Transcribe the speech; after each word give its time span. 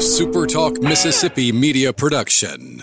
SuperTalk 0.00 0.82
Mississippi 0.82 1.52
media 1.52 1.92
production. 1.92 2.82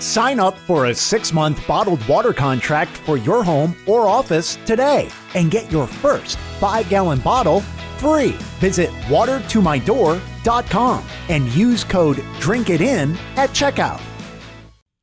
Sign 0.00 0.38
up 0.38 0.58
for 0.58 0.84
a 0.86 0.94
six 0.94 1.32
month 1.32 1.66
bottled 1.66 2.06
water 2.06 2.34
contract 2.34 2.90
for 2.90 3.16
your 3.16 3.42
home 3.42 3.74
or 3.86 4.06
office 4.06 4.58
today 4.66 5.08
and 5.34 5.50
get 5.50 5.72
your 5.72 5.86
first 5.86 6.36
five 6.60 6.86
gallon 6.90 7.20
bottle 7.20 7.62
free. 7.96 8.32
Visit 8.60 8.90
watertomydoor.com 9.08 11.04
and 11.30 11.48
use 11.54 11.84
code 11.84 12.22
DRINKITIN 12.38 13.16
at 13.36 13.48
checkout. 13.50 14.02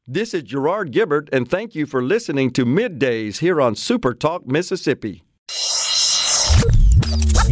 This 0.05 0.35
is 0.35 0.43
Gerard 0.43 0.91
Gibert, 0.91 1.29
and 1.33 1.49
thank 1.49 1.73
you 1.73 1.87
for 1.87 2.03
listening 2.03 2.51
to 2.51 2.63
Middays 2.63 3.39
here 3.39 3.59
on 3.59 3.73
Super 3.73 4.13
Talk 4.13 4.45
Mississippi. 4.45 5.23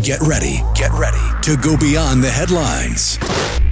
Get 0.03 0.21
ready, 0.21 0.61
get 0.75 0.91
ready 0.91 1.41
to 1.41 1.57
go 1.57 1.75
beyond 1.75 2.23
the 2.23 2.29
headlines 2.29 3.17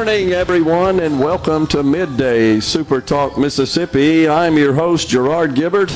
Morning, 0.00 0.32
everyone, 0.32 0.98
and 1.00 1.20
welcome 1.20 1.66
to 1.66 1.82
Midday 1.82 2.58
Super 2.60 3.02
Talk 3.02 3.36
Mississippi. 3.36 4.26
I'm 4.26 4.56
your 4.56 4.72
host, 4.72 5.10
Gerard 5.10 5.54
Gibert, 5.54 5.92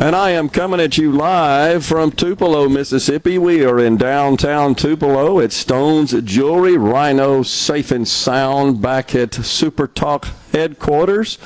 and 0.00 0.16
I 0.16 0.30
am 0.30 0.48
coming 0.48 0.80
at 0.80 0.98
you 0.98 1.12
live 1.12 1.86
from 1.86 2.10
Tupelo, 2.10 2.68
Mississippi. 2.68 3.38
We 3.38 3.64
are 3.64 3.78
in 3.78 3.96
downtown 3.96 4.74
Tupelo 4.74 5.38
at 5.38 5.52
Stone's 5.52 6.10
Jewelry, 6.22 6.76
Rhino 6.76 7.44
Safe 7.44 7.92
and 7.92 8.06
Sound, 8.06 8.82
back 8.82 9.14
at 9.14 9.32
Super 9.32 9.86
Talk 9.86 10.26
headquarters. 10.50 11.38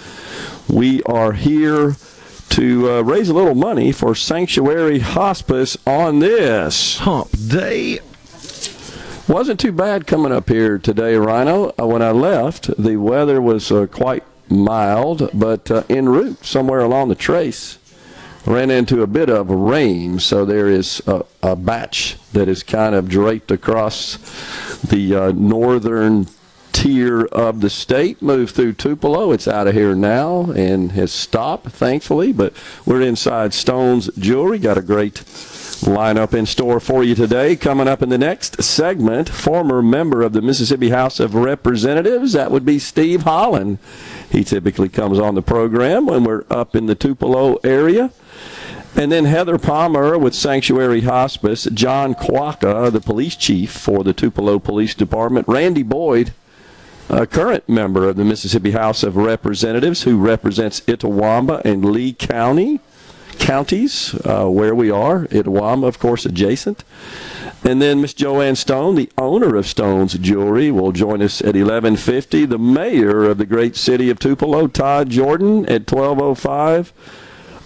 We 0.66 1.02
are 1.02 1.32
here 1.32 1.96
to 2.48 2.90
uh, 2.90 3.00
raise 3.02 3.28
a 3.28 3.34
little 3.34 3.54
money 3.54 3.92
for 3.92 4.14
Sanctuary 4.14 5.00
Hospice 5.00 5.76
on 5.86 6.20
this 6.20 7.00
hump 7.00 7.28
day 7.46 8.00
wasn't 9.28 9.58
too 9.60 9.72
bad 9.72 10.06
coming 10.06 10.32
up 10.32 10.48
here 10.48 10.78
today, 10.78 11.14
Rhino. 11.16 11.72
Uh, 11.80 11.86
when 11.86 12.02
I 12.02 12.10
left, 12.10 12.70
the 12.76 12.96
weather 12.96 13.40
was 13.40 13.72
uh, 13.72 13.86
quite 13.86 14.22
mild, 14.48 15.30
but 15.32 15.70
uh, 15.70 15.84
en 15.88 16.08
route 16.08 16.44
somewhere 16.44 16.80
along 16.80 17.08
the 17.08 17.14
trace, 17.14 17.78
ran 18.44 18.70
into 18.70 19.02
a 19.02 19.06
bit 19.06 19.30
of 19.30 19.48
rain. 19.48 20.18
So 20.18 20.44
there 20.44 20.68
is 20.68 21.02
a, 21.06 21.24
a 21.42 21.56
batch 21.56 22.18
that 22.32 22.48
is 22.48 22.62
kind 22.62 22.94
of 22.94 23.08
draped 23.08 23.50
across 23.50 24.18
the 24.82 25.14
uh, 25.14 25.32
northern 25.32 26.26
tier 26.72 27.24
of 27.26 27.62
the 27.62 27.70
state. 27.70 28.20
Moved 28.20 28.54
through 28.54 28.74
Tupelo. 28.74 29.32
It's 29.32 29.48
out 29.48 29.66
of 29.66 29.74
here 29.74 29.94
now 29.94 30.50
and 30.50 30.92
has 30.92 31.12
stopped, 31.12 31.70
thankfully. 31.70 32.32
But 32.32 32.52
we're 32.84 33.00
inside 33.00 33.54
Stone's 33.54 34.10
Jewelry. 34.18 34.58
Got 34.58 34.76
a 34.76 34.82
great 34.82 35.24
lineup 35.84 36.34
in 36.34 36.46
store 36.46 36.80
for 36.80 37.04
you 37.04 37.14
today. 37.14 37.56
Coming 37.56 37.88
up 37.88 38.02
in 38.02 38.08
the 38.08 38.18
next 38.18 38.62
segment, 38.62 39.28
former 39.28 39.82
member 39.82 40.22
of 40.22 40.32
the 40.32 40.42
Mississippi 40.42 40.90
House 40.90 41.20
of 41.20 41.34
Representatives, 41.34 42.32
that 42.32 42.50
would 42.50 42.64
be 42.64 42.78
Steve 42.78 43.22
Holland. 43.22 43.78
He 44.30 44.44
typically 44.44 44.88
comes 44.88 45.18
on 45.18 45.34
the 45.34 45.42
program 45.42 46.06
when 46.06 46.24
we're 46.24 46.44
up 46.50 46.74
in 46.74 46.86
the 46.86 46.94
Tupelo 46.94 47.56
area. 47.64 48.12
And 48.96 49.10
then 49.10 49.24
Heather 49.24 49.58
Palmer 49.58 50.16
with 50.16 50.34
Sanctuary 50.34 51.00
Hospice, 51.00 51.64
John 51.74 52.14
Quaka, 52.14 52.90
the 52.92 53.00
police 53.00 53.34
chief 53.34 53.72
for 53.72 54.04
the 54.04 54.12
Tupelo 54.12 54.58
Police 54.60 54.94
Department, 54.94 55.48
Randy 55.48 55.82
Boyd, 55.82 56.32
a 57.08 57.26
current 57.26 57.68
member 57.68 58.08
of 58.08 58.16
the 58.16 58.24
Mississippi 58.24 58.70
House 58.70 59.02
of 59.02 59.16
Representatives 59.16 60.04
who 60.04 60.16
represents 60.16 60.80
Itawamba 60.82 61.64
and 61.64 61.84
Lee 61.84 62.12
County 62.12 62.80
counties 63.38 64.14
uh, 64.24 64.46
where 64.46 64.74
we 64.74 64.90
are. 64.90 65.26
Itawamba, 65.26 65.86
of 65.86 65.98
course, 65.98 66.24
adjacent. 66.24 66.84
And 67.64 67.80
then 67.80 68.02
Miss 68.02 68.12
Joanne 68.12 68.56
Stone, 68.56 68.94
the 68.94 69.10
owner 69.16 69.56
of 69.56 69.66
Stone's 69.66 70.14
Jewelry, 70.14 70.70
will 70.70 70.92
join 70.92 71.22
us 71.22 71.40
at 71.40 71.54
11:50. 71.54 72.44
The 72.44 72.58
mayor 72.58 73.24
of 73.24 73.38
the 73.38 73.46
great 73.46 73.74
city 73.74 74.10
of 74.10 74.18
Tupelo, 74.18 74.66
Todd 74.66 75.08
Jordan, 75.08 75.64
at 75.66 75.86
12:05. 75.86 76.92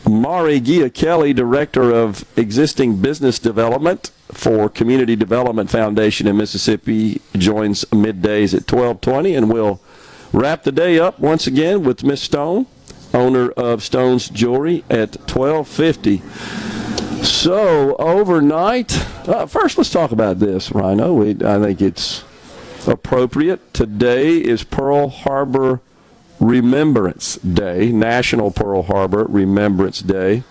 Mari 0.09 0.61
Gia 0.61 0.89
Kelly, 0.89 1.33
director 1.33 1.93
of 1.93 2.25
existing 2.37 2.97
business 2.99 3.39
development 3.39 4.11
for 4.33 4.69
Community 4.69 5.17
Development 5.17 5.69
Foundation 5.69 6.27
in 6.27 6.37
Mississippi, 6.37 7.21
joins 7.37 7.85
middays 7.87 8.55
at 8.55 8.67
12:20, 8.67 9.37
and 9.37 9.53
we'll 9.53 9.81
wrap 10.33 10.63
the 10.63 10.73
day 10.73 10.99
up 10.99 11.19
once 11.19 11.47
again 11.47 11.83
with 11.83 12.05
Miss 12.05 12.23
Stone 12.23 12.67
owner 13.15 13.51
of 13.51 13.83
Stone's 13.83 14.29
Jewelry 14.29 14.85
at 14.91 15.17
1250. 15.29 16.23
So 17.25 17.97
overnight, 17.97 18.97
uh, 19.29 19.47
first 19.47 19.77
let's 19.79 19.91
talk 19.91 20.13
about 20.13 20.39
this, 20.39 20.71
Rhino. 20.71 21.15
We, 21.15 21.31
I 21.45 21.59
think 21.59 21.83
it's 21.83 22.25
appropriate. 22.87 23.75
Today 23.75 24.39
is 24.39 24.65
Pearl 24.65 25.09
Harbor 25.09 25.81
Remembrance 26.41 27.37
Day, 27.37 27.91
National 27.91 28.51
Pearl 28.51 28.83
Harbor 28.83 29.25
Remembrance 29.25 30.01
Day. 30.01 30.45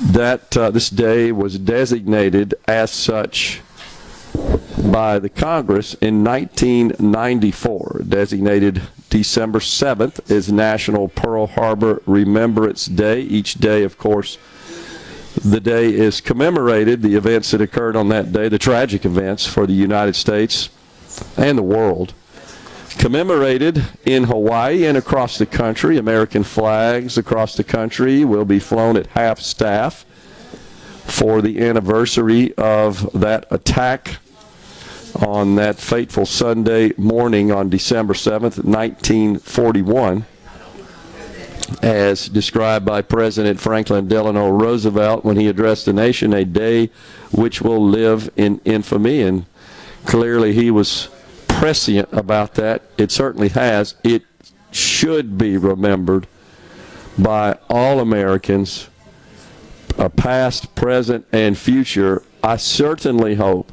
That 0.00 0.56
uh, 0.56 0.70
this 0.70 0.88
day 0.88 1.32
was 1.32 1.58
designated 1.58 2.54
as 2.66 2.90
such 2.90 3.60
by 4.90 5.18
the 5.18 5.28
Congress 5.28 5.94
in 5.94 6.24
1994, 6.24 8.02
designated 8.08 8.82
December 9.10 9.58
7th 9.58 10.30
is 10.30 10.52
National 10.52 11.08
Pearl 11.08 11.48
Harbor 11.48 12.00
Remembrance 12.06 12.86
Day. 12.86 13.20
Each 13.20 13.54
day, 13.54 13.82
of 13.82 13.98
course, 13.98 14.38
the 15.44 15.60
day 15.60 15.92
is 15.92 16.20
commemorated, 16.20 17.02
the 17.02 17.16
events 17.16 17.50
that 17.50 17.60
occurred 17.60 17.96
on 17.96 18.08
that 18.08 18.32
day, 18.32 18.48
the 18.48 18.58
tragic 18.58 19.04
events 19.04 19.46
for 19.46 19.66
the 19.66 19.72
United 19.72 20.14
States 20.14 20.70
and 21.36 21.58
the 21.58 21.62
world. 21.62 22.14
Commemorated 22.98 23.84
in 24.04 24.24
Hawaii 24.24 24.86
and 24.86 24.96
across 24.96 25.38
the 25.38 25.46
country. 25.46 25.98
American 25.98 26.44
flags 26.44 27.18
across 27.18 27.56
the 27.56 27.64
country 27.64 28.24
will 28.24 28.44
be 28.44 28.60
flown 28.60 28.96
at 28.96 29.08
half 29.08 29.40
staff 29.40 30.04
for 31.04 31.42
the 31.42 31.60
anniversary 31.60 32.54
of 32.54 33.10
that 33.18 33.46
attack 33.50 34.18
on 35.20 35.56
that 35.56 35.78
fateful 35.78 36.26
Sunday 36.26 36.92
morning 36.96 37.52
on 37.52 37.68
December 37.68 38.14
7th, 38.14 38.64
1941, 38.64 40.24
as 41.82 42.28
described 42.28 42.84
by 42.84 43.02
President 43.02 43.60
Franklin 43.60 44.08
Delano 44.08 44.50
Roosevelt 44.50 45.24
when 45.24 45.36
he 45.36 45.46
addressed 45.46 45.84
the 45.84 45.92
nation, 45.92 46.32
a 46.32 46.44
day 46.44 46.90
which 47.32 47.60
will 47.60 47.84
live 47.84 48.30
in 48.36 48.60
infamy. 48.64 49.22
And 49.22 49.46
clearly 50.06 50.52
he 50.52 50.70
was 50.70 51.08
prescient 51.48 52.08
about 52.12 52.54
that. 52.54 52.82
It 52.96 53.12
certainly 53.12 53.50
has. 53.50 53.94
It 54.02 54.24
should 54.72 55.36
be 55.36 55.56
remembered 55.56 56.26
by 57.18 57.58
all 57.68 58.00
Americans, 58.00 58.88
past, 60.16 60.74
present, 60.74 61.26
and 61.32 61.58
future. 61.58 62.22
I 62.42 62.56
certainly 62.56 63.34
hope 63.34 63.70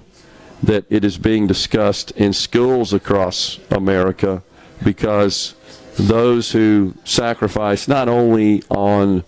that 0.63 0.85
it 0.89 1.05
is 1.05 1.17
being 1.17 1.47
discussed 1.47 2.11
in 2.11 2.33
schools 2.33 2.93
across 2.93 3.59
America 3.69 4.43
because 4.83 5.55
those 5.97 6.51
who 6.51 6.93
sacrificed 7.03 7.87
not 7.87 8.07
only 8.07 8.63
on 8.69 9.23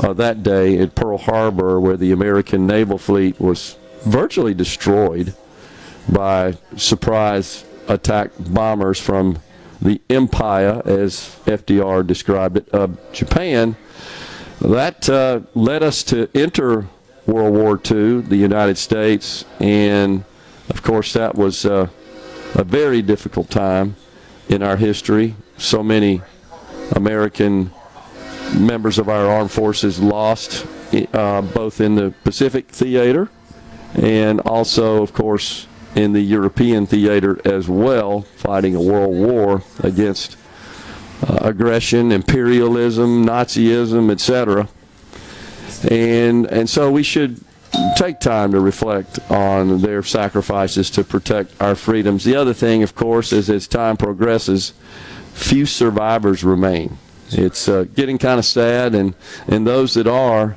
uh, 0.00 0.12
that 0.12 0.42
day 0.42 0.78
at 0.78 0.94
Pearl 0.94 1.18
Harbor, 1.18 1.80
where 1.80 1.96
the 1.96 2.12
American 2.12 2.66
naval 2.66 2.98
fleet 2.98 3.40
was 3.40 3.76
virtually 4.02 4.54
destroyed 4.54 5.34
by 6.08 6.56
surprise 6.76 7.64
attack 7.88 8.30
bombers 8.38 8.98
from 8.98 9.38
the 9.80 10.00
empire, 10.08 10.82
as 10.84 11.38
FDR 11.46 12.06
described 12.06 12.56
it, 12.56 12.68
of 12.70 12.96
Japan. 13.12 13.76
That 14.60 15.08
uh, 15.08 15.40
led 15.54 15.82
us 15.82 16.02
to 16.04 16.28
enter 16.34 16.86
World 17.26 17.54
War 17.54 17.80
II, 17.90 18.22
the 18.22 18.36
United 18.36 18.78
States, 18.78 19.44
and 19.60 20.24
of 20.68 20.82
course, 20.82 21.12
that 21.12 21.34
was 21.34 21.64
uh, 21.64 21.88
a 22.54 22.64
very 22.64 23.02
difficult 23.02 23.50
time 23.50 23.96
in 24.48 24.62
our 24.62 24.76
history. 24.76 25.34
So 25.56 25.82
many 25.82 26.22
American 26.92 27.70
members 28.56 28.98
of 28.98 29.08
our 29.08 29.26
armed 29.26 29.50
forces 29.50 30.00
lost, 30.00 30.66
uh, 31.12 31.42
both 31.42 31.80
in 31.80 31.94
the 31.94 32.12
Pacific 32.24 32.68
theater 32.68 33.30
and 33.94 34.40
also, 34.40 35.02
of 35.02 35.12
course, 35.12 35.66
in 35.94 36.12
the 36.12 36.20
European 36.20 36.86
theater 36.86 37.40
as 37.44 37.68
well, 37.68 38.22
fighting 38.22 38.74
a 38.74 38.80
world 38.80 39.14
war 39.14 39.62
against 39.82 40.36
uh, 41.22 41.38
aggression, 41.42 42.10
imperialism, 42.10 43.24
Nazism, 43.24 44.10
etc. 44.10 44.68
And 45.88 46.46
and 46.46 46.68
so 46.68 46.90
we 46.90 47.02
should 47.02 47.43
take 47.96 48.20
time 48.20 48.52
to 48.52 48.60
reflect 48.60 49.18
on 49.30 49.80
their 49.80 50.02
sacrifices 50.02 50.90
to 50.90 51.04
protect 51.04 51.60
our 51.60 51.74
freedoms. 51.74 52.24
The 52.24 52.36
other 52.36 52.54
thing, 52.54 52.82
of 52.82 52.94
course, 52.94 53.32
is 53.32 53.50
as 53.50 53.66
time 53.66 53.96
progresses, 53.96 54.72
few 55.32 55.66
survivors 55.66 56.44
remain. 56.44 56.98
It's 57.30 57.68
uh, 57.68 57.84
getting 57.94 58.18
kind 58.18 58.38
of 58.38 58.44
sad, 58.44 58.94
and, 58.94 59.14
and 59.48 59.66
those 59.66 59.94
that 59.94 60.06
are, 60.06 60.56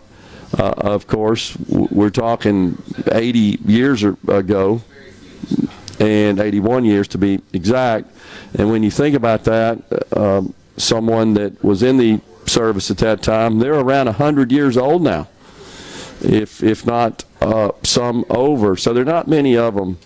uh, 0.58 0.74
of 0.78 1.08
course, 1.08 1.58
we're 1.68 2.10
talking 2.10 2.82
80 3.12 3.60
years 3.66 4.04
ago, 4.04 4.82
and 6.00 6.40
81 6.40 6.86
years 6.86 7.08
to 7.10 7.18
be 7.18 7.42
exact. 7.54 8.12
And 8.58 8.70
when 8.70 8.84
you 8.84 8.92
think 8.92 9.16
about 9.16 9.44
that, 9.46 9.82
uh, 10.12 10.44
someone 10.78 11.34
that 11.36 11.64
was 11.64 11.82
in 11.82 11.98
the 11.98 12.22
service 12.46 12.92
at 12.92 12.98
that 13.00 13.22
time, 13.24 13.60
they're 13.60 13.74
around 13.74 14.06
100 14.06 14.52
years 14.52 14.78
old 14.78 15.02
now 15.02 15.28
if 16.22 16.64
if 16.64 16.86
not 16.86 17.26
uh, 17.42 17.72
some 17.84 18.26
over. 18.30 18.76
So 18.76 18.94
there 18.94 19.04
are 19.04 19.06
not 19.06 19.28
many 19.28 19.58
of 19.58 19.76
them 19.76 19.98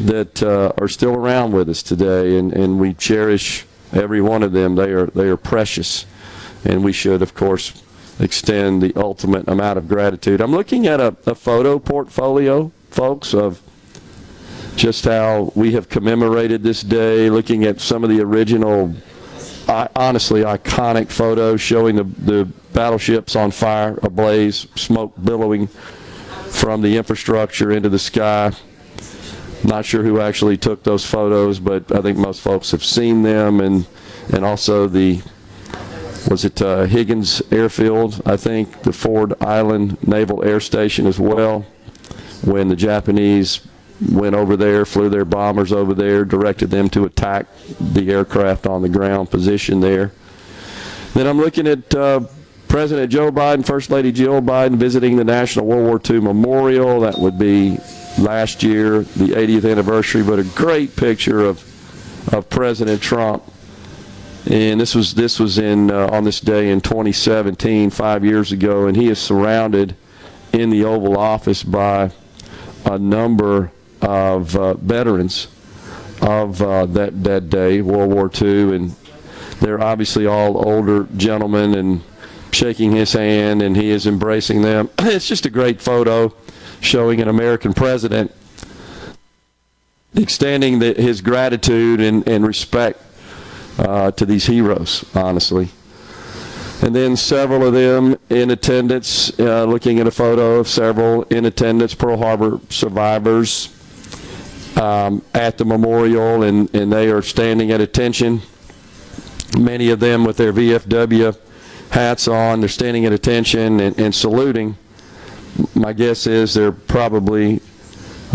that 0.00 0.42
uh, 0.42 0.72
are 0.78 0.88
still 0.88 1.14
around 1.14 1.52
with 1.52 1.68
us 1.68 1.82
today, 1.82 2.38
and, 2.38 2.52
and 2.52 2.80
we 2.80 2.94
cherish 2.94 3.66
every 3.92 4.20
one 4.20 4.42
of 4.42 4.52
them. 4.52 4.74
They 4.74 4.90
are 4.92 5.06
they 5.06 5.28
are 5.28 5.36
precious, 5.36 6.06
and 6.64 6.82
we 6.84 6.92
should, 6.92 7.22
of 7.22 7.34
course, 7.34 7.82
extend 8.18 8.82
the 8.82 8.92
ultimate 8.96 9.48
amount 9.48 9.78
of 9.78 9.88
gratitude. 9.88 10.40
I'm 10.40 10.52
looking 10.52 10.86
at 10.86 11.00
a, 11.00 11.16
a 11.26 11.34
photo 11.34 11.78
portfolio, 11.78 12.72
folks, 12.90 13.34
of 13.34 13.60
just 14.76 15.04
how 15.04 15.52
we 15.54 15.72
have 15.72 15.88
commemorated 15.88 16.62
this 16.62 16.82
day. 16.82 17.28
Looking 17.28 17.64
at 17.64 17.80
some 17.80 18.04
of 18.04 18.10
the 18.10 18.20
original, 18.20 18.94
honestly 19.68 20.42
iconic 20.42 21.10
photos 21.10 21.60
showing 21.60 21.96
the 21.96 22.04
the 22.04 22.44
battleships 22.72 23.36
on 23.36 23.50
fire, 23.50 23.98
ablaze, 24.02 24.66
smoke 24.74 25.12
billowing 25.22 25.66
from 25.66 26.82
the 26.82 26.96
infrastructure 26.96 27.70
into 27.70 27.88
the 27.88 27.98
sky. 27.98 28.52
Not 29.64 29.84
sure 29.84 30.02
who 30.02 30.20
actually 30.20 30.56
took 30.56 30.82
those 30.82 31.04
photos, 31.04 31.60
but 31.60 31.92
I 31.92 32.00
think 32.02 32.18
most 32.18 32.40
folks 32.40 32.70
have 32.72 32.84
seen 32.84 33.22
them, 33.22 33.60
and 33.60 33.86
and 34.32 34.44
also 34.44 34.88
the 34.88 35.22
was 36.28 36.44
it 36.44 36.62
uh, 36.62 36.84
Higgins 36.84 37.42
Airfield? 37.50 38.22
I 38.24 38.36
think 38.36 38.82
the 38.82 38.92
Ford 38.92 39.34
Island 39.40 40.06
Naval 40.06 40.44
Air 40.44 40.60
Station 40.60 41.06
as 41.06 41.18
well. 41.18 41.66
When 42.44 42.68
the 42.68 42.76
Japanese 42.76 43.60
went 44.10 44.34
over 44.34 44.56
there, 44.56 44.84
flew 44.84 45.08
their 45.08 45.24
bombers 45.24 45.72
over 45.72 45.94
there, 45.94 46.24
directed 46.24 46.70
them 46.70 46.88
to 46.90 47.04
attack 47.04 47.46
the 47.80 48.10
aircraft 48.10 48.66
on 48.66 48.82
the 48.82 48.88
ground 48.88 49.30
position 49.30 49.80
there. 49.80 50.12
Then 51.14 51.26
I'm 51.26 51.38
looking 51.38 51.66
at 51.66 51.94
uh, 51.94 52.20
President 52.68 53.12
Joe 53.12 53.30
Biden, 53.30 53.66
First 53.66 53.90
Lady 53.90 54.10
Jill 54.12 54.40
Biden 54.40 54.76
visiting 54.76 55.16
the 55.16 55.24
National 55.24 55.66
World 55.66 55.86
War 55.86 56.00
II 56.16 56.20
Memorial. 56.20 57.00
That 57.00 57.18
would 57.18 57.38
be 57.38 57.78
last 58.18 58.62
year, 58.62 59.00
the 59.00 59.28
80th 59.28 59.70
anniversary, 59.70 60.22
but 60.22 60.38
a 60.38 60.44
great 60.44 60.96
picture 60.96 61.40
of 61.40 61.68
of 62.32 62.48
President 62.48 63.02
Trump. 63.02 63.42
And 64.50 64.80
this 64.80 64.94
was 64.94 65.14
this 65.14 65.38
was 65.38 65.58
in 65.58 65.90
uh, 65.90 66.08
on 66.10 66.24
this 66.24 66.40
day 66.40 66.70
in 66.70 66.80
2017, 66.80 67.90
five 67.90 68.24
years 68.24 68.52
ago, 68.52 68.86
and 68.86 68.96
he 68.96 69.08
is 69.08 69.18
surrounded 69.18 69.94
in 70.52 70.70
the 70.70 70.84
Oval 70.84 71.16
Office 71.16 71.62
by 71.62 72.10
a 72.84 72.98
number 72.98 73.70
of 74.02 74.56
uh, 74.56 74.74
veterans 74.74 75.48
of 76.20 76.60
uh, 76.62 76.86
that 76.86 77.24
that 77.24 77.50
day, 77.50 77.82
World 77.82 78.12
War 78.12 78.30
II, 78.40 78.76
and 78.76 78.94
they're 79.60 79.82
obviously 79.82 80.26
all 80.26 80.68
older 80.68 81.08
gentlemen 81.16 81.74
and 81.74 82.02
shaking 82.52 82.92
his 82.92 83.12
hand 83.12 83.62
and 83.62 83.76
he 83.76 83.90
is 83.90 84.06
embracing 84.06 84.62
them. 84.62 84.90
It's 85.00 85.26
just 85.26 85.46
a 85.46 85.50
great 85.50 85.80
photo 85.80 86.34
showing 86.80 87.20
an 87.20 87.28
American 87.28 87.72
president 87.72 88.32
extending 90.14 90.78
the, 90.78 90.92
his 90.94 91.20
gratitude 91.20 92.00
and, 92.00 92.26
and 92.28 92.46
respect 92.46 93.02
uh, 93.78 94.10
to 94.12 94.26
these 94.26 94.46
heroes, 94.46 95.04
honestly. 95.14 95.70
And 96.82 96.94
then 96.94 97.16
several 97.16 97.64
of 97.66 97.72
them 97.72 98.16
in 98.28 98.50
attendance, 98.50 99.38
uh, 99.38 99.64
looking 99.64 100.00
at 100.00 100.06
a 100.06 100.10
photo 100.10 100.58
of 100.58 100.68
several 100.68 101.22
in 101.24 101.44
attendance 101.44 101.94
Pearl 101.94 102.18
Harbor 102.18 102.60
survivors 102.68 103.68
um, 104.76 105.22
at 105.34 105.58
the 105.58 105.64
memorial, 105.64 106.42
and, 106.42 106.72
and 106.74 106.92
they 106.92 107.10
are 107.10 107.22
standing 107.22 107.70
at 107.70 107.80
attention. 107.80 108.40
Many 109.58 109.90
of 109.90 110.00
them 110.00 110.24
with 110.24 110.36
their 110.36 110.52
VFW 110.52 111.38
hats 111.90 112.26
on, 112.26 112.60
they're 112.60 112.68
standing 112.68 113.04
at 113.04 113.12
attention 113.12 113.80
and, 113.80 113.98
and 113.98 114.14
saluting. 114.14 114.76
My 115.74 115.92
guess 115.92 116.26
is 116.26 116.54
they're 116.54 116.72
probably 116.72 117.60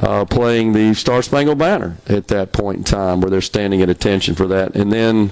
uh, 0.01 0.25
playing 0.25 0.73
the 0.73 0.93
Star 0.93 1.21
Spangled 1.23 1.57
Banner 1.57 1.97
at 2.07 2.27
that 2.27 2.51
point 2.53 2.77
in 2.77 2.83
time 2.83 3.21
where 3.21 3.31
they're 3.31 3.41
standing 3.41 3.81
at 3.81 3.89
attention 3.89 4.35
for 4.35 4.45
that. 4.47 4.75
And 4.75 4.91
then 4.93 5.31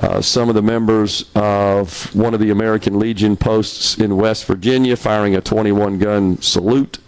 uh, 0.00 0.20
some 0.20 0.48
of 0.48 0.54
the 0.54 0.62
members 0.62 1.28
of 1.34 2.14
one 2.14 2.34
of 2.34 2.40
the 2.40 2.50
American 2.50 3.00
Legion 3.00 3.36
posts 3.36 3.98
in 3.98 4.16
West 4.16 4.44
Virginia 4.44 4.96
firing 4.96 5.34
a 5.34 5.40
21 5.40 5.98
gun 5.98 6.40
salute 6.40 6.98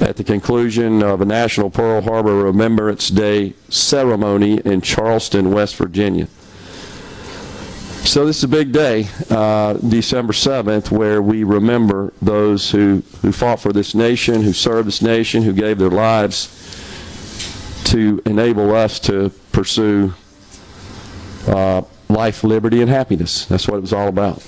at 0.00 0.16
the 0.16 0.24
conclusion 0.24 1.02
of 1.02 1.20
a 1.20 1.24
National 1.24 1.70
Pearl 1.70 2.00
Harbor 2.00 2.44
Remembrance 2.44 3.08
Day 3.08 3.54
ceremony 3.68 4.58
in 4.64 4.80
Charleston, 4.80 5.52
West 5.52 5.76
Virginia. 5.76 6.26
So 8.04 8.26
this 8.26 8.38
is 8.38 8.44
a 8.44 8.48
big 8.48 8.72
day, 8.72 9.08
uh, 9.30 9.74
December 9.74 10.32
7th, 10.32 10.90
where 10.90 11.22
we 11.22 11.44
remember 11.44 12.12
those 12.20 12.70
who, 12.70 13.02
who 13.22 13.30
fought 13.30 13.60
for 13.60 13.72
this 13.72 13.94
nation, 13.94 14.42
who 14.42 14.52
served 14.52 14.88
this 14.88 15.02
nation, 15.02 15.42
who 15.42 15.52
gave 15.52 15.78
their 15.78 15.88
lives 15.88 16.48
to 17.84 18.20
enable 18.26 18.74
us 18.74 18.98
to 19.00 19.30
pursue 19.52 20.12
uh, 21.46 21.82
life, 22.08 22.42
liberty, 22.42 22.80
and 22.80 22.90
happiness. 22.90 23.46
That's 23.46 23.68
what 23.68 23.76
it 23.76 23.82
was 23.82 23.92
all 23.92 24.08
about. 24.08 24.40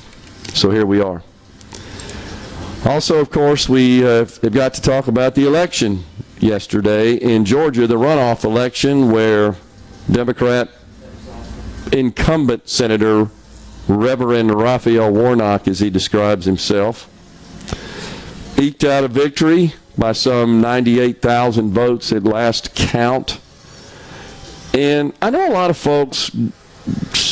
So 0.52 0.70
here 0.70 0.86
we 0.86 1.00
are. 1.00 1.22
Also, 2.84 3.18
of 3.18 3.30
course, 3.30 3.66
we 3.66 4.04
uh, 4.04 4.26
have 4.26 4.52
got 4.52 4.74
to 4.74 4.82
talk 4.82 5.08
about 5.08 5.34
the 5.34 5.46
election 5.46 6.04
yesterday 6.38 7.14
in 7.14 7.46
Georgia, 7.46 7.86
the 7.86 7.94
runoff 7.94 8.44
election 8.44 9.10
where 9.10 9.56
Democrat 10.10 10.68
incumbent 11.92 12.68
Senator 12.68 13.30
Reverend 13.88 14.54
Raphael 14.54 15.10
Warnock, 15.10 15.66
as 15.66 15.80
he 15.80 15.88
describes 15.88 16.44
himself, 16.44 17.08
eked 18.58 18.84
out 18.84 19.02
a 19.02 19.08
victory 19.08 19.72
by 19.96 20.12
some 20.12 20.60
98,000 20.60 21.70
votes 21.70 22.12
at 22.12 22.24
last 22.24 22.74
count. 22.74 23.40
And 24.74 25.14
I 25.22 25.30
know 25.30 25.48
a 25.48 25.54
lot 25.54 25.70
of 25.70 25.78
folks 25.78 26.30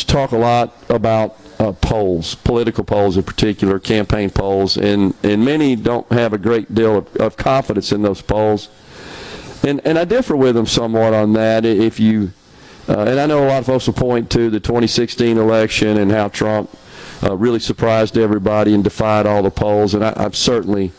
talk 0.06 0.32
a 0.32 0.38
lot 0.38 0.74
about 0.88 1.36
uh, 1.62 1.72
polls, 1.72 2.34
political 2.34 2.82
polls 2.82 3.16
in 3.16 3.22
particular, 3.22 3.78
campaign 3.78 4.30
polls, 4.30 4.76
and, 4.76 5.14
and 5.22 5.44
many 5.44 5.76
don't 5.76 6.10
have 6.10 6.32
a 6.32 6.38
great 6.38 6.74
deal 6.74 6.98
of, 6.98 7.16
of 7.16 7.36
confidence 7.36 7.92
in 7.92 8.02
those 8.02 8.20
polls. 8.20 8.68
And, 9.62 9.80
and 9.86 9.96
I 9.96 10.04
differ 10.04 10.34
with 10.34 10.56
them 10.56 10.66
somewhat 10.66 11.14
on 11.14 11.34
that. 11.34 11.64
If 11.64 12.00
you 12.00 12.32
uh, 12.88 13.02
and 13.02 13.20
I 13.20 13.26
know 13.26 13.44
a 13.44 13.46
lot 13.46 13.58
of 13.60 13.66
folks 13.66 13.86
will 13.86 13.94
point 13.94 14.28
to 14.32 14.50
the 14.50 14.58
2016 14.58 15.38
election 15.38 15.98
and 15.98 16.10
how 16.10 16.28
Trump 16.28 16.68
uh, 17.22 17.36
really 17.36 17.60
surprised 17.60 18.18
everybody 18.18 18.74
and 18.74 18.82
defied 18.82 19.24
all 19.24 19.44
the 19.44 19.52
polls, 19.52 19.94
and 19.94 20.04
I, 20.04 20.12
I'm 20.16 20.32
certainly 20.32 20.90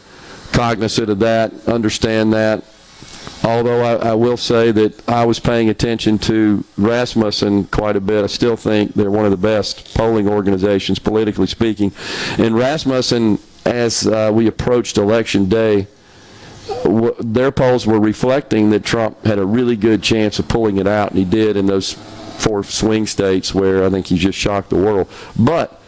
cognizant 0.54 1.10
of 1.10 1.20
that, 1.20 1.52
understand 1.68 2.32
that. 2.32 2.64
Although 3.44 3.82
I, 3.82 4.12
I, 4.12 4.14
will 4.14 4.38
say 4.38 4.72
that 4.72 5.08
I 5.10 5.26
was 5.26 5.38
paying 5.38 5.70
attention 5.70 6.18
to 6.20 6.64
Rasmussen 6.78 7.66
quite 7.66 7.98
a 7.98 8.02
bit, 8.02 8.24
I 8.24 8.28
still 8.28 8.56
think 8.56 8.94
they're 8.94 9.12
one 9.12 9.26
of 9.26 9.32
the 9.32 9.38
best 9.38 9.94
polling 9.96 10.30
organizations, 10.30 10.98
politically 10.98 11.48
speaking. 11.48 11.92
And 12.38 12.56
Rasmussen, 12.56 13.40
as 13.66 14.08
uh, 14.08 14.32
we 14.34 14.48
approached 14.48 14.98
election 14.98 15.50
day, 15.50 15.88
their 17.20 17.52
polls 17.52 17.86
were 17.86 18.00
reflecting 18.00 18.70
that 18.70 18.86
Trump 18.86 19.26
had 19.26 19.40
a 19.40 19.46
really 19.46 19.76
good 19.76 20.02
chance 20.02 20.40
of 20.40 20.48
pulling 20.48 20.78
it 20.78 20.88
out, 20.88 21.10
and 21.10 21.20
he 21.20 21.26
did 21.26 21.58
in 21.58 21.66
those 21.66 21.94
four 21.94 22.64
swing 22.64 23.06
states 23.06 23.54
where 23.54 23.84
I 23.84 23.90
think 23.90 24.08
he 24.08 24.18
just 24.18 24.38
shocked 24.38 24.70
the 24.70 24.78
world. 24.78 25.10
But 25.38 25.82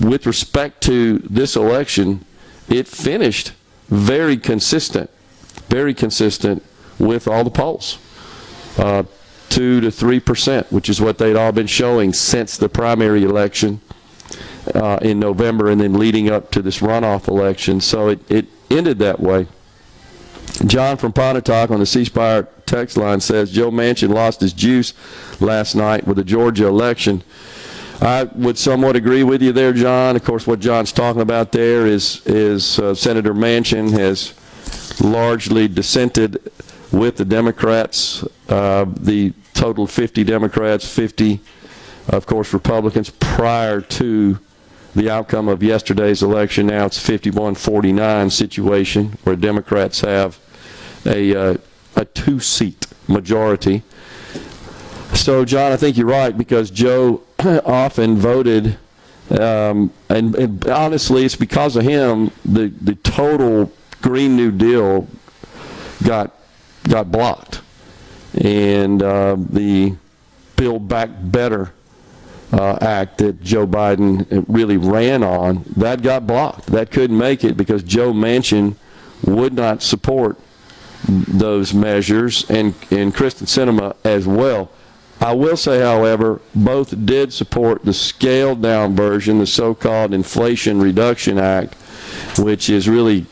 with 0.00 0.26
respect 0.26 0.82
to 0.84 1.18
this 1.18 1.56
election, 1.56 2.24
it 2.68 2.88
finished 2.88 3.52
very 3.88 4.38
consistent, 4.38 5.10
very 5.68 5.92
consistent 5.92 6.62
with 6.98 7.28
all 7.28 7.44
the 7.44 7.50
polls. 7.50 7.98
Uh, 8.78 9.04
two 9.48 9.80
to 9.80 9.90
three 9.90 10.20
percent, 10.20 10.70
which 10.72 10.88
is 10.88 11.00
what 11.00 11.18
they'd 11.18 11.36
all 11.36 11.52
been 11.52 11.66
showing 11.66 12.12
since 12.12 12.56
the 12.56 12.68
primary 12.68 13.24
election. 13.24 13.80
uh, 14.74 14.98
in 15.02 15.18
November 15.18 15.70
and 15.70 15.80
then 15.80 15.94
leading 15.94 16.30
up 16.30 16.50
to 16.52 16.62
this 16.62 16.78
runoff 16.80 17.28
election. 17.28 17.80
So 17.80 18.08
it, 18.08 18.30
it 18.30 18.46
ended 18.70 18.98
that 18.98 19.20
way. 19.20 19.46
John 20.66 20.96
from 20.96 21.12
Pontotoc 21.12 21.70
on 21.70 21.80
the 21.80 21.86
C 21.86 22.04
Spire 22.04 22.48
text 22.64 22.96
line 22.96 23.20
says 23.20 23.50
Joe 23.52 23.70
Manchin 23.70 24.08
lost 24.08 24.40
his 24.40 24.52
juice 24.52 24.94
last 25.40 25.74
night 25.74 26.06
with 26.06 26.16
the 26.16 26.24
Georgia 26.24 26.66
election. 26.66 27.22
I 28.00 28.24
would 28.24 28.58
somewhat 28.58 28.96
agree 28.96 29.22
with 29.22 29.42
you 29.42 29.52
there, 29.52 29.72
John. 29.72 30.16
Of 30.16 30.24
course, 30.24 30.46
what 30.46 30.60
John's 30.60 30.92
talking 30.92 31.22
about 31.22 31.52
there 31.52 31.86
is 31.86 32.22
is 32.26 32.78
uh, 32.78 32.94
Senator 32.94 33.34
Manchin 33.34 33.90
has 33.92 34.34
largely 35.00 35.68
dissented 35.68 36.50
with 36.92 37.16
the 37.16 37.24
Democrats. 37.24 38.24
Uh, 38.48 38.86
the 39.00 39.32
total 39.54 39.86
50 39.86 40.24
Democrats, 40.24 40.88
50, 40.88 41.40
of 42.08 42.26
course, 42.26 42.52
Republicans 42.52 43.10
prior 43.10 43.80
to 43.80 44.38
the 44.94 45.10
outcome 45.10 45.48
of 45.48 45.62
yesterday's 45.62 46.22
election. 46.22 46.68
Now 46.68 46.86
it's 46.86 46.98
51-49 46.98 48.32
situation 48.32 49.18
where 49.24 49.36
Democrats 49.36 50.00
have 50.00 50.38
a 51.04 51.36
uh, 51.36 51.56
a 51.96 52.04
two-seat 52.04 52.86
majority. 53.08 53.82
So, 55.14 55.44
John, 55.44 55.72
I 55.72 55.76
think 55.76 55.96
you're 55.96 56.06
right 56.06 56.36
because 56.36 56.70
Joe 56.70 57.22
often 57.38 58.16
voted, 58.16 58.78
um, 59.30 59.92
and, 60.08 60.34
and, 60.34 60.68
honestly, 60.68 61.24
it's 61.24 61.36
because 61.36 61.76
of 61.76 61.84
him 61.84 62.30
the 62.44 62.68
the 62.68 62.94
total 62.96 63.72
Green 64.02 64.36
New 64.36 64.50
Deal 64.50 65.08
got 66.04 66.35
got 66.88 67.10
blocked, 67.10 67.62
and 68.42 69.02
uh, 69.02 69.36
the 69.38 69.96
Build 70.56 70.88
Back 70.88 71.10
Better 71.22 71.72
uh, 72.52 72.78
act 72.80 73.18
that 73.18 73.42
Joe 73.42 73.66
Biden 73.66 74.44
really 74.48 74.76
ran 74.76 75.22
on 75.22 75.64
that 75.76 76.02
got 76.02 76.26
blocked. 76.26 76.66
That 76.66 76.90
couldn't 76.90 77.18
make 77.18 77.44
it 77.44 77.56
because 77.56 77.82
Joe 77.82 78.12
Manchin 78.12 78.76
would 79.24 79.54
not 79.54 79.82
support 79.82 80.38
those 81.08 81.74
measures, 81.74 82.48
and 82.50 82.74
and 82.90 83.14
Kyrsten 83.14 83.46
Sinema 83.46 83.96
as 84.04 84.26
well. 84.26 84.70
I 85.20 85.32
will 85.32 85.56
say, 85.56 85.80
however, 85.80 86.40
both 86.54 87.06
did 87.06 87.32
support 87.32 87.84
the 87.84 87.94
scaled 87.94 88.60
down 88.60 88.94
version, 88.94 89.38
the 89.38 89.46
so 89.46 89.74
called 89.74 90.12
Inflation 90.12 90.78
Reduction 90.80 91.38
Act, 91.38 91.74
which 92.38 92.68
is 92.68 92.86
really 92.88 93.26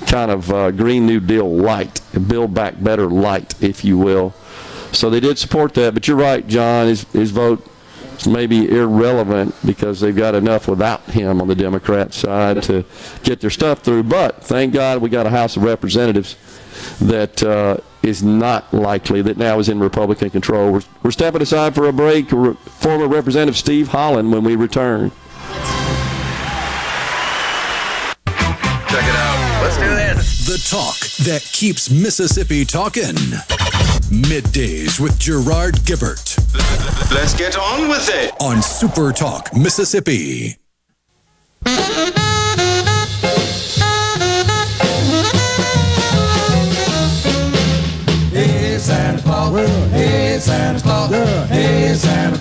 kind 0.00 0.30
of 0.30 0.50
uh, 0.50 0.70
Green 0.70 1.06
New 1.06 1.20
Deal 1.20 1.48
light, 1.48 2.00
Build 2.28 2.54
Back 2.54 2.82
Better 2.82 3.08
light, 3.08 3.60
if 3.62 3.84
you 3.84 3.98
will. 3.98 4.34
So 4.92 5.10
they 5.10 5.20
did 5.20 5.38
support 5.38 5.74
that. 5.74 5.94
But 5.94 6.06
you're 6.06 6.16
right, 6.16 6.46
John, 6.46 6.86
his, 6.86 7.02
his 7.12 7.30
vote 7.30 7.66
is 8.18 8.28
maybe 8.28 8.68
irrelevant 8.68 9.54
because 9.64 10.00
they've 10.00 10.14
got 10.14 10.34
enough 10.34 10.68
without 10.68 11.02
him 11.02 11.40
on 11.40 11.48
the 11.48 11.54
Democrat 11.54 12.14
side 12.14 12.62
to 12.64 12.84
get 13.22 13.40
their 13.40 13.50
stuff 13.50 13.80
through. 13.80 14.04
But 14.04 14.42
thank 14.44 14.72
God 14.72 15.02
we 15.02 15.08
got 15.08 15.26
a 15.26 15.30
House 15.30 15.56
of 15.56 15.64
Representatives 15.64 16.36
that 17.00 17.42
uh, 17.42 17.78
is 18.02 18.22
not 18.22 18.72
likely 18.72 19.22
that 19.22 19.36
now 19.36 19.58
is 19.58 19.68
in 19.68 19.80
Republican 19.80 20.30
control. 20.30 20.72
We're, 20.72 20.82
we're 21.02 21.10
stepping 21.10 21.42
aside 21.42 21.74
for 21.74 21.86
a 21.88 21.92
break. 21.92 22.30
Re- 22.30 22.54
former 22.54 23.08
Representative 23.08 23.56
Steve 23.56 23.88
Holland 23.88 24.32
when 24.32 24.44
we 24.44 24.56
return. 24.56 25.10
The 30.54 30.70
talk 30.70 31.00
that 31.26 31.42
keeps 31.50 31.90
Mississippi 31.90 32.64
talking. 32.64 33.16
Middays 34.22 35.00
with 35.00 35.18
Gerard 35.18 35.74
Gibert. 35.84 36.38
Let's 37.12 37.34
get 37.34 37.58
on 37.58 37.88
with 37.88 38.08
it. 38.08 38.32
On 38.40 38.62
Super 38.62 39.10
Talk, 39.10 39.52
Mississippi. 39.56 40.56
Hey, 48.30 48.78
Santa 48.78 49.22
Claus. 49.22 49.68
Hey, 49.90 50.38
Santa 50.38 50.80
Claus. 50.80 51.48
Hey, 51.48 51.94
Santa 51.94 52.33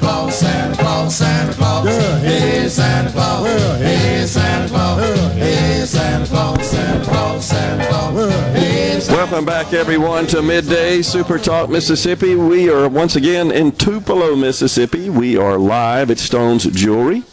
Claus. 1.03 1.15
Santa 1.17 1.53
Claus. 1.53 1.85
Santa 1.85 1.91
Claus. 1.91 2.21
Hey, 2.21 2.69
Santa 2.69 3.11
Claus. 3.11 3.79
Hey, 3.79 4.25
Santa 4.25 4.69
Claus. 4.69 5.33
Hey, 5.33 5.85
Santa 5.85 6.25
Claus. 6.27 6.65
Santa 6.65 7.05
Claus. 7.05 7.45
Santa 7.45 7.87
Claus. 7.87 9.09
Welcome 9.09 9.45
back, 9.45 9.73
everyone, 9.73 10.27
to 10.27 10.41
Midday 10.41 11.01
Super 11.01 11.37
Talk 11.37 11.69
Mississippi. 11.69 12.35
We 12.35 12.69
are 12.69 12.87
once 12.87 13.17
again 13.17 13.51
in 13.51 13.73
Tupelo, 13.73 14.35
Mississippi. 14.35 15.09
We 15.09 15.35
are 15.35 15.57
live 15.57 16.09
at 16.09 16.19
Stone's 16.19 16.63
Jewelry. 16.65 17.23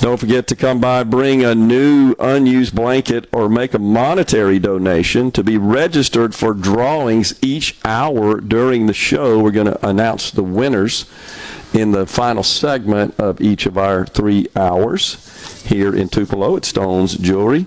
Don't 0.00 0.18
forget 0.18 0.46
to 0.48 0.56
come 0.56 0.80
by, 0.80 1.04
bring 1.04 1.44
a 1.44 1.54
new 1.54 2.14
unused 2.18 2.74
blanket, 2.74 3.28
or 3.32 3.48
make 3.48 3.74
a 3.74 3.78
monetary 3.78 4.58
donation 4.58 5.30
to 5.32 5.42
be 5.42 5.56
registered 5.58 6.34
for 6.34 6.54
drawings 6.54 7.34
each 7.42 7.76
hour 7.84 8.40
during 8.40 8.86
the 8.86 8.94
show. 8.94 9.40
We're 9.40 9.50
going 9.50 9.66
to 9.66 9.86
announce 9.86 10.30
the 10.30 10.42
winners 10.42 11.06
in 11.72 11.92
the 11.92 12.06
final 12.06 12.42
segment 12.42 13.18
of 13.18 13.40
each 13.40 13.66
of 13.66 13.76
our 13.76 14.06
three 14.06 14.46
hours 14.54 15.64
here 15.64 15.94
in 15.94 16.08
Tupelo 16.08 16.56
at 16.56 16.64
Stone's 16.64 17.16
Jewelry. 17.16 17.66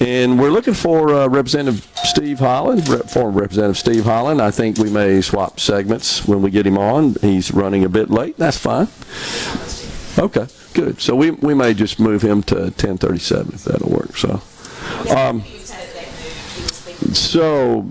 And 0.00 0.40
we're 0.40 0.50
looking 0.50 0.74
for 0.74 1.14
uh, 1.14 1.28
Representative 1.28 1.88
Steve 2.02 2.40
Holland, 2.40 2.88
Rep- 2.88 3.08
former 3.08 3.40
Representative 3.40 3.78
Steve 3.78 4.04
Holland. 4.04 4.42
I 4.42 4.50
think 4.50 4.78
we 4.78 4.90
may 4.90 5.20
swap 5.20 5.60
segments 5.60 6.26
when 6.26 6.42
we 6.42 6.50
get 6.50 6.66
him 6.66 6.78
on. 6.78 7.14
He's 7.20 7.52
running 7.52 7.84
a 7.84 7.88
bit 7.88 8.10
late. 8.10 8.36
That's 8.36 8.58
fine. 8.58 8.88
Okay, 10.18 10.46
good. 10.74 11.00
So 11.00 11.16
we, 11.16 11.32
we 11.32 11.54
may 11.54 11.74
just 11.74 11.98
move 11.98 12.22
him 12.22 12.42
to 12.44 12.54
1037 12.54 13.54
if 13.54 13.64
that'll 13.64 13.90
work. 13.90 14.16
So, 14.16 14.40
um, 15.14 15.42
so 17.12 17.90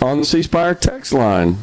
on 0.00 0.20
the 0.20 0.24
C 0.24 0.42
Spire 0.42 0.74
text 0.74 1.12
line, 1.12 1.58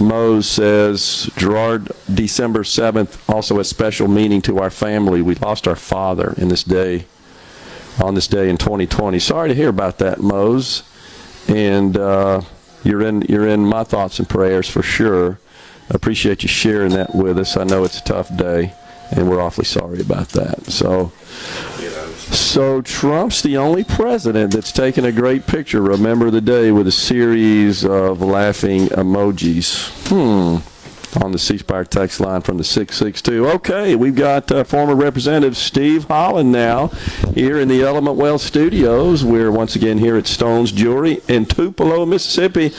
Mose 0.00 0.48
says, 0.48 1.30
Gerard, 1.36 1.92
December 2.12 2.60
7th, 2.60 3.18
also 3.32 3.60
a 3.60 3.64
special 3.64 4.08
meaning 4.08 4.42
to 4.42 4.58
our 4.58 4.70
family. 4.70 5.22
We 5.22 5.34
lost 5.36 5.68
our 5.68 5.76
father 5.76 6.34
in 6.36 6.48
this 6.48 6.64
day, 6.64 7.06
on 8.02 8.14
this 8.14 8.26
day 8.26 8.48
in 8.48 8.56
2020. 8.56 9.18
Sorry 9.18 9.48
to 9.50 9.54
hear 9.54 9.68
about 9.68 9.98
that, 9.98 10.20
Mose. 10.20 10.82
And 11.48 11.96
uh, 11.96 12.42
you're 12.82 13.02
in 13.02 13.22
you're 13.22 13.46
in 13.46 13.64
my 13.64 13.84
thoughts 13.84 14.18
and 14.18 14.28
prayers 14.28 14.68
for 14.68 14.82
sure. 14.82 15.38
Appreciate 15.92 16.42
you 16.42 16.48
sharing 16.48 16.92
that 16.92 17.14
with 17.14 17.38
us. 17.38 17.56
I 17.56 17.64
know 17.64 17.84
it's 17.84 17.98
a 17.98 18.04
tough 18.04 18.34
day, 18.34 18.72
and 19.10 19.28
we're 19.28 19.40
awfully 19.40 19.66
sorry 19.66 20.00
about 20.00 20.30
that. 20.30 20.64
So, 20.66 21.12
so 22.32 22.80
Trump's 22.80 23.42
the 23.42 23.58
only 23.58 23.84
president 23.84 24.54
that's 24.54 24.72
taken 24.72 25.04
a 25.04 25.12
great 25.12 25.46
picture. 25.46 25.82
Remember 25.82 26.30
the 26.30 26.40
day 26.40 26.72
with 26.72 26.86
a 26.86 26.92
series 26.92 27.84
of 27.84 28.22
laughing 28.22 28.86
emojis. 28.86 29.90
Hmm. 30.08 30.66
On 31.14 31.30
the 31.30 31.38
C 31.38 31.58
Spire 31.58 31.84
text 31.84 32.20
line 32.20 32.40
from 32.40 32.56
the 32.56 32.64
662. 32.64 33.46
Okay, 33.50 33.94
we've 33.94 34.14
got 34.14 34.50
uh, 34.50 34.64
former 34.64 34.94
Representative 34.94 35.58
Steve 35.58 36.04
Holland 36.04 36.50
now 36.50 36.86
here 37.34 37.58
in 37.58 37.68
the 37.68 37.82
Element 37.82 38.16
Well 38.16 38.38
Studios. 38.38 39.22
We're 39.22 39.50
once 39.50 39.76
again 39.76 39.98
here 39.98 40.16
at 40.16 40.26
Stone's 40.26 40.72
Jewelry 40.72 41.20
in 41.28 41.44
Tupelo, 41.44 42.06
Mississippi. 42.06 42.72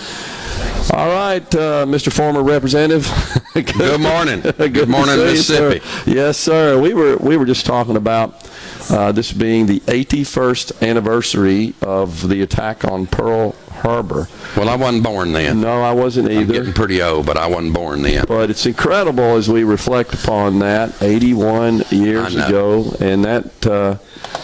All 0.92 1.10
right, 1.10 1.56
uh, 1.56 1.86
Mr. 1.86 2.12
Former 2.12 2.42
Representative. 2.42 3.08
Good, 3.54 3.68
Good 3.68 4.02
morning. 4.02 4.42
Good, 4.42 4.74
Good 4.74 4.90
morning, 4.90 5.16
you, 5.16 5.26
Mississippi. 5.26 5.80
Sir. 5.80 6.12
Yes, 6.12 6.38
sir. 6.40 6.82
We 6.82 6.96
were 6.96 7.18
we 7.18 7.38
were 7.38 7.46
just 7.46 7.68
talking 7.68 7.96
about 7.96 8.50
uh, 8.90 9.12
this 9.12 9.32
being 9.32 9.68
the 9.68 9.80
81st 9.82 10.82
anniversary 10.82 11.76
of 11.84 12.28
the 12.28 12.42
attack 12.42 12.84
on 12.84 13.06
Pearl 13.06 13.56
Harbor. 13.84 14.30
Well, 14.56 14.70
I 14.70 14.78
wasn't 14.78 15.04
born 15.04 15.34
then. 15.34 15.60
No, 15.60 15.82
I 15.82 15.92
wasn't 15.92 16.32
either. 16.32 16.40
I'm 16.42 16.48
getting 16.48 16.74
pretty 16.74 17.02
old, 17.02 17.26
but 17.26 17.36
I 17.36 17.48
wasn't 17.48 17.74
born 17.74 18.02
then. 18.02 18.24
But 18.26 18.50
it's 18.50 18.66
incredible 18.66 19.36
as 19.36 19.50
we 19.50 19.66
reflect 19.66 20.14
upon 20.14 20.60
that 20.60 21.02
81 21.02 21.84
years 21.92 22.34
ago, 22.34 22.96
and 23.02 23.26
that 23.26 23.68
uh, 23.68 23.98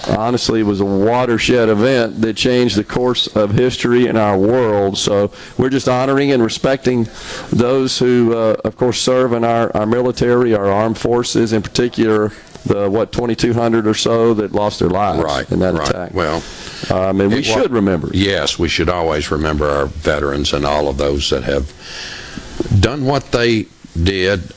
honestly 0.09 0.61
was 0.61 0.81
a 0.81 0.85
watershed 0.85 1.69
event 1.69 2.19
that 2.19 2.35
changed 2.35 2.75
the 2.75 2.83
course 2.83 3.27
of 3.27 3.51
history 3.51 4.07
in 4.07 4.17
our 4.17 4.37
world. 4.37 4.97
So 4.97 5.31
we're 5.57 5.69
just 5.69 5.87
honoring 5.87 6.33
and 6.33 6.43
respecting 6.43 7.07
those 7.49 7.97
who, 7.97 8.35
uh, 8.35 8.57
of 8.65 8.75
course, 8.75 8.99
serve 8.99 9.31
in 9.31 9.45
our, 9.45 9.73
our 9.73 9.85
military, 9.85 10.53
our 10.53 10.69
armed 10.69 10.97
forces, 10.97 11.53
in 11.53 11.61
particular 11.61 12.33
the 12.69 12.89
what 12.89 13.11
2,200 13.11 13.87
or 13.87 13.93
so 13.93 14.33
that 14.35 14.53
lost 14.53 14.79
their 14.79 14.89
lives 14.89 15.21
right, 15.21 15.51
in 15.51 15.59
that 15.59 15.73
right. 15.73 15.89
attack. 15.89 16.13
Well, 16.13 16.43
um, 16.89 17.19
and 17.19 17.33
we 17.33 17.43
should 17.43 17.71
remember. 17.71 18.09
Yes, 18.13 18.57
we 18.57 18.69
should 18.69 18.89
always 18.89 19.29
remember 19.31 19.67
our 19.67 19.87
veterans 19.87 20.53
and 20.53 20.65
all 20.65 20.87
of 20.87 20.97
those 20.97 21.29
that 21.31 21.43
have 21.43 21.73
done 22.79 23.05
what 23.05 23.31
they 23.31 23.65
did 24.01 24.53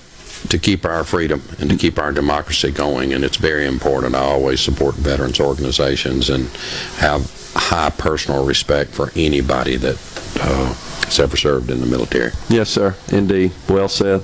to 0.50 0.58
keep 0.58 0.84
our 0.84 1.04
freedom 1.04 1.42
and 1.58 1.70
to 1.70 1.76
keep 1.76 1.98
our 1.98 2.12
democracy 2.12 2.70
going. 2.70 3.12
And 3.14 3.24
it's 3.24 3.38
very 3.38 3.66
important. 3.66 4.14
I 4.14 4.20
always 4.20 4.60
support 4.60 4.94
veterans 4.96 5.40
organizations 5.40 6.28
and 6.30 6.48
have 6.96 7.30
high 7.54 7.90
personal 7.90 8.44
respect 8.44 8.90
for 8.90 9.10
anybody 9.16 9.76
that. 9.76 9.98
Uh, 10.40 10.74
has 11.04 11.20
ever 11.20 11.36
served 11.36 11.70
in 11.70 11.80
the 11.80 11.86
military. 11.86 12.32
Yes, 12.48 12.70
sir. 12.70 12.94
Indeed. 13.10 13.52
Well 13.68 13.88
said. 13.88 14.22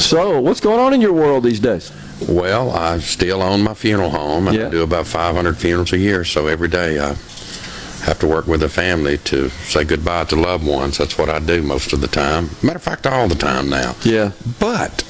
So, 0.00 0.40
what's 0.40 0.58
going 0.58 0.80
on 0.80 0.92
in 0.92 1.00
your 1.00 1.12
world 1.12 1.44
these 1.44 1.60
days? 1.60 1.92
Well, 2.26 2.70
I 2.72 2.98
still 2.98 3.42
own 3.42 3.62
my 3.62 3.74
funeral 3.74 4.10
home, 4.10 4.48
and 4.48 4.56
Yeah. 4.56 4.66
I 4.66 4.70
do 4.70 4.82
about 4.82 5.06
500 5.06 5.56
funerals 5.56 5.92
a 5.92 5.98
year. 5.98 6.24
So 6.24 6.46
every 6.46 6.68
day 6.68 6.98
I 6.98 7.14
have 8.04 8.18
to 8.20 8.26
work 8.26 8.46
with 8.46 8.60
the 8.60 8.68
family 8.68 9.18
to 9.18 9.50
say 9.66 9.84
goodbye 9.84 10.24
to 10.24 10.36
loved 10.36 10.64
ones. 10.66 10.98
That's 10.98 11.16
what 11.18 11.28
I 11.28 11.38
do 11.38 11.62
most 11.62 11.92
of 11.92 12.00
the 12.00 12.08
time. 12.08 12.50
Matter 12.62 12.76
of 12.76 12.82
fact, 12.82 13.06
all 13.06 13.28
the 13.28 13.34
time 13.34 13.68
now. 13.68 13.94
Yeah. 14.02 14.32
But 14.58 15.04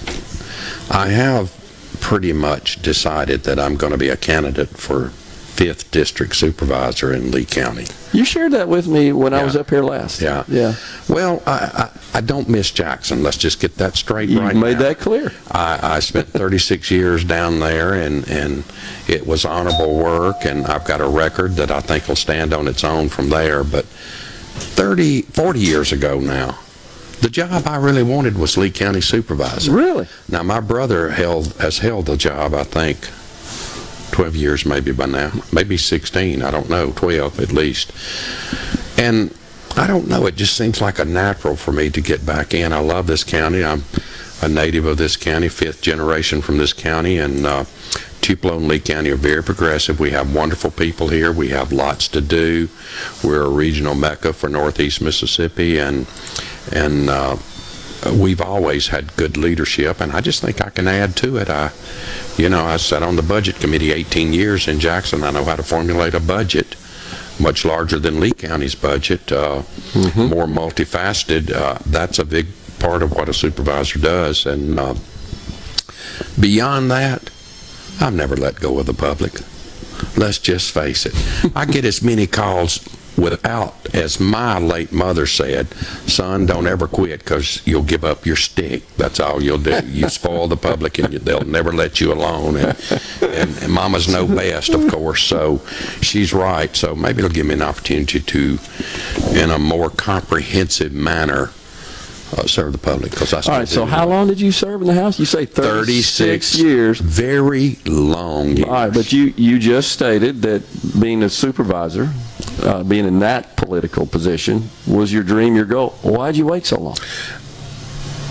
I 0.90 1.08
have 1.08 1.52
pretty 2.00 2.32
much 2.32 2.80
decided 2.82 3.42
that 3.44 3.58
I'm 3.58 3.76
going 3.76 3.92
to 3.92 3.98
be 3.98 4.08
a 4.08 4.16
candidate 4.16 4.68
for 4.70 5.12
fifth 5.58 5.90
district 5.90 6.36
supervisor 6.36 7.12
in 7.12 7.32
Lee 7.32 7.44
County. 7.44 7.84
You 8.12 8.24
shared 8.24 8.52
that 8.52 8.68
with 8.68 8.86
me 8.86 9.12
when 9.12 9.34
I 9.34 9.42
was 9.42 9.56
up 9.56 9.70
here 9.70 9.82
last. 9.82 10.20
Yeah. 10.20 10.44
Yeah. 10.46 10.76
Well, 11.08 11.42
I, 11.46 11.90
I, 12.14 12.18
I 12.18 12.20
don't 12.20 12.48
miss 12.48 12.70
Jackson. 12.70 13.24
Let's 13.24 13.36
just 13.36 13.58
get 13.58 13.74
that 13.78 13.96
straight 13.96 14.28
right 14.28 14.36
now. 14.36 14.40
You 14.40 14.46
right 14.46 14.56
made 14.56 14.72
now. 14.74 14.84
that 14.84 15.00
clear. 15.00 15.32
I, 15.50 15.96
I 15.96 15.98
spent 15.98 16.28
36 16.28 16.88
years 16.92 17.24
down 17.24 17.58
there, 17.58 17.94
and, 17.94 18.26
and 18.28 18.62
it 19.08 19.26
was 19.26 19.44
honorable 19.44 19.96
work, 19.96 20.44
and 20.44 20.64
I've 20.64 20.84
got 20.84 21.00
a 21.00 21.08
record 21.08 21.56
that 21.56 21.72
I 21.72 21.80
think 21.80 22.06
will 22.06 22.14
stand 22.14 22.54
on 22.54 22.68
its 22.68 22.84
own 22.84 23.08
from 23.08 23.28
there. 23.28 23.64
But 23.64 23.84
30, 23.84 25.22
40 25.22 25.58
years 25.58 25.90
ago 25.90 26.20
now, 26.20 26.56
the 27.20 27.28
job 27.28 27.66
I 27.66 27.78
really 27.78 28.04
wanted 28.04 28.38
was 28.38 28.56
Lee 28.56 28.70
County 28.70 29.00
Supervisor. 29.00 29.72
Really? 29.72 30.06
Now, 30.28 30.44
my 30.44 30.60
brother 30.60 31.08
held 31.08 31.52
has 31.54 31.78
held 31.78 32.06
the 32.06 32.16
job, 32.16 32.54
I 32.54 32.62
think, 32.62 33.10
12 34.18 34.34
years 34.34 34.66
maybe 34.66 34.90
by 34.90 35.06
now, 35.06 35.30
maybe 35.52 35.76
16, 35.76 36.42
I 36.42 36.50
don't 36.50 36.68
know, 36.68 36.90
12 36.90 37.38
at 37.38 37.52
least. 37.52 37.92
And 38.98 39.32
I 39.76 39.87
don't 39.87 40.08
know, 40.08 40.26
it 40.26 40.34
just 40.34 40.56
seems 40.56 40.80
like 40.80 40.98
a 40.98 41.04
natural 41.04 41.54
for 41.54 41.70
me 41.70 41.88
to 41.90 42.00
get 42.00 42.26
back 42.26 42.52
in. 42.52 42.72
I 42.72 42.80
love 42.80 43.06
this 43.06 43.22
county. 43.22 43.64
I'm 43.64 43.84
a 44.42 44.48
native 44.48 44.87
of 44.87 44.96
this 44.96 45.16
county, 45.16 45.48
fifth 45.48 45.82
generation 45.82 46.40
from 46.42 46.58
this 46.58 46.72
county, 46.72 47.18
and 47.18 47.46
uh, 47.46 47.64
Tupelo 48.20 48.56
and 48.56 48.66
Lee 48.66 48.80
County 48.80 49.10
are 49.10 49.14
very 49.14 49.44
progressive. 49.44 50.00
We 50.00 50.10
have 50.10 50.34
wonderful 50.34 50.72
people 50.72 51.06
here. 51.06 51.30
We 51.30 51.50
have 51.50 51.70
lots 51.70 52.08
to 52.08 52.20
do. 52.20 52.68
We're 53.22 53.44
a 53.44 53.48
regional 53.48 53.94
mecca 53.94 54.32
for 54.32 54.48
Northeast 54.48 55.00
Mississippi, 55.00 55.78
and 55.78 56.08
and 56.72 57.08
uh, 57.08 57.37
we've 58.06 58.40
always 58.40 58.88
had 58.88 59.16
good 59.16 59.36
leadership, 59.36 60.00
and 60.00 60.12
I 60.12 60.20
just 60.20 60.40
think 60.40 60.60
I 60.64 60.70
can 60.70 60.86
add 60.88 61.16
to 61.16 61.36
it. 61.36 61.50
I, 61.50 61.72
you 62.36 62.48
know, 62.48 62.64
I 62.64 62.76
sat 62.76 63.02
on 63.02 63.16
the 63.16 63.22
budget 63.22 63.56
committee 63.56 63.92
18 63.92 64.32
years 64.32 64.68
in 64.68 64.80
Jackson. 64.80 65.24
I 65.24 65.30
know 65.30 65.44
how 65.44 65.56
to 65.56 65.62
formulate 65.62 66.14
a 66.14 66.20
budget 66.20 66.76
much 67.40 67.64
larger 67.64 67.98
than 67.98 68.20
Lee 68.20 68.32
County's 68.32 68.74
budget, 68.74 69.30
uh, 69.30 69.62
more 70.16 70.46
multifaceted. 70.46 71.52
Uh, 71.52 71.78
that's 71.86 72.18
a 72.18 72.24
big 72.24 72.46
part 72.78 73.02
of 73.02 73.12
what 73.12 73.28
a 73.28 73.34
supervisor 73.34 73.98
does, 73.98 74.46
and 74.46 74.78
uh, 74.78 74.94
beyond 76.40 76.90
that, 76.90 77.30
I've 78.00 78.14
never 78.14 78.36
let 78.36 78.56
go 78.60 78.78
of 78.78 78.86
the 78.86 78.94
public. 78.94 79.34
Let's 80.16 80.38
just 80.38 80.72
face 80.72 81.06
it. 81.06 81.14
I 81.56 81.64
get 81.64 81.84
as 81.84 82.02
many 82.02 82.26
calls 82.26 82.78
without, 83.18 83.75
as 83.94 84.20
my 84.20 84.58
late 84.58 84.92
mother 84.92 85.26
said, 85.26 85.68
son, 86.06 86.46
don't 86.46 86.66
ever 86.66 86.87
quit 86.87 87.20
because 87.20 87.66
you'll 87.66 87.82
give 87.82 88.04
up 88.04 88.25
your 88.25 88.37
stick. 88.37 88.88
That's 88.96 89.20
all 89.20 89.42
you'll 89.42 89.58
do. 89.58 89.80
You 89.87 90.08
spoil 90.08 90.46
the 90.46 90.56
public 90.56 90.98
and 90.98 91.12
you, 91.12 91.18
they'll 91.18 91.40
never 91.40 91.72
let 91.72 92.00
you 92.00 92.12
alone. 92.12 92.56
And, 92.56 93.00
and, 93.20 93.56
and 93.58 93.72
mama's 93.72 94.08
know 94.08 94.26
best, 94.26 94.70
of 94.70 94.90
course, 94.90 95.22
so 95.25 95.60
she's 96.00 96.32
right. 96.32 96.75
So 96.75 96.94
maybe 96.94 97.18
it'll 97.18 97.30
give 97.30 97.46
me 97.46 97.54
an 97.54 97.62
opportunity 97.62 98.20
to, 98.20 98.58
in 99.32 99.50
a 99.50 99.58
more 99.58 99.90
comprehensive 99.90 100.92
manner, 100.92 101.50
uh, 102.37 102.47
serve 102.47 102.73
the 102.73 102.78
public. 102.78 103.12
Cause 103.12 103.32
I 103.32 103.52
All 103.52 103.58
right. 103.58 103.68
So 103.68 103.85
how 103.85 104.06
long 104.06 104.26
did 104.26 104.40
you 104.40 104.52
serve 104.52 104.80
in 104.80 104.87
the 104.87 104.94
House? 104.94 105.18
You 105.18 105.25
say 105.25 105.47
36, 105.47 106.58
years. 106.58 107.00
Very 107.00 107.78
long 107.87 108.56
years. 108.56 108.64
All 108.64 108.73
right, 108.73 108.92
but 108.92 109.12
you, 109.12 109.32
you 109.37 109.58
just 109.58 109.92
stated 109.92 110.42
that 110.42 110.62
being 111.00 111.23
a 111.23 111.28
supervisor, 111.30 112.12
uh, 112.62 112.82
being 112.85 113.06
in 113.06 113.20
that 113.20 113.56
political 113.56 114.07
position, 114.07 114.68
was 114.87 115.12
your 115.12 115.22
dream, 115.22 115.55
your 115.55 115.64
goal. 115.64 115.90
Why 116.02 116.33
did 116.33 116.38
you 116.38 116.46
wait 116.46 116.66
so 116.66 116.81
long? 116.81 116.96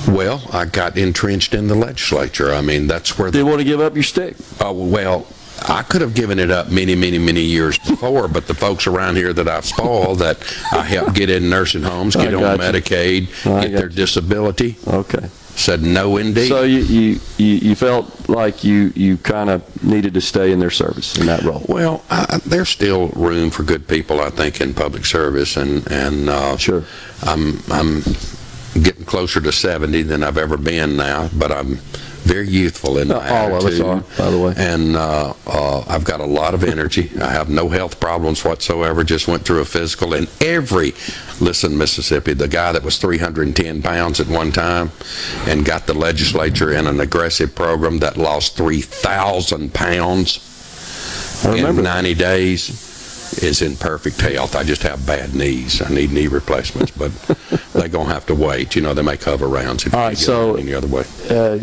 Well, 0.08 0.42
I 0.54 0.66
got 0.66 0.98
entrenched 0.98 1.54
in 1.54 1.68
the 1.68 1.76
legislature. 1.76 2.54
I 2.54 2.62
mean, 2.62 2.88
that's 2.88 3.18
where 3.18 3.30
they 3.30 3.44
want 3.44 3.60
to 3.60 3.66
give 3.66 3.82
up 3.82 3.94
your 3.96 4.04
stick. 4.04 4.36
uh, 4.62 4.72
well, 4.74 5.28
I 5.68 5.82
could 5.84 6.02
have 6.02 6.14
given 6.14 6.40
it 6.40 6.52
up 6.52 6.70
many, 6.70 6.96
many, 6.96 7.18
many 7.18 7.42
years 7.42 7.78
before, 7.80 8.28
but 8.28 8.48
the 8.48 8.54
folks 8.54 8.88
around 8.88 9.16
here 9.16 9.34
that 9.34 9.48
I've 9.48 9.66
spoiled, 9.66 10.20
that 10.20 10.38
I 10.72 10.84
helped 10.84 11.14
get 11.16 11.30
in 11.30 11.50
nursing 11.50 11.84
homes, 11.84 12.16
get 12.16 12.34
on 12.34 12.42
you. 12.42 12.64
Medicaid, 12.64 13.46
I 13.46 13.62
get 13.68 13.72
their 13.74 13.90
you. 13.90 13.96
disability, 13.96 14.78
Okay. 14.88 15.28
said 15.56 15.82
no 15.82 16.18
indeed. 16.18 16.48
So 16.50 16.64
you, 16.64 16.80
you, 16.80 17.20
you 17.38 17.76
felt 17.76 18.30
like 18.30 18.64
you, 18.64 18.92
you 18.96 19.18
kind 19.18 19.50
of 19.50 19.84
needed 19.84 20.14
to 20.14 20.22
stay 20.22 20.52
in 20.52 20.60
their 20.60 20.70
service 20.70 21.18
in 21.18 21.26
that 21.26 21.42
role. 21.44 21.66
Well, 21.68 22.04
I, 22.10 22.40
there's 22.46 22.70
still 22.70 23.08
room 23.10 23.50
for 23.50 23.64
good 23.64 23.88
people, 23.88 24.20
I 24.22 24.30
think, 24.30 24.62
in 24.62 24.74
public 24.74 25.06
service, 25.06 25.58
and 25.58 25.90
and 25.92 26.30
uh, 26.30 26.58
Sure. 26.58 26.84
I'm 27.24 27.60
I'm 27.72 28.04
getting 28.82 29.06
closer 29.06 29.42
to 29.42 29.52
70 29.52 30.04
than 30.04 30.22
I've 30.24 30.38
ever 30.38 30.56
been 30.58 30.96
now, 30.98 31.30
but 31.36 31.52
I'm 31.52 31.80
very 32.28 32.48
youthful 32.48 32.98
in 32.98 33.08
my 33.08 33.16
Uh, 33.16 33.34
all 33.36 33.56
of 33.58 33.66
us 33.66 33.80
are, 33.80 34.04
by 34.18 34.30
the 34.30 34.38
way. 34.40 34.54
And 34.58 34.96
uh, 34.96 35.34
uh, 35.46 35.84
I've 35.88 36.04
got 36.04 36.20
a 36.20 36.26
lot 36.26 36.54
of 36.54 36.64
energy. 36.64 37.10
I 37.22 37.32
have 37.32 37.50
no 37.50 37.70
health 37.70 38.00
problems 38.00 38.44
whatsoever. 38.44 39.04
Just 39.04 39.28
went 39.28 39.46
through 39.46 39.62
a 39.62 39.66
physical, 39.66 40.14
and 40.14 40.28
every 40.42 40.94
listen, 41.40 41.78
Mississippi, 41.78 42.34
the 42.34 42.48
guy 42.48 42.72
that 42.72 42.84
was 42.84 42.98
310 42.98 43.82
pounds 43.82 44.20
at 44.20 44.28
one 44.28 44.52
time 44.52 44.92
and 45.46 45.66
got 45.66 45.88
the 45.88 45.94
legislature 45.94 46.74
in 46.74 46.88
an 46.88 47.00
aggressive 47.00 47.54
program 47.56 48.00
that 48.00 48.18
lost 48.18 48.58
3,000 48.58 49.74
pounds 49.74 50.40
in 51.46 51.64
that. 51.64 51.74
90 51.76 52.14
days 52.16 52.87
is 53.44 53.62
in 53.62 53.76
perfect 53.76 54.20
health. 54.22 54.56
I 54.56 54.64
just 54.64 54.82
have 54.84 55.06
bad 55.06 55.34
knees. 55.36 55.82
I 55.82 55.90
need 55.90 56.12
knee 56.12 56.28
replacements, 56.28 56.92
but 56.92 57.12
they're 57.74 57.88
going 57.90 58.08
to 58.08 58.14
have 58.14 58.26
to 58.28 58.36
wait. 58.36 58.76
You 58.76 58.82
know, 58.82 58.94
they 58.94 59.02
make 59.02 59.24
hover 59.24 59.48
rounds 59.48 59.86
if 59.86 59.94
All 59.94 60.02
you 60.02 60.08
right, 60.08 60.18
so- 60.18 60.56
any 60.56 60.74
other 60.74 60.88
way. 60.88 61.04
Uh, 61.30 61.60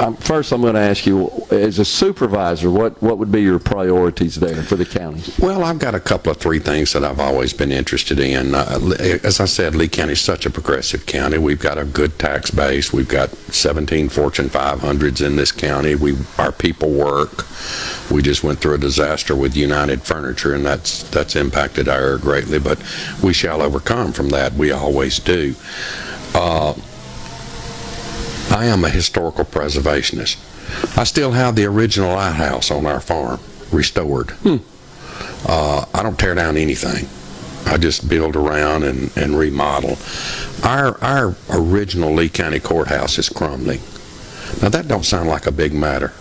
I'm- 0.00 0.16
First, 0.16 0.52
I'm 0.52 0.60
going 0.62 0.74
to 0.74 0.80
ask 0.80 1.06
you, 1.06 1.30
as 1.50 1.78
a 1.78 1.84
supervisor, 1.84 2.70
what, 2.70 3.00
what 3.02 3.18
would 3.18 3.30
be 3.30 3.42
your 3.42 3.58
priorities 3.58 4.36
there 4.36 4.62
for 4.62 4.76
the 4.76 4.84
county? 4.86 5.22
Well, 5.38 5.62
I've 5.64 5.78
got 5.78 5.94
a 5.94 6.00
couple 6.00 6.32
of 6.32 6.38
three 6.38 6.58
things 6.58 6.92
that 6.94 7.04
I've 7.04 7.20
always 7.20 7.52
been 7.52 7.70
interested 7.72 8.18
in. 8.18 8.54
Uh, 8.54 8.78
as 9.22 9.40
I 9.40 9.44
said, 9.44 9.74
Lee 9.74 9.88
County 9.88 10.12
is 10.12 10.20
such 10.20 10.46
a 10.46 10.50
progressive 10.50 11.04
county. 11.06 11.38
We've 11.38 11.60
got 11.60 11.78
a 11.78 11.84
good 11.84 12.18
tax 12.18 12.50
base. 12.50 12.92
We've 12.92 13.08
got 13.08 13.30
17 13.30 14.08
Fortune 14.08 14.48
500s 14.48 15.24
in 15.24 15.36
this 15.36 15.52
county. 15.52 15.94
We 15.94 16.16
our 16.38 16.52
people 16.52 16.90
work. 16.90 17.44
We 18.10 18.22
just 18.22 18.42
went 18.44 18.58
through 18.60 18.74
a 18.74 18.78
disaster 18.78 19.34
with 19.36 19.56
United 19.56 20.02
Furniture, 20.02 20.54
and 20.54 20.64
that's 20.64 21.03
that's 21.10 21.36
impacted 21.36 21.88
our 21.88 22.00
area 22.00 22.18
greatly. 22.18 22.58
But 22.58 22.78
we 23.22 23.32
shall 23.32 23.62
overcome 23.62 24.12
from 24.12 24.30
that. 24.30 24.52
We 24.54 24.72
always 24.72 25.18
do. 25.18 25.54
Uh, 26.34 26.74
I 28.50 28.66
am 28.66 28.84
a 28.84 28.90
historical 28.90 29.44
preservationist. 29.44 30.36
I 30.98 31.04
still 31.04 31.32
have 31.32 31.56
the 31.56 31.64
original 31.66 32.14
lighthouse 32.14 32.70
on 32.70 32.86
our 32.86 33.00
farm, 33.00 33.40
restored. 33.72 34.32
Uh, 35.46 35.84
I 35.92 36.02
don't 36.02 36.18
tear 36.18 36.34
down 36.34 36.56
anything. 36.56 37.08
I 37.66 37.78
just 37.78 38.08
build 38.08 38.36
around 38.36 38.84
and, 38.84 39.10
and 39.16 39.38
remodel. 39.38 39.98
Our 40.62 41.02
our 41.02 41.34
original 41.50 42.12
Lee 42.12 42.28
County 42.28 42.60
Courthouse 42.60 43.18
is 43.18 43.28
crumbling. 43.28 43.80
Now 44.62 44.68
that 44.68 44.88
don't 44.88 45.04
sound 45.04 45.28
like 45.28 45.46
a 45.46 45.52
big 45.52 45.72
matter, 45.72 46.12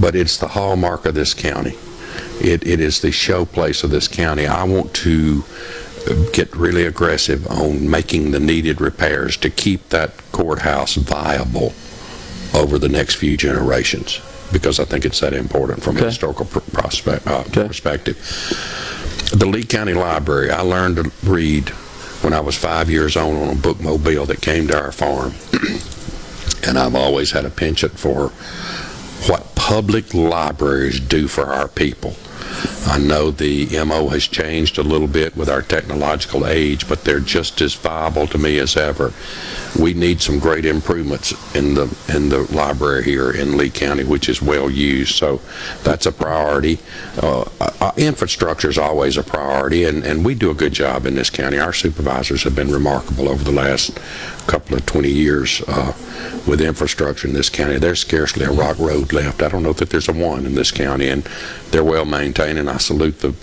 but 0.00 0.14
it's 0.14 0.36
the 0.38 0.48
hallmark 0.48 1.06
of 1.06 1.14
this 1.14 1.34
county. 1.34 1.76
It, 2.40 2.66
it 2.66 2.80
is 2.80 3.00
the 3.00 3.08
showplace 3.08 3.84
of 3.84 3.90
this 3.90 4.08
county. 4.08 4.46
I 4.46 4.64
want 4.64 4.92
to 4.94 5.44
get 6.32 6.54
really 6.54 6.84
aggressive 6.84 7.46
on 7.48 7.88
making 7.88 8.30
the 8.32 8.40
needed 8.40 8.80
repairs 8.80 9.36
to 9.38 9.48
keep 9.50 9.88
that 9.88 10.12
courthouse 10.32 10.96
viable 10.96 11.72
over 12.54 12.78
the 12.78 12.88
next 12.88 13.14
few 13.14 13.36
generations 13.36 14.20
because 14.52 14.78
I 14.78 14.84
think 14.84 15.04
it's 15.04 15.20
that 15.20 15.32
important 15.32 15.82
from 15.82 15.96
Okay. 15.96 16.04
a 16.06 16.08
historical 16.10 16.44
pr- 16.44 16.58
prospect, 16.72 17.26
uh, 17.26 17.40
Okay. 17.48 17.66
perspective. 17.66 18.16
The 19.32 19.46
Lee 19.46 19.64
County 19.64 19.94
Library, 19.94 20.50
I 20.50 20.60
learned 20.60 20.96
to 20.96 21.10
read 21.24 21.70
when 22.20 22.32
I 22.32 22.40
was 22.40 22.54
five 22.54 22.90
years 22.90 23.16
old 23.16 23.36
on 23.36 23.48
a 23.48 23.54
bookmobile 23.56 24.26
that 24.28 24.40
came 24.42 24.68
to 24.68 24.78
our 24.78 24.92
farm. 24.92 25.34
and 26.66 26.78
I've 26.78 26.94
always 26.94 27.32
had 27.32 27.44
a 27.44 27.50
penchant 27.50 27.98
for 27.98 28.30
public 29.64 30.12
libraries 30.12 31.00
do 31.00 31.26
for 31.26 31.46
our 31.46 31.66
people. 31.68 32.14
I 32.86 32.98
know 32.98 33.30
the 33.30 33.66
MO 33.82 34.10
has 34.10 34.28
changed 34.28 34.76
a 34.76 34.82
little 34.82 35.08
bit 35.08 35.34
with 35.38 35.48
our 35.48 35.62
technological 35.62 36.46
age, 36.46 36.86
but 36.86 37.02
they're 37.02 37.18
just 37.18 37.62
as 37.62 37.74
viable 37.74 38.26
to 38.26 38.36
me 38.36 38.58
as 38.58 38.76
ever. 38.76 39.14
We 39.80 39.94
need 39.94 40.20
some 40.20 40.38
great 40.38 40.66
improvements 40.66 41.32
in 41.56 41.72
the 41.72 41.86
in 42.14 42.28
the 42.28 42.42
library 42.54 43.04
here 43.04 43.30
in 43.30 43.56
Lee 43.56 43.70
County, 43.70 44.04
which 44.04 44.28
is 44.28 44.42
well 44.42 44.68
used. 44.68 45.14
So 45.14 45.40
that's 45.82 46.04
a 46.04 46.12
priority. 46.12 46.78
Uh, 47.16 47.48
uh, 47.58 47.92
infrastructure 47.96 48.68
is 48.68 48.78
always 48.78 49.16
a 49.16 49.22
priority, 49.22 49.84
and, 49.84 50.04
and 50.04 50.26
we 50.26 50.34
do 50.34 50.50
a 50.50 50.54
good 50.54 50.74
job 50.74 51.06
in 51.06 51.14
this 51.14 51.30
county. 51.30 51.58
Our 51.58 51.72
supervisors 51.72 52.42
have 52.42 52.54
been 52.54 52.70
remarkable 52.70 53.30
over 53.30 53.42
the 53.42 53.52
last 53.52 53.98
couple 54.46 54.76
of 54.76 54.84
20 54.86 55.08
years 55.08 55.62
uh, 55.68 55.92
with 56.46 56.60
infrastructure 56.60 57.26
in 57.26 57.34
this 57.34 57.48
county. 57.48 57.78
There's 57.78 58.00
scarcely 58.00 58.44
a 58.44 58.50
rock 58.50 58.78
road 58.78 59.12
left. 59.12 59.42
I 59.42 59.48
don't 59.48 59.62
know 59.62 59.72
that 59.74 59.90
there's 59.90 60.08
a 60.08 60.12
one 60.12 60.46
in 60.46 60.54
this 60.54 60.70
county, 60.70 61.08
and 61.08 61.24
they're 61.70 61.84
well 61.84 62.04
maintained. 62.04 62.58
And 62.58 62.68
I 62.70 62.76
salute 62.78 63.20
the 63.20 63.34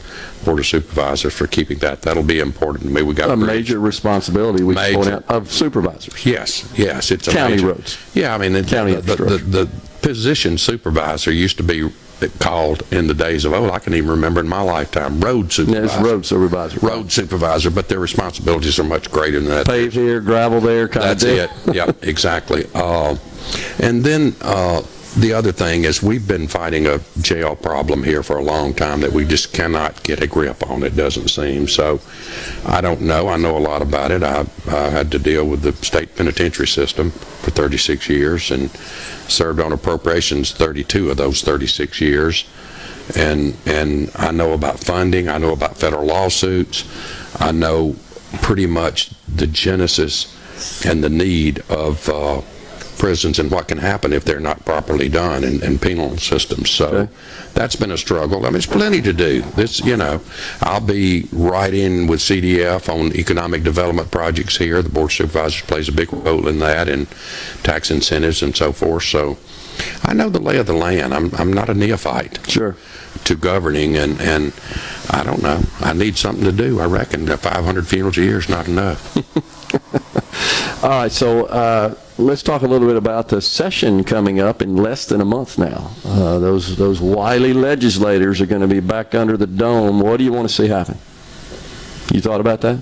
board 0.45 0.59
of 0.59 0.65
supervisors 0.65 1.33
for 1.33 1.47
keeping 1.47 1.79
that. 1.79 2.01
That'll 2.03 2.23
be 2.23 2.39
important 2.39 2.85
to 2.85 2.89
me. 2.91 3.01
We 3.01 3.13
got 3.13 3.29
A 3.31 3.35
bridge. 3.35 3.47
major 3.47 3.79
responsibility, 3.79 4.63
we 4.63 4.75
Major. 4.75 5.13
out, 5.15 5.23
of 5.29 5.51
supervisors. 5.51 6.25
Yes, 6.25 6.71
yes, 6.77 7.11
it's 7.11 7.27
a 7.27 7.31
County 7.31 7.55
major- 7.55 7.67
roads. 7.67 7.97
Yeah, 8.13 8.33
I 8.33 8.37
mean, 8.37 8.53
the, 8.53 8.63
County 8.63 8.93
the, 8.95 9.01
the, 9.01 9.11
infrastructure. 9.13 9.45
the 9.45 9.69
position 10.01 10.57
supervisor 10.57 11.31
used 11.31 11.57
to 11.57 11.63
be 11.63 11.91
called 12.29 12.83
in 12.91 13.07
the 13.07 13.13
days 13.13 13.45
of 13.45 13.53
old. 13.53 13.71
I 13.71 13.79
can 13.79 13.93
even 13.93 14.09
remember 14.09 14.39
in 14.39 14.47
my 14.47 14.61
lifetime 14.61 15.19
road 15.19 15.51
supervisor. 15.51 15.85
it's 15.85 15.95
road 15.97 16.25
supervisor. 16.25 16.79
road 16.79 17.11
supervisor, 17.11 17.71
but 17.71 17.89
their 17.89 17.99
responsibilities 17.99 18.79
are 18.79 18.83
much 18.83 19.11
greater 19.11 19.39
than 19.39 19.49
that. 19.49 19.65
Pave 19.65 19.93
here, 19.93 20.21
gravel 20.21 20.61
there, 20.61 20.87
That's 20.87 21.23
it. 21.23 21.49
Yeah, 21.73 21.91
exactly. 22.01 22.65
Uh, 22.73 23.15
and 23.79 24.03
then 24.03 24.35
uh, 24.41 24.81
the 25.17 25.33
other 25.33 25.51
thing 25.51 25.83
is 25.83 26.01
we've 26.01 26.27
been 26.27 26.47
fighting 26.47 26.87
a 26.87 26.99
jail 27.19 27.55
problem 27.55 28.03
here 28.03 28.23
for 28.23 28.37
a 28.37 28.43
long 28.43 28.73
time 28.73 29.01
that 29.01 29.11
we 29.11 29.25
just 29.25 29.53
cannot 29.53 30.01
get 30.03 30.21
a 30.21 30.27
grip 30.27 30.69
on. 30.69 30.83
It 30.83 30.95
doesn't 30.95 31.27
seem 31.27 31.67
so. 31.67 31.99
I 32.65 32.81
don't 32.81 33.01
know. 33.01 33.27
I 33.27 33.37
know 33.37 33.57
a 33.57 33.59
lot 33.59 33.81
about 33.81 34.11
it. 34.11 34.23
I, 34.23 34.45
I 34.67 34.89
had 34.89 35.11
to 35.11 35.19
deal 35.19 35.45
with 35.45 35.61
the 35.61 35.73
state 35.85 36.15
penitentiary 36.15 36.67
system 36.67 37.11
for 37.11 37.51
36 37.51 38.07
years 38.09 38.51
and 38.51 38.69
served 39.27 39.59
on 39.59 39.73
appropriations 39.73 40.51
32 40.53 41.11
of 41.11 41.17
those 41.17 41.41
36 41.41 41.99
years 41.99 42.45
and 43.15 43.57
and 43.65 44.11
I 44.15 44.31
know 44.31 44.53
about 44.53 44.79
funding. 44.79 45.27
I 45.27 45.37
know 45.37 45.53
about 45.53 45.77
federal 45.77 46.05
lawsuits. 46.05 46.85
I 47.39 47.51
know 47.51 47.95
pretty 48.41 48.65
much 48.65 49.11
the 49.27 49.47
genesis 49.47 50.37
and 50.85 51.03
the 51.03 51.09
need 51.09 51.59
of 51.69 52.07
uh, 52.07 52.41
prisons 52.97 53.39
and 53.39 53.49
what 53.51 53.67
can 53.67 53.77
happen 53.77 54.13
if 54.13 54.23
they're 54.25 54.39
not 54.39 54.63
properly 54.65 55.09
done 55.09 55.43
and, 55.43 55.61
and 55.63 55.81
penal 55.81 56.17
systems. 56.17 56.69
So 56.69 56.87
Okay. 56.87 57.13
that's 57.53 57.75
been 57.75 57.91
a 57.91 57.97
struggle. 57.97 58.39
I 58.39 58.43
mean, 58.45 58.53
there's 58.53 58.65
plenty 58.65 59.01
to 59.01 59.13
do. 59.13 59.41
This, 59.55 59.79
you 59.79 59.97
know, 59.97 60.21
I'll 60.61 60.79
be 60.81 61.27
right 61.31 61.73
in 61.73 62.07
with 62.07 62.19
CDF 62.19 62.89
on 62.89 63.15
economic 63.15 63.63
development 63.63 64.11
projects 64.11 64.57
here. 64.57 64.81
The 64.81 64.89
board 64.89 65.11
of 65.11 65.13
supervisors 65.13 65.61
plays 65.61 65.89
a 65.89 65.91
big 65.91 66.11
role 66.13 66.47
in 66.47 66.59
that 66.59 66.87
and 66.89 67.07
tax 67.63 67.89
incentives 67.91 68.43
and 68.43 68.55
so 68.55 68.71
forth. 68.71 69.03
So 69.03 69.37
I 70.03 70.13
know 70.13 70.29
the 70.29 70.39
lay 70.41 70.57
of 70.57 70.67
the 70.67 70.73
land. 70.73 71.13
I'm, 71.13 71.33
I'm 71.35 71.51
not 71.53 71.69
a 71.69 71.73
neophyte 71.73 72.39
Sure. 72.49 72.75
to 73.23 73.35
governing, 73.35 73.95
and, 73.97 74.19
and 74.21 74.53
I 75.09 75.23
don't 75.23 75.41
know. 75.41 75.61
I 75.79 75.93
need 75.93 76.17
something 76.17 76.43
to 76.43 76.51
do. 76.51 76.79
I 76.79 76.85
reckon 76.85 77.25
500 77.25 77.87
funerals 77.87 78.17
a 78.17 78.21
year 78.23 78.37
is 78.37 78.49
not 78.49 78.67
enough. 78.67 79.15
All 80.83 80.89
right, 80.89 81.11
so 81.11 81.45
uh, 81.45 81.95
let's 82.21 82.43
talk 82.43 82.61
a 82.61 82.67
little 82.67 82.87
bit 82.87 82.97
about 82.97 83.29
the 83.29 83.41
session 83.41 84.03
coming 84.03 84.39
up 84.39 84.61
in 84.61 84.77
less 84.77 85.05
than 85.05 85.21
a 85.21 85.25
month 85.25 85.57
now. 85.57 85.91
Uh, 86.05 86.39
Those, 86.39 86.77
those 86.77 87.01
wily 87.01 87.53
legislators 87.53 88.39
are 88.41 88.45
going 88.45 88.61
to 88.61 88.67
be 88.67 88.79
back 88.79 89.15
under 89.15 89.37
the 89.37 89.47
dome. 89.47 89.99
What 89.99 90.17
do 90.17 90.23
you 90.23 90.31
want 90.31 90.47
to 90.47 90.53
see 90.53 90.67
happen? 90.67 90.97
You 92.13 92.21
thought 92.21 92.41
about 92.41 92.61
that? 92.61 92.79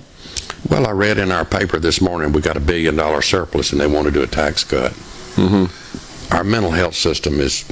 Well, 0.70 0.88
I 0.88 0.92
read 0.92 1.18
in 1.18 1.32
our 1.32 1.46
paper 1.46 1.80
this 1.80 2.02
morning 2.02 2.34
we 2.34 2.42
got 2.42 2.58
a 2.58 2.60
billion 2.60 2.96
dollar 2.96 3.22
surplus 3.22 3.72
and 3.72 3.80
they 3.80 3.88
want 3.88 4.06
to 4.08 4.12
do 4.12 4.22
a 4.22 4.28
tax 4.28 4.64
cut. 4.64 4.92
Mm-hmm. 5.36 6.34
Our 6.36 6.44
mental 6.44 6.72
health 6.72 6.96
system 6.96 7.40
is, 7.40 7.66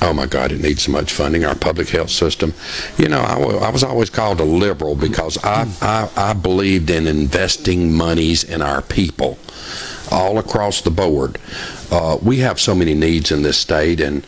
oh 0.00 0.12
my 0.12 0.26
God, 0.26 0.52
it 0.52 0.60
needs 0.60 0.84
so 0.84 0.92
much 0.92 1.12
funding. 1.12 1.44
Our 1.44 1.56
public 1.56 1.88
health 1.88 2.10
system. 2.10 2.54
You 2.96 3.08
know, 3.08 3.20
I 3.20 3.70
was 3.70 3.82
always 3.82 4.08
called 4.08 4.40
a 4.40 4.44
liberal 4.44 4.94
because 4.94 5.36
I, 5.42 5.66
I, 5.82 6.10
I 6.16 6.32
believed 6.32 6.90
in 6.90 7.06
investing 7.06 7.92
monies 7.92 8.44
in 8.44 8.62
our 8.62 8.82
people 8.82 9.36
all 10.10 10.38
across 10.38 10.80
the 10.80 10.90
board. 10.90 11.38
Uh, 11.90 12.18
we 12.22 12.38
have 12.38 12.60
so 12.60 12.74
many 12.74 12.94
needs 12.94 13.30
in 13.30 13.42
this 13.42 13.58
state, 13.58 14.00
and 14.00 14.24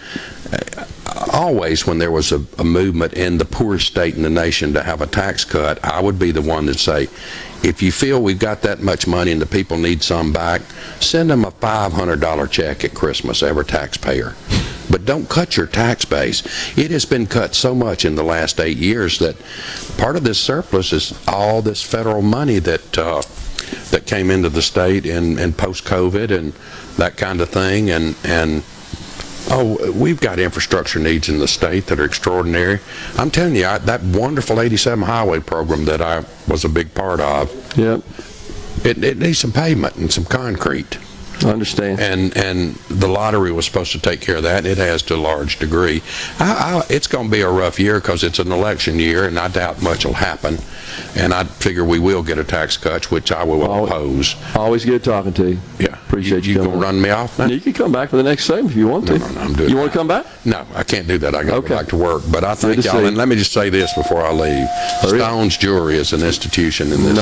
uh, 0.53 0.85
always 1.33 1.87
when 1.87 1.99
there 1.99 2.11
was 2.11 2.33
a, 2.33 2.45
a 2.59 2.64
movement 2.64 3.12
in 3.14 3.38
the 3.38 3.45
poorest 3.45 3.87
state 3.87 4.14
in 4.14 4.23
the 4.23 4.31
nation 4.31 4.73
to 4.73 4.83
have 4.83 5.01
a 5.01 5.07
tax 5.07 5.45
cut, 5.45 5.83
I 5.85 6.01
would 6.01 6.18
be 6.18 6.31
the 6.31 6.42
one 6.42 6.66
to 6.66 6.75
say, 6.75 7.09
if 7.62 7.81
you 7.81 7.92
feel 7.92 8.23
we've 8.23 8.38
got 8.38 8.62
that 8.62 8.81
much 8.81 9.07
money 9.07 9.31
and 9.31 9.40
the 9.40 9.47
people 9.47 9.79
need 9.79 10.03
some 10.03 10.33
back, 10.33 10.62
send 11.01 11.31
them 11.31 11.45
a 11.45 11.51
$500 11.51 12.51
check 12.51 12.85
at 12.85 12.95
Christmas, 12.95 13.42
every 13.42 13.64
taxpayer. 13.64 14.35
But 14.90 15.05
don't 15.05 15.29
cut 15.29 15.57
your 15.57 15.68
tax 15.68 16.05
base. 16.05 16.42
It 16.77 16.90
has 16.90 17.05
been 17.05 17.27
cut 17.27 17.55
so 17.55 17.75
much 17.75 18.05
in 18.05 18.16
the 18.16 18.25
last 18.25 18.61
eight 18.61 18.77
years 18.77 19.18
that 19.21 19.37
part 19.97 20.16
of 20.16 20.25
this 20.25 20.40
surplus 20.40 20.92
is 20.92 21.18
all 21.29 21.62
this 21.62 21.83
federal 21.83 22.21
money 22.21 22.59
that 22.59 22.99
uh, 22.99 23.23
that 23.90 24.06
came 24.06 24.30
into 24.30 24.48
the 24.48 24.62
state 24.62 25.06
in, 25.06 25.38
in 25.38 25.52
post-COVID 25.52 26.30
and 26.30 26.52
that 26.96 27.16
kind 27.16 27.40
of 27.40 27.48
thing. 27.48 27.90
And, 27.90 28.16
and 28.24 28.62
oh, 29.50 29.92
we've 29.92 30.20
got 30.20 30.38
infrastructure 30.38 30.98
needs 30.98 31.28
in 31.28 31.38
the 31.38 31.48
state 31.48 31.86
that 31.86 32.00
are 32.00 32.04
extraordinary. 32.04 32.80
I'm 33.16 33.30
telling 33.30 33.56
you, 33.56 33.66
I, 33.66 33.78
that 33.78 34.02
wonderful 34.02 34.60
87 34.60 35.04
highway 35.04 35.40
program 35.40 35.84
that 35.86 36.00
I 36.00 36.24
was 36.48 36.64
a 36.64 36.68
big 36.68 36.94
part 36.94 37.20
of, 37.20 37.50
Yep, 37.76 38.02
it, 38.84 39.04
it 39.04 39.18
needs 39.18 39.38
some 39.38 39.52
pavement 39.52 39.96
and 39.96 40.12
some 40.12 40.24
concrete. 40.24 40.98
I 41.44 41.50
understand. 41.50 42.00
And 42.00 42.37
and 42.37 42.74
the 42.88 43.09
lottery 43.09 43.52
was 43.52 43.66
supposed 43.66 43.92
to 43.92 44.00
take 44.00 44.20
care 44.20 44.37
of 44.37 44.42
that. 44.44 44.59
and 44.59 44.66
It 44.66 44.78
has 44.78 45.02
to 45.02 45.14
a 45.14 45.16
large 45.16 45.59
degree. 45.59 46.02
I, 46.38 46.83
I, 46.83 46.87
it's 46.88 47.07
going 47.07 47.26
to 47.26 47.31
be 47.33 47.40
a 47.42 47.50
rough 47.50 47.78
year 47.78 48.00
because 48.00 48.24
it's 48.24 48.38
an 48.38 48.52
election 48.52 48.98
year, 48.98 49.26
and 49.26 49.38
I 49.38 49.48
doubt 49.48 49.83
much 49.83 50.05
will 50.05 50.12
happen. 50.14 50.59
And 51.16 51.33
I 51.33 51.44
figure 51.44 51.85
we 51.85 51.98
will 51.98 52.22
get 52.22 52.38
a 52.38 52.44
tax 52.44 52.76
cut, 52.76 53.11
which 53.11 53.33
I 53.33 53.44
will 53.44 53.64
Al- 53.64 53.87
oppose. 53.87 54.37
Always 54.55 54.85
good 54.85 55.02
talking 55.02 55.33
to 55.35 55.50
you. 55.52 55.59
Yeah. 55.78 55.94
Appreciate 56.07 56.44
you 56.44 56.52
You 56.52 56.59
coming 56.59 56.72
gonna 56.72 56.83
run 56.87 57.00
me 57.00 57.09
off 57.11 57.38
now? 57.38 57.46
You 57.46 57.61
can 57.61 57.72
come 57.72 57.92
back 57.92 58.11
for 58.11 58.16
the 58.16 58.22
next 58.22 58.44
segment 58.44 58.70
if 58.72 58.76
you 58.76 58.88
want 58.88 59.07
to. 59.07 59.18
No, 59.18 59.26
no, 59.28 59.33
no, 59.35 59.40
I'm 59.40 59.52
doing 59.55 59.70
You 59.70 59.76
want 59.78 59.92
to 59.92 59.98
come 59.98 60.09
back? 60.09 60.26
No, 60.44 60.66
I 60.74 60.83
can't 60.83 61.09
do 61.09 61.16
that. 61.18 61.35
I 61.35 61.42
got 61.44 61.50
to 61.50 61.57
Okay. 61.57 61.68
go 61.68 61.76
back 61.78 61.88
to 61.88 61.96
work. 61.96 62.22
But 62.31 62.44
I 62.44 62.55
thank 62.55 62.85
y'all. 62.85 63.05
And 63.07 63.16
let 63.16 63.28
me 63.28 63.37
just 63.37 63.52
say 63.52 63.70
this 63.70 63.92
before 63.94 64.22
I 64.22 64.33
leave. 64.33 64.68
Stone's 65.09 65.57
Jewelry 65.57 65.96
is 65.96 66.12
an 66.12 66.22
institution 66.22 66.92
in 66.92 67.02
this. 67.02 67.21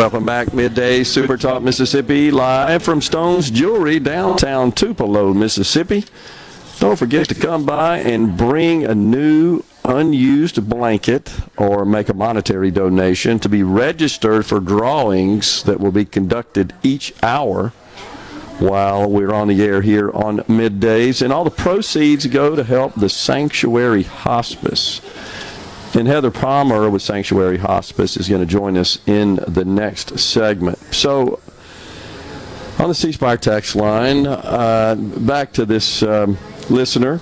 Welcome 0.00 0.24
back, 0.24 0.54
midday 0.54 1.04
Super 1.04 1.36
Talk 1.36 1.62
Mississippi, 1.62 2.30
live 2.30 2.82
from 2.82 3.02
Stone's 3.02 3.50
Jewelry, 3.50 4.00
downtown 4.00 4.72
Tupelo, 4.72 5.34
Mississippi. 5.34 6.06
Don't 6.78 6.98
forget 6.98 7.28
to 7.28 7.34
come 7.34 7.66
by 7.66 7.98
and 7.98 8.34
bring 8.34 8.86
a 8.86 8.94
new 8.94 9.62
unused 9.84 10.66
blanket 10.70 11.30
or 11.58 11.84
make 11.84 12.08
a 12.08 12.14
monetary 12.14 12.70
donation 12.70 13.38
to 13.40 13.50
be 13.50 13.62
registered 13.62 14.46
for 14.46 14.58
drawings 14.58 15.64
that 15.64 15.78
will 15.78 15.92
be 15.92 16.06
conducted 16.06 16.72
each 16.82 17.12
hour 17.22 17.68
while 18.58 19.06
we're 19.06 19.34
on 19.34 19.48
the 19.48 19.62
air 19.62 19.82
here 19.82 20.10
on 20.12 20.38
middays. 20.44 21.20
And 21.20 21.30
all 21.30 21.44
the 21.44 21.50
proceeds 21.50 22.26
go 22.26 22.56
to 22.56 22.64
help 22.64 22.94
the 22.94 23.10
Sanctuary 23.10 24.04
Hospice. 24.04 25.02
And 25.92 26.06
Heather 26.06 26.30
Palmer 26.30 26.88
with 26.88 27.02
Sanctuary 27.02 27.58
Hospice 27.58 28.16
is 28.16 28.28
going 28.28 28.40
to 28.40 28.46
join 28.46 28.76
us 28.76 29.00
in 29.06 29.36
the 29.48 29.64
next 29.64 30.18
segment. 30.20 30.78
So, 30.94 31.40
on 32.78 32.88
the 32.88 32.94
C 32.94 33.10
Spire 33.10 33.36
text 33.36 33.74
line, 33.74 34.24
uh, 34.24 34.94
back 34.94 35.52
to 35.54 35.66
this 35.66 36.04
um, 36.04 36.38
listener 36.68 37.16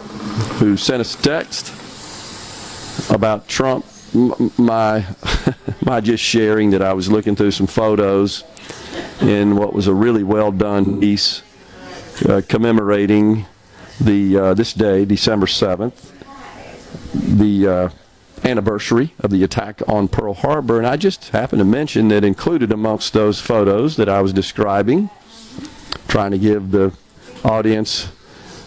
who 0.59 0.77
sent 0.77 1.01
us 1.01 1.17
text 1.17 1.73
about 3.11 3.49
Trump. 3.49 3.87
My, 4.13 5.07
my 5.81 6.01
just 6.01 6.23
sharing 6.23 6.71
that 6.71 6.83
I 6.83 6.93
was 6.93 7.11
looking 7.11 7.37
through 7.37 7.53
some 7.53 7.67
photos 7.67 8.45
in 9.23 9.57
what 9.57 9.73
was 9.73 9.87
a 9.87 9.95
really 9.95 10.25
well 10.25 10.53
done 10.53 11.01
piece 11.01 11.43
uh, 12.29 12.43
commemorating 12.49 13.47
the 14.01 14.39
uh, 14.39 14.55
this 14.55 14.75
day, 14.75 15.07
December 15.07 15.47
7th, 15.47 16.13
the 17.15 17.67
uh, 17.67 17.89
anniversary 18.45 19.15
of 19.21 19.31
the 19.31 19.43
attack 19.43 19.83
on 19.89 20.09
Pearl 20.09 20.35
Harbor, 20.35 20.79
and 20.79 20.87
I 20.87 20.97
just 20.97 21.31
happened 21.31 21.61
to 21.61 21.65
mention 21.65 22.09
that 22.09 22.25
included 22.25 22.73
amongst 22.73 23.13
those 23.13 23.41
photos 23.41 23.97
that 23.97 24.09
I 24.09 24.21
was 24.21 24.33
describing, 24.33 25.11
trying 26.09 26.31
to 26.33 26.39
give 26.39 26.71
the 26.71 26.93
audience 27.45 28.11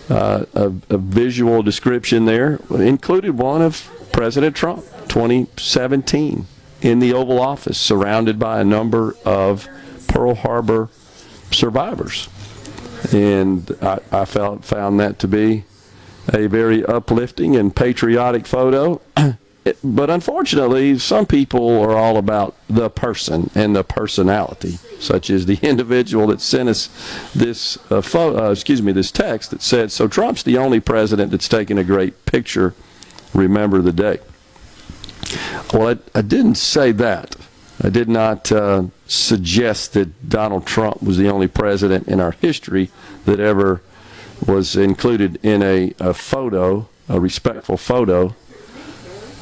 uh, 0.10 0.46
a, 0.54 0.72
a 0.90 0.98
visual 0.98 1.64
description 1.64 2.26
there, 2.26 2.60
included 2.70 3.38
one 3.38 3.62
of 3.62 3.90
President 4.12 4.56
Trump, 4.56 4.84
2017, 5.08 6.46
in 6.82 7.00
the 7.00 7.14
Oval 7.14 7.40
Office, 7.40 7.78
surrounded 7.78 8.40
by 8.40 8.60
a 8.60 8.64
number 8.64 9.16
of 9.26 9.68
Pearl 10.08 10.36
Harbor 10.36 10.90
survivors. 11.52 12.28
And 13.14 13.76
I, 13.82 14.00
I 14.12 14.26
felt, 14.26 14.66
found 14.66 15.00
that 15.00 15.20
to 15.20 15.28
be 15.28 15.64
a 16.34 16.48
very 16.48 16.86
uplifting 16.86 17.56
and 17.56 17.76
patriotic 17.76 18.46
photo. 18.46 19.02
but 19.84 20.10
unfortunately, 20.10 20.98
some 20.98 21.28
people 21.28 21.80
are 21.82 21.96
all 21.96 22.18
about 22.18 22.56
the 22.68 22.90
person 22.90 23.52
and 23.54 23.76
the 23.76 23.84
personality, 23.84 24.80
such 25.00 25.30
as 25.30 25.46
the 25.46 25.60
individual 25.62 26.28
that 26.28 26.42
sent 26.42 26.70
us 26.70 26.90
this 27.36 27.78
uh, 27.92 28.02
uh, 28.16 28.52
excuse 28.52 28.82
me, 28.82 28.92
this 28.92 29.12
text 29.12 29.52
that 29.52 29.62
said, 29.62 29.92
"So 29.92 30.08
Trump's 30.08 30.42
the 30.42 30.58
only 30.58 30.80
president 30.80 31.30
that's 31.32 31.48
taken 31.48 31.78
a 31.78 31.84
great 31.84 32.26
picture. 32.26 32.74
Remember 33.34 33.82
the 33.82 33.94
day." 33.94 34.20
Well, 35.74 35.90
I, 35.90 36.18
I 36.18 36.22
didn't 36.22 36.56
say 36.56 36.92
that. 36.94 37.36
I 37.84 37.90
did 37.90 38.10
not 38.10 38.52
uh, 38.52 38.86
suggest 39.08 39.94
that 39.94 40.28
Donald 40.28 40.66
Trump 40.66 41.02
was 41.02 41.18
the 41.18 41.30
only 41.30 41.48
president 41.48 42.08
in 42.08 42.20
our 42.20 42.32
history 42.32 42.90
that 43.26 43.40
ever 43.40 43.82
was 44.46 44.76
included 44.76 45.40
in 45.44 45.62
a, 45.62 45.94
a 46.00 46.14
photo, 46.14 46.88
a 47.08 47.20
respectful 47.20 47.78
photo 47.78 48.36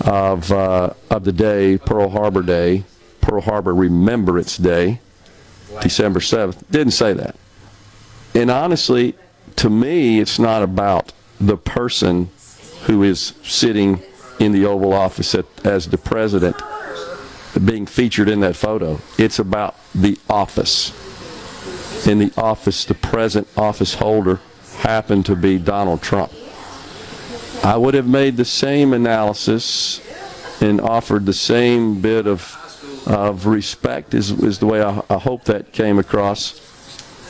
of 0.01 0.51
uh, 0.51 0.93
of 1.09 1.23
the 1.23 1.31
day, 1.31 1.77
Pearl 1.77 2.09
Harbor 2.09 2.41
Day, 2.41 2.83
Pearl 3.21 3.41
Harbor 3.41 3.73
Remembrance 3.73 4.57
Day, 4.57 4.99
December 5.81 6.21
seventh. 6.21 6.63
Didn't 6.71 6.93
say 6.93 7.13
that. 7.13 7.35
And 8.33 8.49
honestly, 8.51 9.15
to 9.57 9.69
me, 9.69 10.19
it's 10.19 10.39
not 10.39 10.63
about 10.63 11.11
the 11.39 11.57
person 11.57 12.29
who 12.83 13.03
is 13.03 13.33
sitting 13.43 14.01
in 14.39 14.51
the 14.51 14.65
Oval 14.65 14.93
Office 14.93 15.35
at, 15.35 15.45
as 15.65 15.87
the 15.87 15.97
president 15.97 16.55
being 17.65 17.85
featured 17.85 18.29
in 18.29 18.39
that 18.41 18.55
photo. 18.55 18.99
It's 19.17 19.39
about 19.39 19.75
the 19.93 20.17
office. 20.29 20.93
In 22.07 22.19
the 22.19 22.31
office, 22.37 22.85
the 22.85 22.93
present 22.93 23.47
office 23.57 23.95
holder 23.95 24.39
happened 24.77 25.25
to 25.25 25.35
be 25.35 25.57
Donald 25.57 26.01
Trump. 26.01 26.31
I 27.63 27.77
would 27.77 27.93
have 27.93 28.07
made 28.07 28.37
the 28.37 28.45
same 28.45 28.93
analysis 28.93 30.01
and 30.61 30.81
offered 30.81 31.25
the 31.25 31.33
same 31.33 32.01
bit 32.01 32.27
of 32.27 32.55
of 33.09 33.47
respect 33.47 34.13
is, 34.13 34.31
is 34.31 34.59
the 34.59 34.67
way 34.67 34.81
I, 34.83 35.01
I 35.09 35.17
hope 35.17 35.45
that 35.45 35.71
came 35.71 35.97
across 35.97 36.59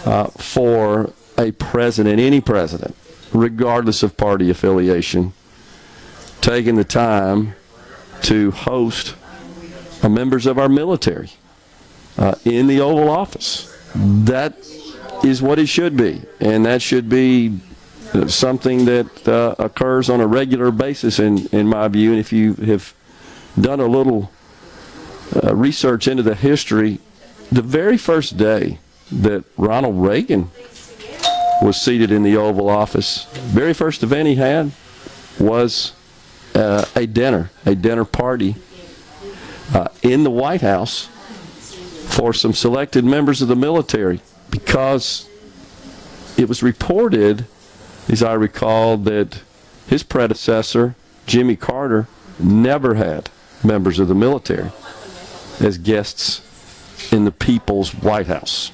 uh, 0.05 0.25
for 0.25 1.13
a 1.37 1.51
president, 1.51 2.19
any 2.19 2.41
president, 2.41 2.95
regardless 3.33 4.03
of 4.03 4.17
party 4.17 4.49
affiliation, 4.49 5.33
taking 6.41 6.75
the 6.75 6.83
time 6.83 7.55
to 8.23 8.51
host 8.51 9.15
members 10.07 10.45
of 10.45 10.57
our 10.57 10.69
military 10.69 11.31
uh, 12.17 12.35
in 12.43 12.67
the 12.67 12.81
Oval 12.81 13.09
Office. 13.09 13.65
That 13.95 14.57
is 15.23 15.41
what 15.41 15.59
it 15.59 15.67
should 15.67 15.95
be, 15.95 16.21
and 16.39 16.65
that 16.65 16.81
should 16.81 17.09
be 17.09 17.59
something 18.27 18.85
that 18.85 19.27
uh, 19.27 19.55
occurs 19.59 20.09
on 20.09 20.21
a 20.21 20.27
regular 20.27 20.71
basis, 20.71 21.19
in, 21.19 21.47
in 21.47 21.67
my 21.67 21.87
view. 21.87 22.11
And 22.11 22.19
if 22.19 22.33
you 22.33 22.53
have 22.55 22.93
done 23.59 23.79
a 23.79 23.87
little 23.87 24.31
uh, 25.43 25.55
research 25.55 26.07
into 26.07 26.23
the 26.23 26.35
history, 26.35 26.99
the 27.51 27.61
very 27.61 27.97
first 27.97 28.37
day 28.37 28.79
that 29.11 29.43
Ronald 29.57 29.97
Reagan 29.97 30.49
was 31.61 31.79
seated 31.79 32.11
in 32.11 32.23
the 32.23 32.37
Oval 32.37 32.69
Office, 32.69 33.25
very 33.33 33.73
first 33.73 34.03
event 34.03 34.27
he 34.27 34.35
had 34.35 34.71
was 35.39 35.93
uh, 36.55 36.85
a 36.95 37.05
dinner, 37.05 37.51
a 37.65 37.75
dinner 37.75 38.05
party 38.05 38.55
uh, 39.73 39.87
in 40.01 40.23
the 40.23 40.31
White 40.31 40.61
House 40.61 41.05
for 42.15 42.33
some 42.33 42.53
selected 42.53 43.05
members 43.05 43.41
of 43.41 43.47
the 43.47 43.55
military 43.55 44.21
because 44.49 45.29
it 46.37 46.47
was 46.49 46.63
reported, 46.63 47.45
as 48.09 48.23
I 48.23 48.33
recall, 48.33 48.97
that 48.97 49.41
his 49.87 50.03
predecessor, 50.03 50.95
Jimmy 51.25 51.55
Carter, 51.55 52.07
never 52.39 52.95
had 52.95 53.29
members 53.63 53.99
of 53.99 54.07
the 54.07 54.15
military 54.15 54.71
as 55.59 55.77
guests 55.77 56.41
in 57.11 57.25
the 57.25 57.31
people's 57.31 57.93
White 57.93 58.27
House, 58.27 58.69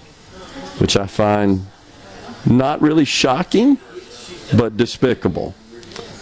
which 0.80 0.98
I 0.98 1.08
find 1.08 1.66
not 2.46 2.82
really 2.82 3.06
shocking, 3.06 3.78
but 4.56 4.78
despicable. 4.78 5.56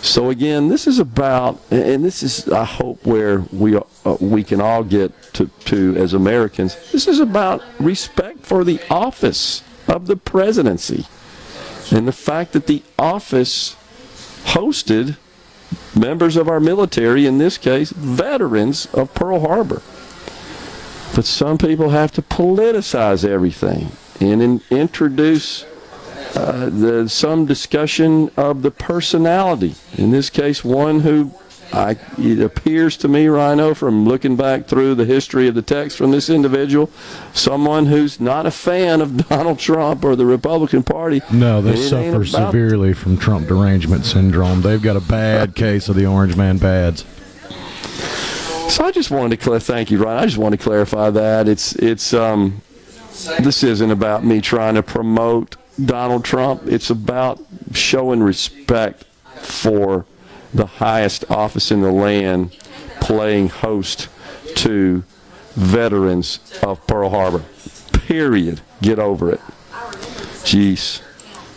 So 0.02 0.30
again, 0.30 0.68
this 0.68 0.86
is 0.86 1.00
about, 1.00 1.62
and 1.72 2.04
this 2.04 2.24
is, 2.24 2.50
I 2.50 2.66
hope, 2.66 3.06
where 3.06 3.40
we 3.54 3.78
uh, 3.78 3.82
we 4.20 4.44
can 4.44 4.60
all 4.60 4.84
get 4.84 5.12
to, 5.34 5.48
to 5.66 5.96
as 5.96 6.14
Americans. 6.14 6.76
This 6.92 7.08
is 7.08 7.20
about 7.20 7.64
respect 7.80 8.46
for 8.46 8.66
the 8.66 8.82
office 8.90 9.64
of 9.88 10.08
the 10.08 10.18
presidency, 10.18 11.06
and 11.94 12.08
the 12.08 12.12
fact 12.12 12.54
that 12.54 12.66
the 12.66 12.82
office 12.98 13.76
hosted 14.46 15.16
members 15.96 16.36
of 16.36 16.48
our 16.48 16.60
military, 16.60 17.26
in 17.26 17.38
this 17.38 17.58
case, 17.58 17.92
veterans 17.92 18.88
of 18.88 19.14
Pearl 19.14 19.42
Harbor. 19.42 19.82
But 21.16 21.26
some 21.26 21.60
people 21.60 21.90
have 21.90 22.12
to 22.14 22.24
politicize 22.24 23.24
everything 23.24 23.92
and 24.20 24.42
in, 24.42 24.62
introduce 24.72 25.66
uh, 26.36 26.70
the, 26.70 27.08
some 27.08 27.46
discussion 27.46 28.32
of 28.36 28.64
the 28.64 28.72
personality. 28.72 29.76
In 29.96 30.10
this 30.10 30.32
case, 30.32 30.64
one 30.64 31.02
who 31.02 31.32
I, 31.74 31.98
it 32.20 32.40
appears 32.40 32.98
to 32.98 33.08
me, 33.08 33.28
Rhino, 33.28 33.74
from 33.74 34.06
looking 34.06 34.36
back 34.36 34.68
through 34.68 34.94
the 34.94 35.06
history 35.06 35.48
of 35.48 35.56
the 35.56 35.64
text 35.64 35.98
from 35.98 36.12
this 36.12 36.30
individual, 36.30 36.92
someone 37.34 37.88
who's 37.88 38.20
not 38.20 38.46
a 38.46 38.52
fan 38.52 39.02
of 39.02 39.28
Donald 39.30 39.58
Trump 39.58 40.06
or 40.06 40.16
the 40.16 40.26
Republican 40.26 40.84
Party. 40.84 41.22
No, 41.32 41.62
they 41.64 41.76
suffer 41.76 42.26
severely 42.26 42.94
from 42.94 43.18
Trump 43.18 43.48
derangement 43.48 44.06
syndrome. 44.06 44.62
They've 44.62 44.82
got 44.82 44.96
a 44.96 45.02
bad 45.02 45.56
case 45.56 45.90
of 45.90 45.96
the 45.96 46.06
Orange 46.06 46.36
Man 46.36 46.60
bads. 46.60 47.06
So 48.70 48.86
I 48.86 48.92
just 48.92 49.10
wanted 49.10 49.40
to 49.40 49.60
thank 49.60 49.90
you, 49.90 50.04
Ryan. 50.04 50.20
I 50.20 50.26
just 50.26 50.38
want 50.38 50.54
to 50.54 50.58
clarify 50.58 51.10
that 51.10 51.48
it's 51.48 51.74
it's 51.76 52.14
um, 52.14 52.62
this 53.40 53.64
isn't 53.64 53.92
about 53.92 54.24
me 54.24 54.42
trying 54.42 54.76
to 54.76 54.84
promote 54.84 55.56
Donald 55.84 56.24
Trump. 56.24 56.68
It's 56.68 56.90
about 56.90 57.40
showing 57.74 58.22
respect 58.22 59.04
for 59.38 60.06
the 60.54 60.66
highest 60.66 61.30
office 61.30 61.72
in 61.72 61.82
the 61.82 61.92
land, 61.92 62.52
playing 63.02 63.50
host 63.50 64.08
to 64.56 65.04
veterans 65.56 66.40
of 66.62 66.86
Pearl 66.88 67.10
Harbor. 67.10 67.44
Period. 67.92 68.62
Get 68.82 69.00
over 69.00 69.32
it. 69.32 69.40
Jeez. 70.44 71.02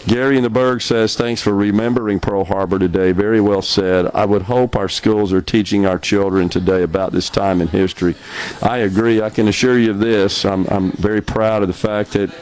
Gary 0.06 0.36
in 0.36 0.44
the 0.44 0.50
Berg 0.50 0.82
says, 0.82 1.16
thanks 1.16 1.42
for 1.42 1.52
remembering 1.52 2.20
Pearl 2.20 2.44
Harbor 2.44 2.78
today. 2.78 3.10
Very 3.10 3.40
well 3.40 3.62
said. 3.62 4.08
I 4.14 4.24
would 4.24 4.42
hope 4.42 4.76
our 4.76 4.88
schools 4.88 5.32
are 5.32 5.42
teaching 5.42 5.84
our 5.84 5.98
children 5.98 6.48
today 6.48 6.84
about 6.84 7.10
this 7.10 7.28
time 7.28 7.60
in 7.60 7.66
history. 7.66 8.14
I 8.62 8.78
agree. 8.78 9.20
I 9.20 9.30
can 9.30 9.48
assure 9.48 9.76
you 9.76 9.90
of 9.90 9.98
this. 9.98 10.44
I'm, 10.44 10.64
I'm 10.68 10.92
very 10.92 11.20
proud 11.20 11.62
of 11.62 11.68
the 11.68 11.74
fact 11.74 12.12
that 12.12 12.32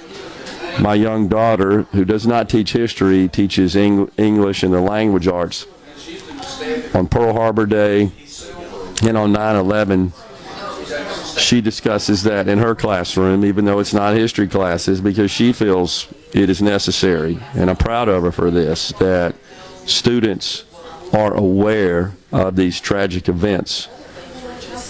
my 0.79 0.95
young 0.95 1.29
daughter, 1.29 1.83
who 1.93 2.05
does 2.05 2.27
not 2.27 2.51
teach 2.51 2.75
history, 2.75 3.29
teaches 3.29 3.75
Eng- 3.77 4.11
English 4.19 4.63
and 4.63 4.75
the 4.75 4.81
language 4.81 5.27
arts. 5.27 5.67
On 6.95 7.09
Pearl 7.09 7.33
Harbor 7.33 7.67
Day 7.67 8.13
and 9.03 9.17
on 9.17 9.33
9 9.33 9.57
11, 9.57 10.13
she 11.37 11.61
discusses 11.61 12.23
that 12.23 12.49
in 12.49 12.59
her 12.59 12.75
classroom, 12.75 13.45
even 13.45 13.65
though 13.65 13.81
it's 13.81 13.93
not 13.93 14.15
history 14.15 14.47
classes, 14.47 15.01
because 15.01 15.31
she 15.31 15.53
feels 15.53 16.13
it 16.33 16.49
is 16.49 16.63
necessary. 16.63 17.39
And 17.55 17.71
I'm 17.71 17.77
proud 17.77 18.09
of 18.09 18.23
her 18.23 18.33
for 18.33 18.51
this, 18.51 18.91
that 18.99 19.35
students 19.87 20.65
are 21.13 21.35
aware 21.35 22.13
of 22.33 22.57
these 22.57 22.81
tragic 22.81 23.29
events 23.29 23.89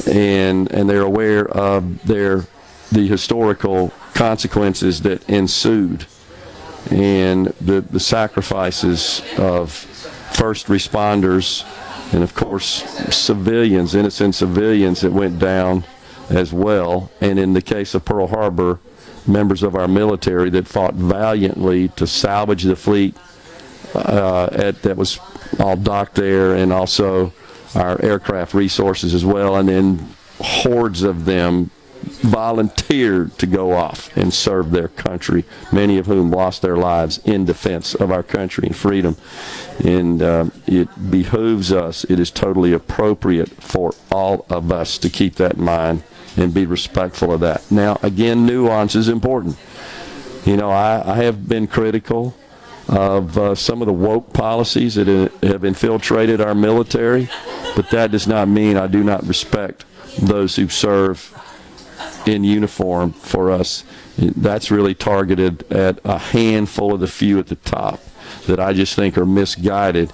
and 0.07 0.71
and 0.73 0.89
they're 0.89 1.03
aware 1.03 1.47
of 1.49 2.05
their 2.07 2.47
the 2.91 3.07
historical 3.07 3.93
consequences 4.15 5.03
that 5.03 5.29
ensued 5.29 6.07
and 6.91 7.47
the 7.61 7.81
the 7.81 8.01
sacrifices 8.01 9.23
of 9.39 9.71
first 10.35 10.67
responders 10.67 11.65
and 12.13 12.23
of 12.23 12.35
course 12.35 12.83
civilians 13.15 13.95
innocent 13.95 14.35
civilians 14.35 15.01
that 15.01 15.13
went 15.13 15.39
down 15.39 15.85
as 16.31 16.53
well. 16.53 17.11
And 17.21 17.39
in 17.39 17.53
the 17.53 17.63
case 17.63 17.95
of 17.95 18.05
Pearl 18.05 18.27
Harbor, 18.27 18.81
members 19.27 19.63
of 19.63 19.75
our 19.75 19.89
military 19.89 20.51
that 20.51 20.69
fought 20.69 20.95
valiantly 20.95 21.89
to 21.89 22.07
salvage 22.07 22.65
the 22.65 22.77
fleet 22.77 23.17
uh, 23.95 24.49
at, 24.53 24.83
that 24.83 24.97
was 24.97 25.19
all 25.59 25.77
docked 25.77 26.17
there, 26.17 26.55
and 26.55 26.73
also 26.73 27.33
our 27.75 28.01
aircraft 28.03 28.55
resources 28.55 29.15
as 29.15 29.25
well, 29.25 29.57
and 29.57 29.69
then 29.69 30.09
hordes 30.41 31.03
of 31.03 31.25
them 31.25 31.71
volunteered 32.05 33.37
to 33.39 33.47
go 33.47 33.73
off 33.73 34.15
and 34.17 34.33
serve 34.33 34.71
their 34.71 34.89
country, 34.89 35.45
many 35.73 35.99
of 35.99 36.07
whom 36.07 36.31
lost 36.31 36.63
their 36.63 36.77
lives 36.77 37.19
in 37.25 37.45
defense 37.45 37.95
of 37.95 38.11
our 38.11 38.23
country 38.23 38.67
and 38.67 38.77
freedom. 38.77 39.17
And 39.85 40.23
uh, 40.23 40.47
it 40.67 41.11
behooves 41.11 41.73
us, 41.73 42.05
it 42.05 42.19
is 42.21 42.31
totally 42.31 42.73
appropriate 42.73 43.51
for 43.51 43.95
all 44.11 44.47
of 44.49 44.71
us 44.71 44.99
to 44.99 45.11
keep 45.11 45.37
that 45.37 45.55
in 45.55 45.65
mind 45.65 46.03
and 46.37 46.53
be 46.53 46.67
respectful 46.67 47.33
of 47.33 47.41
that. 47.41 47.71
Now, 47.71 47.99
again, 48.03 48.47
nuance 48.47 48.95
is 48.95 49.09
important. 49.09 49.57
You 50.45 50.57
know, 50.57 50.71
I, 50.71 51.03
I 51.13 51.17
have 51.23 51.49
been 51.49 51.67
critical 51.67 52.35
of 52.89 53.39
uh, 53.39 53.55
some 53.55 53.81
of 53.81 53.87
the 53.87 53.93
woke 53.93 54.33
policies 54.33 54.97
that 54.97 55.07
have 55.43 55.65
infiltrated 55.65 56.41
our 56.41 56.55
military, 56.55 57.29
but 57.75 57.91
that 57.91 58.11
does 58.11 58.27
not 58.27 58.49
mean 58.49 58.77
I 58.77 58.87
do 58.87 59.03
not 59.03 59.27
respect 59.27 59.85
those 60.19 60.57
who 60.57 60.69
serve 60.69 61.31
in 62.27 62.45
uniform 62.45 63.13
for 63.13 63.51
us. 63.51 63.85
That's 64.19 64.71
really 64.71 64.95
targeted 64.95 65.71
at 65.73 66.01
a 66.05 66.19
handful 66.19 66.95
of 66.95 67.01
the 67.01 67.09
few 67.09 67.39
at 67.39 67.49
the 67.49 67.57
top 67.57 68.01
that 68.47 68.61
I 68.61 68.73
just 68.73 68.95
think 68.95 69.17
are 69.19 69.27
misguided 69.27 70.13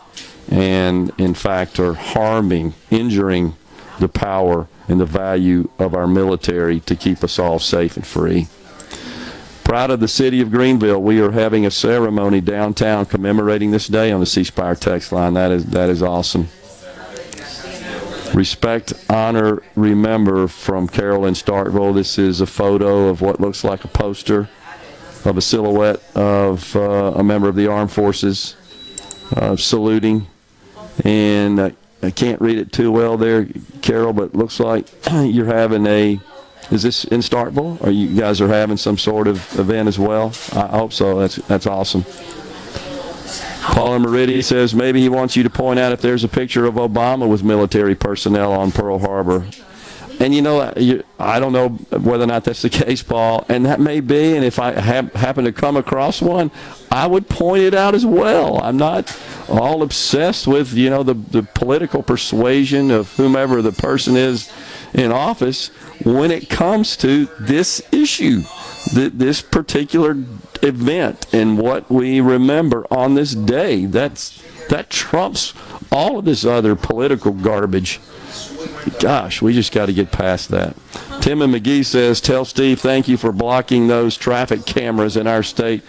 and, 0.51 1.12
in 1.18 1.35
fact, 1.35 1.79
are 1.79 1.94
harming, 1.94 2.75
injuring 2.90 3.57
the 3.99 4.09
power 4.09 4.68
and 4.88 5.01
the 5.01 5.07
value 5.07 5.68
of 5.79 5.94
our 5.94 6.07
military 6.07 6.81
to 6.81 6.96
keep 6.96 7.23
us 7.23 7.38
all 7.38 7.59
safe 7.59 7.96
and 7.96 8.07
free. 8.07 8.49
Proud 9.62 9.90
of 9.90 10.01
the 10.01 10.09
city 10.09 10.40
of 10.40 10.51
Greenville, 10.51 11.01
we 11.01 11.20
are 11.20 11.31
having 11.31 11.64
a 11.64 11.70
ceremony 11.70 12.40
downtown 12.40 13.07
commemorating 13.07 13.70
this 13.70 13.87
day 13.87 14.11
on 14.11 14.18
the 14.18 14.27
C 14.27 14.42
Spire 14.42 14.75
text 14.75 15.12
line. 15.12 15.35
That 15.35 15.53
is 15.53 15.66
that 15.66 15.88
is 15.90 16.03
awesome. 16.03 16.49
Respect, 18.35 18.93
honor, 19.09 19.62
remember 19.75 20.47
from 20.47 20.87
Carolyn 20.87 21.35
Starkville. 21.35 21.95
This 21.95 22.16
is 22.16 22.40
a 22.40 22.47
photo 22.47 23.09
of 23.09 23.21
what 23.21 23.40
looks 23.40 23.64
like 23.64 23.85
a 23.85 23.88
poster 23.88 24.49
of 25.25 25.37
a 25.37 25.40
silhouette 25.40 26.01
of 26.16 26.75
uh, 26.77 27.12
a 27.16 27.25
member 27.25 27.49
of 27.49 27.57
the 27.57 27.66
armed 27.66 27.90
forces 27.90 28.57
uh, 29.37 29.57
saluting. 29.57 30.27
And 31.05 31.59
uh, 31.59 31.71
I 32.03 32.11
can't 32.11 32.40
read 32.40 32.59
it 32.59 32.73
too 32.73 32.93
well 32.93 33.16
there, 33.16 33.49
Carol, 33.83 34.12
but 34.12 34.25
it 34.25 34.35
looks 34.35 34.61
like 34.61 34.88
you're 35.12 35.47
having 35.47 35.87
a. 35.87 36.21
Is 36.71 36.85
this 36.85 37.05
in 37.05 37.21
Starkville? 37.21 37.83
Or 37.85 37.90
you 37.90 38.16
guys 38.16 38.40
are 38.40 38.49
having 38.49 38.77
some 38.77 38.97
sort 38.97 39.27
of 39.27 39.59
event 39.59 39.88
as 39.88 39.99
well? 39.99 40.33
I 40.53 40.69
hope 40.69 40.93
so. 40.93 41.19
That's 41.19 41.37
that's 41.37 41.66
awesome. 41.66 42.05
Paul 43.61 43.99
Meridi 43.99 44.42
says 44.42 44.75
maybe 44.75 45.01
he 45.01 45.09
wants 45.09 45.37
you 45.37 45.42
to 45.42 45.51
point 45.51 45.79
out 45.79 45.92
if 45.92 46.01
there's 46.01 46.25
a 46.25 46.29
picture 46.29 46.64
of 46.64 46.75
Obama 46.75 47.29
with 47.29 47.42
military 47.42 47.94
personnel 47.94 48.53
on 48.53 48.73
Pearl 48.73 48.99
Harbor. 48.99 49.46
And 50.18 50.35
you 50.35 50.42
know, 50.42 50.73
I 51.18 51.40
don't 51.40 51.53
know 51.53 51.68
whether 51.68 52.25
or 52.25 52.27
not 52.27 52.44
that's 52.44 52.61
the 52.62 52.68
case, 52.70 53.03
Paul, 53.03 53.46
and 53.49 53.64
that 53.64 53.81
may 53.81 54.01
be. 54.01 54.37
And 54.37 54.44
if 54.44 54.59
I 54.59 54.79
ha- 54.79 55.09
happen 55.14 55.44
to 55.46 55.53
come 55.53 55.77
across 55.77 56.20
one, 56.20 56.51
I 56.90 57.07
would 57.07 57.29
point 57.29 57.62
it 57.62 57.75
out 57.75 57.94
as 57.94 58.05
well. 58.05 58.62
I'm 58.62 58.77
not 58.77 59.18
all 59.49 59.83
obsessed 59.83 60.46
with 60.46 60.75
you 60.75 60.90
know 60.90 61.03
the 61.03 61.14
the 61.14 61.42
political 61.42 62.03
persuasion 62.03 62.90
of 62.90 63.14
whomever 63.16 63.62
the 63.62 63.73
person 63.73 64.16
is 64.16 64.53
in 64.92 65.11
office 65.11 65.68
when 66.05 66.31
it 66.31 66.49
comes 66.49 66.96
to 66.99 67.27
this 67.38 67.83
issue, 67.92 68.42
th- 68.87 69.12
this 69.14 69.43
particular 69.43 70.16
event 70.62 71.27
and 71.33 71.59
what 71.59 71.90
we 71.90 72.21
remember 72.21 72.87
on 72.90 73.14
this 73.14 73.35
day. 73.35 73.87
That's 73.87 74.43
that 74.69 74.90
trumps 74.90 75.53
all 75.90 76.19
of 76.19 76.25
this 76.25 76.45
other 76.45 76.77
political 76.77 77.33
garbage. 77.33 78.01
Gosh, 79.01 79.43
we 79.43 79.53
just 79.53 79.73
got 79.73 79.87
to 79.87 79.93
get 79.93 80.12
past 80.12 80.49
that. 80.51 80.77
Tim 81.21 81.43
and 81.43 81.53
McGee 81.53 81.85
says, 81.85 82.21
"Tell 82.21 82.45
Steve 82.45 82.81
thank 82.81 83.09
you 83.09 83.16
for 83.16 83.33
blocking 83.33 83.88
those 83.88 84.16
traffic 84.16 84.64
cameras 84.66 85.16
in 85.16 85.27
our 85.27 85.43
state." 85.43 85.83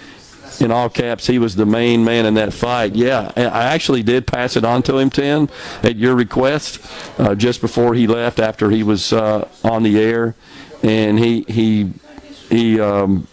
in 0.59 0.71
all 0.71 0.89
caps, 0.89 1.27
he 1.27 1.39
was 1.39 1.55
the 1.55 1.65
main 1.65 2.03
man 2.03 2.25
in 2.25 2.33
that 2.35 2.53
fight. 2.53 2.93
Yeah, 2.93 3.31
I 3.35 3.63
actually 3.73 4.03
did 4.03 4.27
pass 4.27 4.55
it 4.55 4.63
on 4.63 4.83
to 4.83 4.97
him, 4.97 5.09
Tim, 5.09 5.49
at 5.81 5.95
your 5.95 6.15
request, 6.15 6.85
uh, 7.17 7.35
just 7.35 7.61
before 7.61 7.93
he 7.93 8.05
left 8.05 8.39
after 8.39 8.69
he 8.69 8.83
was 8.83 9.13
uh, 9.13 9.47
on 9.63 9.83
the 9.83 9.99
air, 9.99 10.35
and 10.83 11.17
he 11.17 11.45
he 11.47 11.93
he 12.51 12.79
um, 12.79 13.27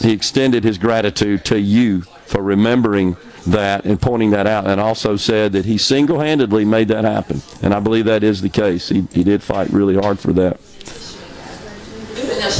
he 0.00 0.12
extended 0.12 0.64
his 0.64 0.78
gratitude 0.78 1.44
to 1.46 1.58
you 1.58 2.02
for 2.26 2.42
remembering 2.42 3.16
that 3.46 3.84
and 3.84 4.00
pointing 4.00 4.30
that 4.30 4.46
out, 4.46 4.66
and 4.66 4.80
also 4.80 5.16
said 5.16 5.52
that 5.52 5.64
he 5.64 5.78
single 5.78 6.20
handedly 6.20 6.64
made 6.64 6.88
that 6.88 7.04
happen. 7.04 7.42
And 7.62 7.74
I 7.74 7.80
believe 7.80 8.06
that 8.06 8.22
is 8.22 8.40
the 8.40 8.48
case. 8.48 8.88
He, 8.88 9.06
he 9.12 9.22
did 9.22 9.42
fight 9.42 9.70
really 9.70 9.96
hard 9.96 10.18
for 10.18 10.32
that. 10.32 10.60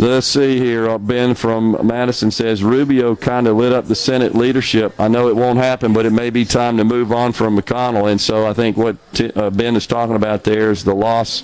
Let's 0.01 0.27
see 0.27 0.59
here. 0.59 0.89
Uh, 0.89 0.99
ben 0.99 1.35
from 1.35 1.87
Madison 1.87 2.31
says 2.31 2.65
Rubio 2.65 3.15
kind 3.15 3.47
of 3.47 3.57
lit 3.57 3.73
up 3.73 3.87
the 3.87 3.95
Senate 3.95 4.35
leadership. 4.35 4.93
I 4.99 5.09
know 5.09 5.29
it 5.29 5.37
won't 5.37 5.59
happen, 5.59 5.93
but 5.93 6.05
it 6.05 6.11
may 6.11 6.31
be 6.31 6.45
time 6.45 6.77
to 6.79 6.85
move 6.85 7.13
on 7.13 7.33
from 7.33 7.59
McConnell. 7.59 8.11
And 8.11 8.21
so 8.21 8.47
I 8.47 8.53
think 8.53 8.77
what 8.77 8.97
t- 9.15 9.31
uh, 9.35 9.51
Ben 9.51 9.77
is 9.77 9.87
talking 9.87 10.17
about 10.17 10.45
there 10.45 10.71
is 10.71 10.85
the 10.85 10.95
loss 10.95 11.43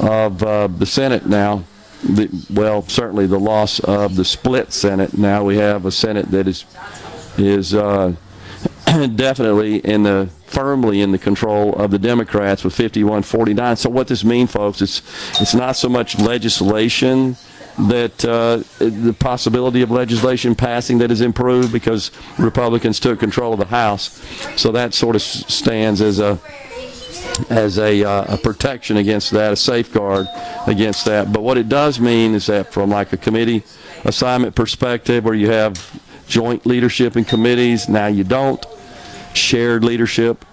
of 0.00 0.42
uh, 0.42 0.66
the 0.66 0.86
Senate 0.86 1.26
now 1.26 1.64
the, 2.06 2.46
well, 2.52 2.82
certainly 2.82 3.26
the 3.26 3.38
loss 3.38 3.80
of 3.80 4.16
the 4.16 4.24
split 4.24 4.72
Senate. 4.72 5.16
Now 5.16 5.44
we 5.44 5.56
have 5.56 5.84
a 5.86 5.92
Senate 5.92 6.30
that 6.30 6.46
is 6.48 6.64
is 7.38 7.74
uh, 7.74 8.14
definitely 9.14 9.78
in 9.78 10.02
the 10.04 10.30
firmly 10.46 11.02
in 11.02 11.12
the 11.12 11.18
control 11.18 11.74
of 11.74 11.90
the 11.90 11.98
Democrats 11.98 12.64
with 12.64 12.74
51-49. 12.74 13.76
So 13.76 13.90
what 13.90 14.08
this 14.08 14.24
means, 14.24 14.52
folks, 14.52 14.80
it's 14.80 15.02
it's 15.40 15.54
not 15.54 15.76
so 15.76 15.88
much 15.88 16.18
legislation 16.18 17.36
that 17.78 18.24
uh, 18.24 18.62
the 18.78 19.14
possibility 19.18 19.82
of 19.82 19.90
legislation 19.90 20.54
passing 20.54 20.98
that 20.98 21.10
is 21.10 21.20
improved 21.20 21.72
because 21.72 22.10
Republicans 22.38 22.98
took 22.98 23.20
control 23.20 23.52
of 23.52 23.58
the 23.58 23.66
House. 23.66 24.22
So 24.56 24.72
that 24.72 24.94
sort 24.94 25.14
of 25.14 25.22
stands 25.22 26.00
as 26.00 26.18
a 26.18 26.38
as 27.50 27.78
a, 27.78 28.04
uh, 28.04 28.34
a 28.34 28.36
protection 28.36 28.96
against 28.96 29.30
that, 29.32 29.52
a 29.52 29.56
safeguard 29.56 30.26
against 30.66 31.04
that. 31.04 31.32
But 31.32 31.42
what 31.42 31.58
it 31.58 31.68
does 31.68 32.00
mean 32.00 32.34
is 32.34 32.46
that 32.46 32.72
from 32.72 32.90
like 32.90 33.12
a 33.12 33.16
committee 33.16 33.62
assignment 34.04 34.54
perspective, 34.54 35.24
where 35.24 35.34
you 35.34 35.50
have 35.50 36.00
joint 36.28 36.66
leadership 36.66 37.16
in 37.16 37.24
committees, 37.24 37.88
now 37.88 38.06
you 38.06 38.24
don't. 38.24 38.64
Shared 39.34 39.84
leadership, 39.84 40.44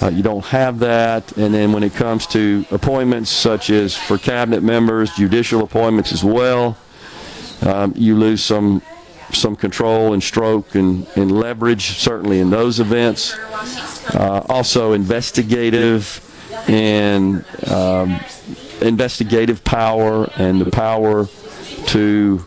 uh, 0.00 0.08
you 0.08 0.22
don't 0.22 0.44
have 0.46 0.78
that. 0.78 1.36
And 1.36 1.52
then 1.52 1.72
when 1.72 1.82
it 1.82 1.94
comes 1.94 2.26
to 2.28 2.64
appointments, 2.70 3.30
such 3.30 3.68
as 3.68 3.96
for 3.96 4.16
cabinet 4.16 4.62
members, 4.62 5.10
judicial 5.14 5.62
appointments 5.62 6.12
as 6.12 6.24
well, 6.24 6.78
um, 7.62 7.92
you 7.96 8.16
lose 8.16 8.42
some 8.42 8.82
some 9.32 9.54
control 9.54 10.12
and 10.12 10.22
stroke 10.22 10.74
and, 10.74 11.06
and 11.14 11.30
leverage, 11.30 11.98
certainly 11.98 12.40
in 12.40 12.50
those 12.50 12.80
events. 12.80 13.38
Uh, 14.14 14.44
also, 14.48 14.92
investigative 14.92 16.26
and 16.68 17.44
um, 17.68 18.20
investigative 18.80 19.64
power 19.64 20.30
and 20.36 20.60
the 20.60 20.70
power 20.70 21.26
to 21.86 22.44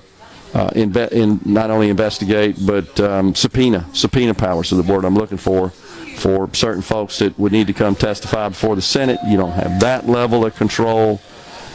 uh, 0.54 0.70
in 0.76 1.42
not 1.46 1.72
only 1.72 1.90
investigate 1.90 2.56
but 2.66 3.00
um, 3.00 3.34
subpoena 3.34 3.88
subpoena 3.94 4.34
powers 4.34 4.72
is 4.72 4.84
the 4.84 4.94
word 4.94 5.04
I'm 5.04 5.16
looking 5.16 5.38
for 5.38 5.72
for 6.16 6.54
certain 6.54 6.82
folks 6.82 7.20
that 7.20 7.38
would 7.40 7.52
need 7.52 7.68
to 7.68 7.74
come 7.74 7.96
testify 7.96 8.50
before 8.50 8.76
the 8.76 8.82
Senate. 8.82 9.20
You 9.28 9.38
don't 9.38 9.52
have 9.52 9.80
that 9.82 10.08
level 10.08 10.46
of 10.46 10.56
control 10.56 11.20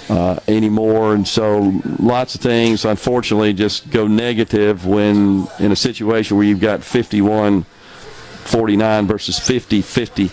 uh, 0.09 0.39
anymore, 0.49 1.15
and 1.15 1.27
so 1.27 1.81
lots 1.99 2.35
of 2.35 2.41
things 2.41 2.85
unfortunately 2.85 3.53
just 3.53 3.91
go 3.91 4.07
negative 4.07 4.87
when 4.87 5.49
in 5.59 5.73
a 5.73 5.77
situation 5.77 6.37
where 6.37 6.47
you've 6.47 6.61
got 6.61 6.83
51 6.83 7.65
49 7.65 9.07
versus 9.07 9.39
50 9.39 9.83
50 9.83 10.31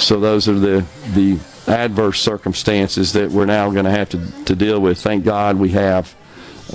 so 0.00 0.18
those 0.18 0.48
are 0.48 0.58
the 0.58 0.84
the 1.12 1.38
adverse 1.66 2.20
circumstances 2.20 3.12
that 3.12 3.30
we're 3.30 3.46
now 3.46 3.70
going 3.70 3.84
to 3.84 3.90
have 3.90 4.08
to, 4.10 4.44
to 4.44 4.56
deal 4.56 4.80
with. 4.80 5.00
Thank 5.00 5.24
God 5.24 5.56
we 5.56 5.70
have 5.70 6.14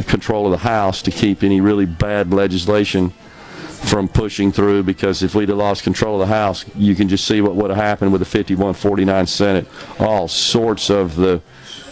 control 0.07 0.45
of 0.45 0.51
the 0.51 0.57
House 0.57 1.01
to 1.03 1.11
keep 1.11 1.43
any 1.43 1.61
really 1.61 1.85
bad 1.85 2.33
legislation 2.33 3.09
from 3.09 4.07
pushing 4.07 4.51
through 4.51 4.83
because 4.83 5.21
if 5.21 5.35
we'd 5.35 5.49
have 5.49 5.57
lost 5.57 5.83
control 5.83 6.21
of 6.21 6.27
the 6.27 6.33
House, 6.33 6.65
you 6.75 6.95
can 6.95 7.07
just 7.07 7.27
see 7.27 7.41
what 7.41 7.55
would 7.55 7.69
have 7.69 7.79
happened 7.79 8.11
with 8.11 8.19
the 8.19 8.25
51 8.25 8.73
49 8.73 9.27
Senate. 9.27 9.67
All 9.99 10.27
sorts 10.27 10.89
of 10.89 11.15
the 11.15 11.41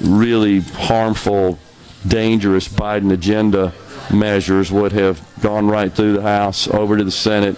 really 0.01 0.61
harmful, 0.61 1.59
dangerous 2.07 2.67
Biden 2.67 3.11
agenda 3.11 3.73
measures 4.11 4.71
would 4.71 4.91
have 4.91 5.21
gone 5.41 5.67
right 5.67 5.91
through 5.93 6.13
the 6.13 6.21
House, 6.21 6.67
over 6.67 6.97
to 6.97 7.03
the 7.03 7.11
Senate, 7.11 7.55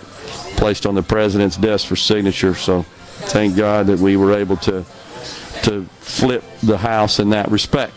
placed 0.58 0.86
on 0.86 0.96
the 0.96 1.04
president's 1.04 1.58
desk 1.58 1.88
for 1.88 1.96
signature. 1.96 2.56
So 2.56 2.86
thank 3.30 3.56
God 3.56 3.88
that 3.88 4.00
we 4.00 4.18
were 4.18 4.34
able 4.34 4.58
to 4.58 4.86
to 5.64 5.84
flip 6.00 6.44
the 6.62 6.78
house 6.78 7.20
in 7.20 7.32
that 7.32 7.50
respect. 7.50 7.94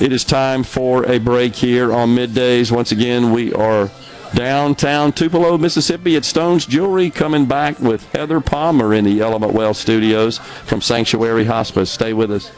It 0.00 0.12
is 0.12 0.24
time 0.24 0.62
for 0.62 1.04
a 1.06 1.18
break 1.18 1.54
here 1.54 1.92
on 1.92 2.14
middays. 2.14 2.70
Once 2.70 2.92
again, 2.92 3.32
we 3.32 3.52
are 3.52 3.90
downtown 4.34 5.12
Tupelo, 5.12 5.56
Mississippi 5.58 6.16
at 6.16 6.24
Stone's 6.24 6.66
Jewelry, 6.66 7.10
coming 7.10 7.46
back 7.46 7.78
with 7.78 8.04
Heather 8.12 8.40
Palmer 8.40 8.92
in 8.94 9.04
the 9.04 9.20
Element 9.20 9.52
Well 9.52 9.74
studios 9.74 10.38
from 10.38 10.80
Sanctuary 10.80 11.44
Hospice. 11.44 11.90
Stay 11.90 12.12
with 12.12 12.32
us. 12.32 12.50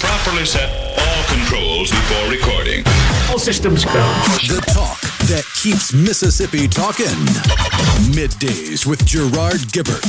Properly 0.00 0.44
set 0.44 0.98
all 0.98 1.24
controls 1.34 1.90
before 1.90 2.30
recording. 2.30 2.84
All 3.30 3.38
systems 3.38 3.84
go. 3.84 3.92
The 3.92 4.62
talk 4.72 5.03
that 5.28 5.44
keeps 5.54 5.94
Mississippi 5.94 6.68
talking. 6.68 7.06
Middays 8.12 8.84
with 8.84 9.04
Gerard 9.06 9.60
Gibert 9.72 10.04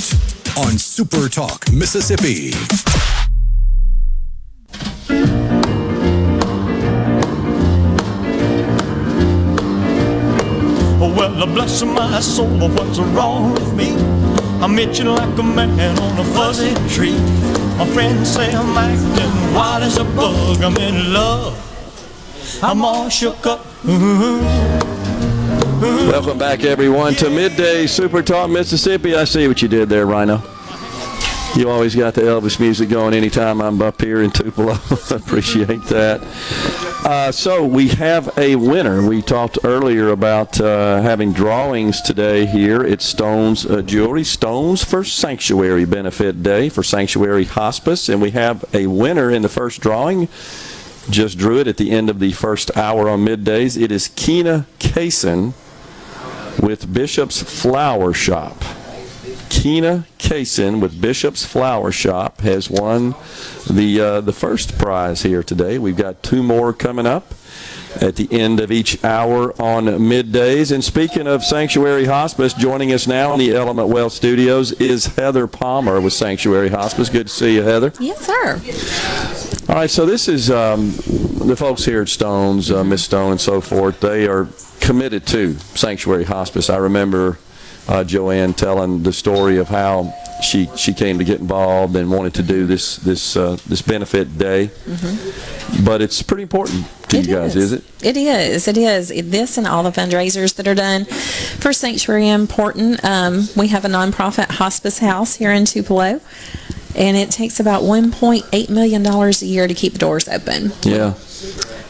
on 0.57 0.78
Super 0.78 1.30
Talk 1.30 1.72
Mississippi. 1.72 2.51
Oh 10.99 11.13
well, 11.16 11.45
bless 11.47 11.84
my 11.84 12.20
soul, 12.20 12.70
what's 12.70 12.99
wrong 12.99 13.53
with 13.53 13.74
me? 13.74 13.95
I'm 14.61 14.78
itching 14.80 15.07
like 15.07 15.38
a 15.38 15.43
man 15.43 15.97
on 15.99 16.20
a 16.20 16.24
fuzzy 16.34 16.74
tree. 16.93 17.18
My 17.78 17.86
friends 17.93 18.34
say 18.34 18.53
I'm 18.53 18.78
acting 18.78 19.53
wild 19.53 19.84
as 19.84 19.97
a 19.97 20.03
bug. 20.03 20.61
I'm 20.61 20.76
in 20.78 21.13
love. 21.13 21.53
I'm 22.61 22.84
all 22.84 23.09
shook 23.09 23.45
up. 23.45 23.66
Welcome 25.82 26.38
back, 26.38 26.63
everyone, 26.63 27.15
to 27.15 27.30
Midday 27.30 27.86
Super 27.86 28.23
Talk 28.23 28.49
Mississippi. 28.49 29.13
I 29.13 29.26
see 29.26 29.49
what 29.49 29.61
you 29.61 29.67
did 29.67 29.89
there, 29.89 30.05
Rhino. 30.05 30.41
You 31.57 31.69
always 31.69 31.93
got 31.93 32.13
the 32.13 32.21
Elvis 32.21 32.61
music 32.61 32.88
going 32.88 33.13
anytime 33.13 33.61
I'm 33.61 33.82
up 33.82 33.99
here 33.99 34.21
in 34.21 34.32
Tupelo. 34.32 34.71
I 34.71 34.97
appreciate 35.15 35.84
that. 35.88 36.21
Uh, 37.03 37.30
so 37.30 37.65
we 37.65 37.89
have 37.89 38.38
a 38.38 38.55
winner. 38.55 39.05
We 39.05 39.21
talked 39.21 39.59
earlier 39.65 40.09
about 40.09 40.61
uh, 40.61 41.01
having 41.01 41.34
drawings 41.34 42.01
today 42.01 42.45
here 42.45 42.82
at 42.82 43.01
Stone's 43.01 43.65
uh, 43.65 43.82
Jewelry. 43.82 44.23
Stone's 44.23 44.82
for 44.82 45.03
Sanctuary 45.03 45.84
Benefit 45.84 46.41
Day 46.41 46.69
for 46.69 46.84
Sanctuary 46.84 47.43
Hospice, 47.43 48.07
and 48.07 48.21
we 48.21 48.32
have 48.32 48.63
a 48.73 48.88
winner 48.88 49.30
in 49.30 49.41
the 49.41 49.49
first 49.49 49.82
drawing. 49.82 50.30
Just 51.09 51.38
drew 51.38 51.59
it 51.59 51.67
at 51.67 51.76
the 51.76 51.91
end 51.91 52.09
of 52.09 52.19
the 52.19 52.32
first 52.32 52.76
hour 52.78 53.09
on 53.09 53.26
middays. 53.26 53.80
It 53.80 53.91
is 53.91 54.07
Keena 54.07 54.67
Kaysen 54.80 55.53
with 56.60 56.91
Bishop's 56.93 57.41
Flower 57.41 58.14
Shop. 58.14 58.58
Keena 59.49 60.06
Kaysen 60.20 60.82
with 60.82 60.99
Bishop's 60.99 61.45
Flower 61.45 61.91
Shop 61.91 62.41
has 62.41 62.70
won 62.70 63.16
the 63.70 63.99
uh, 63.99 64.22
the 64.22 64.34
first 64.34 64.78
prize 64.78 65.24
here 65.24 65.43
today. 65.43 65.78
We've 65.78 65.97
got 65.97 66.24
two 66.24 66.43
more 66.43 66.74
coming 66.74 67.06
up 67.06 67.34
at 68.02 68.16
the 68.16 68.28
end 68.32 68.60
of 68.60 68.72
each 68.72 69.04
hour 69.04 69.52
on 69.62 69.86
middays. 69.86 70.72
And 70.72 70.84
speaking 70.84 71.28
of 71.28 71.43
Sanctuary 71.43 72.06
Hospice, 72.06 72.54
joining 72.54 72.93
us 72.93 73.08
now 73.08 73.34
in 73.34 73.39
the 73.39 73.56
Element 73.56 73.89
Well 73.89 74.10
Studios 74.10 74.72
is 74.74 75.06
Heather 75.06 75.48
Palmer 75.48 76.02
with 76.02 76.14
Sanctuary 76.14 76.70
Hospice. 76.70 77.10
Good 77.10 77.28
to 77.28 77.34
see 77.34 77.56
you, 77.56 77.64
Heather. 77.64 77.93
Yes, 78.00 78.26
sir. 78.26 78.62
All 79.70 79.76
right, 79.76 79.89
so 79.89 80.06
this 80.06 80.28
is 80.28 80.52
um, 80.52 80.91
the 80.91 81.56
folks 81.58 81.86
here 81.86 82.02
at 82.02 82.10
Stones, 82.10 82.72
uh, 82.72 82.84
Miss 82.84 83.04
Stone, 83.04 83.32
and 83.32 83.41
so 83.41 83.62
forth. 83.62 84.00
They 84.00 84.28
are 84.28 84.48
committed 84.80 85.26
to 85.28 85.56
Sanctuary 85.76 86.26
Hospice. 86.26 86.70
I 86.70 86.78
remember 86.78 87.39
uh, 87.88 88.04
Joanne 88.04 88.54
telling 88.54 89.04
the 89.04 89.14
story 89.14 89.58
of 89.58 89.68
how 89.68 90.14
she 90.42 90.70
she 90.76 90.94
came 90.94 91.18
to 91.18 91.24
get 91.24 91.40
involved 91.40 91.96
and 91.96 92.12
wanted 92.12 92.34
to 92.36 92.44
do 92.44 92.66
this 92.66 92.98
this 92.98 93.36
uh, 93.38 93.58
this 93.68 93.82
benefit 93.82 94.38
day. 94.38 94.68
Mm-hmm. 94.86 95.86
But 95.86 96.02
it's 96.02 96.22
pretty 96.22 96.44
important 96.44 96.86
to 97.10 97.18
It 97.18 97.28
you 97.28 97.36
guys, 97.36 97.56
is. 97.56 97.72
is. 97.72 97.80
it? 97.80 97.84
It 98.04 98.18
is. 98.18 98.68
It 98.68 98.78
is. 98.78 99.10
This 99.32 99.58
and 99.58 99.68
all 99.68 99.84
the 99.84 99.92
fundraisers 99.92 100.56
that 100.56 100.68
are 100.68 100.76
done 100.76 101.06
for 101.06 101.74
Sanctuary 101.74 102.30
are 102.32 102.36
important. 102.36 103.04
Um, 103.04 103.48
we 103.56 103.70
have 103.70 103.86
a 103.86 103.90
nonprofit 103.90 104.52
hospice 104.52 105.00
house 105.00 105.36
here 105.36 105.52
in 105.52 105.66
Tupelo, 105.66 106.20
and 106.96 107.18
it 107.18 107.32
takes 107.32 107.60
about 107.60 107.84
$1.8 107.84 108.70
million 108.70 109.06
a 109.06 109.32
year 109.46 109.68
to 109.68 109.74
keep 109.74 109.93
the 109.93 110.00
doors 110.00 110.28
open. 110.28 110.72
Yeah. 110.84 111.14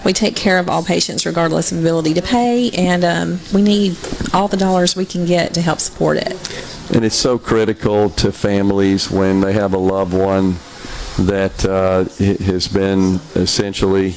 We 0.04 0.14
take 0.14 0.36
care 0.36 0.60
of 0.60 0.70
all 0.70 0.84
patients 0.84 1.26
regardless 1.26 1.72
of 1.72 1.80
ability 1.80 2.14
to 2.16 2.22
pay, 2.22 2.70
and 2.72 3.04
um, 3.04 3.40
we 3.54 3.62
need 3.62 3.98
all 4.34 4.48
the 4.48 4.58
dollars 4.58 4.96
we 4.96 5.06
can 5.06 5.26
get 5.26 5.54
to 5.56 5.62
help 5.62 5.80
support 5.80 6.18
it. 6.18 6.34
And 6.94 7.04
it's 7.04 7.16
so 7.16 7.40
critical 7.40 8.12
to 8.12 8.32
families 8.32 9.10
when 9.10 9.42
they 9.42 9.54
have 9.54 9.74
a 9.74 9.80
loved 9.80 10.14
one 10.14 10.58
that 11.18 11.66
uh, 11.66 12.04
has 12.44 12.68
been 12.68 13.20
essentially 13.36 14.16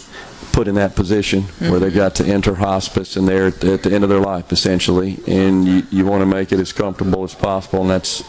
put 0.52 0.66
in 0.68 0.74
that 0.74 0.94
position 0.96 1.42
where 1.60 1.78
they've 1.78 1.94
got 1.94 2.14
to 2.16 2.24
enter 2.26 2.54
hospice 2.54 3.16
and 3.16 3.28
they're 3.28 3.48
at, 3.48 3.62
at 3.64 3.82
the 3.82 3.92
end 3.92 4.02
of 4.04 4.10
their 4.10 4.20
life 4.20 4.50
essentially 4.52 5.18
and 5.26 5.66
you, 5.66 5.82
you 5.90 6.04
want 6.06 6.20
to 6.22 6.26
make 6.26 6.52
it 6.52 6.58
as 6.58 6.72
comfortable 6.72 7.22
as 7.24 7.34
possible 7.34 7.80
and 7.82 7.90
that's 7.90 8.22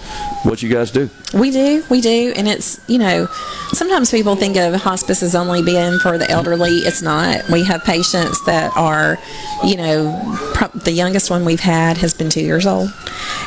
what 0.43 0.61
you 0.61 0.69
guys 0.69 0.91
do 0.91 1.09
We 1.33 1.51
do, 1.51 1.83
we 1.89 2.01
do, 2.01 2.33
and 2.35 2.47
it's 2.47 2.79
you 2.87 2.97
know, 2.97 3.27
sometimes 3.73 4.09
people 4.11 4.35
think 4.35 4.57
of 4.57 4.73
hospice 4.75 5.21
as 5.21 5.35
only 5.35 5.61
being 5.61 5.99
for 5.99 6.17
the 6.17 6.29
elderly. 6.29 6.71
It's 6.79 7.01
not. 7.03 7.47
We 7.49 7.63
have 7.65 7.83
patients 7.83 8.43
that 8.45 8.75
are, 8.75 9.17
you 9.63 9.77
know, 9.77 10.37
pro- 10.55 10.69
the 10.79 10.91
youngest 10.91 11.29
one 11.29 11.45
we've 11.45 11.59
had 11.59 11.97
has 11.97 12.13
been 12.15 12.29
two 12.31 12.41
years 12.41 12.65
old, 12.65 12.89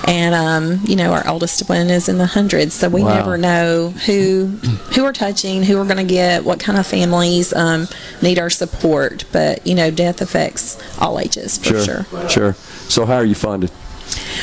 and 0.07 0.35
um, 0.35 0.81
you 0.85 0.95
know, 0.97 1.12
our 1.12 1.27
oldest 1.29 1.68
one 1.68 1.89
is 1.91 2.09
in 2.09 2.18
the 2.18 2.27
hundreds. 2.27 2.75
So 2.75 2.89
we 2.89 3.03
Wow. 3.03 3.16
never 3.16 3.37
know 3.39 3.91
who 4.07 4.47
who 4.95 5.03
we're 5.03 5.12
touching, 5.12 5.62
who 5.64 5.77
we're 5.79 5.85
going 5.93 5.97
to 6.07 6.14
get, 6.14 6.45
what 6.45 6.61
kind 6.61 6.79
of 6.79 6.87
families 6.87 7.53
um, 7.53 7.89
need 8.20 8.39
our 8.39 8.51
support. 8.67 9.25
But 9.33 9.67
you 9.67 9.75
know, 9.75 9.91
death 9.91 10.21
affects 10.21 10.79
all 10.99 11.19
ages 11.19 11.59
for 11.59 11.83
sure. 11.83 12.29
sure 12.29 12.55
so 12.89 13.07
how 13.07 13.15
are 13.15 13.25
you 13.25 13.35
funded 13.35 13.71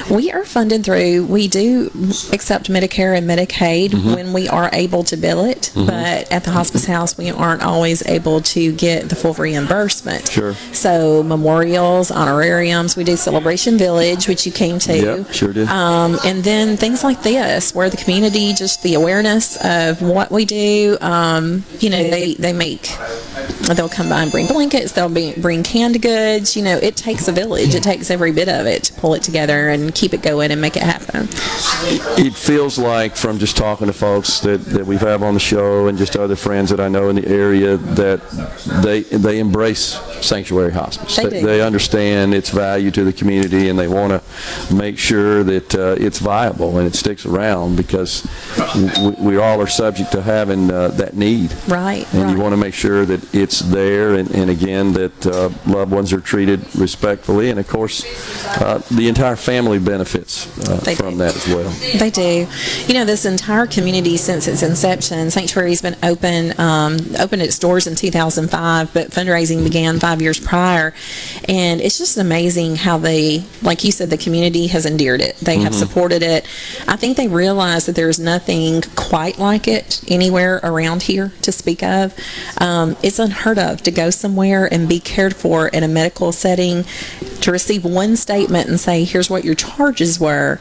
We 0.09 0.31
are 0.31 0.43
funded 0.45 0.83
through, 0.83 1.25
we 1.25 1.47
do 1.47 1.91
accept 2.31 2.69
Medicare 2.69 3.15
and 3.17 3.27
Medicaid 3.29 3.89
Mhm. 3.91 4.15
when 4.15 4.33
we 4.33 4.47
are 4.47 4.69
able 4.73 5.03
to 5.03 5.17
bill 5.17 5.45
it, 5.45 5.71
Mhm. 5.75 5.85
but 5.87 6.31
at 6.31 6.43
the 6.43 6.51
hospice 6.51 6.85
house, 6.85 7.17
we 7.17 7.29
aren't 7.31 7.61
always 7.63 8.01
able 8.07 8.41
to 8.41 8.71
get 8.73 9.09
the 9.09 9.15
full 9.15 9.33
reimbursement. 9.33 10.29
Sure. 10.29 10.55
So, 10.71 11.21
memorials, 11.23 12.11
honorariums, 12.11 12.95
we 12.95 13.03
do 13.03 13.15
Celebration 13.15 13.77
Village, 13.77 14.27
which 14.27 14.45
you 14.45 14.51
came 14.51 14.79
to. 14.79 14.95
Yep, 14.97 15.33
sure 15.33 15.53
did. 15.53 15.67
Um, 15.69 16.19
and 16.25 16.43
then 16.43 16.77
things 16.77 17.03
like 17.03 17.21
this, 17.23 17.75
where 17.75 17.89
the 17.89 17.97
community, 17.97 18.53
just 18.53 18.81
the 18.83 18.93
awareness 18.95 19.57
of 19.63 20.01
what 20.01 20.31
we 20.31 20.45
do, 20.45 20.97
um, 21.01 21.63
you 21.79 21.89
know, 21.89 22.03
they, 22.09 22.35
they 22.39 22.53
make, 22.53 22.89
they'll 23.75 23.89
come 23.89 24.09
by 24.09 24.21
and 24.23 24.31
bring 24.31 24.47
blankets, 24.47 24.93
they'll 24.93 25.09
be, 25.09 25.33
bring 25.37 25.61
canned 25.63 26.01
goods. 26.01 26.55
You 26.55 26.63
know, 26.63 26.77
it 26.77 26.95
takes 26.95 27.27
a 27.27 27.31
village, 27.31 27.75
it 27.75 27.83
takes 27.83 28.09
every 28.09 28.31
bit 28.31 28.47
of 28.49 28.65
it 28.65 28.83
to 28.85 28.93
pull 28.93 29.13
it 29.13 29.21
together 29.23 29.58
and 29.67 29.93
keep 29.93 30.13
it 30.13 30.21
going 30.21 30.51
and 30.51 30.61
make 30.61 30.77
it 30.77 30.83
happen. 30.83 31.27
it 32.17 32.33
feels 32.33 32.77
like 32.77 33.17
from 33.17 33.37
just 33.37 33.57
talking 33.57 33.87
to 33.87 33.93
folks 33.93 34.39
that, 34.39 34.61
that 34.65 34.85
we've 34.85 35.01
had 35.01 35.21
on 35.21 35.33
the 35.33 35.39
show 35.39 35.87
and 35.87 35.97
just 35.97 36.15
other 36.15 36.37
friends 36.37 36.69
that 36.69 36.79
I 36.79 36.87
know 36.87 37.09
in 37.09 37.17
the 37.17 37.27
area 37.27 37.75
that 37.77 38.21
they 38.83 39.01
they 39.01 39.39
embrace 39.39 39.99
sanctuary 40.25 40.71
hospice. 40.71 41.15
They 41.15 41.29
do. 41.29 41.45
they 41.45 41.61
understand 41.61 42.33
its 42.33 42.49
value 42.49 42.91
to 42.91 43.03
the 43.03 43.13
community 43.13 43.69
and 43.69 43.77
they 43.77 43.87
want 43.87 44.11
to 44.11 44.73
make 44.73 44.97
sure 44.97 45.43
that 45.43 45.75
uh, 45.75 45.95
it's 45.97 46.19
viable 46.19 46.77
and 46.77 46.87
it 46.87 46.95
sticks 46.95 47.25
around 47.25 47.75
because 47.75 48.27
we, 49.01 49.09
we 49.19 49.37
all 49.37 49.61
are 49.61 49.67
subject 49.67 50.11
to 50.13 50.21
having 50.21 50.71
uh, 50.71 50.89
that 50.89 51.15
need. 51.15 51.53
Right, 51.67 52.11
And 52.13 52.23
right. 52.23 52.35
you 52.35 52.41
want 52.41 52.53
to 52.53 52.57
make 52.57 52.73
sure 52.73 53.05
that 53.05 53.33
it's 53.33 53.59
there 53.59 54.15
and, 54.15 54.29
and 54.31 54.49
again 54.49 54.93
that 54.93 55.27
uh, 55.27 55.49
loved 55.67 55.91
ones 55.91 56.13
are 56.13 56.21
treated 56.21 56.59
respectfully 56.75 57.49
and 57.49 57.59
of 57.59 57.67
course 57.67 58.03
uh, 58.61 58.81
the 58.91 59.07
entire 59.07 59.35
family 59.49 59.79
benefits 59.79 60.45
uh, 60.69 60.77
from 60.95 61.17
that 61.17 61.35
as 61.35 61.47
well. 61.47 61.67
They 61.97 62.11
do. 62.11 62.47
You 62.87 62.93
know, 62.93 63.03
this 63.03 63.25
entire 63.25 63.65
community 63.65 64.15
since 64.15 64.47
its 64.47 64.61
inception, 64.61 65.31
Sanctuary's 65.31 65.81
been 65.81 65.95
open, 66.03 66.59
um, 66.59 66.97
opened 67.19 67.41
its 67.41 67.57
doors 67.57 67.87
in 67.87 67.95
2005, 67.95 68.93
but 68.93 69.09
fundraising 69.09 69.63
began 69.63 69.99
five 69.99 70.21
years 70.21 70.39
prior. 70.39 70.93
And 71.47 71.81
it's 71.81 71.97
just 71.97 72.17
amazing 72.17 72.75
how 72.75 72.99
they, 72.99 73.43
like 73.63 73.83
you 73.83 73.91
said, 73.91 74.11
the 74.11 74.17
community 74.17 74.67
has 74.67 74.85
endeared 74.85 75.19
it. 75.21 75.35
They 75.37 75.57
have 75.57 75.73
Mhm. 75.73 75.79
supported 75.79 76.21
it. 76.21 76.45
I 76.87 76.95
think 76.95 77.17
they 77.17 77.27
realize 77.27 77.87
that 77.87 77.95
there's 77.95 78.19
nothing 78.19 78.83
quite 78.95 79.39
like 79.39 79.67
it 79.67 79.99
anywhere 80.07 80.59
around 80.63 81.03
here 81.03 81.31
to 81.41 81.51
speak 81.51 81.81
of. 81.81 82.13
Um, 82.59 82.95
it's 83.01 83.17
unheard 83.17 83.57
of 83.57 83.81
to 83.83 83.89
go 83.89 84.11
somewhere 84.11 84.71
and 84.71 84.87
be 84.87 84.99
cared 84.99 85.35
for 85.35 85.69
in 85.69 85.81
a 85.83 85.87
medical 85.87 86.31
setting, 86.31 86.85
to 87.41 87.51
receive 87.51 87.83
one 87.85 88.15
statement 88.15 88.67
and 88.69 88.79
say, 88.79 89.05
here's 89.05 89.29
what 89.29 89.38
your 89.43 89.55
charges 89.55 90.19
were. 90.19 90.59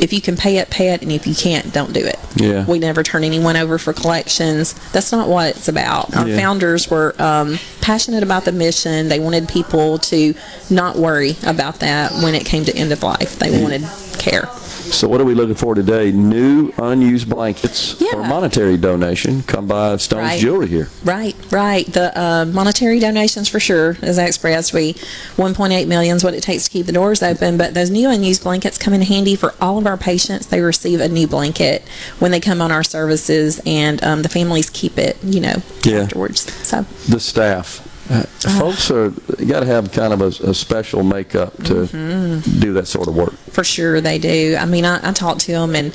If 0.00 0.12
you 0.12 0.20
can 0.20 0.36
pay 0.36 0.58
it, 0.58 0.70
pay 0.70 0.92
it, 0.92 1.02
and 1.02 1.10
if 1.12 1.26
you 1.26 1.34
can't, 1.34 1.72
don't 1.72 1.92
do 1.92 2.04
it. 2.04 2.18
Yeah. 2.36 2.64
We 2.66 2.78
never 2.78 3.02
turn 3.02 3.24
anyone 3.24 3.56
over 3.56 3.78
for 3.78 3.92
collections. 3.92 4.74
That's 4.92 5.12
not 5.12 5.28
what 5.28 5.56
it's 5.56 5.68
about. 5.68 6.14
Our 6.16 6.28
Yeah. 6.28 6.36
founders 6.36 6.90
were 6.90 7.14
um, 7.18 7.58
passionate 7.80 8.22
about 8.22 8.44
the 8.44 8.52
mission. 8.52 9.08
They 9.08 9.18
wanted 9.20 9.48
people 9.48 9.98
to 9.98 10.34
not 10.70 10.96
worry 10.96 11.36
about 11.44 11.80
that 11.80 12.12
when 12.22 12.34
it 12.34 12.44
came 12.44 12.64
to 12.66 12.76
end 12.76 12.92
of 12.92 13.02
life. 13.02 13.38
They 13.38 13.62
wanted 13.62 13.82
care. 14.18 14.48
So 14.92 15.08
what 15.08 15.20
are 15.20 15.24
we 15.24 15.34
looking 15.34 15.54
for 15.54 15.74
today? 15.74 16.10
New 16.12 16.72
unused 16.78 17.28
blankets 17.28 18.00
or 18.14 18.22
monetary 18.22 18.76
donation. 18.78 19.42
Come 19.42 19.66
by 19.66 19.96
Stone's 19.96 20.22
Right. 20.22 20.40
Jewelry 20.40 20.68
here. 20.68 20.88
Right, 21.04 21.36
right. 21.52 21.84
The 21.86 22.18
uh, 22.18 22.44
monetary 22.46 22.98
donations 22.98 23.48
for 23.48 23.60
sure, 23.60 23.96
as 24.00 24.18
I 24.18 24.24
expressed, 24.24 24.72
we 24.72 24.94
1.8 25.36 25.86
million 25.86 26.16
is 26.16 26.24
what 26.24 26.32
it 26.34 26.42
takes 26.42 26.64
to 26.64 26.70
keep 26.70 26.86
the 26.86 26.92
doors 26.92 27.22
open. 27.22 27.58
But 27.58 27.74
those 27.74 27.90
new 27.90 28.08
unused 28.08 28.42
blankets 28.42 28.78
come 28.78 28.94
in 28.94 29.02
handy 29.02 29.36
for 29.36 29.54
all 29.60 29.76
of 29.76 29.86
our 29.86 29.96
patients. 29.98 30.46
They 30.46 30.60
receive 30.60 31.00
a 31.00 31.08
new 31.08 31.26
blanket 31.26 31.82
when 32.18 32.30
they 32.30 32.40
come 32.40 32.62
on 32.62 32.72
our 32.72 32.84
services, 32.84 33.60
and 33.66 34.02
um, 34.02 34.22
the 34.22 34.28
families 34.30 34.70
keep 34.70 34.96
it, 34.98 35.18
you 35.22 35.40
know, 35.40 35.56
Yeah. 35.84 36.02
afterwards. 36.02 36.50
So 36.66 36.82
The 37.08 37.20
staff. 37.20 37.85
Uh, 38.08 38.22
folks 38.58 38.90
are 38.90 39.10
got 39.46 39.60
to 39.60 39.66
have 39.66 39.90
kind 39.90 40.12
of 40.12 40.20
a, 40.20 40.26
a 40.50 40.54
special 40.54 41.02
makeup 41.02 41.52
to 41.64 41.74
Mhm. 41.86 42.60
do 42.60 42.72
that 42.74 42.86
sort 42.86 43.08
of 43.08 43.16
work. 43.16 43.34
For 43.50 43.64
sure, 43.64 44.00
they 44.00 44.18
do. 44.18 44.56
I 44.58 44.64
mean, 44.64 44.84
I, 44.84 45.00
I 45.08 45.12
talk 45.12 45.38
to 45.38 45.52
them, 45.52 45.74
and 45.74 45.92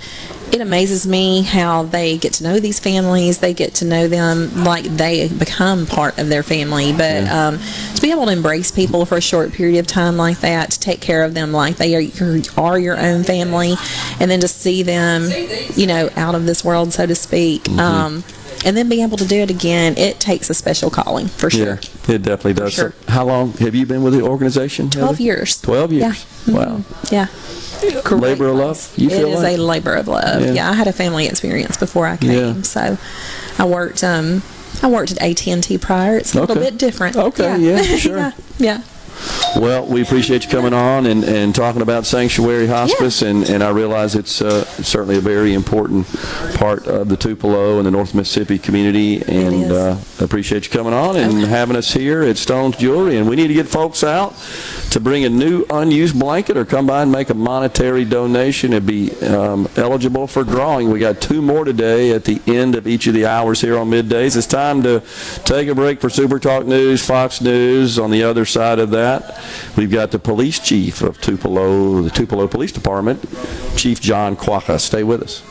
it 0.52 0.60
amazes 0.60 1.08
me 1.08 1.44
how 1.44 1.84
they 1.84 2.18
get 2.18 2.34
to 2.34 2.44
know 2.44 2.60
these 2.60 2.80
families. 2.80 3.38
They 3.38 3.54
get 3.54 3.76
to 3.76 3.86
know 3.86 4.10
them 4.10 4.66
like 4.66 4.84
they 4.84 5.30
become 5.30 5.86
part 5.86 6.18
of 6.18 6.28
their 6.28 6.44
family. 6.44 6.92
But 6.92 7.28
um, 7.30 7.60
to 7.96 8.02
be 8.02 8.12
able 8.12 8.26
to 8.26 8.32
embrace 8.34 8.72
people 8.72 9.06
for 9.06 9.18
a 9.18 9.22
short 9.22 9.54
period 9.54 9.80
of 9.80 9.88
time 9.88 10.18
like 10.18 10.42
that, 10.42 10.72
to 10.72 10.80
take 10.82 11.00
care 11.00 11.24
of 11.24 11.34
them 11.34 11.54
like 11.54 11.78
they 11.78 11.96
are 11.96 12.02
your, 12.02 12.42
are 12.58 12.78
your 12.78 13.00
own 13.00 13.24
family, 13.24 13.76
and 14.20 14.30
then 14.30 14.42
to 14.42 14.50
see 14.50 14.84
them, 14.84 15.30
you 15.78 15.88
know, 15.88 16.10
out 16.18 16.36
of 16.36 16.46
this 16.46 16.66
world, 16.66 16.92
so 16.92 17.06
to 17.06 17.16
speak. 17.16 17.70
Um, 17.70 18.26
and 18.66 18.78
then 18.78 18.88
being 18.90 19.02
able 19.04 19.18
to 19.18 19.26
do 19.28 19.38
it 19.38 19.50
again, 19.50 19.98
it 19.98 20.20
takes 20.20 20.50
a 20.50 20.54
special 20.54 20.90
calling 20.90 21.28
for 21.28 21.50
sure. 21.50 21.80
Yeah, 22.08 22.16
it 22.16 22.22
definitely 22.24 22.54
does. 22.54 22.74
sure. 22.74 22.94
So 23.06 23.12
how 23.12 23.26
long 23.26 23.54
have 23.54 23.74
you 23.76 23.86
been 23.86 24.04
with 24.04 24.14
the 24.14 24.22
organization? 24.22 24.90
12 24.90 25.10
Heather? 25.10 25.24
years. 25.24 25.62
12 25.62 25.94
years. 25.94 26.26
Yeah. 26.48 26.54
Wow. 26.54 26.82
Yeah. 27.12 27.28
Labor 28.12 28.48
of 28.50 28.56
love. 28.58 28.94
You 28.96 29.10
It 29.10 29.28
is 29.28 29.42
like? 29.42 29.58
a 29.58 29.62
labor 29.62 29.96
of 29.96 30.08
love. 30.08 30.42
Yeah. 30.42 30.52
Yeah. 30.54 30.70
I 30.70 30.74
had 30.74 30.88
a 30.88 30.94
family 30.94 31.26
experience 31.28 31.78
before 31.78 32.06
I 32.08 32.18
came, 32.18 32.32
Yeah. 32.58 32.62
so 32.62 32.98
I 33.58 33.66
worked. 33.66 34.04
Um, 34.04 34.44
I 34.84 34.88
worked 34.88 35.12
at 35.12 35.22
AT 35.22 35.48
and 35.48 35.64
T 35.64 35.78
prior. 35.78 36.18
It's 36.18 36.34
a 36.34 36.40
little 36.42 36.56
bit 36.56 36.78
different. 36.78 37.16
Okay, 37.16 37.60
yeah, 37.60 37.82
sure. 37.98 38.18
yeah, 38.18 38.32
yeah. 38.58 38.82
Well, 39.56 39.86
we 39.86 40.02
appreciate 40.02 40.46
you 40.46 40.50
coming 40.50 40.74
on 40.74 41.06
and, 41.06 41.24
and 41.24 41.54
talking 41.54 41.82
about 41.82 42.06
sanctuary 42.06 42.68
hospice, 42.68 43.22
and, 43.22 43.50
and 43.50 43.62
I 43.62 43.70
realize 43.70 44.16
it's 44.16 44.42
uh, 44.42 44.64
certainly 44.64 45.18
a 45.18 45.22
very 45.22 45.54
important 45.54 46.08
part 46.56 46.88
of 46.88 47.10
the 47.10 47.18
Tupelo 47.18 47.78
and 47.78 47.86
the 47.86 47.92
North 47.92 48.16
Mississippi 48.16 48.58
community, 48.58 49.22
and 49.24 49.72
uh, 49.72 49.98
appreciate 50.20 50.66
you 50.66 50.72
coming 50.72 50.94
on 50.94 51.18
and 51.18 51.40
having 51.40 51.76
us 51.76 51.94
here 51.94 52.24
at 52.24 52.38
Stone's 52.38 52.78
Jewelry. 52.78 53.18
And 53.18 53.28
we 53.28 53.36
need 53.36 53.48
to 53.48 53.54
get 53.54 53.68
folks 53.68 54.04
out 54.04 54.36
to 54.92 55.00
bring 55.00 55.26
a 55.26 55.30
new 55.30 55.66
unused 55.70 56.18
blanket 56.18 56.56
or 56.56 56.66
come 56.66 56.88
by 56.88 57.02
and 57.02 57.12
make 57.12 57.30
a 57.30 57.34
monetary 57.34 58.06
donation 58.06 58.74
and 58.74 58.86
be 58.86 59.12
um, 59.22 59.68
eligible 59.76 60.28
for 60.28 60.44
drawing. 60.44 60.90
We 60.90 61.00
got 61.00 61.20
two 61.22 61.42
more 61.42 61.66
today 61.66 62.12
at 62.12 62.24
the 62.24 62.42
end 62.48 62.76
of 62.76 62.88
each 62.88 63.08
of 63.08 63.14
the 63.14 63.26
hours 63.26 63.60
here 63.60 63.78
on 63.78 63.90
middays. 63.90 64.38
It's 64.38 64.48
time 64.48 64.82
to 64.84 65.02
take 65.44 65.68
a 65.68 65.76
break 65.76 66.00
for 66.00 66.10
Super 66.10 66.40
Talk 66.40 66.66
News, 66.66 67.06
Fox 67.06 67.42
News. 67.42 68.00
On 68.00 68.12
the 68.12 68.24
other 68.24 68.46
side 68.46 68.80
of 68.80 68.92
that, 68.92 69.01
we've 69.76 69.92
got 69.92 70.12
the 70.12 70.20
police 70.20 70.60
chief 70.60 71.02
of 71.02 71.20
Tupelo, 71.22 72.02
the 72.02 72.10
Tupelo 72.10 72.48
Police 72.48 72.72
Department, 72.72 73.24
Chief 73.76 74.00
John 74.00 74.36
Quaka. 74.36 74.80
Stay 74.80 75.04
with 75.04 75.22
us. 75.24 75.42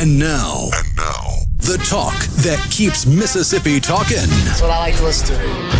And 0.00 0.18
now, 0.18 0.70
and 0.72 0.96
now, 0.96 1.26
the 1.58 1.76
talk 1.86 2.18
that 2.42 2.58
keeps 2.70 3.04
Mississippi 3.04 3.80
talking. 3.80 4.16
That's 4.16 4.62
what 4.62 4.70
I 4.70 4.78
like 4.78 4.96
to 4.96 5.02
listen 5.02 5.36
to. 5.36 5.79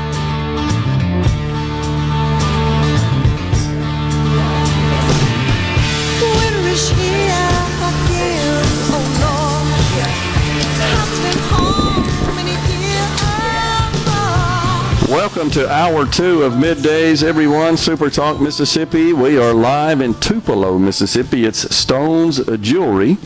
Welcome 15.41 15.59
to 15.59 15.71
hour 15.71 16.05
two 16.05 16.43
of 16.43 16.53
middays, 16.53 17.23
everyone. 17.23 17.75
Super 17.75 18.11
Talk 18.11 18.39
Mississippi. 18.39 19.11
We 19.11 19.39
are 19.39 19.53
live 19.53 19.99
in 19.99 20.13
Tupelo, 20.13 20.77
Mississippi. 20.77 21.45
It's 21.45 21.75
Stone's 21.75 22.45
Jewelry. 22.59 23.17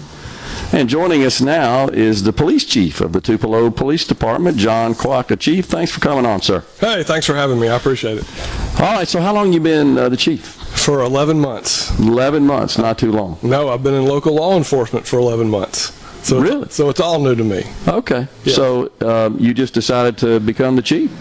And 0.72 0.88
joining 0.88 1.26
us 1.26 1.42
now 1.42 1.90
is 1.90 2.24
the 2.24 2.32
police 2.32 2.64
chief 2.64 3.02
of 3.02 3.12
the 3.12 3.20
Tupelo 3.20 3.70
Police 3.70 4.08
Department, 4.08 4.56
John 4.56 4.96
Quaka. 4.96 5.36
Chief, 5.36 5.66
thanks 5.66 5.92
for 5.92 6.00
coming 6.00 6.26
on, 6.26 6.42
sir. 6.42 6.64
Hey, 6.80 7.04
thanks 7.04 7.26
for 7.26 7.36
having 7.36 7.60
me. 7.60 7.68
I 7.68 7.76
appreciate 7.76 8.20
it. 8.20 8.80
All 8.80 8.94
right, 8.94 9.10
so 9.10 9.20
how 9.20 9.34
long 9.34 9.52
you 9.52 9.60
been 9.60 9.98
uh, 9.98 10.08
the 10.08 10.16
chief? 10.16 10.46
For 10.46 11.02
11 11.02 11.38
months. 11.42 12.00
11 12.00 12.48
months, 12.48 12.78
not 12.78 12.98
too 12.98 13.12
long. 13.12 13.40
No, 13.44 13.68
I've 13.68 13.84
been 13.84 13.94
in 13.94 14.06
local 14.06 14.36
law 14.36 14.56
enforcement 14.56 15.06
for 15.06 15.20
11 15.20 15.50
months. 15.50 15.92
So 16.26 16.40
Really? 16.40 16.70
So 16.70 16.90
it's 16.90 17.02
all 17.02 17.20
new 17.20 17.36
to 17.36 17.44
me. 17.44 17.66
Okay. 17.90 18.30
So 18.46 18.90
um, 19.02 19.38
you 19.38 19.54
just 19.54 19.74
decided 19.74 20.18
to 20.20 20.40
become 20.40 20.78
the 20.78 20.82
chief? 20.82 21.12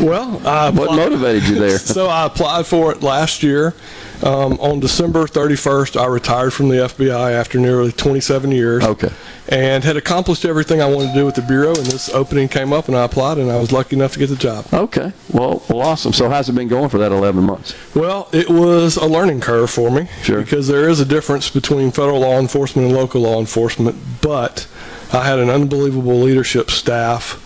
Well, 0.00 0.40
I 0.46 0.70
What 0.70 0.84
applied- 0.84 0.96
motivated 0.96 1.48
you 1.48 1.54
there? 1.58 1.78
so 1.78 2.06
I 2.08 2.26
applied 2.26 2.66
for 2.66 2.92
it 2.92 3.02
last 3.02 3.42
year. 3.42 3.74
Um, 4.22 4.52
on 4.60 4.78
December 4.78 5.26
31st, 5.26 6.00
I 6.00 6.06
retired 6.06 6.52
from 6.52 6.68
the 6.68 6.76
FBI 6.76 7.32
after 7.32 7.58
nearly 7.58 7.90
27 7.90 8.52
years. 8.52 8.84
Okay. 8.84 9.10
And 9.48 9.82
had 9.82 9.96
accomplished 9.96 10.44
everything 10.44 10.80
I 10.80 10.86
wanted 10.88 11.08
to 11.08 11.14
do 11.14 11.26
with 11.26 11.34
the 11.34 11.42
bureau, 11.42 11.74
and 11.74 11.84
this 11.86 12.08
opening 12.08 12.46
came 12.46 12.72
up, 12.72 12.86
and 12.86 12.96
I 12.96 13.02
applied, 13.02 13.38
and 13.38 13.50
I 13.50 13.58
was 13.58 13.72
lucky 13.72 13.96
enough 13.96 14.12
to 14.12 14.20
get 14.20 14.28
the 14.28 14.36
job. 14.36 14.64
Okay. 14.72 15.12
Well, 15.32 15.64
well, 15.68 15.80
awesome. 15.80 16.12
So 16.12 16.28
how's 16.30 16.48
it 16.48 16.52
been 16.52 16.68
going 16.68 16.88
for 16.88 16.98
that 16.98 17.10
11 17.10 17.42
months? 17.42 17.74
Well, 17.96 18.28
it 18.32 18.48
was 18.48 18.96
a 18.96 19.06
learning 19.06 19.40
curve 19.40 19.70
for 19.70 19.90
me 19.90 20.08
Sure. 20.22 20.40
because 20.40 20.68
there 20.68 20.88
is 20.88 21.00
a 21.00 21.04
difference 21.04 21.50
between 21.50 21.90
federal 21.90 22.20
law 22.20 22.38
enforcement 22.38 22.86
and 22.86 22.96
local 22.96 23.22
law 23.22 23.40
enforcement, 23.40 23.96
but 24.20 24.68
I 25.12 25.24
had 25.24 25.40
an 25.40 25.50
unbelievable 25.50 26.20
leadership 26.20 26.70
staff 26.70 27.41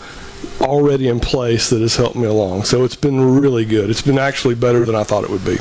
already 0.61 1.09
in 1.09 1.21
place 1.21 1.71
that 1.71 1.81
has 1.81 1.97
helped 1.97 2.17
me 2.17 2.25
along. 2.25 2.65
So 2.65 2.85
it's 2.85 2.97
been 2.97 3.41
really 3.41 3.65
good. 3.65 3.91
It's 3.91 4.03
been 4.03 4.19
actually 4.19 4.55
better 4.55 4.85
than 4.85 4.95
I 4.95 5.03
thought 5.05 5.25
it 5.25 5.31
would 5.31 5.45
be. 5.45 5.59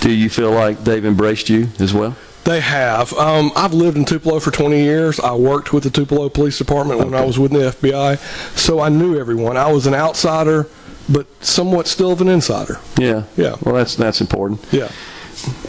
Do 0.00 0.10
you 0.10 0.28
feel 0.28 0.50
like 0.50 0.84
they've 0.84 1.04
embraced 1.04 1.48
you 1.48 1.68
as 1.78 1.94
well? 1.94 2.16
They 2.44 2.60
have. 2.60 3.12
Um, 3.14 3.50
I've 3.56 3.74
lived 3.74 3.96
in 3.96 4.04
Tupelo 4.04 4.38
for 4.38 4.52
20 4.52 4.80
years. 4.80 5.18
I 5.18 5.34
worked 5.34 5.72
with 5.72 5.82
the 5.82 5.90
Tupelo 5.90 6.28
Police 6.28 6.58
Department 6.58 7.00
when 7.00 7.12
I 7.12 7.24
was 7.24 7.38
with 7.40 7.50
the 7.50 7.70
FBI, 7.72 8.18
so 8.56 8.78
I 8.78 8.88
knew 8.88 9.18
everyone. 9.18 9.56
I 9.56 9.72
was 9.72 9.88
an 9.88 9.94
outsider, 9.94 10.68
but 11.08 11.26
somewhat 11.44 11.88
still 11.88 12.12
of 12.12 12.20
an 12.20 12.28
insider. 12.28 12.78
Yeah. 12.98 13.24
Yeah. 13.36 13.56
Well, 13.62 13.74
that's 13.74 13.96
that's 13.96 14.20
important. 14.20 14.64
Yeah. 14.70 14.92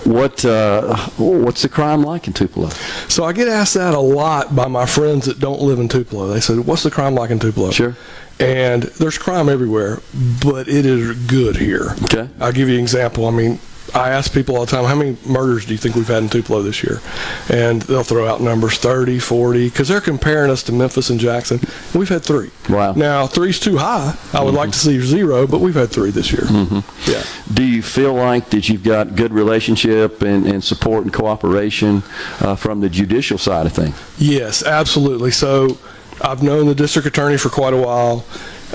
What 0.05 0.45
uh, 0.45 0.95
what's 1.17 1.61
the 1.61 1.69
crime 1.69 2.01
like 2.03 2.27
in 2.27 2.33
Tupelo? 2.33 2.69
So 3.09 3.25
I 3.25 3.33
get 3.33 3.47
asked 3.47 3.73
that 3.73 3.93
a 3.93 3.99
lot 3.99 4.55
by 4.55 4.67
my 4.67 4.85
friends 4.85 5.25
that 5.25 5.39
don't 5.39 5.61
live 5.61 5.79
in 5.79 5.89
Tupelo. 5.89 6.27
They 6.27 6.39
said, 6.39 6.59
"What's 6.59 6.83
the 6.83 6.91
crime 6.91 7.15
like 7.15 7.29
in 7.29 7.39
Tupelo?" 7.39 7.71
Sure. 7.71 7.95
And 8.39 8.83
there's 8.83 9.17
crime 9.17 9.49
everywhere, 9.49 9.99
but 10.43 10.67
it 10.67 10.85
is 10.85 11.17
good 11.27 11.57
here. 11.57 11.95
Okay. 12.03 12.29
I'll 12.39 12.51
give 12.51 12.69
you 12.69 12.75
an 12.75 12.81
example. 12.81 13.25
I 13.25 13.31
mean, 13.31 13.59
I 13.95 14.09
ask 14.09 14.33
people 14.33 14.55
all 14.55 14.65
the 14.65 14.71
time, 14.71 14.85
how 14.85 14.95
many 14.95 15.17
murders 15.25 15.65
do 15.65 15.71
you 15.71 15.77
think 15.77 15.95
we've 15.95 16.07
had 16.07 16.23
in 16.23 16.29
Tupelo 16.29 16.61
this 16.61 16.83
year? 16.83 17.01
And 17.49 17.81
they'll 17.83 18.03
throw 18.03 18.27
out 18.27 18.41
numbers 18.41 18.77
30, 18.77 19.19
40, 19.19 19.69
because 19.69 19.87
they're 19.87 20.01
comparing 20.01 20.51
us 20.51 20.63
to 20.63 20.71
Memphis 20.71 21.09
and 21.09 21.19
Jackson. 21.19 21.59
We've 21.93 22.09
had 22.09 22.23
three. 22.23 22.51
Wow. 22.69 22.93
Now, 22.93 23.27
three's 23.27 23.59
too 23.59 23.77
high. 23.77 24.15
I 24.33 24.43
would 24.43 24.53
like 24.53 24.71
to 24.71 24.77
see 24.77 24.99
zero, 24.99 25.47
but 25.47 25.59
we've 25.59 25.75
had 25.75 25.89
three 25.89 26.11
this 26.11 26.31
year. 26.31 26.43
Mm-hmm. 26.43 27.11
Yeah. 27.11 27.23
Do 27.53 27.63
you 27.63 27.81
feel 27.81 28.13
like 28.13 28.49
that 28.51 28.69
you've 28.69 28.83
got 28.83 29.15
good 29.15 29.33
relationship 29.33 30.21
and, 30.21 30.45
and 30.45 30.63
support 30.63 31.03
and 31.03 31.13
cooperation 31.13 32.03
uh, 32.39 32.55
from 32.55 32.81
the 32.81 32.89
judicial 32.89 33.37
side 33.37 33.65
of 33.65 33.73
things? 33.73 33.95
Yes, 34.17 34.63
absolutely. 34.63 35.31
So 35.31 35.77
I've 36.21 36.43
known 36.43 36.67
the 36.67 36.75
district 36.75 37.07
attorney 37.07 37.37
for 37.37 37.49
quite 37.49 37.73
a 37.73 37.77
while. 37.77 38.25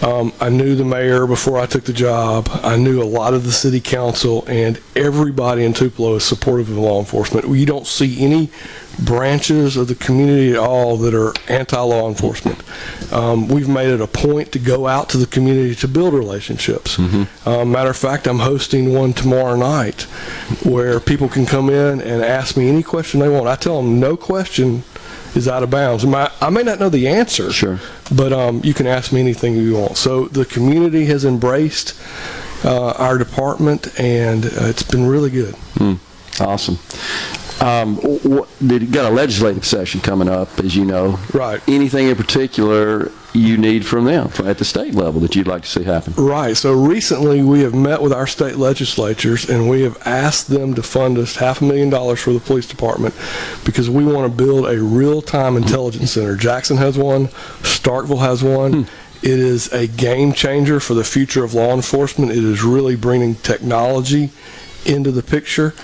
Um, 0.01 0.33
I 0.41 0.49
knew 0.49 0.75
the 0.75 0.85
mayor 0.85 1.27
before 1.27 1.59
I 1.59 1.67
took 1.67 1.85
the 1.85 1.93
job. 1.93 2.49
I 2.63 2.77
knew 2.77 3.03
a 3.03 3.05
lot 3.05 3.35
of 3.35 3.45
the 3.45 3.53
city 3.53 3.81
council, 3.81 4.45
and 4.49 4.81
everybody 4.97 5.65
in 5.65 5.75
Tupelo 5.75 6.15
is 6.15 6.25
supportive 6.25 6.71
of 6.71 6.79
law 6.79 6.99
enforcement. 6.99 7.47
You 7.47 7.67
don't 7.67 7.87
see 7.87 8.25
any 8.25 8.51
branches 9.01 9.77
of 9.77 9.89
the 9.89 9.95
community 9.95 10.53
at 10.53 10.59
all 10.59 10.97
that 10.99 11.15
are 11.15 11.33
anti-law 11.49 12.09
enforcement. 12.09 12.63
Um, 13.13 13.49
we've 13.49 13.69
made 13.69 13.89
it 13.91 14.01
a 14.01 14.07
point 14.07 14.53
to 14.53 14.59
go 14.59 14.87
out 14.87 15.09
to 15.11 15.19
the 15.19 15.27
community 15.27 15.75
to 15.77 15.89
build 15.89 16.15
relationships. 16.15 16.99
Um, 17.47 17.71
matter 17.71 17.91
of 17.91 17.97
fact, 17.97 18.27
I'm 18.27 18.39
hosting 18.39 18.95
one 18.95 19.13
tomorrow 19.13 19.57
night 19.57 20.03
where 20.65 21.01
people 21.01 21.29
can 21.29 21.45
come 21.47 21.69
in 21.71 22.01
and 22.01 22.23
ask 22.23 22.57
me 22.57 22.69
any 22.69 22.83
question 22.83 23.21
they 23.21 23.29
want. 23.29 23.47
I 23.47 23.57
tell 23.57 23.83
them 23.83 24.01
no 24.01 24.17
question 24.17 24.85
is 25.35 25.49
out 25.49 25.63
of 25.63 25.71
bounds. 25.71 26.05
My, 26.05 26.31
I 26.41 26.51
may 26.51 26.63
not 26.63 26.79
know 26.79 26.89
the 26.89 27.09
answer, 27.09 27.53
sure, 27.53 27.81
but 28.15 28.33
um, 28.33 28.61
you 28.65 28.75
can 28.75 28.87
ask 28.87 29.13
me 29.13 29.21
anything 29.21 29.57
you 29.57 29.77
want. 29.77 29.97
So 29.97 30.27
the 30.29 30.45
community 30.45 31.07
has 31.07 31.25
embraced 31.25 32.01
uh, 32.65 32.93
our 32.93 33.19
department, 33.19 33.99
and 33.99 34.45
uh, 34.45 34.67
it's 34.67 34.83
been 34.83 35.07
really 35.07 35.31
good. 35.31 35.55
Hmm. 35.77 35.95
Awesome. 36.41 36.79
Um, 37.61 37.97
what, 37.97 38.49
got 38.91 39.11
a 39.11 39.15
legislative 39.15 39.65
session 39.65 40.01
coming 40.01 40.29
up, 40.29 40.59
as 40.59 40.75
you 40.75 40.85
know. 40.85 41.19
Right. 41.33 41.61
Anything 41.69 42.09
in 42.09 42.17
particular 42.17 43.13
you 43.35 43.57
need 43.57 43.87
from 43.87 44.05
them 44.05 44.31
at 44.45 44.59
the 44.59 44.65
state 44.65 44.95
level 44.95 45.21
that 45.21 45.35
you'd 45.35 45.47
like 45.47 45.63
to 45.63 45.69
see 45.69 45.85
happen? 45.85 46.13
Right. 46.17 46.57
So 46.57 46.73
recently 46.73 47.43
we 47.43 47.61
have 47.61 47.75
met 47.75 48.03
with 48.03 48.13
our 48.13 48.27
state 48.27 48.57
legislatures 48.57 49.49
and 49.49 49.71
we 49.71 49.83
have 49.83 50.01
asked 50.07 50.49
them 50.49 50.75
to 50.75 50.83
fund 50.83 51.19
us 51.19 51.37
half 51.37 51.63
a 51.63 51.65
million 51.65 51.91
dollars 51.91 52.21
for 52.21 52.33
the 52.33 52.41
police 52.41 52.67
department 52.67 53.15
because 53.65 53.89
we 53.89 54.05
want 54.05 54.31
to 54.31 54.37
build 54.37 54.67
a 54.67 54.83
real-time 54.83 55.57
intelligence 55.57 56.13
center. 56.13 56.37
Jackson 56.37 56.77
has 56.77 56.99
one. 56.99 57.29
Starkville 57.63 58.21
has 58.21 58.43
one. 58.43 58.85
Hmm. 58.85 58.93
It 59.25 59.39
is 59.39 59.73
a 59.73 59.87
game 59.87 60.33
changer 60.33 60.81
for 60.81 60.95
the 60.95 61.05
future 61.05 61.45
of 61.45 61.55
law 61.55 61.73
enforcement. 61.75 62.33
It 62.33 62.45
is 62.45 62.65
really 62.65 62.97
bringing 62.97 63.37
technology 63.37 64.31
into 64.85 65.13
the 65.13 65.23
picture 65.23 65.75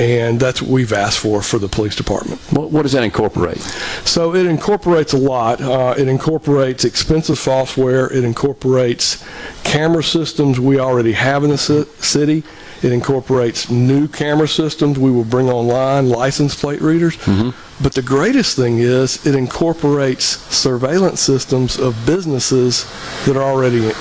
and 0.00 0.40
that's 0.40 0.62
what 0.62 0.70
we've 0.70 0.94
asked 0.94 1.18
for 1.18 1.42
for 1.42 1.58
the 1.58 1.68
police 1.68 1.94
department. 1.94 2.40
What, 2.50 2.70
what 2.70 2.82
does 2.82 2.92
that 2.92 3.04
incorporate? 3.04 3.58
So 4.06 4.34
it 4.34 4.46
incorporates 4.46 5.12
a 5.12 5.18
lot. 5.18 5.60
Uh, 5.60 5.94
it 5.96 6.08
incorporates 6.08 6.86
expensive 6.86 7.36
software. 7.36 8.10
It 8.10 8.24
incorporates 8.24 9.22
camera 9.62 10.02
systems 10.02 10.58
we 10.58 10.80
already 10.80 11.12
have 11.12 11.44
in 11.44 11.50
the 11.50 11.58
city. 11.58 12.42
It 12.82 12.92
incorporates 12.92 13.70
new 13.70 14.08
camera 14.08 14.48
systems 14.48 14.98
we 14.98 15.10
will 15.10 15.24
bring 15.24 15.50
online, 15.50 16.08
license 16.08 16.58
plate 16.58 16.80
readers. 16.80 17.18
Mm-hmm. 17.18 17.82
But 17.82 17.92
the 17.92 18.00
greatest 18.00 18.56
thing 18.56 18.78
is 18.78 19.26
it 19.26 19.34
incorporates 19.34 20.24
surveillance 20.24 21.20
systems 21.20 21.78
of 21.78 21.94
businesses 22.06 22.86
that 23.26 23.36
are 23.36 23.42
already. 23.42 23.92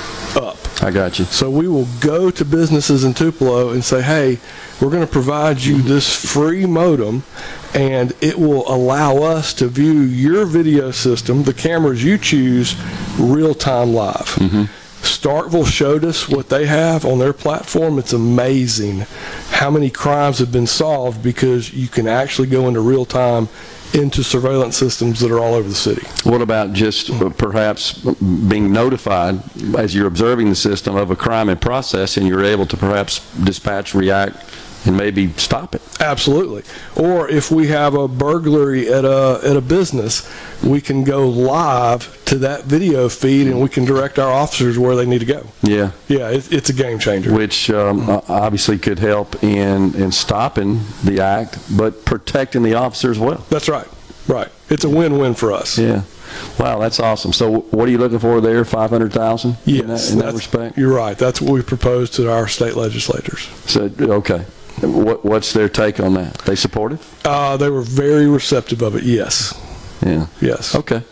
I 0.81 0.91
got 0.91 1.19
you. 1.19 1.25
So 1.25 1.49
we 1.49 1.67
will 1.67 1.87
go 1.99 2.31
to 2.31 2.45
businesses 2.45 3.03
in 3.03 3.13
Tupelo 3.13 3.71
and 3.71 3.83
say, 3.83 4.01
hey, 4.01 4.39
we're 4.81 4.89
going 4.89 5.05
to 5.05 5.11
provide 5.11 5.59
you 5.59 5.81
this 5.81 6.13
free 6.33 6.65
modem 6.65 7.23
and 7.73 8.13
it 8.21 8.39
will 8.39 8.67
allow 8.71 9.17
us 9.17 9.53
to 9.55 9.67
view 9.67 9.99
your 10.01 10.45
video 10.45 10.91
system, 10.91 11.43
the 11.43 11.53
cameras 11.53 12.03
you 12.03 12.17
choose, 12.17 12.75
real 13.19 13.53
time 13.53 13.93
live. 13.93 14.35
Mm-hmm. 14.35 14.63
Starkville 15.01 15.67
showed 15.67 16.03
us 16.03 16.27
what 16.27 16.49
they 16.49 16.65
have 16.65 17.05
on 17.05 17.19
their 17.19 17.33
platform. 17.33 17.99
It's 17.99 18.13
amazing 18.13 18.99
how 19.49 19.69
many 19.69 19.89
crimes 19.89 20.39
have 20.39 20.51
been 20.51 20.67
solved 20.67 21.23
because 21.23 21.73
you 21.73 21.87
can 21.87 22.07
actually 22.07 22.47
go 22.47 22.67
into 22.67 22.81
real 22.81 23.05
time 23.05 23.47
into 23.93 24.23
surveillance 24.23 24.77
systems 24.77 25.19
that 25.19 25.31
are 25.31 25.39
all 25.39 25.55
over 25.55 25.67
the 25.67 25.75
city. 25.75 26.05
What 26.29 26.41
about 26.41 26.73
just 26.73 27.09
uh, 27.09 27.29
perhaps 27.29 27.93
being 27.93 28.71
notified 28.71 29.41
as 29.77 29.95
you're 29.95 30.07
observing 30.07 30.49
the 30.49 30.55
system 30.55 30.95
of 30.95 31.11
a 31.11 31.15
crime 31.15 31.49
in 31.49 31.57
process 31.57 32.17
and 32.17 32.27
you're 32.27 32.43
able 32.43 32.65
to 32.67 32.77
perhaps 32.77 33.19
dispatch, 33.43 33.95
react, 33.95 34.37
and 34.85 34.95
maybe 34.95 35.31
stop 35.33 35.75
it. 35.75 35.81
Absolutely. 35.99 36.63
Or 36.95 37.29
if 37.29 37.51
we 37.51 37.67
have 37.67 37.93
a 37.95 38.07
burglary 38.07 38.91
at 38.91 39.05
a 39.05 39.41
at 39.43 39.55
a 39.55 39.61
business, 39.61 40.29
we 40.63 40.81
can 40.81 41.03
go 41.03 41.27
live 41.27 42.23
to 42.25 42.37
that 42.39 42.65
video 42.65 43.09
feed 43.09 43.47
and 43.47 43.61
we 43.61 43.69
can 43.69 43.85
direct 43.85 44.19
our 44.19 44.31
officers 44.31 44.77
where 44.77 44.95
they 44.95 45.05
need 45.05 45.19
to 45.19 45.25
go. 45.25 45.47
Yeah. 45.61 45.91
Yeah, 46.07 46.29
it, 46.29 46.51
it's 46.51 46.69
a 46.69 46.73
game 46.73 46.99
changer. 46.99 47.33
Which 47.33 47.69
um, 47.69 48.09
obviously 48.29 48.77
could 48.77 48.99
help 48.99 49.43
in 49.43 49.95
in 49.95 50.11
stopping 50.11 50.81
the 51.03 51.21
act, 51.21 51.59
but 51.75 52.05
protecting 52.05 52.63
the 52.63 52.75
officer 52.75 53.11
as 53.11 53.19
well. 53.19 53.45
That's 53.49 53.69
right. 53.69 53.87
Right. 54.27 54.49
It's 54.69 54.83
a 54.83 54.89
win-win 54.89 55.33
for 55.33 55.51
us. 55.51 55.77
Yeah. 55.77 56.03
Wow, 56.59 56.77
that's 56.77 56.99
awesome. 56.99 57.33
So, 57.33 57.61
what 57.61 57.87
are 57.87 57.91
you 57.91 57.97
looking 57.97 58.19
for 58.19 58.39
there? 58.39 58.63
Five 58.63 58.91
hundred 58.91 59.11
thousand. 59.11 59.57
Yes, 59.65 59.81
in 59.81 59.87
that, 59.87 60.11
in 60.11 60.19
that 60.19 60.33
respect. 60.35 60.77
You're 60.77 60.93
right. 60.93 61.17
That's 61.17 61.41
what 61.41 61.53
we 61.53 61.63
proposed 61.63 62.13
to 62.15 62.31
our 62.31 62.47
state 62.47 62.75
legislators. 62.75 63.47
So, 63.65 63.89
okay. 63.99 64.45
What, 64.81 65.25
what's 65.25 65.53
their 65.53 65.69
take 65.69 65.99
on 65.99 66.13
that? 66.15 66.37
They 66.39 66.55
support 66.55 66.93
it? 66.93 66.99
Uh, 67.25 67.57
they 67.57 67.69
were 67.69 67.81
very 67.81 68.27
receptive 68.27 68.81
of 68.81 68.95
it. 68.95 69.03
Yes. 69.03 69.53
Yeah. 70.05 70.27
Yes. 70.41 70.75
Okay. 70.75 71.03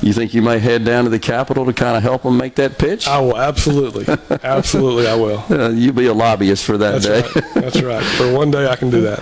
You 0.00 0.12
think 0.12 0.32
you 0.32 0.42
may 0.42 0.60
head 0.60 0.84
down 0.84 1.04
to 1.04 1.10
the 1.10 1.18
Capitol 1.18 1.66
to 1.66 1.72
kind 1.72 1.96
of 1.96 2.04
help 2.04 2.22
them 2.22 2.36
make 2.36 2.54
that 2.54 2.78
pitch? 2.78 3.08
I 3.08 3.20
will 3.20 3.36
absolutely, 3.36 4.06
absolutely, 4.44 5.08
I 5.08 5.16
will. 5.16 5.44
Uh, 5.50 5.70
you'll 5.70 5.94
be 5.94 6.06
a 6.06 6.14
lobbyist 6.14 6.64
for 6.64 6.78
that 6.78 7.02
That's 7.02 7.06
day. 7.06 7.40
Right. 7.40 7.54
That's 7.54 7.82
right. 7.82 8.04
For 8.16 8.32
one 8.32 8.52
day, 8.52 8.68
I 8.68 8.76
can 8.76 8.90
do 8.90 9.00
that. 9.02 9.18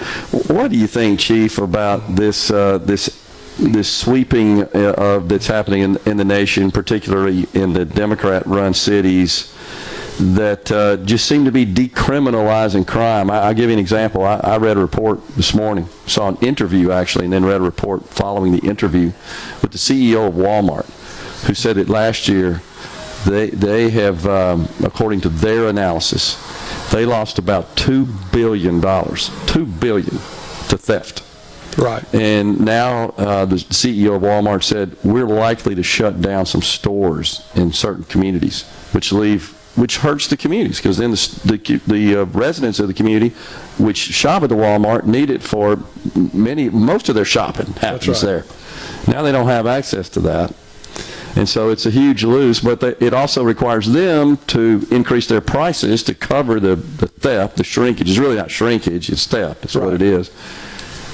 What 0.51 0.70
do 0.70 0.76
you 0.76 0.86
think, 0.86 1.18
Chief, 1.18 1.57
about 1.57 2.14
this 2.14 2.51
uh, 2.51 2.76
this 2.78 3.22
this 3.59 3.90
sweeping 3.90 4.64
uh, 4.64 4.94
of 4.99 5.30
that's 5.30 5.47
happening 5.47 5.80
in, 5.80 5.97
in 6.05 6.18
the 6.18 6.24
nation, 6.26 6.70
particularly 6.70 7.47
in 7.55 7.72
the 7.72 7.86
Democrat-run 7.86 8.74
cities? 8.74 9.55
That 10.19 10.73
uh, 10.73 10.97
just 10.99 11.27
seem 11.27 11.45
to 11.45 11.53
be 11.53 11.67
decriminalizing 11.67 12.87
crime. 12.87 13.31
I, 13.31 13.49
will 13.49 13.55
give 13.55 13.69
you 13.69 13.75
an 13.75 13.79
example. 13.79 14.25
I, 14.25 14.37
I, 14.37 14.57
read 14.57 14.77
a 14.77 14.81
report 14.81 15.27
this 15.37 15.55
morning, 15.55 15.89
saw 16.07 16.29
an 16.29 16.37
interview 16.37 16.91
actually, 16.91 17.25
and 17.25 17.33
then 17.33 17.45
read 17.45 17.61
a 17.61 17.64
report 17.64 18.09
following 18.09 18.53
the 18.53 18.67
interview 18.67 19.12
with 19.62 19.73
the 19.73 19.79
CEO 19.79 20.29
of 20.29 20.35
Walmart, 20.35 20.87
who 21.47 21.55
said 21.55 21.77
that 21.77 21.89
last 21.89 22.29
year 22.29 22.62
they 23.27 23.51
they 23.51 23.91
have, 23.91 24.27
um, 24.27 24.69
according 24.83 25.21
to 25.23 25.29
their 25.29 25.69
analysis, 25.69 26.37
they 26.91 27.05
lost 27.05 27.39
about 27.39 27.77
two 27.77 28.07
billion 28.33 28.81
dollars, 28.81 29.31
two 29.47 29.67
billion 29.67 30.19
to 30.69 30.79
theft. 30.79 31.23
Right. 31.77 32.03
And 32.14 32.61
now 32.61 33.11
uh, 33.19 33.45
the 33.45 33.57
CEO 33.57 34.17
of 34.17 34.23
Walmart 34.23 34.62
said 34.62 34.97
we're 35.05 35.27
likely 35.27 35.75
to 35.75 35.83
shut 35.83 36.23
down 36.23 36.47
some 36.47 36.62
stores 36.62 37.47
in 37.55 37.71
certain 37.71 38.05
communities, 38.05 38.62
which 38.93 39.12
leave 39.12 39.56
which 39.77 39.99
hurts 39.99 40.27
the 40.27 40.37
communities 40.37 40.79
because 40.79 40.97
then 40.97 41.11
the, 41.11 41.41
the, 41.45 41.77
the 41.87 42.16
uh, 42.16 42.24
residents 42.27 42.81
of 42.81 42.89
the 42.89 42.95
community 42.95 43.35
which 43.79 43.99
shop 43.99 44.43
at 44.43 44.49
the 44.49 44.55
Walmart 44.55 45.05
need 45.05 45.31
it 45.31 45.43
for 45.43 45.79
many 46.33 46.68
most 46.70 47.09
of 47.09 47.14
their 47.14 47.24
shopping 47.24 47.66
happens 47.74 48.09
right. 48.09 48.20
there. 48.22 48.45
Now 49.07 49.22
they 49.22 49.33
don't 49.33 49.49
have 49.49 49.66
access 49.66 50.09
to 50.11 50.20
that. 50.20 50.55
And 51.37 51.47
so 51.47 51.68
it's 51.68 51.85
a 51.85 51.91
huge 51.91 52.24
lose, 52.24 52.61
but 52.61 52.81
they, 52.81 52.93
it 52.93 53.12
also 53.12 53.45
requires 53.45 53.93
them 53.93 54.39
to 54.49 54.87
increase 54.91 55.27
their 55.27 55.43
prices 55.43 56.03
to 56.05 56.14
cover 56.14 56.59
the, 56.59 56.77
the 56.77 57.09
theft, 57.09 57.59
the 57.59 57.64
shrinkage. 57.64 58.09
It's 58.09 58.18
really 58.18 58.37
not 58.37 58.51
shrinkage, 58.51 59.11
it's 59.11 59.27
theft. 59.27 59.61
That's 59.61 59.77
right. 59.77 59.85
what 59.85 59.95
it 59.95 60.03
is. 60.03 60.31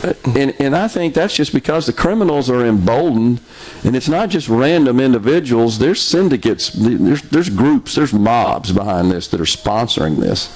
And, 0.03 0.55
and 0.59 0.75
I 0.75 0.89
think 0.89 1.15
that's 1.15 1.35
just 1.37 1.53
because 1.53 1.87
the 1.87 1.93
criminals 1.93 2.51
are 2.51 2.67
emboldened, 2.67 3.41
and 3.85 3.95
it's 3.95 4.09
not 4.09 4.31
just 4.31 4.49
random 4.49 4.99
individuals. 4.99 5.79
There's 5.79 6.01
syndicates, 6.01 6.71
there's, 6.71 7.23
there's 7.23 7.49
groups, 7.49 7.95
there's 7.95 8.13
mobs 8.13 8.73
behind 8.73 9.13
this 9.13 9.29
that 9.29 9.41
are 9.41 9.45
sponsoring 9.45 10.17
this. 10.17 10.51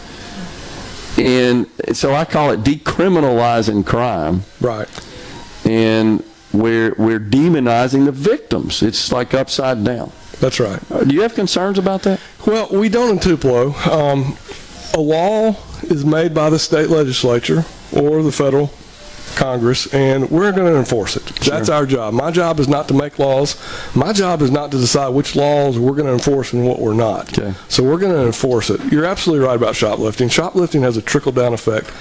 And 1.18 1.66
so 1.96 2.12
I 2.12 2.24
call 2.24 2.50
it 2.50 2.60
decriminalizing 2.60 3.86
crime. 3.86 4.42
Right. 4.60 4.88
And 5.64 6.24
we're, 6.52 6.94
we're 6.98 7.20
demonizing 7.20 8.04
the 8.04 8.12
victims. 8.12 8.82
It's 8.82 9.12
like 9.12 9.32
upside 9.32 9.84
down. 9.84 10.12
That's 10.40 10.60
right. 10.60 10.80
Do 10.88 11.14
you 11.14 11.22
have 11.22 11.34
concerns 11.34 11.78
about 11.78 12.02
that? 12.02 12.20
Well, 12.46 12.68
we 12.70 12.88
don't 12.88 13.12
in 13.12 13.18
Tupelo. 13.20 13.72
Um, 13.90 14.36
a 14.92 15.00
law 15.00 15.56
is 15.82 16.04
made 16.04 16.34
by 16.34 16.50
the 16.50 16.58
state 16.58 16.90
legislature 16.90 17.64
or 17.92 18.22
the 18.22 18.32
federal 18.32 18.70
Congress, 19.36 19.92
and 19.94 20.28
we're 20.30 20.50
going 20.52 20.72
to 20.72 20.78
enforce 20.78 21.16
it. 21.16 21.22
Sure. 21.42 21.54
That's 21.54 21.68
our 21.68 21.86
job. 21.86 22.14
My 22.14 22.30
job 22.30 22.58
is 22.58 22.68
not 22.68 22.88
to 22.88 22.94
make 22.94 23.18
laws. 23.18 23.56
My 23.94 24.12
job 24.12 24.42
is 24.42 24.50
not 24.50 24.70
to 24.72 24.78
decide 24.78 25.10
which 25.10 25.36
laws 25.36 25.78
we're 25.78 25.94
going 25.94 26.06
to 26.06 26.12
enforce 26.12 26.52
and 26.52 26.66
what 26.66 26.80
we're 26.80 26.94
not. 26.94 27.38
Okay. 27.38 27.54
So 27.68 27.84
we're 27.84 27.98
going 27.98 28.14
to 28.14 28.26
enforce 28.26 28.70
it. 28.70 28.80
You're 28.90 29.04
absolutely 29.04 29.46
right 29.46 29.56
about 29.56 29.76
shoplifting. 29.76 30.28
Shoplifting 30.28 30.82
has 30.82 30.96
a 30.96 31.02
trickle 31.02 31.32
down 31.32 31.52
effect. 31.52 31.92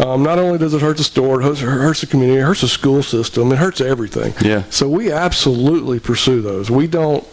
Um, 0.00 0.22
not 0.22 0.38
only 0.38 0.58
does 0.58 0.74
it 0.74 0.80
hurt 0.80 0.96
the 0.96 1.04
store, 1.04 1.40
it 1.40 1.44
hurts, 1.44 1.60
it 1.60 1.66
hurts 1.66 2.00
the 2.00 2.06
community, 2.06 2.40
it 2.40 2.44
hurts 2.44 2.62
the 2.62 2.68
school 2.68 3.02
system, 3.02 3.52
it 3.52 3.58
hurts 3.58 3.80
everything. 3.80 4.32
Yeah. 4.40 4.64
So 4.70 4.88
we 4.88 5.12
absolutely 5.12 6.00
pursue 6.00 6.40
those. 6.40 6.70
We 6.70 6.86
don't 6.86 7.26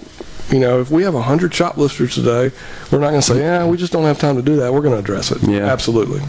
you 0.50 0.60
know, 0.60 0.80
if 0.80 0.90
we 0.90 1.04
have 1.04 1.14
100 1.14 1.54
shoplifters 1.54 2.16
today, 2.16 2.52
we're 2.92 3.00
not 3.00 3.10
going 3.10 3.22
to 3.22 3.28
say, 3.28 3.40
yeah, 3.40 3.66
we 3.66 3.78
just 3.78 3.92
don't 3.92 4.04
have 4.04 4.18
time 4.18 4.36
to 4.38 4.42
do 4.42 4.56
that. 4.58 4.74
We're 4.74 4.82
going 4.82 4.94
to 4.94 5.00
address 5.00 5.32
it. 5.32 5.42
Yeah. 5.44 5.66
Absolutely. 5.66 6.22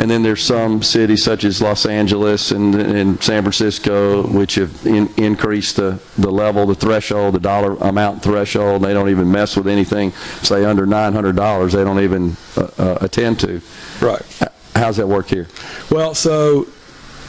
And 0.00 0.10
then 0.10 0.22
there's 0.22 0.44
some 0.44 0.82
cities 0.82 1.22
such 1.22 1.44
as 1.44 1.62
Los 1.62 1.86
Angeles 1.86 2.50
and, 2.50 2.74
and 2.74 3.22
San 3.22 3.42
Francisco 3.42 4.26
which 4.26 4.56
have 4.56 4.86
in, 4.86 5.08
increased 5.16 5.76
the, 5.76 5.98
the 6.18 6.30
level, 6.30 6.66
the 6.66 6.74
threshold, 6.74 7.34
the 7.34 7.40
dollar 7.40 7.74
amount 7.76 8.22
threshold. 8.22 8.82
They 8.82 8.92
don't 8.92 9.08
even 9.08 9.30
mess 9.30 9.56
with 9.56 9.68
anything, 9.68 10.12
say, 10.42 10.64
under 10.64 10.86
$900. 10.86 11.72
They 11.72 11.84
don't 11.84 12.00
even 12.00 12.36
uh, 12.56 12.70
uh, 12.78 12.98
attend 13.00 13.40
to. 13.40 13.60
Right. 14.00 14.22
How's 14.74 14.96
that 14.96 15.06
work 15.06 15.28
here? 15.28 15.48
Well, 15.90 16.14
so 16.14 16.66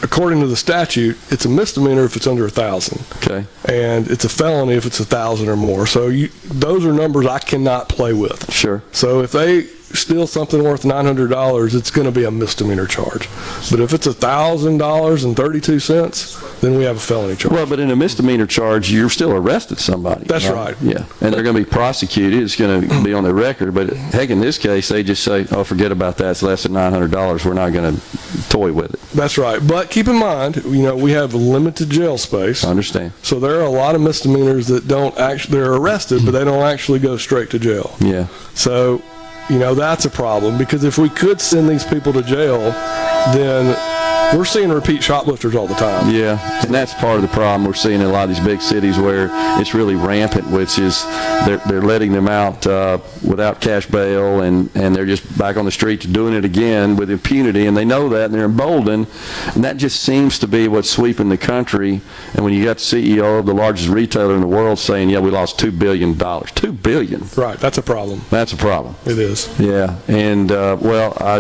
according 0.04 0.42
to 0.42 0.48
the 0.48 0.56
statute, 0.56 1.18
it's 1.32 1.46
a 1.46 1.50
misdemeanor 1.50 2.04
if 2.04 2.16
it's 2.16 2.28
under 2.28 2.46
a 2.46 2.50
thousand. 2.50 3.04
Okay. 3.18 3.48
And 3.66 4.08
it's 4.10 4.26
a 4.26 4.30
felony 4.30 4.74
if 4.74 4.86
it's 4.86 5.00
a 5.00 5.06
thousand 5.06 5.50
or 5.50 5.56
more. 5.56 5.88
So 5.88 6.08
you, 6.08 6.28
those 6.44 6.86
are 6.86 6.94
numbers 6.94 7.26
I 7.26 7.40
cannot 7.40 7.90
play 7.90 8.14
with. 8.14 8.54
Sure. 8.54 8.84
So 8.92 9.22
if 9.22 9.32
they 9.32 9.68
steal 9.94 10.28
something 10.28 10.64
worth 10.64 10.86
nine 10.86 11.06
hundred 11.06 11.30
dollars, 11.30 11.76
it's 11.76 11.92
going 11.92 12.06
to 12.06 12.12
be 12.12 12.24
a 12.26 12.32
misdemeanor 12.32 12.88
charge. 12.88 13.30
But 13.72 13.80
if 13.80 13.94
it's 13.94 14.08
a 14.08 14.14
thousand 14.14 14.78
dollars 14.78 15.24
and 15.24 15.36
thirty 15.36 15.62
two 15.62 15.80
cents, 15.80 16.40
then 16.62 16.78
we 16.78 16.84
have 16.84 16.98
a 16.98 17.00
felony 17.00 17.36
charge. 17.36 17.54
Well, 17.54 17.66
but 17.66 17.80
in 17.80 17.92
a 17.92 17.96
misdemeanor 17.96 18.48
charge, 18.48 18.92
you're 18.92 19.10
still 19.10 19.32
arrested 19.32 19.80
somebody. 19.80 20.26
That's 20.26 20.48
right. 20.48 20.76
Yeah, 20.82 21.06
and 21.22 21.34
they're 21.34 21.44
going 21.44 21.56
to 21.56 21.64
be 21.64 21.70
prosecuted. 21.70 22.42
It's 22.42 22.56
going 22.56 22.88
to 22.88 23.04
be 23.04 23.14
on 23.14 23.24
their 23.24 23.34
record. 23.34 23.74
But 23.74 23.90
heck, 23.92 24.30
in 24.30 24.40
this 24.40 24.58
case, 24.58 24.90
they 24.90 25.04
just 25.04 25.24
say, 25.24 25.46
"Oh, 25.52 25.64
forget 25.64 25.92
about 25.92 26.18
that. 26.18 26.32
It's 26.32 26.44
less 26.44 26.64
than 26.64 26.74
nine 26.74 26.92
hundred 26.92 27.12
dollars. 27.12 27.46
We're 27.46 27.54
not 27.54 27.74
going 27.74 27.96
to 27.96 28.50
toy 28.50 28.72
with 28.72 28.94
it." 28.94 29.02
That's 29.14 29.38
right. 29.38 29.60
But 29.66 29.90
keep 29.90 30.08
in 30.08 30.18
mind, 30.18 30.58
you 30.66 30.84
know, 30.84 30.96
we 30.96 31.12
have 31.12 31.34
limited 31.34 31.90
jail 31.90 32.18
space. 32.18 32.64
I 32.64 32.70
understand. 32.70 33.14
So 33.22 33.40
there 33.40 33.60
are 33.60 33.64
a 33.64 33.70
lot 33.70 33.96
of 33.96 34.02
misdemeanors 34.02 34.68
that 34.68 34.88
don't 34.88 35.18
actually, 35.18 35.60
they're 35.60 35.74
arrested, 35.74 36.22
but 36.26 36.32
they 36.32 36.44
don't 36.44 36.64
actually 36.64 37.00
go 37.00 37.18
straight 37.18 37.50
to 37.52 37.60
jail. 37.60 37.96
Yeah. 38.00 38.28
So, 38.54 39.02
you 39.50 39.60
know, 39.60 39.76
that's 39.76 40.06
a 40.06 40.10
problem 40.10 40.58
because 40.58 40.84
if 40.84 40.98
we 40.98 41.10
could 41.10 41.42
send 41.42 41.70
these 41.70 41.84
people 41.86 42.14
to 42.14 42.24
jail, 42.24 42.60
then 43.34 43.76
we're 44.36 44.46
seeing 44.46 44.70
repeat 44.70 45.04
shoplifters 45.04 45.56
all 45.56 45.68
the 45.68 45.76
time. 45.76 46.14
Yeah, 46.14 46.40
and 46.64 46.74
that's 46.74 46.94
part 46.94 47.18
of 47.18 47.22
the 47.22 47.28
problem 47.28 47.66
we're 47.66 47.74
seeing 47.74 48.02
in 48.02 48.08
a 48.08 48.12
lot 48.12 48.30
of 48.30 48.36
these 48.36 48.44
big 48.44 48.62
cities 48.62 48.98
where 48.98 49.30
it's 49.60 49.74
really 49.74 49.96
rampant, 49.96 50.50
which 50.50 50.80
is 50.80 51.04
they're, 51.46 51.58
they're 51.68 51.82
letting 51.82 52.12
them 52.12 52.28
out 52.28 52.66
uh, 52.68 52.98
without 53.28 53.62
cash 53.62 53.86
bail 53.86 54.42
and, 54.42 54.70
and 54.76 54.96
they're 54.96 55.06
just 55.06 55.38
back 55.38 55.58
on 55.58 55.66
the 55.66 55.72
streets 55.72 56.06
doing 56.06 56.34
it 56.34 56.46
again 56.46 56.96
with 56.96 57.10
impunity, 57.10 57.68
and 57.68 57.76
they 57.76 57.86
know 57.86 58.10
that 58.10 58.26
and 58.26 58.34
they're 58.34 58.46
emboldened, 58.46 59.08
and 59.56 59.64
that 59.64 59.78
just 59.78 60.02
seems 60.02 60.40
to 60.40 60.48
be 60.48 60.68
what's 60.68 60.90
sweeping 60.90 61.30
the 61.30 61.38
country. 61.38 62.02
And 62.34 62.44
when 62.44 62.54
you 62.54 62.64
got 62.64 62.78
the 62.78 62.84
CEO 62.84 63.40
of 63.40 63.46
the 63.46 63.54
largest 63.54 63.90
retailer 63.90 64.36
in 64.36 64.42
the 64.42 64.48
world 64.48 64.80
saying, 64.80 65.10
"Yeah, 65.10 65.20
we 65.20 65.32
lost 65.32 65.60
$2 65.60 65.78
billion. 65.78 66.18
2 66.18 66.72
billion. 66.74 67.24
Right, 67.36 67.60
that's 67.60 67.78
a 67.78 67.82
problem. 67.82 68.22
That's 68.30 68.54
a 68.54 68.58
problem. 68.58 68.96
It 69.06 69.18
is. 69.18 69.48
Yeah, 69.60 69.98
and 70.08 70.52
uh, 70.52 70.78
well, 70.80 71.18
I 71.20 71.38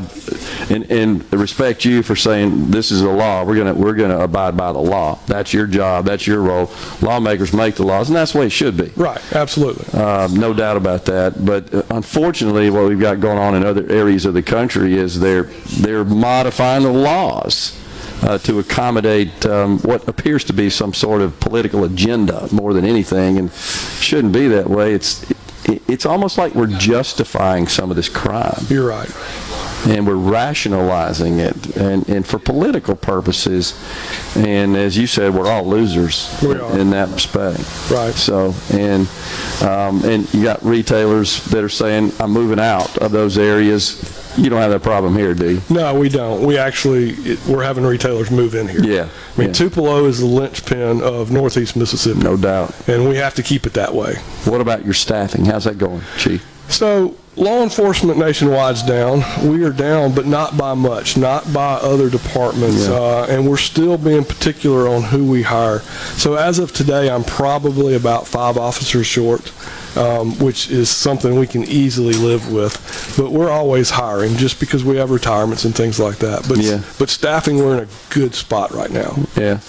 and, 0.69 0.89
and 0.91 1.33
respect 1.33 1.85
you 1.85 2.03
for 2.03 2.15
saying 2.15 2.71
this 2.71 2.82
is 2.91 3.01
a 3.01 3.09
law. 3.09 3.43
We're 3.43 3.57
gonna 3.57 3.73
we're 3.73 3.93
gonna 3.93 4.19
abide 4.19 4.55
by 4.57 4.71
the 4.71 4.79
law. 4.79 5.19
That's 5.27 5.53
your 5.53 5.67
job. 5.67 6.05
That's 6.05 6.25
your 6.27 6.41
role. 6.41 6.71
Lawmakers 7.01 7.53
make 7.53 7.75
the 7.75 7.83
laws, 7.83 8.09
and 8.09 8.15
that's 8.15 8.33
the 8.33 8.39
way 8.39 8.45
it 8.47 8.51
should 8.51 8.77
be. 8.77 8.91
Right, 8.95 9.21
absolutely. 9.33 9.85
Uh, 9.93 10.27
no 10.31 10.53
doubt 10.53 10.77
about 10.77 11.05
that. 11.05 11.45
But 11.45 11.73
uh, 11.73 11.83
unfortunately, 11.91 12.69
what 12.69 12.87
we've 12.87 12.99
got 12.99 13.19
going 13.19 13.37
on 13.37 13.55
in 13.55 13.65
other 13.65 13.89
areas 13.89 14.25
of 14.25 14.33
the 14.33 14.43
country 14.43 14.95
is 14.95 15.19
they're 15.19 15.43
they're 15.79 16.05
modifying 16.05 16.83
the 16.83 16.91
laws. 16.91 17.79
Uh, 18.21 18.37
to 18.37 18.59
accommodate 18.59 19.45
um, 19.47 19.79
what 19.79 20.07
appears 20.07 20.45
to 20.45 20.53
be 20.53 20.69
some 20.69 20.93
sort 20.93 21.21
of 21.21 21.37
political 21.41 21.83
agenda 21.83 22.47
more 22.53 22.73
than 22.73 22.85
anything, 22.85 23.37
and 23.37 23.51
shouldn't 23.51 24.31
be 24.33 24.47
that 24.47 24.69
way. 24.69 24.93
It's 24.93 25.29
it, 25.65 25.81
it's 25.89 26.05
almost 26.05 26.37
like 26.37 26.55
we're 26.55 26.67
justifying 26.67 27.67
some 27.67 27.89
of 27.89 27.97
this 27.97 28.07
crime. 28.07 28.65
You're 28.69 28.87
right. 28.87 29.09
And 29.85 30.07
we're 30.07 30.15
rationalizing 30.15 31.39
it, 31.39 31.75
and, 31.75 32.07
and 32.07 32.25
for 32.25 32.39
political 32.39 32.95
purposes. 32.95 33.73
And 34.35 34.77
as 34.77 34.97
you 34.97 35.07
said, 35.07 35.33
we're 35.33 35.51
all 35.51 35.65
losers 35.65 36.33
We 36.41 36.51
in 36.79 36.89
that 36.91 37.09
respect. 37.09 37.59
Right. 37.91 38.13
So, 38.13 38.55
and 38.71 39.07
um, 39.61 40.03
and 40.05 40.33
you 40.33 40.43
got 40.43 40.63
retailers 40.63 41.43
that 41.45 41.63
are 41.63 41.69
saying, 41.69 42.13
"I'm 42.19 42.31
moving 42.31 42.59
out 42.59 42.97
of 42.99 43.11
those 43.11 43.37
areas." 43.37 44.21
You 44.35 44.49
don't 44.49 44.61
have 44.61 44.71
that 44.71 44.81
problem 44.81 45.15
here, 45.15 45.35
do 45.35 45.51
you? 45.55 45.61
No, 45.69 45.93
we 45.93 46.09
don't. 46.09 46.43
We 46.43 46.57
actually, 46.57 47.37
we're 47.47 47.61
having 47.63 47.85
retailers 47.85 48.31
move 48.31 48.55
in 48.55 48.67
here. 48.67 48.83
Yeah. 48.83 49.07
I 49.35 49.39
mean, 49.39 49.49
yeah. 49.49 49.53
Tupelo 49.53 50.05
is 50.05 50.21
the 50.21 50.25
linchpin 50.25 51.03
of 51.03 51.31
Northeast 51.31 51.75
Mississippi. 51.75 52.19
No 52.21 52.35
doubt. 52.35 52.73
And 52.87 53.07
we 53.07 53.15
have 53.17 53.35
to 53.35 53.43
keep 53.43 53.67
it 53.67 53.73
that 53.73 53.93
way. 53.93 54.15
What 54.45 54.59
about 54.59 54.85
your 54.85 54.95
staffing? 54.95 55.45
How's 55.45 55.65
that 55.65 55.77
going, 55.77 56.01
Chief? 56.17 56.43
So, 56.69 57.15
law 57.35 57.61
enforcement 57.63 58.17
nationwide's 58.17 58.83
down. 58.83 59.23
We 59.47 59.63
are 59.63 59.71
down, 59.71 60.15
but 60.15 60.25
not 60.25 60.57
by 60.57 60.73
much, 60.73 61.17
not 61.17 61.51
by 61.53 61.73
other 61.75 62.09
departments. 62.09 62.87
Yeah. 62.87 62.93
Uh, 62.95 63.27
and 63.29 63.47
we're 63.49 63.57
still 63.57 63.97
being 63.97 64.23
particular 64.23 64.87
on 64.87 65.03
who 65.03 65.29
we 65.29 65.43
hire. 65.43 65.79
So, 66.17 66.35
as 66.35 66.59
of 66.59 66.71
today, 66.73 67.09
I'm 67.09 67.23
probably 67.23 67.95
about 67.95 68.27
five 68.27 68.57
officers 68.57 69.05
short, 69.05 69.51
um, 69.97 70.37
which 70.39 70.69
is 70.71 70.89
something 70.89 71.37
we 71.37 71.47
can 71.47 71.63
easily 71.65 72.13
live 72.13 72.51
with. 72.51 73.13
But 73.17 73.31
we're 73.31 73.51
always 73.51 73.89
hiring 73.91 74.35
just 74.37 74.59
because 74.59 74.83
we 74.83 74.97
have 74.97 75.11
retirements 75.11 75.65
and 75.65 75.75
things 75.75 75.99
like 75.99 76.17
that. 76.19 76.47
But, 76.47 76.59
Yeah. 76.59 76.81
but 76.97 77.09
staffing, 77.09 77.57
we're 77.57 77.77
in 77.79 77.83
a 77.83 78.13
good 78.13 78.33
spot 78.35 78.71
right 78.71 78.89
now. 78.91 79.15
Yeah. 79.37 79.59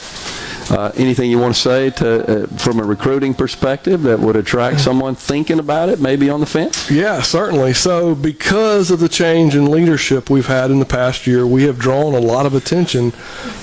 Uh, 0.71 0.91
anything 0.97 1.31
you 1.31 1.39
want 1.39 1.55
to 1.55 1.61
say 1.61 1.91
to, 1.91 2.45
uh, 2.45 2.47
from 2.57 2.81
a 2.81 2.83
recruiting 2.83 3.35
perspective 3.35 4.03
that 4.03 4.19
would 4.19 4.37
attract 4.37 4.81
someone 4.81 5.15
thinking 5.15 5.59
about 5.59 5.89
it, 5.89 6.01
maybe 6.01 6.31
on 6.31 6.41
the 6.41 6.47
fence? 6.47 6.91
Yeah, 6.91 7.21
certainly. 7.23 7.75
So, 7.75 8.15
because 8.15 8.91
of 8.91 9.01
the 9.01 9.09
change 9.09 9.55
in 9.55 9.71
leadership 9.71 10.31
we've 10.31 10.47
had 10.47 10.71
in 10.71 10.79
the 10.79 10.87
past 10.87 11.27
year, 11.27 11.47
we 11.47 11.65
have 11.65 11.79
drawn 11.79 12.15
a 12.15 12.19
lot 12.19 12.47
of 12.47 12.55
attention 12.55 13.13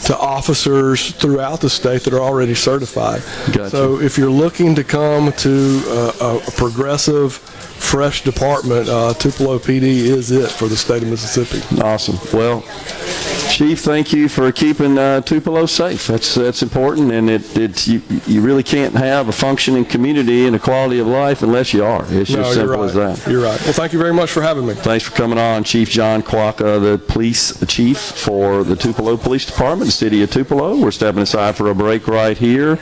to 0.05 0.17
officers 0.17 1.11
throughout 1.11 1.61
the 1.61 1.69
state 1.69 2.03
that 2.03 2.13
are 2.13 2.19
already 2.21 2.53
certified. 2.55 3.23
Gotcha. 3.47 3.69
So, 3.71 3.99
if 3.99 4.17
you're 4.17 4.29
looking 4.29 4.75
to 4.75 4.83
come 4.83 5.31
to 5.33 5.81
uh, 5.87 6.11
a, 6.21 6.47
a 6.47 6.51
progressive, 6.51 7.39
fresh 7.81 8.23
department, 8.23 8.87
uh, 8.87 9.13
Tupelo 9.13 9.59
PD 9.59 9.83
is 9.83 10.31
it 10.31 10.49
for 10.49 10.67
the 10.67 10.77
state 10.77 11.03
of 11.03 11.09
Mississippi. 11.09 11.61
Awesome. 11.81 12.17
Well, 12.37 12.63
Chief, 13.49 13.81
thank 13.81 14.13
you 14.13 14.29
for 14.29 14.49
keeping 14.51 14.97
uh, 14.97 15.19
Tupelo 15.21 15.65
safe. 15.65 16.07
That's 16.07 16.35
that's 16.35 16.63
important, 16.63 17.11
and 17.11 17.29
it 17.29 17.57
it's 17.57 17.87
you, 17.87 18.01
you 18.25 18.41
really 18.41 18.63
can't 18.63 18.95
have 18.95 19.27
a 19.27 19.31
functioning 19.31 19.83
community 19.83 20.47
and 20.47 20.55
a 20.55 20.59
quality 20.59 20.99
of 20.99 21.07
life 21.07 21.43
unless 21.43 21.73
you 21.73 21.83
are. 21.83 22.05
It's 22.09 22.29
just 22.29 22.31
No, 22.31 22.43
you're 22.43 22.53
simple 22.53 22.77
right. 22.77 22.85
as 22.85 22.93
that. 23.23 23.31
You're 23.31 23.43
right. 23.43 23.61
Well, 23.63 23.73
thank 23.73 23.91
you 23.93 23.99
very 23.99 24.13
much 24.13 24.31
for 24.31 24.41
having 24.41 24.65
me. 24.65 24.73
Thanks 24.73 25.05
for 25.05 25.11
coming 25.15 25.37
on, 25.37 25.63
Chief 25.63 25.89
John 25.89 26.21
Quaka, 26.21 26.79
the 26.79 26.97
police 26.97 27.53
chief 27.67 27.97
for 27.99 28.63
the 28.63 28.75
Tupelo 28.75 29.17
Police 29.17 29.45
Department, 29.45 29.87
the 29.87 29.91
city 29.91 30.23
of 30.23 30.31
Tupelo. 30.31 30.77
We're 30.77 30.91
stepping 30.91 31.21
aside 31.21 31.55
for 31.55 31.69
a 31.69 31.75
break 31.75 32.07
right 32.07 32.37
here. 32.37 32.79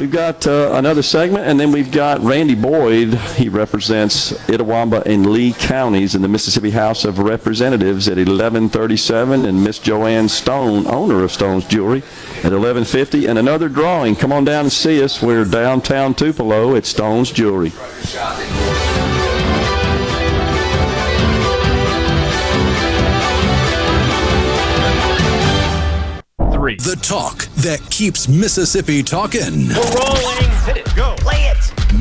We've 0.00 0.10
got 0.10 0.46
uh, 0.46 0.72
another 0.74 1.02
segment, 1.02 1.46
and 1.46 1.60
then 1.60 1.70
we've 1.72 1.92
got 1.92 2.20
Randy 2.20 2.54
Boyd. 2.54 3.14
He 3.34 3.48
represents 3.48 4.03
Itawamba 4.08 5.04
and 5.06 5.30
Lee 5.30 5.52
counties 5.52 6.14
in 6.14 6.22
the 6.22 6.28
Mississippi 6.28 6.70
House 6.70 7.04
of 7.04 7.18
Representatives 7.18 8.08
at 8.08 8.16
1137, 8.16 9.44
and 9.44 9.62
Miss 9.62 9.78
Joanne 9.78 10.28
Stone, 10.28 10.86
owner 10.86 11.22
of 11.22 11.32
Stone's 11.32 11.64
Jewelry, 11.66 12.02
at 12.38 12.52
1150. 12.52 13.26
And 13.26 13.38
another 13.38 13.68
drawing. 13.68 14.16
Come 14.16 14.32
on 14.32 14.44
down 14.44 14.64
and 14.64 14.72
see 14.72 15.02
us. 15.02 15.22
We're 15.22 15.44
downtown 15.44 16.14
Tupelo 16.14 16.76
at 16.76 16.86
Stone's 16.86 17.30
Jewelry. 17.30 17.70
Three. 26.52 26.76
The 26.76 26.98
talk 27.02 27.46
that 27.56 27.80
keeps 27.90 28.28
Mississippi 28.28 29.02
talking. 29.02 29.68
We're 29.68 29.94
rolling. 29.94 30.50
Hit 30.64 30.76
it. 30.78 30.96
Go. 30.96 31.14
Play 31.18 31.44
it. 31.46 31.63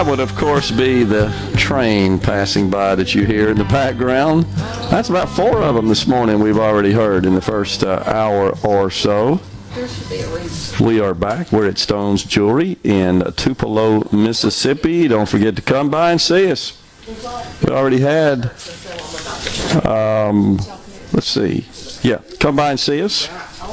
That 0.00 0.08
would, 0.08 0.20
of 0.20 0.34
course, 0.34 0.70
be 0.70 1.04
the 1.04 1.30
train 1.58 2.18
passing 2.18 2.70
by 2.70 2.94
that 2.94 3.14
you 3.14 3.26
hear 3.26 3.50
in 3.50 3.58
the 3.58 3.64
background. 3.64 4.44
That's 4.88 5.10
about 5.10 5.28
four 5.28 5.60
of 5.60 5.74
them 5.74 5.88
this 5.88 6.06
morning 6.06 6.40
we've 6.40 6.56
already 6.56 6.92
heard 6.92 7.26
in 7.26 7.34
the 7.34 7.42
first 7.42 7.84
uh, 7.84 8.02
hour 8.06 8.56
or 8.64 8.90
so. 8.90 9.40
We 10.82 11.00
are 11.00 11.12
back. 11.12 11.52
We're 11.52 11.68
at 11.68 11.76
Stone's 11.76 12.24
Jewelry 12.24 12.78
in 12.82 13.30
Tupelo, 13.36 14.08
Mississippi. 14.10 15.06
Don't 15.06 15.28
forget 15.28 15.54
to 15.56 15.62
come 15.62 15.90
by 15.90 16.12
and 16.12 16.20
see 16.20 16.50
us. 16.50 16.82
We 17.62 17.68
already 17.68 18.00
had, 18.00 18.52
um, 19.84 20.56
let's 21.12 21.26
see. 21.26 21.66
Yeah, 22.00 22.22
come 22.38 22.56
by 22.56 22.70
and 22.70 22.80
see 22.80 23.02
us 23.02 23.28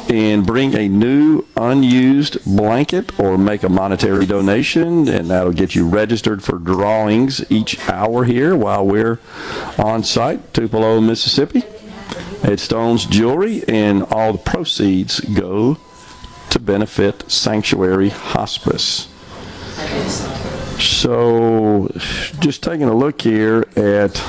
and 0.10 0.46
bring 0.46 0.76
a 0.76 0.88
new 0.88 1.46
unused 1.56 2.44
blanket 2.46 3.20
or 3.20 3.38
make 3.38 3.64
a 3.64 3.70
monetary 3.70 4.26
donation, 4.26 5.08
and 5.08 5.30
that'll 5.30 5.54
get 5.54 5.76
you 5.76 5.88
registered 5.88 6.44
for 6.44 6.58
drawings 6.58 7.50
each 7.52 7.80
hour 7.90 8.24
here 8.24 8.56
while 8.56 8.86
we're 8.86 9.20
on 9.78 10.04
site, 10.04 10.54
Tupelo, 10.54 11.02
Mississippi, 11.02 11.64
at 12.44 12.60
Stone's 12.60 13.06
Jewelry, 13.06 13.64
and 13.68 14.04
all 14.04 14.34
the 14.34 14.40
proceeds 14.40 15.20
go 15.20 15.78
to 16.50 16.60
benefit 16.60 17.30
Sanctuary 17.30 18.10
Hospice. 18.10 19.08
So, 20.80 21.92
just 22.40 22.64
taking 22.64 22.88
a 22.88 22.96
look 22.96 23.22
here 23.22 23.68
at 23.76 24.24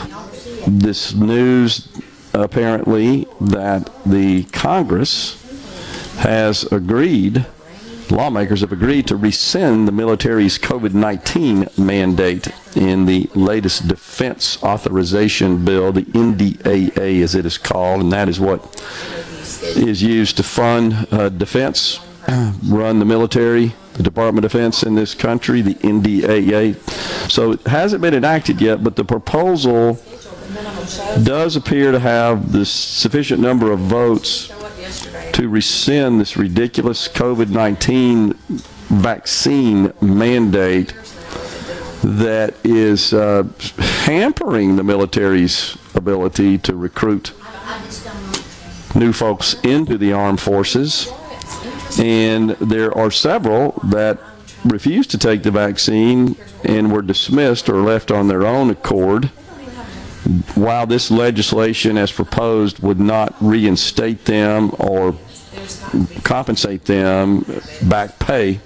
this 0.67 1.15
news, 1.15 1.89
apparently, 2.35 3.27
that 3.41 3.91
the 4.05 4.45
Congress 4.45 5.48
has 6.19 6.65
agreed 6.65 7.47
lawmakers 8.11 8.61
have 8.61 8.73
agreed 8.73 9.07
to 9.07 9.17
rescind 9.17 9.87
the 9.87 9.93
military's 9.93 10.59
COVID 10.59 10.95
19 10.95 11.69
mandate 11.77 12.49
in 12.75 13.07
the 13.07 13.29
latest 13.35 13.89
defense 13.89 14.63
authorization 14.63 15.65
bill, 15.65 15.93
the 15.93 16.03
NDAA 16.03 17.23
as 17.23 17.35
it 17.35 17.47
is 17.47 17.59
called, 17.59 18.01
and 18.01 18.13
that 18.13 18.29
is 18.29 18.41
what 18.41 18.83
is 19.77 20.03
used 20.03 20.37
to 20.37 20.43
fund 20.43 21.07
uh, 21.11 21.29
defense, 21.29 22.01
run 22.67 22.99
the 22.99 23.05
military, 23.05 23.75
the 23.95 24.03
Department 24.03 24.45
of 24.45 24.53
Defense 24.53 24.83
in 24.83 24.95
this 24.95 25.15
country, 25.15 25.61
the 25.61 25.75
NDAA. 25.75 26.77
So 27.31 27.53
it 27.53 27.67
hasn't 27.67 28.03
been 28.03 28.15
enacted 28.15 28.61
yet, 28.61 28.83
but 28.83 28.97
the 28.97 29.05
proposal 29.05 29.99
does 31.23 31.57
appear 31.57 31.93
to 31.93 31.99
have 31.99 32.53
the 32.53 32.65
sufficient 32.65 33.41
number 33.41 33.71
of 33.71 33.81
votes 33.81 34.51
to 35.33 35.49
rescind 35.49 36.21
this 36.21 36.37
ridiculous 36.37 37.09
COVID 37.09 37.49
19 37.51 38.35
vaccine 38.89 39.93
mandate 40.01 40.95
that 42.03 42.55
is 42.65 43.13
uh, 43.13 43.45
hampering 43.79 44.77
the 44.77 44.85
military's 44.85 45.77
ability 45.95 46.59
to 46.59 46.75
recruit 46.75 47.33
new 48.95 49.13
folks 49.13 49.55
into 49.63 49.99
the 49.99 50.13
armed 50.13 50.41
forces. 50.41 51.13
And 51.99 52.51
there 52.51 52.97
are 52.97 53.11
several 53.11 53.73
that 53.85 54.19
refused 54.65 55.11
to 55.11 55.19
take 55.19 55.43
the 55.43 55.51
vaccine 55.51 56.37
and 56.65 56.93
were 56.93 57.03
dismissed 57.03 57.69
or 57.69 57.77
left 57.83 58.11
on 58.11 58.29
their 58.29 58.47
own 58.47 58.71
accord. 58.71 59.31
While 60.55 60.87
this 60.87 61.11
legislation, 61.11 61.97
as 61.97 62.11
proposed, 62.13 62.81
would 62.81 63.01
not 63.01 63.35
reinstate 63.41 64.25
them 64.25 64.73
or 64.79 65.17
compensate 66.25 66.85
them 66.85 67.45
back 67.89 68.19
pay, 68.19 68.61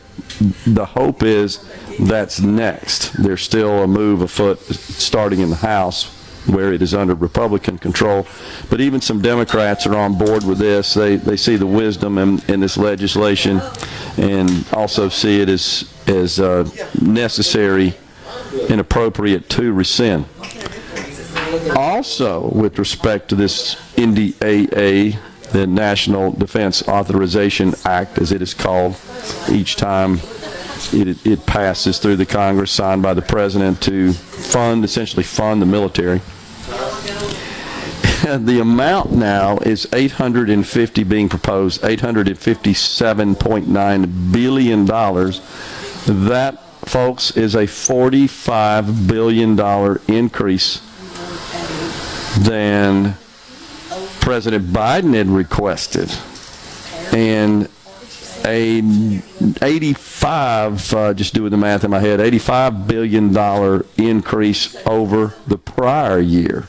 the 0.66 0.84
hope 0.84 1.22
is 1.22 1.64
that's 2.00 2.40
next. 2.40 3.12
There's 3.22 3.42
still 3.42 3.82
a 3.82 3.86
move 3.86 4.22
afoot 4.22 4.60
starting 4.60 5.40
in 5.40 5.50
the 5.50 5.56
House 5.56 6.18
where 6.46 6.72
it 6.72 6.82
is 6.82 6.94
under 6.94 7.14
Republican 7.14 7.78
control. 7.78 8.26
But 8.68 8.80
even 8.80 9.00
some 9.00 9.22
Democrats 9.22 9.86
are 9.86 9.96
on 9.96 10.18
board 10.18 10.44
with 10.44 10.58
this. 10.58 10.94
They, 10.94 11.16
they 11.16 11.36
see 11.36 11.56
the 11.56 11.66
wisdom 11.66 12.18
in, 12.18 12.40
in 12.48 12.60
this 12.60 12.76
legislation 12.76 13.60
and 14.16 14.66
also 14.72 15.08
see 15.08 15.40
it 15.40 15.48
as, 15.48 15.92
as 16.08 16.40
uh, 16.40 16.68
necessary 17.00 17.94
and 18.68 18.80
appropriate 18.80 19.48
to 19.50 19.72
rescind. 19.72 20.26
Also, 21.76 22.48
with 22.48 22.78
respect 22.78 23.28
to 23.28 23.34
this 23.34 23.74
NDAA, 23.96 25.18
the 25.50 25.66
National 25.66 26.32
Defense 26.32 26.88
Authorization 26.88 27.74
Act, 27.84 28.16
as 28.18 28.32
it 28.32 28.40
is 28.40 28.54
called, 28.54 28.96
each 29.50 29.76
time 29.76 30.18
it, 30.92 31.26
it 31.26 31.44
passes 31.44 31.98
through 31.98 32.16
the 32.16 32.24
Congress, 32.24 32.72
signed 32.72 33.02
by 33.02 33.12
the 33.12 33.20
President 33.20 33.82
to 33.82 34.14
fund, 34.14 34.82
essentially 34.82 35.22
fund 35.22 35.60
the 35.60 35.66
military. 35.66 36.18
the 38.38 38.60
amount 38.60 39.12
now 39.12 39.58
is 39.58 39.86
850 39.92 41.04
being 41.04 41.28
proposed, 41.28 41.82
857.9 41.82 44.32
billion 44.32 44.86
dollars. 44.86 45.42
That, 46.06 46.64
folks, 46.86 47.36
is 47.36 47.54
a 47.54 47.66
45 47.66 49.06
billion 49.06 49.54
dollar 49.54 50.00
increase 50.08 50.80
than 52.40 53.16
President 54.20 54.66
Biden 54.66 55.14
had 55.14 55.28
requested, 55.28 56.10
and 57.12 57.68
a 58.44 58.82
85, 59.62 60.94
uh, 60.94 61.14
just 61.14 61.34
doing 61.34 61.50
the 61.50 61.56
math 61.56 61.84
in 61.84 61.90
my 61.90 62.00
head, 62.00 62.20
85 62.20 62.88
billion 62.88 63.32
dollar 63.32 63.86
increase 63.96 64.74
over 64.86 65.34
the 65.46 65.58
prior 65.58 66.18
year. 66.20 66.68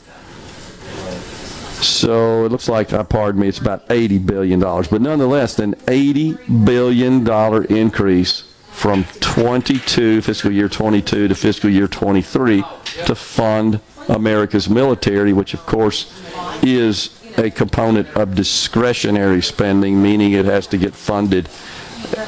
So 1.80 2.44
it 2.44 2.52
looks 2.52 2.68
like, 2.68 2.92
uh, 2.92 3.04
pardon 3.04 3.40
me, 3.40 3.48
it's 3.48 3.58
about 3.58 3.84
80 3.90 4.18
billion 4.18 4.60
dollars, 4.60 4.88
but 4.88 5.00
nonetheless, 5.02 5.58
an 5.58 5.74
80 5.88 6.34
billion 6.64 7.24
dollar 7.24 7.64
increase 7.64 8.42
from 8.70 9.04
22 9.20 10.20
fiscal 10.22 10.50
year 10.50 10.68
22 10.68 11.28
to 11.28 11.34
fiscal 11.34 11.70
year 11.70 11.86
23 11.86 12.64
to 13.06 13.14
fund 13.14 13.80
America's 14.08 14.68
military, 14.68 15.32
which 15.32 15.54
of 15.54 15.64
course 15.66 16.22
is 16.62 17.20
a 17.38 17.50
component 17.50 18.08
of 18.16 18.34
discretionary 18.34 19.42
spending, 19.42 20.00
meaning 20.02 20.32
it 20.32 20.44
has 20.44 20.66
to 20.68 20.78
get 20.78 20.94
funded 20.94 21.48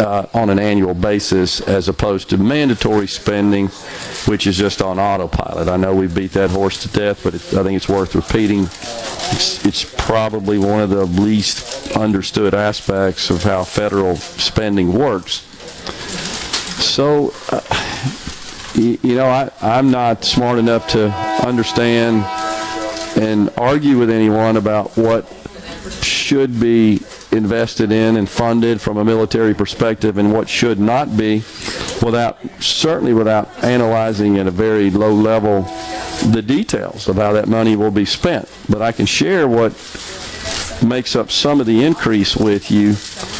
uh, 0.00 0.26
on 0.34 0.50
an 0.50 0.58
annual 0.58 0.94
basis 0.94 1.60
as 1.60 1.88
opposed 1.88 2.30
to 2.30 2.38
mandatory 2.38 3.06
spending, 3.06 3.68
which 4.26 4.46
is 4.46 4.56
just 4.56 4.82
on 4.82 4.98
autopilot. 4.98 5.68
I 5.68 5.76
know 5.76 5.94
we 5.94 6.06
beat 6.06 6.32
that 6.32 6.50
horse 6.50 6.82
to 6.82 6.88
death, 6.88 7.22
but 7.22 7.34
it, 7.34 7.42
I 7.54 7.62
think 7.62 7.76
it's 7.76 7.88
worth 7.88 8.14
repeating. 8.14 8.64
It's, 8.64 9.64
it's 9.64 9.84
probably 10.06 10.58
one 10.58 10.80
of 10.80 10.90
the 10.90 11.04
least 11.04 11.96
understood 11.96 12.54
aspects 12.54 13.30
of 13.30 13.42
how 13.42 13.64
federal 13.64 14.16
spending 14.16 14.92
works. 14.92 15.42
So, 16.82 17.32
uh, 17.50 17.60
you, 18.76 19.16
know, 19.16 19.26
I, 19.26 19.50
I'm 19.62 19.90
not 19.90 20.24
smart 20.24 20.58
enough 20.58 20.88
to 20.88 21.10
understand 21.46 22.24
and 23.16 23.50
argue 23.56 23.98
with 23.98 24.10
anyone 24.10 24.56
about 24.56 24.96
what 24.96 25.26
should 26.02 26.60
be 26.60 27.00
invested 27.32 27.90
in 27.90 28.16
and 28.16 28.28
funded 28.28 28.80
from 28.80 28.98
a 28.98 29.04
military 29.04 29.54
perspective 29.54 30.18
and 30.18 30.32
what 30.32 30.48
should 30.48 30.78
not 30.78 31.16
be 31.16 31.38
without 32.02 32.38
certainly 32.60 33.12
without 33.12 33.48
analyzing 33.64 34.38
at 34.38 34.46
a 34.46 34.50
very 34.50 34.90
low 34.90 35.12
level 35.12 35.62
the 36.32 36.42
details 36.42 37.08
of 37.08 37.16
how 37.16 37.32
that 37.32 37.48
money 37.48 37.76
will 37.76 37.90
be 37.90 38.04
spent. 38.04 38.50
But 38.68 38.82
I 38.82 38.92
can 38.92 39.06
share 39.06 39.48
what 39.48 39.72
makes 40.82 41.16
up 41.16 41.30
some 41.30 41.60
of 41.60 41.66
the 41.66 41.84
increase 41.84 42.36
with 42.36 42.70
you 42.70 42.88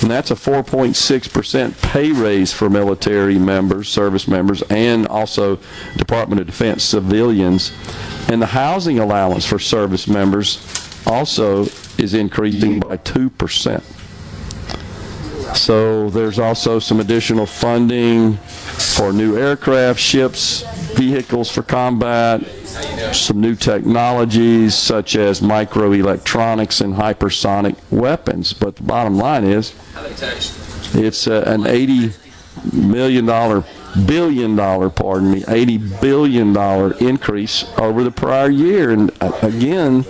and 0.03 0.11
that's 0.11 0.31
a 0.31 0.35
4.6% 0.35 1.83
pay 1.83 2.13
raise 2.13 2.53
for 2.53 2.71
military 2.71 3.39
members 3.39 3.89
service 3.89 4.27
members 4.27 4.63
and 4.63 5.07
also 5.09 5.59
Department 5.97 6.41
of 6.41 6.47
Defense 6.47 6.83
civilians 6.83 7.73
and 8.29 8.41
the 8.41 8.47
housing 8.47 8.99
allowance 8.99 9.45
for 9.45 9.59
service 9.59 10.09
members 10.09 10.59
also 11.07 11.63
is 11.99 12.15
increasing 12.15 12.81
by 12.81 12.97
2%. 12.97 13.83
So 15.57 16.11
there's 16.11 16.39
also 16.39 16.79
some 16.79 17.01
additional 17.01 17.47
funding 17.47 18.37
for 18.37 19.13
new 19.13 19.37
aircraft, 19.37 20.01
ships, 20.01 20.63
vehicles 20.95 21.51
for 21.51 21.63
combat, 21.63 22.43
some 23.13 23.41
new 23.41 23.55
technologies 23.55 24.75
such 24.75 25.17
as 25.17 25.41
microelectronics 25.41 26.81
and 26.81 26.95
hypersonic 26.95 27.77
weapons. 27.91 28.53
But 28.53 28.77
the 28.77 28.83
bottom 28.83 29.17
line 29.17 29.45
is 29.45 29.75
it's 30.95 31.27
uh, 31.27 31.45
an 31.47 31.67
80 31.67 32.13
million 32.73 33.27
dollar 33.27 33.65
billion 34.07 34.57
dollar 34.57 34.91
pardon 34.91 35.31
me 35.31 35.45
80 35.49 35.79
billion 36.01 36.53
dollar 36.53 36.93
increase 36.99 37.65
over 37.79 38.05
the 38.05 38.11
prior 38.11 38.51
year. 38.51 38.91
And 38.91 39.11
uh, 39.23 39.39
again 39.43 40.05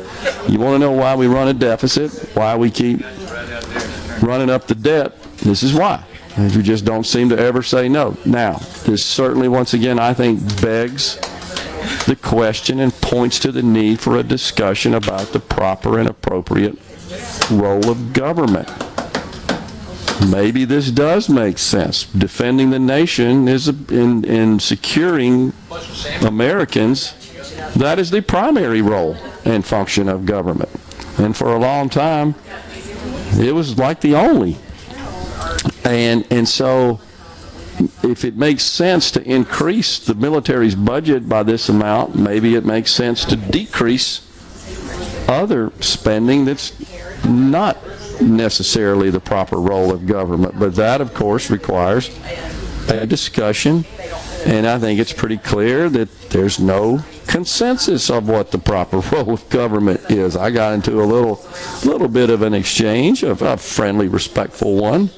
you 0.49 0.59
want 0.59 0.75
to 0.75 0.79
know 0.79 0.93
why 0.93 1.15
we 1.15 1.27
run 1.27 1.49
a 1.49 1.55
deficit 1.55 2.11
why 2.37 2.57
we 2.57 2.71
keep 2.71 3.01
running 4.23 4.51
up 4.51 4.67
the 4.67 4.75
debt? 4.75 5.21
This 5.39 5.63
is 5.63 5.75
why. 5.75 6.05
We 6.39 6.63
just 6.63 6.85
don't 6.85 7.05
seem 7.05 7.29
to 7.31 7.39
ever 7.39 7.63
say 7.63 7.89
no. 7.89 8.17
Now 8.25 8.55
this 8.85 9.05
certainly 9.05 9.49
once 9.49 9.75
again 9.75 9.99
i 9.99 10.13
think 10.15 10.41
begs 10.61 11.19
the 12.07 12.17
question 12.17 12.81
and 12.81 12.93
points 13.01 13.39
to 13.41 13.53
the 13.53 13.63
need 13.63 14.01
for 14.01 14.17
a 14.17 14.23
discussion 14.23 14.95
about 14.95 15.29
the 15.29 15.41
proper 15.41 15.99
and 15.99 16.09
appropriate 16.09 16.79
role 17.51 17.91
of 17.91 18.13
government 18.13 18.69
maybe 20.31 20.65
this 20.65 20.91
does 20.91 21.29
make 21.29 21.59
sense. 21.59 22.05
Defending 22.05 22.71
the 22.71 22.79
nation 22.79 23.49
is 23.49 23.69
in, 23.69 24.25
in 24.25 24.61
securing 24.61 25.53
Americans. 26.23 27.15
That 27.75 27.99
is 27.99 28.11
the 28.11 28.23
primary 28.23 28.83
role 28.83 29.17
and 29.45 29.65
function 29.65 30.09
of 30.09 30.27
government. 30.27 30.71
And 31.19 31.37
for 31.37 31.55
a 31.55 31.59
long 31.59 31.89
time, 31.89 32.35
it 33.39 33.55
was 33.55 33.79
like 33.79 34.01
the 34.01 34.15
only. 34.15 34.57
And 35.85 36.27
and 36.31 36.49
so 36.49 37.01
if 38.03 38.25
it 38.25 38.37
makes 38.37 38.63
sense 38.63 39.11
to 39.13 39.23
increase 39.23 39.99
the 39.99 40.15
military's 40.15 40.75
budget 40.75 41.29
by 41.29 41.43
this 41.43 41.69
amount, 41.69 42.17
maybe 42.17 42.55
it 42.55 42.65
makes 42.65 42.91
sense 42.91 43.25
to 43.27 43.37
decrease 43.37 44.23
other 45.29 45.73
spending 45.81 46.45
that's 46.45 46.73
not 47.25 47.77
necessarily 48.21 49.11
the 49.11 49.21
proper 49.21 49.57
role 49.61 49.93
of 49.93 50.07
government. 50.07 50.59
But 50.59 50.75
that, 50.77 51.01
of 51.01 51.15
course, 51.15 51.51
requires 51.51 52.17
a 52.89 53.07
discussion, 53.07 53.85
and 54.47 54.67
I 54.67 54.79
think 54.79 55.01
it's 55.01 55.13
pretty 55.13 55.39
clear 55.39 55.89
that 55.91 56.31
there's 56.31 56.61
no 56.61 57.05
consensus 57.27 58.09
of 58.11 58.29
what 58.29 58.53
the 58.53 58.59
proper 58.59 58.99
role 59.13 59.35
of 59.35 59.49
government 59.49 60.01
is. 60.11 60.37
I 60.37 60.51
got 60.51 60.75
into 60.75 61.03
a 61.03 61.05
little, 61.05 61.45
little 61.85 62.09
bit 62.09 62.31
of 62.31 62.43
an 62.43 62.55
exchange, 62.55 63.23
of 63.23 63.43
a 63.43 63.57
friendly, 63.57 64.09
respectful 64.09 64.77
one, 64.77 65.11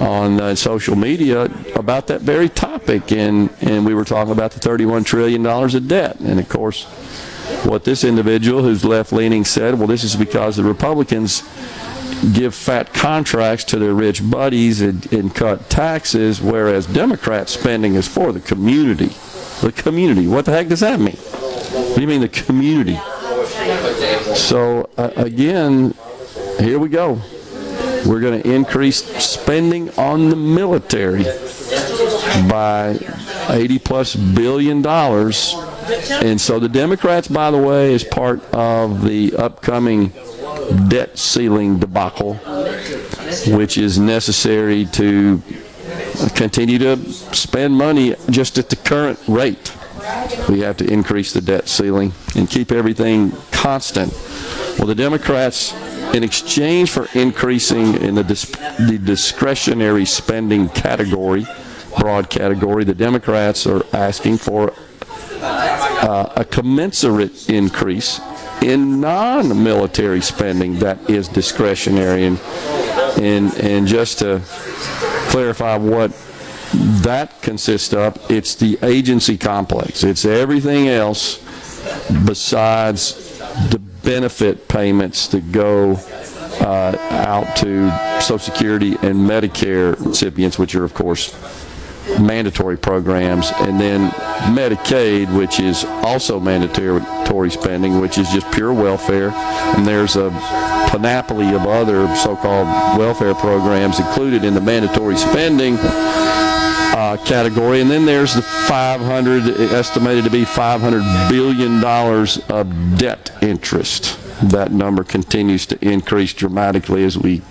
on 0.00 0.40
uh, 0.40 0.54
social 0.54 0.96
media 0.96 1.42
about 1.76 2.06
that 2.06 2.22
very 2.22 2.48
topic, 2.48 3.12
and 3.12 3.50
and 3.60 3.84
we 3.84 3.94
were 3.94 4.04
talking 4.04 4.32
about 4.32 4.52
the 4.52 4.58
31 4.58 5.04
trillion 5.04 5.42
dollars 5.42 5.74
of 5.74 5.86
debt, 5.86 6.18
and 6.20 6.40
of 6.40 6.48
course, 6.48 6.84
what 7.64 7.84
this 7.84 8.02
individual 8.02 8.62
who's 8.62 8.84
left 8.84 9.12
leaning 9.12 9.44
said, 9.44 9.78
well, 9.78 9.86
this 9.86 10.02
is 10.02 10.16
because 10.16 10.56
the 10.56 10.64
Republicans 10.64 11.42
give 12.32 12.54
fat 12.54 12.92
contracts 12.94 13.64
to 13.64 13.78
their 13.78 13.94
rich 13.94 14.28
buddies 14.28 14.80
and, 14.80 15.10
and 15.12 15.34
cut 15.34 15.68
taxes, 15.68 16.40
whereas 16.40 16.86
Democrat 16.86 17.48
spending 17.48 17.94
is 17.94 18.08
for 18.08 18.32
the 18.32 18.40
community. 18.40 19.10
The 19.60 19.72
community. 19.72 20.26
What 20.26 20.46
the 20.46 20.52
heck 20.52 20.68
does 20.68 20.80
that 20.80 20.98
mean? 20.98 21.16
What 21.16 21.96
do 21.96 22.00
you 22.00 22.06
mean 22.06 22.22
the 22.22 22.28
community? 22.28 22.96
So 24.34 24.88
uh, 24.96 25.10
again, 25.16 25.94
here 26.58 26.78
we 26.78 26.88
go. 26.88 27.20
We're 28.06 28.20
going 28.20 28.42
to 28.42 28.50
increase 28.50 29.04
spending 29.22 29.90
on 29.98 30.30
the 30.30 30.36
military 30.36 31.24
by 32.48 32.98
80 33.48 33.78
plus 33.80 34.16
billion 34.16 34.82
dollars. 34.82 35.54
And 36.10 36.40
so 36.40 36.58
the 36.58 36.68
Democrats, 36.68 37.28
by 37.28 37.50
the 37.50 37.58
way, 37.58 37.92
is 37.92 38.04
part 38.04 38.42
of 38.54 39.04
the 39.04 39.34
upcoming 39.36 40.12
debt 40.88 41.18
ceiling 41.18 41.78
debacle, 41.78 42.34
which 43.48 43.76
is 43.76 43.98
necessary 43.98 44.86
to 44.86 45.42
continue 46.34 46.78
to 46.78 46.96
spend 47.34 47.74
money 47.74 48.14
just 48.30 48.58
at 48.58 48.68
the 48.68 48.76
current 48.76 49.18
rate. 49.26 49.74
We 50.48 50.60
have 50.60 50.76
to 50.78 50.90
increase 50.90 51.32
the 51.32 51.40
debt 51.40 51.68
ceiling 51.68 52.12
and 52.34 52.48
keep 52.48 52.72
everything 52.72 53.32
constant. 53.50 54.12
Well, 54.78 54.86
the 54.86 54.94
Democrats, 54.94 55.72
in 56.14 56.24
exchange 56.24 56.90
for 56.90 57.08
increasing 57.14 57.94
in 58.02 58.14
the, 58.14 58.22
the 58.88 58.98
discretionary 58.98 60.04
spending 60.04 60.68
category, 60.70 61.46
broad 61.98 62.30
category, 62.30 62.84
the 62.84 62.94
Democrats 62.94 63.66
are 63.66 63.84
asking 63.92 64.38
for 64.38 64.72
uh, 65.42 66.32
a 66.36 66.44
commensurate 66.44 67.48
increase 67.48 68.20
in 68.62 69.00
non-military 69.00 70.20
spending 70.20 70.78
that 70.78 71.08
is 71.08 71.28
discretionary. 71.28 72.24
And, 72.24 72.38
and, 73.20 73.54
and 73.54 73.86
just 73.86 74.18
to 74.18 74.42
clarify 75.30 75.76
what 75.76 76.12
that 77.02 77.40
consists 77.42 77.92
of, 77.92 78.18
it's 78.30 78.54
the 78.54 78.78
agency 78.82 79.38
complex. 79.38 80.04
It's 80.04 80.24
everything 80.24 80.88
else 80.88 81.38
besides 82.24 83.38
the 83.70 83.80
benefit 84.10 84.66
payments 84.66 85.28
that 85.28 85.52
go 85.52 85.92
uh, 86.62 86.96
out 87.10 87.56
to 87.56 87.88
Social 88.20 88.40
Security 88.40 88.94
and 89.02 89.14
Medicare 89.14 89.94
recipients, 90.04 90.58
which 90.58 90.74
are, 90.74 90.82
of 90.82 90.94
course, 90.94 91.32
mandatory 92.18 92.76
programs, 92.76 93.52
and 93.58 93.80
then 93.80 94.10
Medicaid, 94.52 95.32
which 95.38 95.60
is 95.60 95.84
also 96.02 96.40
mandatory 96.40 97.50
spending, 97.50 98.00
which 98.00 98.18
is 98.18 98.28
just 98.30 98.50
pure 98.50 98.72
welfare. 98.72 99.30
And 99.30 99.86
there's 99.86 100.16
a 100.16 100.30
panoply 100.90 101.54
of 101.54 101.60
other 101.66 102.12
so-called 102.16 102.66
welfare 102.98 103.36
programs 103.36 104.00
included 104.00 104.42
in 104.42 104.54
the 104.54 104.60
mandatory 104.60 105.16
spending 105.16 105.76
uh, 107.10 107.16
category. 107.24 107.80
And 107.80 107.90
then 107.90 108.04
there's 108.04 108.34
the 108.34 108.42
500, 108.42 109.48
estimated 109.72 110.24
to 110.24 110.30
be 110.30 110.44
500 110.44 111.02
billion 111.28 111.80
dollars 111.80 112.38
of 112.48 112.98
debt 112.98 113.36
interest. 113.42 114.18
That 114.50 114.72
number 114.72 115.04
continues 115.04 115.66
to 115.66 115.84
increase 115.84 116.32
dramatically 116.32 117.04
as 117.04 117.18
we, 117.18 117.42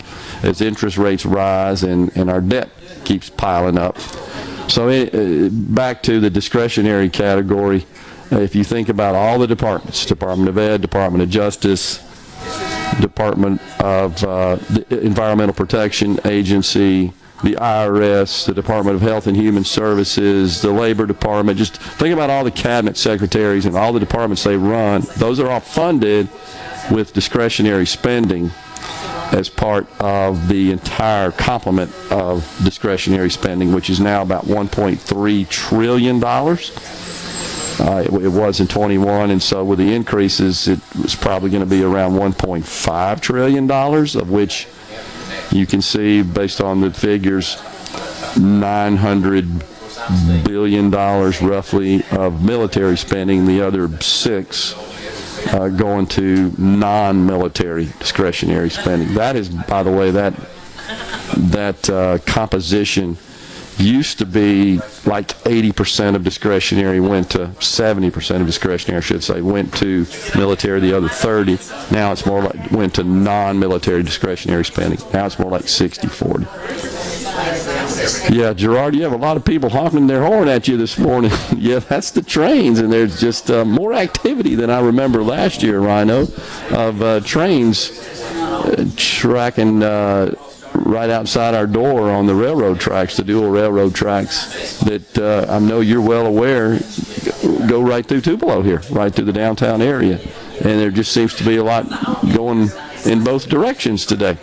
as 0.43 0.61
interest 0.61 0.97
rates 0.97 1.25
rise 1.25 1.83
and, 1.83 2.15
and 2.15 2.29
our 2.29 2.41
debt 2.41 2.69
keeps 3.03 3.29
piling 3.29 3.77
up. 3.77 3.99
So 4.69 4.87
uh, 4.89 5.49
back 5.51 6.03
to 6.03 6.19
the 6.19 6.29
discretionary 6.29 7.09
category, 7.09 7.85
if 8.31 8.55
you 8.55 8.63
think 8.63 8.89
about 8.89 9.15
all 9.15 9.39
the 9.39 9.47
departments, 9.47 10.05
Department 10.05 10.49
of 10.49 10.57
Ed, 10.57 10.81
Department 10.81 11.23
of 11.23 11.29
Justice, 11.29 11.97
Department 13.01 13.61
of 13.79 14.23
uh, 14.23 14.55
the 14.55 14.99
Environmental 15.01 15.53
Protection 15.53 16.19
Agency, 16.25 17.13
the 17.43 17.55
IRS, 17.55 18.45
the 18.45 18.53
Department 18.53 18.95
of 18.95 19.01
Health 19.01 19.27
and 19.27 19.35
Human 19.35 19.63
Services, 19.63 20.61
the 20.61 20.71
Labor 20.71 21.05
Department. 21.05 21.57
Just 21.57 21.77
think 21.77 22.13
about 22.13 22.29
all 22.29 22.43
the 22.43 22.51
cabinet 22.51 22.97
secretaries 22.97 23.65
and 23.65 23.75
all 23.75 23.93
the 23.93 23.99
departments 23.99 24.43
they 24.43 24.57
run. 24.57 25.03
Those 25.17 25.39
are 25.39 25.49
all 25.49 25.59
funded 25.59 26.27
with 26.91 27.13
discretionary 27.13 27.85
spending 27.85 28.51
as 29.31 29.47
part 29.47 29.87
of 30.01 30.47
the 30.47 30.71
entire 30.71 31.31
complement 31.31 31.91
of 32.11 32.43
discretionary 32.63 33.29
spending, 33.29 33.73
which 33.73 33.89
is 33.89 33.99
now 33.99 34.21
about 34.21 34.45
1.3 34.45 35.49
trillion 35.49 36.19
dollars. 36.19 36.71
Uh, 37.79 38.03
it, 38.05 38.11
it, 38.11 38.29
was 38.29 38.59
in 38.59 38.67
21, 38.67 39.31
and 39.31 39.41
so 39.41 39.63
with 39.63 39.79
the 39.79 39.93
increases, 39.93 40.67
it 40.67 40.79
was 41.01 41.15
probably 41.15 41.49
going 41.49 41.63
to 41.63 41.69
be 41.69 41.81
around 41.81 42.11
1.5 42.11 43.21
trillion 43.21 43.67
dollars, 43.67 44.17
of 44.17 44.29
which 44.29 44.67
you 45.51 45.65
can 45.65 45.81
see, 45.81 46.21
based 46.21 46.61
on 46.61 46.81
the 46.81 46.91
figures, 46.91 47.57
900 48.37 49.63
billion 50.43 50.89
dollars 50.89 51.41
roughly 51.41 52.03
of 52.11 52.43
military 52.43 52.97
spending. 52.97 53.45
The 53.45 53.61
other 53.61 53.89
six 54.01 54.73
uh, 55.53 55.69
going 55.69 56.07
to 56.07 56.53
non-military 56.57 57.85
discretionary 57.99 58.69
spending. 58.69 59.13
That 59.13 59.35
is, 59.35 59.49
by 59.49 59.83
the 59.83 59.91
way, 59.91 60.11
that 60.11 60.33
that 61.37 61.89
uh, 61.89 62.17
composition 62.25 63.17
used 63.79 64.17
to 64.19 64.25
be 64.25 64.77
like 65.05 65.29
80% 65.43 66.15
of 66.15 66.23
discretionary 66.23 66.99
went 66.99 67.31
to 67.31 67.47
70% 67.47 68.41
of 68.41 68.45
discretionary, 68.45 68.97
I 68.97 69.01
should 69.01 69.23
say, 69.23 69.41
went 69.41 69.73
to 69.77 70.05
military. 70.35 70.79
The 70.79 70.95
other 70.95 71.09
30. 71.09 71.57
Now 71.91 72.11
it's 72.11 72.25
more 72.25 72.43
like 72.43 72.71
went 72.71 72.95
to 72.95 73.03
non-military 73.03 74.03
discretionary 74.03 74.65
spending. 74.65 74.99
Now 75.13 75.25
it's 75.25 75.39
more 75.39 75.51
like 75.51 75.63
60-40. 75.63 76.47
Yeah, 78.31 78.53
Gerard, 78.53 78.95
you 78.95 79.03
have 79.03 79.13
a 79.13 79.17
lot 79.17 79.37
of 79.37 79.43
people 79.43 79.69
honking 79.69 80.07
their 80.07 80.23
horn 80.23 80.47
at 80.47 80.67
you 80.67 80.77
this 80.77 80.97
morning. 80.97 81.31
yeah, 81.57 81.79
that's 81.79 82.11
the 82.11 82.21
trains, 82.21 82.79
and 82.79 82.91
there's 82.91 83.19
just 83.19 83.49
uh, 83.49 83.65
more 83.65 83.93
activity 83.93 84.55
than 84.55 84.69
I 84.69 84.79
remember 84.79 85.23
last 85.23 85.63
year, 85.63 85.79
Rhino, 85.79 86.27
of 86.71 87.01
uh, 87.01 87.19
trains 87.21 87.91
uh, 88.35 88.85
tracking 88.95 89.83
uh, 89.83 90.35
right 90.73 91.09
outside 91.09 91.53
our 91.53 91.67
door 91.67 92.09
on 92.11 92.25
the 92.25 92.35
railroad 92.35 92.79
tracks, 92.79 93.17
the 93.17 93.23
dual 93.23 93.49
railroad 93.49 93.95
tracks 93.95 94.79
that 94.81 95.17
uh, 95.17 95.51
I 95.51 95.59
know 95.59 95.81
you're 95.81 96.01
well 96.01 96.25
aware 96.25 96.79
go 97.67 97.81
right 97.81 98.05
through 98.05 98.21
Tupelo 98.21 98.61
here, 98.61 98.81
right 98.89 99.13
through 99.13 99.25
the 99.25 99.33
downtown 99.33 99.81
area. 99.81 100.19
And 100.63 100.79
there 100.79 100.91
just 100.91 101.11
seems 101.11 101.35
to 101.35 101.43
be 101.43 101.57
a 101.57 101.63
lot 101.63 101.85
going 102.33 102.69
in 103.05 103.23
both 103.23 103.47
directions 103.47 104.05
today. 104.05 104.37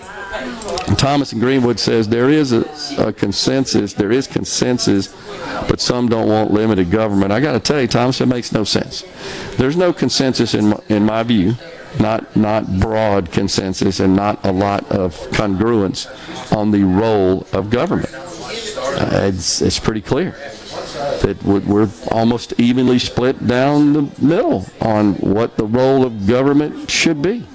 Thomas 0.97 1.33
and 1.33 1.41
Greenwood 1.41 1.81
says 1.81 2.09
there 2.09 2.31
is 2.31 2.53
a, 2.53 2.65
a, 2.99 3.13
consensus, 3.13 3.93
there 3.93 4.13
is 4.13 4.27
consensus, 4.27 5.09
but 5.69 5.81
some 5.81 6.09
don't 6.09 6.29
want 6.29 6.53
limited 6.53 6.91
government. 6.91 7.33
I 7.33 7.41
got 7.41 7.53
to 7.53 7.61
tell 7.61 7.81
you, 7.81 7.89
Thomas, 7.89 8.21
it 8.21 8.27
makes 8.27 8.53
no 8.53 8.63
sense. 8.65 9.03
There's 9.57 9.77
no 9.77 9.93
consensus 9.93 10.55
in 10.55 10.69
my, 10.69 10.81
in 10.89 11.05
my 11.05 11.23
view, 11.23 11.55
not 12.01 12.37
not 12.37 12.79
broad 12.79 13.33
consensus, 13.33 14.01
and 14.01 14.15
not 14.15 14.45
a 14.45 14.53
lot 14.53 14.91
of 14.91 15.15
congruence 15.31 16.07
on 16.57 16.71
the 16.71 16.83
role 16.83 17.47
of 17.53 17.71
government. 17.71 18.15
Uh, 18.15 19.21
it's 19.25 19.61
it's 19.61 19.79
pretty 19.79 20.01
clear 20.01 20.33
that 21.23 21.43
we're 21.45 21.89
almost 22.11 22.59
evenly 22.59 22.99
split 22.99 23.47
down 23.47 23.93
the 23.93 24.03
middle 24.19 24.67
on 24.81 25.15
what 25.15 25.57
the 25.57 25.65
role 25.65 26.05
of 26.05 26.27
government 26.27 26.91
should 26.91 27.21
be. 27.21 27.47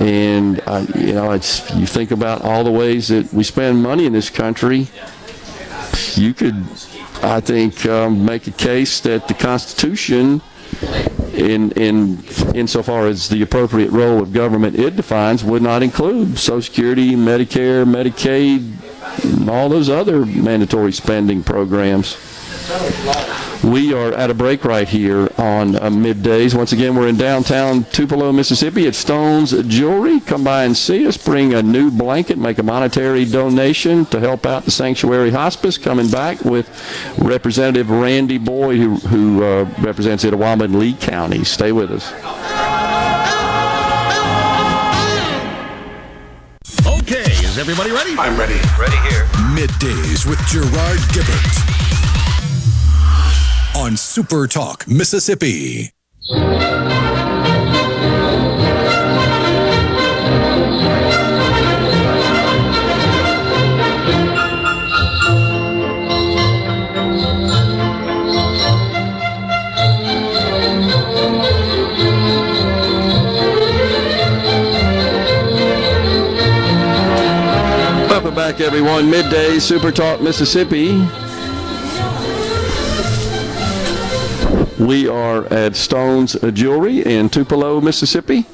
And 0.00 0.60
uh, 0.66 0.86
you 0.94 1.14
know, 1.14 1.32
it's 1.32 1.70
you 1.74 1.86
think 1.86 2.10
about 2.10 2.42
all 2.42 2.64
the 2.64 2.70
ways 2.70 3.08
that 3.08 3.32
we 3.32 3.42
spend 3.44 3.82
money 3.82 4.06
in 4.06 4.12
this 4.12 4.30
country. 4.30 4.88
You 6.14 6.34
could, 6.34 6.64
I 7.22 7.40
think, 7.40 7.86
um, 7.86 8.24
make 8.24 8.46
a 8.46 8.52
case 8.52 9.00
that 9.00 9.28
the 9.28 9.34
Constitution, 9.34 10.40
in 11.38 11.72
in 11.72 12.18
insofar 12.54 13.06
as 13.06 13.28
the 13.28 13.42
appropriate 13.42 13.90
role 13.90 14.20
of 14.22 14.32
government 14.32 14.76
it 14.76 14.96
defines, 14.96 15.44
would 15.44 15.62
not 15.62 15.82
include 15.82 16.38
Social 16.38 16.62
Security, 16.62 17.12
Medicare, 17.14 17.84
Medicaid, 17.86 19.48
all 19.48 19.68
those 19.68 19.88
other 19.88 20.26
mandatory 20.26 20.92
spending 20.92 21.42
programs. 21.42 22.16
We 23.64 23.94
are 23.94 24.12
at 24.12 24.28
a 24.28 24.34
break 24.34 24.62
right 24.62 24.86
here 24.86 25.30
on 25.38 25.76
uh, 25.76 25.88
middays. 25.88 26.54
Once 26.54 26.72
again, 26.72 26.94
we're 26.94 27.08
in 27.08 27.16
downtown 27.16 27.84
Tupelo, 27.84 28.30
Mississippi 28.30 28.86
at 28.86 28.94
Stone's 28.94 29.52
Jewelry. 29.66 30.20
Come 30.20 30.44
by 30.44 30.64
and 30.64 30.76
see 30.76 31.06
us. 31.06 31.16
Bring 31.16 31.54
a 31.54 31.62
new 31.62 31.90
blanket, 31.90 32.36
make 32.36 32.58
a 32.58 32.62
monetary 32.62 33.24
donation 33.24 34.04
to 34.06 34.20
help 34.20 34.44
out 34.44 34.66
the 34.66 34.70
Sanctuary 34.70 35.30
Hospice. 35.30 35.78
Coming 35.78 36.10
back 36.10 36.44
with 36.44 36.68
Representative 37.18 37.88
Randy 37.88 38.36
Boyd, 38.36 38.76
who, 38.76 38.96
who 38.96 39.42
uh, 39.44 39.64
represents 39.78 40.24
Itawamba 40.24 40.64
and 40.64 40.78
Lee 40.78 40.92
County. 40.92 41.44
Stay 41.44 41.72
with 41.72 41.90
us. 41.90 42.12
Okay, 46.86 47.32
is 47.32 47.56
everybody 47.56 47.92
ready? 47.92 48.14
I'm 48.18 48.38
ready. 48.38 48.60
Ready 48.78 48.98
here. 49.08 49.24
Middays 49.56 50.26
with 50.28 50.38
Gerard 50.48 50.98
Gibert 51.12 51.78
on 53.78 53.96
Super 53.96 54.48
Talk, 54.48 54.88
Mississippi. 54.88 55.92
Welcome 78.08 78.34
back, 78.34 78.60
everyone. 78.60 79.08
Midday 79.08 79.60
Super 79.60 79.92
Talk 79.92 80.20
Mississippi. 80.20 81.27
We 84.78 85.08
are 85.08 85.44
at 85.52 85.74
Stone's 85.74 86.36
Jewelry 86.52 87.00
in 87.00 87.30
Tupelo, 87.30 87.80
Mississippi. 87.80 88.46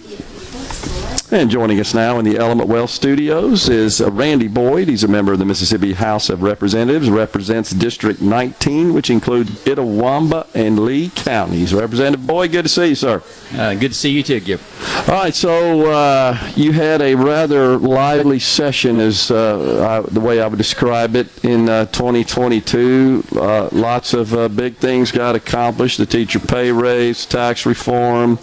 And 1.31 1.51
joining 1.51 1.81
us 1.81 1.95
now 1.95 2.19
in 2.19 2.25
the 2.27 2.37
Element 2.37 2.69
Wealth 2.69 2.91
Studios 2.91 3.71
is 3.71 4.03
uh, 4.03 4.11
Randy 4.11 4.47
Boyd. 4.47 4.89
He's 4.89 5.05
a 5.05 5.09
member 5.09 5.33
of 5.33 5.39
the 5.39 5.47
Mississippi 5.47 5.95
House 5.95 6.29
of 6.29 6.43
Representatives, 6.43 7.09
represents 7.09 7.71
District 7.71 8.21
19, 8.21 8.93
which 8.93 9.09
includes 9.09 9.51
Itawamba 9.65 10.47
and 10.55 10.79
Lee 10.79 11.11
counties. 11.15 11.73
Representative 11.73 12.27
Boyd, 12.27 12.53
good 12.53 12.65
to 12.65 12.69
see 12.69 12.89
you, 12.89 12.95
sir. 12.95 13.23
Uh, 13.55 13.75
good 13.75 13.93
to 13.93 13.97
see 13.97 14.11
you 14.11 14.23
too, 14.23 14.39
Gib. 14.39 14.61
All 15.09 15.15
right, 15.15 15.35
so 15.35 15.91
uh, 15.91 16.53
you 16.57 16.73
had 16.73 17.01
a 17.01 17.15
rather 17.15 17.79
lively 17.79 18.39
session, 18.39 19.01
is 19.01 19.31
uh, 19.31 20.05
I, 20.07 20.11
the 20.11 20.21
way 20.21 20.43
I 20.43 20.47
would 20.47 20.59
describe 20.59 21.17
it, 21.17 21.43
in 21.43 21.71
uh, 21.71 21.87
2022. 21.87 23.25
Uh, 23.35 23.71
lots 23.73 24.13
of 24.13 24.35
uh, 24.35 24.49
big 24.49 24.77
things 24.77 25.11
got 25.11 25.35
accomplished: 25.35 25.97
the 25.97 26.07
teacher 26.07 26.39
pay 26.39 26.71
raise, 26.71 27.25
tax 27.25 27.65
reform, 27.65 28.39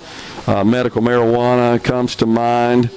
uh, 0.47 0.63
medical 0.63 1.01
marijuana 1.01 1.83
comes 1.83 2.15
to 2.17 2.25
mind. 2.25 2.89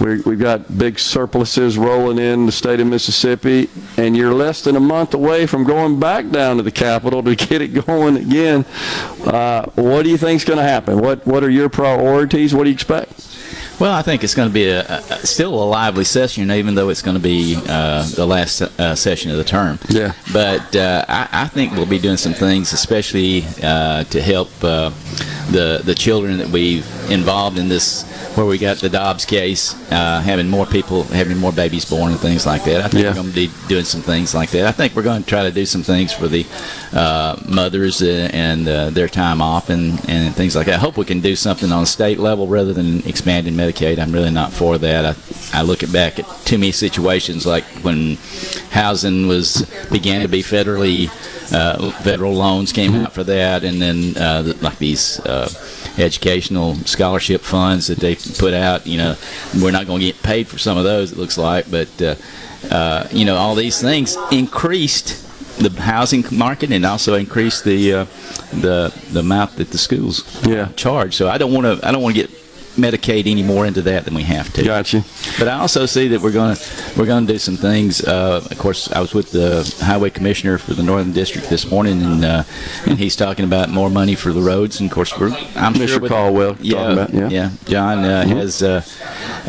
we 0.00 0.20
we've 0.22 0.38
got 0.38 0.78
big 0.78 0.98
surpluses 0.98 1.78
rolling 1.78 2.18
in 2.18 2.46
the 2.46 2.52
state 2.52 2.80
of 2.80 2.86
Mississippi, 2.86 3.68
and 3.96 4.16
you're 4.16 4.34
less 4.34 4.62
than 4.62 4.76
a 4.76 4.80
month 4.80 5.14
away 5.14 5.46
from 5.46 5.64
going 5.64 5.98
back 6.00 6.28
down 6.30 6.56
to 6.56 6.62
the 6.62 6.70
Capitol 6.72 7.22
to 7.22 7.34
get 7.48 7.62
it 7.62 7.68
going 7.86 8.16
again. 8.16 8.64
Uh, 9.24 9.64
what 9.74 10.02
do 10.02 10.10
you 10.10 10.18
think 10.18 10.36
is 10.36 10.44
going 10.44 10.58
to 10.58 10.62
happen? 10.62 10.98
What 10.98 11.26
What 11.26 11.44
are 11.44 11.50
your 11.50 11.68
priorities? 11.68 12.54
What 12.54 12.64
do 12.64 12.70
you 12.70 12.74
expect? 12.74 13.28
Well, 13.78 13.92
I 13.92 14.02
think 14.02 14.24
it's 14.24 14.34
going 14.34 14.48
to 14.48 14.52
be 14.52 14.68
a, 14.68 14.82
a, 14.82 15.24
still 15.24 15.54
a 15.54 15.62
lively 15.62 16.02
session, 16.02 16.50
even 16.50 16.74
though 16.74 16.88
it's 16.88 17.02
going 17.02 17.16
to 17.16 17.22
be 17.22 17.56
uh, 17.68 18.04
the 18.16 18.26
last 18.26 18.60
uh, 18.60 18.96
session 18.96 19.30
of 19.30 19.36
the 19.36 19.44
term. 19.44 19.78
Yeah. 19.88 20.14
But 20.32 20.74
uh, 20.74 21.04
I, 21.08 21.28
I, 21.32 21.46
think 21.46 21.74
we'll 21.74 21.86
be 21.86 22.00
doing 22.00 22.16
some 22.16 22.34
things, 22.34 22.72
especially 22.72 23.44
uh, 23.62 24.02
to 24.04 24.20
help 24.20 24.50
uh, 24.64 24.90
the 25.50 25.80
the 25.84 25.94
children 25.94 26.38
that 26.38 26.48
we've 26.48 26.86
involved 27.10 27.58
in 27.58 27.68
this, 27.68 28.04
where 28.36 28.46
we 28.46 28.58
got 28.58 28.76
the 28.78 28.88
Dobbs 28.88 29.24
case, 29.24 29.74
uh, 29.90 30.20
having 30.20 30.48
more 30.48 30.66
people, 30.66 31.04
having 31.04 31.38
more 31.38 31.52
babies 31.52 31.84
born 31.84 32.12
and 32.12 32.20
things 32.20 32.46
like 32.46 32.64
that. 32.64 32.84
I 32.84 32.88
think 32.88 33.02
Yeah. 33.04 33.10
we're 33.10 33.14
going 33.22 33.28
to 33.28 33.34
be 33.34 33.50
doing 33.68 33.84
some 33.84 34.02
things 34.02 34.34
like 34.34 34.50
that. 34.50 34.66
I 34.66 34.72
think 34.72 34.94
we're 34.94 35.02
going 35.02 35.22
to 35.22 35.28
try 35.28 35.42
to 35.44 35.50
do 35.50 35.64
some 35.66 35.82
things 35.82 36.12
for 36.12 36.28
the 36.28 36.44
mothers 37.48 38.02
uh, 38.02 38.28
and 38.32 38.68
uh, 38.68 38.90
their 38.90 39.08
time 39.08 39.40
off 39.40 39.70
and, 39.70 39.98
and 40.08 40.34
things 40.34 40.54
like 40.56 40.66
that. 40.66 40.74
I 40.76 40.78
hope 40.78 40.96
we 40.96 41.04
can 41.04 41.20
do 41.20 41.36
something 41.36 41.72
on 41.72 41.82
a 41.82 41.86
state 41.86 42.18
level 42.18 42.46
rather 42.46 42.72
than 42.72 43.06
expanding 43.06 43.54
Medicaid. 43.54 43.98
I'm 43.98 44.12
really 44.12 44.30
not 44.30 44.52
for 44.52 44.78
that. 44.78 45.04
I, 45.04 45.58
I 45.60 45.62
look 45.62 45.82
at 45.82 45.92
back 45.92 46.18
at 46.18 46.26
too 46.44 46.58
many 46.58 46.72
situations 46.72 47.46
like 47.46 47.64
when 47.82 48.16
housing 48.70 49.26
was 49.26 49.62
began 49.90 50.22
to 50.22 50.28
be 50.28 50.42
federally 50.42 51.08
uh, 51.52 51.90
federal 52.02 52.34
loans 52.34 52.72
came 52.72 52.94
out 52.94 53.12
for 53.12 53.24
that, 53.24 53.64
and 53.64 53.80
then 53.80 54.16
uh, 54.18 54.52
like 54.60 54.76
these 54.78 55.18
uh, 55.38 55.48
educational 55.98 56.74
scholarship 56.86 57.40
funds 57.40 57.86
that 57.86 57.98
they 57.98 58.16
put 58.38 58.54
out. 58.54 58.86
You 58.86 58.98
know, 58.98 59.16
we're 59.60 59.72
not 59.72 59.86
going 59.86 60.00
to 60.00 60.06
get 60.06 60.22
paid 60.22 60.48
for 60.48 60.58
some 60.58 60.76
of 60.78 60.84
those. 60.84 61.12
It 61.12 61.18
looks 61.18 61.38
like, 61.38 61.70
but 61.70 62.02
uh, 62.02 62.14
uh, 62.70 63.08
you 63.10 63.24
know, 63.24 63.36
all 63.36 63.54
these 63.54 63.80
things 63.80 64.16
increased 64.30 65.24
the 65.58 65.70
housing 65.80 66.24
market 66.30 66.70
and 66.70 66.84
also 66.84 67.14
increased 67.14 67.64
the 67.64 67.92
uh, 67.92 68.04
the 68.52 68.94
the 69.12 69.20
amount 69.20 69.56
that 69.56 69.70
the 69.70 69.78
schools 69.78 70.24
yeah. 70.46 70.68
charge. 70.76 71.14
So 71.14 71.28
I 71.28 71.38
don't 71.38 71.52
want 71.52 71.66
to 71.66 71.86
I 71.86 71.92
don't 71.92 72.02
want 72.02 72.14
to 72.16 72.26
get 72.26 72.37
Medicaid 72.78 73.26
any 73.30 73.42
more 73.42 73.66
into 73.66 73.82
that 73.82 74.04
than 74.04 74.14
we 74.14 74.22
have 74.22 74.52
to. 74.54 74.62
Gotcha. 74.64 75.04
But 75.38 75.48
I 75.48 75.58
also 75.58 75.84
see 75.86 76.08
that 76.08 76.20
we're 76.20 76.32
going 76.32 76.56
to 76.56 76.62
we're 76.96 77.06
going 77.06 77.26
to 77.26 77.32
do 77.32 77.38
some 77.38 77.56
things. 77.56 78.02
Uh, 78.02 78.46
of 78.50 78.58
course, 78.58 78.90
I 78.92 79.00
was 79.00 79.12
with 79.14 79.32
the 79.32 79.62
highway 79.84 80.10
commissioner 80.10 80.58
for 80.58 80.74
the 80.74 80.82
Northern 80.82 81.12
District 81.12 81.48
this 81.50 81.70
morning, 81.70 82.02
and 82.02 82.24
uh, 82.24 82.42
and 82.86 82.98
he's 82.98 83.16
talking 83.16 83.44
about 83.44 83.68
more 83.68 83.90
money 83.90 84.14
for 84.14 84.32
the 84.32 84.40
roads. 84.40 84.80
And 84.80 84.88
of 84.90 84.94
course, 84.94 85.18
we're 85.18 85.28
I'm 85.56 85.74
Mr. 85.74 85.88
sure 85.88 86.00
with, 86.00 86.10
Caldwell 86.12 86.56
yeah, 86.60 86.92
about, 86.92 87.12
yeah. 87.12 87.50
John 87.66 88.04
uh, 88.04 88.24
Mhm. 88.26 88.36
has. 88.36 88.62
Uh, 88.62 88.82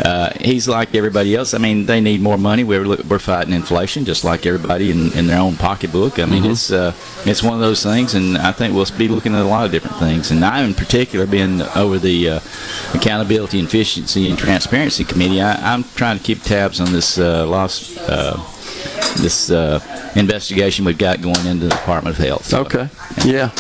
uh, 0.04 0.32
he's 0.40 0.68
like 0.68 0.96
everybody 0.96 1.36
else. 1.36 1.54
I 1.54 1.58
mean, 1.58 1.86
they 1.86 2.02
need 2.02 2.22
more 2.22 2.38
money. 2.38 2.64
We're 2.64 2.86
we're 3.10 3.20
fighting 3.20 3.54
inflation 3.54 4.06
just 4.06 4.24
like 4.24 4.46
everybody 4.46 4.92
in, 4.92 5.12
in 5.14 5.28
their 5.28 5.40
own 5.40 5.56
pocketbook. 5.56 6.20
I 6.20 6.26
mean, 6.26 6.44
Mhm. 6.44 6.52
it's 6.52 6.72
uh, 6.72 6.94
it's 7.26 7.44
one 7.44 7.54
of 7.54 7.60
those 7.60 7.84
things, 7.84 8.14
and 8.16 8.38
I 8.38 8.52
think 8.52 8.74
we'll 8.74 8.86
be 8.98 9.08
looking 9.08 9.36
at 9.36 9.42
a 9.42 9.48
lot 9.48 9.66
of 9.66 9.72
different 9.72 9.98
things. 9.98 10.32
And 10.32 10.44
I, 10.44 10.62
in 10.64 10.74
particular, 10.74 11.26
being 11.26 11.62
over 11.76 12.00
the 12.00 12.30
uh, 12.30 12.40
accountability, 13.20 13.60
efficiency, 13.60 14.30
and 14.30 14.38
transparency 14.38 15.04
committee, 15.04 15.42
I, 15.42 15.74
I'm 15.74 15.84
trying 15.96 16.18
to 16.18 16.24
keep 16.24 16.42
tabs 16.42 16.80
on 16.80 16.92
this 16.92 17.18
uh, 17.18 17.46
loss. 17.46 17.98
Uh, 17.98 18.38
this 19.18 19.50
uh, 19.52 19.80
investigation 20.16 20.86
we've 20.86 20.98
got 20.98 21.22
going 21.22 21.46
into 21.46 21.66
the 21.66 21.72
Department 21.72 22.18
of 22.18 22.24
Health. 22.24 22.54
Okay. 22.54 22.88
Yeah. 23.26 23.52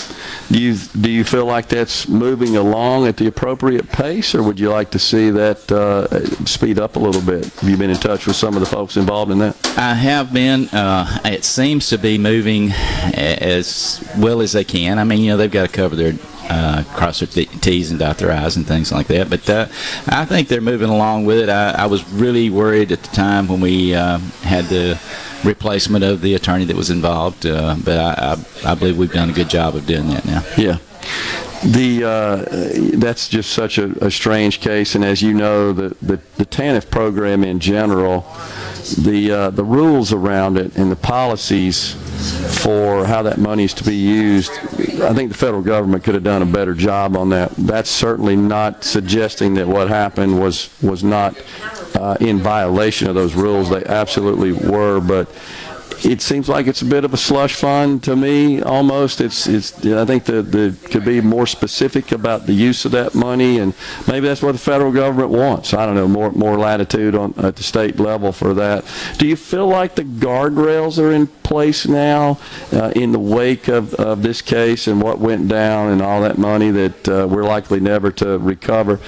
Do 0.49 0.61
you 0.61 0.75
do 0.99 1.11
you 1.11 1.23
feel 1.23 1.45
like 1.45 1.67
that's 1.67 2.07
moving 2.07 2.55
along 2.55 3.07
at 3.07 3.17
the 3.17 3.27
appropriate 3.27 3.89
pace, 3.89 4.33
or 4.33 4.43
would 4.43 4.59
you 4.59 4.69
like 4.69 4.91
to 4.91 4.99
see 4.99 5.29
that 5.31 5.71
uh, 5.71 6.25
speed 6.45 6.79
up 6.79 6.95
a 6.95 6.99
little 6.99 7.21
bit? 7.21 7.45
Have 7.45 7.69
you 7.69 7.77
been 7.77 7.89
in 7.89 7.97
touch 7.97 8.25
with 8.25 8.35
some 8.35 8.55
of 8.55 8.61
the 8.61 8.65
folks 8.65 8.95
involved 8.95 9.31
in 9.31 9.39
that? 9.39 9.57
I 9.77 9.95
have 9.95 10.31
been. 10.31 10.69
Uh, 10.69 11.19
it 11.25 11.43
seems 11.43 11.89
to 11.89 11.97
be 11.97 12.17
moving 12.17 12.71
as 12.71 14.07
well 14.17 14.41
as 14.41 14.53
they 14.53 14.63
can. 14.63 14.99
I 14.99 15.03
mean, 15.03 15.19
you 15.19 15.31
know, 15.31 15.37
they've 15.37 15.51
got 15.51 15.67
to 15.67 15.71
cover 15.71 15.95
their 15.95 16.13
uh, 16.49 16.83
cross 16.95 17.19
their 17.19 17.45
T's 17.45 17.91
and 17.91 17.99
dot 17.99 18.17
their 18.17 18.31
I's 18.31 18.57
and 18.57 18.67
things 18.67 18.91
like 18.91 19.07
that. 19.07 19.29
But 19.29 19.49
uh, 19.49 19.67
I 20.07 20.25
think 20.25 20.47
they're 20.47 20.61
moving 20.61 20.89
along 20.89 21.25
with 21.25 21.37
it. 21.37 21.49
I, 21.49 21.71
I 21.71 21.85
was 21.85 22.07
really 22.11 22.49
worried 22.49 22.91
at 22.91 23.03
the 23.03 23.15
time 23.15 23.47
when 23.47 23.61
we 23.61 23.93
uh, 23.93 24.17
had 24.41 24.65
the 24.65 24.99
replacement 25.43 26.03
of 26.03 26.21
the 26.21 26.33
attorney 26.33 26.65
that 26.65 26.75
was 26.75 26.89
involved. 26.89 27.45
Uh, 27.45 27.75
but 27.83 27.97
I, 27.97 28.35
I, 28.65 28.71
I 28.71 28.75
believe 28.75 28.97
we've 28.97 29.11
done 29.11 29.29
a 29.29 29.33
good 29.33 29.49
job 29.49 29.75
of 29.75 29.85
doing 29.85 30.09
that 30.09 30.25
now. 30.25 30.43
Yeah. 30.57 30.77
The 31.63 32.03
uh, 32.05 32.97
that's 32.97 33.27
just 33.27 33.51
such 33.51 33.77
a, 33.77 34.05
a 34.05 34.09
strange 34.09 34.61
case, 34.61 34.95
and 34.95 35.03
as 35.03 35.21
you 35.21 35.33
know, 35.33 35.73
the, 35.73 35.89
the, 36.01 36.21
the 36.37 36.45
TANF 36.45 36.89
program 36.89 37.43
in 37.43 37.59
general, 37.59 38.25
the 38.97 39.31
uh, 39.31 39.49
the 39.51 39.63
rules 39.63 40.13
around 40.13 40.57
it 40.57 40.77
and 40.77 40.91
the 40.91 40.95
policies 40.95 41.95
for 42.63 43.05
how 43.05 43.21
that 43.23 43.37
money 43.37 43.63
is 43.63 43.73
to 43.75 43.83
be 43.83 43.95
used, 43.95 44.51
I 44.51 45.13
think 45.13 45.31
the 45.31 45.37
federal 45.37 45.61
government 45.61 46.03
could 46.03 46.15
have 46.15 46.23
done 46.23 46.41
a 46.41 46.45
better 46.45 46.73
job 46.73 47.15
on 47.15 47.29
that. 47.29 47.51
That's 47.57 47.89
certainly 47.89 48.35
not 48.35 48.83
suggesting 48.83 49.53
that 49.55 49.67
what 49.67 49.87
happened 49.87 50.39
was 50.39 50.69
was 50.81 51.03
not 51.03 51.41
uh, 51.95 52.17
in 52.19 52.39
violation 52.39 53.07
of 53.07 53.15
those 53.15 53.35
rules. 53.35 53.69
They 53.69 53.83
absolutely 53.85 54.51
were, 54.51 54.99
but 54.99 55.29
it 56.03 56.21
seems 56.21 56.47
like 56.47 56.67
it's 56.67 56.81
a 56.81 56.85
bit 56.85 57.03
of 57.03 57.13
a 57.13 57.17
slush 57.17 57.55
fund 57.55 58.03
to 58.03 58.15
me. 58.15 58.61
Almost, 58.61 59.21
it's 59.21 59.47
it's. 59.47 59.85
I 59.85 60.05
think 60.05 60.25
that 60.25 60.51
the 60.51 60.75
could 60.89 61.05
be 61.05 61.21
more 61.21 61.45
specific 61.45 62.11
about 62.11 62.45
the 62.45 62.53
use 62.53 62.85
of 62.85 62.91
that 62.91 63.15
money, 63.15 63.59
and 63.59 63.73
maybe 64.07 64.27
that's 64.27 64.41
what 64.41 64.53
the 64.53 64.59
federal 64.59 64.91
government 64.91 65.29
wants. 65.29 65.73
I 65.73 65.85
don't 65.85 65.95
know 65.95 66.07
more 66.07 66.31
more 66.31 66.57
latitude 66.57 67.15
on 67.15 67.33
at 67.37 67.55
the 67.55 67.63
state 67.63 67.99
level 67.99 68.31
for 68.31 68.53
that. 68.55 68.85
Do 69.17 69.27
you 69.27 69.35
feel 69.35 69.67
like 69.67 69.95
the 69.95 70.03
guardrails 70.03 71.01
are 71.01 71.11
in 71.11 71.27
place 71.27 71.87
now 71.87 72.39
uh, 72.71 72.91
in 72.95 73.11
the 73.11 73.19
wake 73.19 73.67
of, 73.67 73.93
of 73.95 74.21
this 74.21 74.41
case 74.41 74.87
and 74.87 75.01
what 75.01 75.19
went 75.19 75.47
down 75.47 75.91
and 75.91 76.01
all 76.01 76.21
that 76.21 76.37
money 76.37 76.69
that 76.71 77.09
uh, 77.09 77.27
we're 77.27 77.43
likely 77.43 77.79
never 77.79 78.11
to 78.11 78.37
recover? 78.37 78.99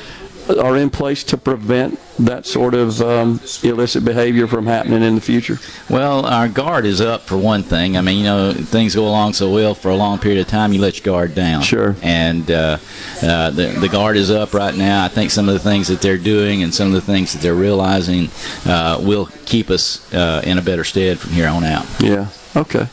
Are 0.50 0.76
in 0.76 0.90
place 0.90 1.24
to 1.26 1.38
prevent 1.38 2.00
that 2.18 2.46
sort 2.46 2.74
of 2.74 3.02
um, 3.02 3.40
illicit 3.64 4.04
behavior 4.04 4.48
from 4.48 4.66
happening 4.66 5.02
in 5.02 5.16
the 5.16 5.22
future? 5.22 5.58
Well, 5.90 6.26
our 6.26 6.48
guard 6.48 6.86
is 6.86 7.00
up 7.00 7.22
for 7.22 7.38
one 7.38 7.64
thing. 7.64 7.96
I 7.96 8.02
mean, 8.02 8.18
you 8.20 8.24
know, 8.26 8.54
things 8.54 8.96
go 8.96 9.08
along 9.08 9.34
so 9.34 9.54
well 9.54 9.74
for 9.76 9.90
a 9.90 9.96
long 9.96 10.20
period 10.20 10.42
of 10.42 10.48
time, 10.48 10.74
you 10.74 10.82
let 10.82 10.98
your 10.98 11.06
guard 11.14 11.36
down. 11.36 11.62
Sure. 11.62 11.96
And 12.02 12.50
uh, 12.50 12.78
uh, 13.22 13.52
the 13.52 13.78
the 13.80 13.90
guard 13.90 14.18
is 14.18 14.32
up 14.32 14.54
right 14.54 14.76
now. 14.76 15.06
I 15.06 15.08
think 15.08 15.32
some 15.32 15.48
of 15.48 15.54
the 15.54 15.60
things 15.60 15.88
that 15.88 16.02
they're 16.02 16.18
doing 16.18 16.64
and 16.64 16.74
some 16.74 16.88
of 16.88 16.94
the 16.94 17.02
things 17.02 17.34
that 17.34 17.42
they're 17.42 17.54
realizing 17.54 18.30
uh, 18.66 19.00
will 19.02 19.28
keep 19.46 19.70
us 19.70 20.12
uh, 20.14 20.42
in 20.44 20.58
a 20.58 20.62
better 20.62 20.84
stead 20.84 21.20
from 21.20 21.32
here 21.32 21.48
on 21.48 21.64
out. 21.64 21.86
Yeah. 22.00 22.28
Okay. 22.56 22.88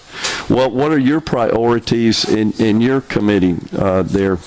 Well, 0.49 0.71
what 0.71 0.93
are 0.93 0.99
your 0.99 1.21
priorities 1.21 2.29
in, 2.29 2.53
in 2.53 2.81
your 2.81 3.01
committee 3.01 3.57
uh, 3.77 4.03
there, 4.03 4.39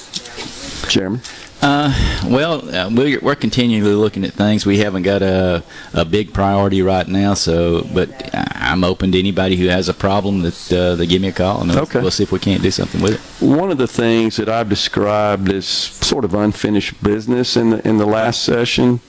Chairman? 0.88 1.22
Uh, 1.62 1.94
well, 2.28 2.68
uh, 2.76 2.90
we're, 2.92 3.20
we're 3.20 3.36
continually 3.36 3.94
looking 3.94 4.24
at 4.26 4.34
things. 4.34 4.66
We 4.66 4.80
haven't 4.80 5.04
got 5.04 5.22
a, 5.22 5.64
a 5.94 6.04
big 6.04 6.34
priority 6.34 6.82
right 6.82 7.08
now, 7.08 7.36
so 7.36 7.88
but 7.94 8.10
I'm 8.34 8.84
open 8.84 9.12
to 9.12 9.20
anybody 9.20 9.58
who 9.58 9.68
has 9.68 9.88
a 9.88 9.94
problem 9.94 10.42
that 10.42 10.74
uh, 10.74 10.96
they 10.96 11.06
give 11.06 11.22
me 11.22 11.28
a 11.28 11.32
call, 11.32 11.62
and 11.62 11.70
we'll, 11.70 11.82
Okay. 11.84 12.02
we'll 12.02 12.10
see 12.10 12.24
if 12.24 12.32
we 12.32 12.40
can't 12.40 12.64
do 12.64 12.72
something 12.72 13.00
with 13.00 13.14
it. 13.14 13.46
One 13.46 13.70
of 13.70 13.78
the 13.78 13.88
things 13.88 14.38
that 14.38 14.50
I've 14.50 14.70
described 14.70 15.52
as 15.52 15.68
sort 15.68 16.26
of 16.26 16.34
unfinished 16.34 17.02
business 17.04 17.56
in 17.56 17.70
the 17.70 17.88
in 17.88 17.98
the 18.00 18.08
last 18.08 18.42
session, 18.44 19.00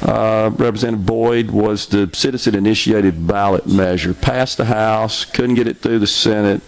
uh, 0.00 0.50
Representative 0.54 1.04
Boyd, 1.04 1.50
was 1.50 1.86
the 1.86 2.08
citizen-initiated 2.14 3.26
ballot 3.26 3.66
measure. 3.66 4.14
Passed 4.14 4.56
the 4.56 4.64
House, 4.64 5.26
couldn't 5.26 5.56
get 5.56 5.66
it 5.66 5.78
through 5.80 5.98
the 5.98 6.06
Senate. 6.06 6.62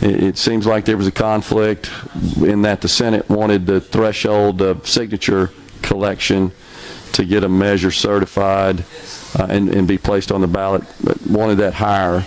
It, 0.00 0.22
it 0.22 0.38
seems 0.38 0.66
like 0.66 0.84
there 0.84 0.96
was 0.96 1.06
a 1.06 1.12
conflict 1.12 1.90
in 2.36 2.62
that 2.62 2.80
the 2.80 2.88
Senate 2.88 3.28
wanted 3.28 3.66
the 3.66 3.80
threshold 3.80 4.60
of 4.62 4.88
signature 4.88 5.50
collection 5.82 6.52
to 7.12 7.24
get 7.24 7.44
a 7.44 7.48
measure 7.48 7.90
certified 7.90 8.84
uh, 9.38 9.46
and, 9.48 9.68
and 9.68 9.86
be 9.86 9.98
placed 9.98 10.32
on 10.32 10.40
the 10.40 10.46
ballot, 10.46 10.82
but 11.02 11.24
wanted 11.26 11.56
that 11.56 11.74
higher. 11.74 12.24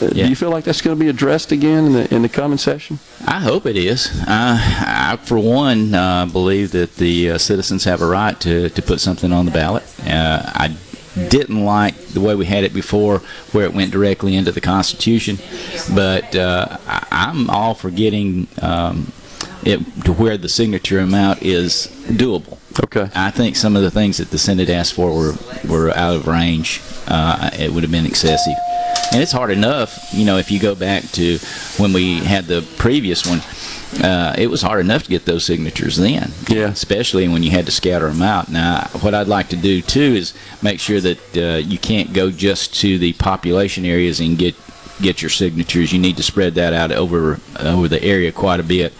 Uh, 0.00 0.08
Do 0.08 0.28
you 0.28 0.34
feel 0.34 0.50
like 0.50 0.64
that's 0.64 0.80
going 0.80 0.96
to 0.96 1.00
be 1.00 1.10
addressed 1.10 1.52
again 1.52 1.84
in 1.84 1.92
the 1.92 2.14
in 2.14 2.22
the 2.22 2.28
coming 2.28 2.56
session? 2.56 2.98
I 3.26 3.40
hope 3.40 3.66
it 3.66 3.76
is. 3.76 4.08
Uh, 4.22 4.26
I, 4.26 5.18
for 5.22 5.38
one, 5.38 5.94
uh, 5.94 6.24
believe 6.24 6.70
that 6.72 6.96
the 6.96 7.32
uh, 7.32 7.38
citizens 7.38 7.84
have 7.84 8.00
a 8.00 8.06
right 8.06 8.40
to, 8.40 8.70
to 8.70 8.82
put 8.82 9.00
something 9.00 9.30
on 9.30 9.44
the 9.44 9.50
ballot. 9.50 9.82
Uh, 10.06 10.42
I 10.46 10.74
didn't 11.14 11.64
like 11.64 11.96
the 12.08 12.20
way 12.20 12.34
we 12.34 12.46
had 12.46 12.64
it 12.64 12.72
before, 12.72 13.18
where 13.52 13.64
it 13.64 13.74
went 13.74 13.90
directly 13.90 14.36
into 14.36 14.52
the 14.52 14.60
Constitution, 14.60 15.38
but 15.94 16.34
uh, 16.36 16.78
I, 16.86 17.06
I'm 17.10 17.50
all 17.50 17.74
for 17.74 17.90
getting 17.90 18.48
um, 18.62 19.12
it 19.64 19.80
to 20.04 20.12
where 20.12 20.36
the 20.38 20.48
signature 20.48 21.00
amount 21.00 21.42
is 21.42 21.88
doable. 22.06 22.58
Okay. 22.84 23.10
I 23.14 23.30
think 23.30 23.56
some 23.56 23.76
of 23.76 23.82
the 23.82 23.90
things 23.90 24.18
that 24.18 24.30
the 24.30 24.38
Senate 24.38 24.70
asked 24.70 24.94
for 24.94 25.12
were, 25.12 25.34
were 25.68 25.90
out 25.90 26.16
of 26.16 26.26
range. 26.26 26.80
Uh, 27.06 27.50
it 27.58 27.72
would 27.72 27.82
have 27.82 27.92
been 27.92 28.06
excessive. 28.06 28.54
And 29.12 29.20
it's 29.22 29.32
hard 29.32 29.50
enough, 29.50 29.98
you 30.12 30.24
know, 30.24 30.36
if 30.38 30.50
you 30.50 30.60
go 30.60 30.74
back 30.74 31.02
to 31.12 31.38
when 31.78 31.92
we 31.92 32.18
had 32.20 32.46
the 32.46 32.62
previous 32.78 33.26
one, 33.26 33.40
uh, 34.04 34.34
it 34.38 34.46
was 34.48 34.62
hard 34.62 34.78
enough 34.80 35.02
to 35.02 35.10
get 35.10 35.24
those 35.24 35.44
signatures 35.44 35.96
then. 35.96 36.30
Yeah. 36.48 36.68
Especially 36.68 37.26
when 37.26 37.42
you 37.42 37.50
had 37.50 37.66
to 37.66 37.72
scatter 37.72 38.08
them 38.08 38.22
out. 38.22 38.48
Now, 38.48 38.82
what 39.00 39.14
I'd 39.14 39.26
like 39.26 39.48
to 39.48 39.56
do 39.56 39.82
too 39.82 40.00
is 40.14 40.32
make 40.62 40.78
sure 40.78 41.00
that 41.00 41.36
uh, 41.36 41.56
you 41.58 41.76
can't 41.76 42.12
go 42.12 42.30
just 42.30 42.72
to 42.82 42.98
the 42.98 43.12
population 43.14 43.84
areas 43.84 44.20
and 44.20 44.38
get 44.38 44.54
get 45.02 45.22
your 45.22 45.30
signatures. 45.30 45.92
You 45.92 45.98
need 45.98 46.18
to 46.18 46.22
spread 46.22 46.54
that 46.54 46.72
out 46.72 46.92
over 46.92 47.40
over 47.58 47.88
the 47.88 48.00
area 48.02 48.30
quite 48.30 48.60
a 48.60 48.62
bit, 48.62 48.92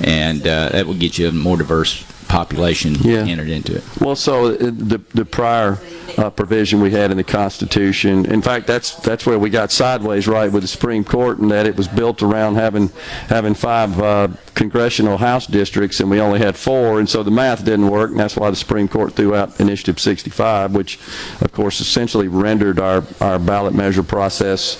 and 0.00 0.40
uh, 0.46 0.70
that 0.70 0.86
will 0.86 0.94
get 0.94 1.18
you 1.18 1.28
a 1.28 1.32
more 1.32 1.58
diverse 1.58 2.04
population 2.28 2.94
Yeah. 3.00 3.24
entered 3.26 3.48
into 3.50 3.76
it. 3.76 3.84
Well, 4.00 4.16
so 4.16 4.46
uh, 4.54 4.56
the 4.58 5.00
the 5.12 5.24
prior 5.26 5.78
uh, 6.16 6.30
provision 6.30 6.80
we 6.80 6.90
had 6.90 7.10
in 7.10 7.16
the 7.16 7.24
Constitution, 7.24 8.24
in 8.26 8.40
fact, 8.42 8.66
that's 8.66 8.94
that's 8.96 9.26
where 9.26 9.38
we 9.38 9.50
got 9.50 9.70
sideways 9.70 10.26
right 10.26 10.50
with 10.50 10.62
the 10.62 10.68
Supreme 10.68 11.04
Court, 11.04 11.38
and 11.38 11.50
that 11.50 11.66
it 11.66 11.76
was 11.76 11.88
built 11.88 12.22
around 12.22 12.54
having 12.54 12.88
having 13.28 13.54
five 13.54 14.00
uh, 14.00 14.28
congressional 14.54 15.18
House 15.18 15.46
districts, 15.46 16.00
and 16.00 16.10
we 16.10 16.20
only 16.20 16.38
had 16.38 16.56
four, 16.56 16.98
and 16.98 17.08
so 17.08 17.22
the 17.22 17.30
math 17.30 17.64
didn't 17.64 17.88
work, 17.88 18.10
and 18.10 18.18
that's 18.18 18.36
why 18.36 18.50
the 18.50 18.56
Supreme 18.56 18.88
Court 18.88 19.12
threw 19.12 19.34
out 19.34 19.58
Initiative 19.60 20.00
65, 20.00 20.74
which, 20.74 20.98
of 21.40 21.52
course, 21.52 21.80
essentially 21.80 22.28
rendered 22.28 22.80
our 22.80 23.04
our 23.20 23.38
ballot 23.38 23.74
measure 23.74 24.02
process 24.02 24.78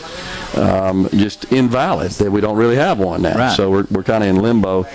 um, 0.57 1.09
just 1.13 1.53
invalid. 1.53 2.13
That 2.13 2.31
we 2.31 2.41
don't 2.41 2.57
really 2.57 2.77
have 2.77 2.99
one 2.99 3.23
now, 3.23 3.37
Right. 3.39 3.57
so 3.57 3.71
we're 3.71 3.87
we're 3.91 4.03
kind 4.03 4.25
of 4.25 4.31
in 4.31 4.37
limbo. 4.43 4.87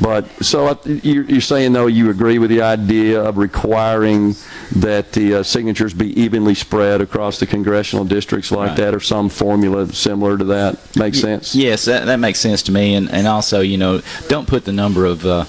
But 0.00 0.28
so 0.44 0.78
you're, 0.84 1.40
saying 1.40 1.72
though 1.72 1.88
you 1.88 2.10
agree 2.10 2.38
with 2.38 2.50
the 2.50 2.62
idea 2.62 3.20
of 3.20 3.36
requiring 3.36 4.36
that 4.76 5.10
the 5.12 5.36
uh, 5.36 5.42
signatures 5.78 5.94
be 5.94 6.20
evenly 6.20 6.54
spread 6.54 7.00
across 7.00 7.38
the 7.38 7.46
congressional 7.46 8.04
districts 8.04 8.50
like 8.50 8.68
Right. 8.70 8.76
that, 8.78 8.94
or 8.94 9.00
some 9.00 9.28
formula 9.28 9.86
similar 9.92 10.36
to 10.36 10.44
that? 10.44 10.76
Makes 10.96 11.20
sense. 11.20 11.54
Yes, 11.54 11.84
that, 11.84 12.06
that 12.06 12.16
makes 12.18 12.40
sense 12.40 12.62
to 12.64 12.72
me, 12.72 12.94
and, 12.94 13.08
and 13.12 13.26
also, 13.28 13.60
you 13.60 13.78
know, 13.78 14.00
don't 14.28 14.48
put 14.48 14.64
the 14.64 14.72
number 14.72 15.04
of 15.06 15.24
uh, 15.24 15.44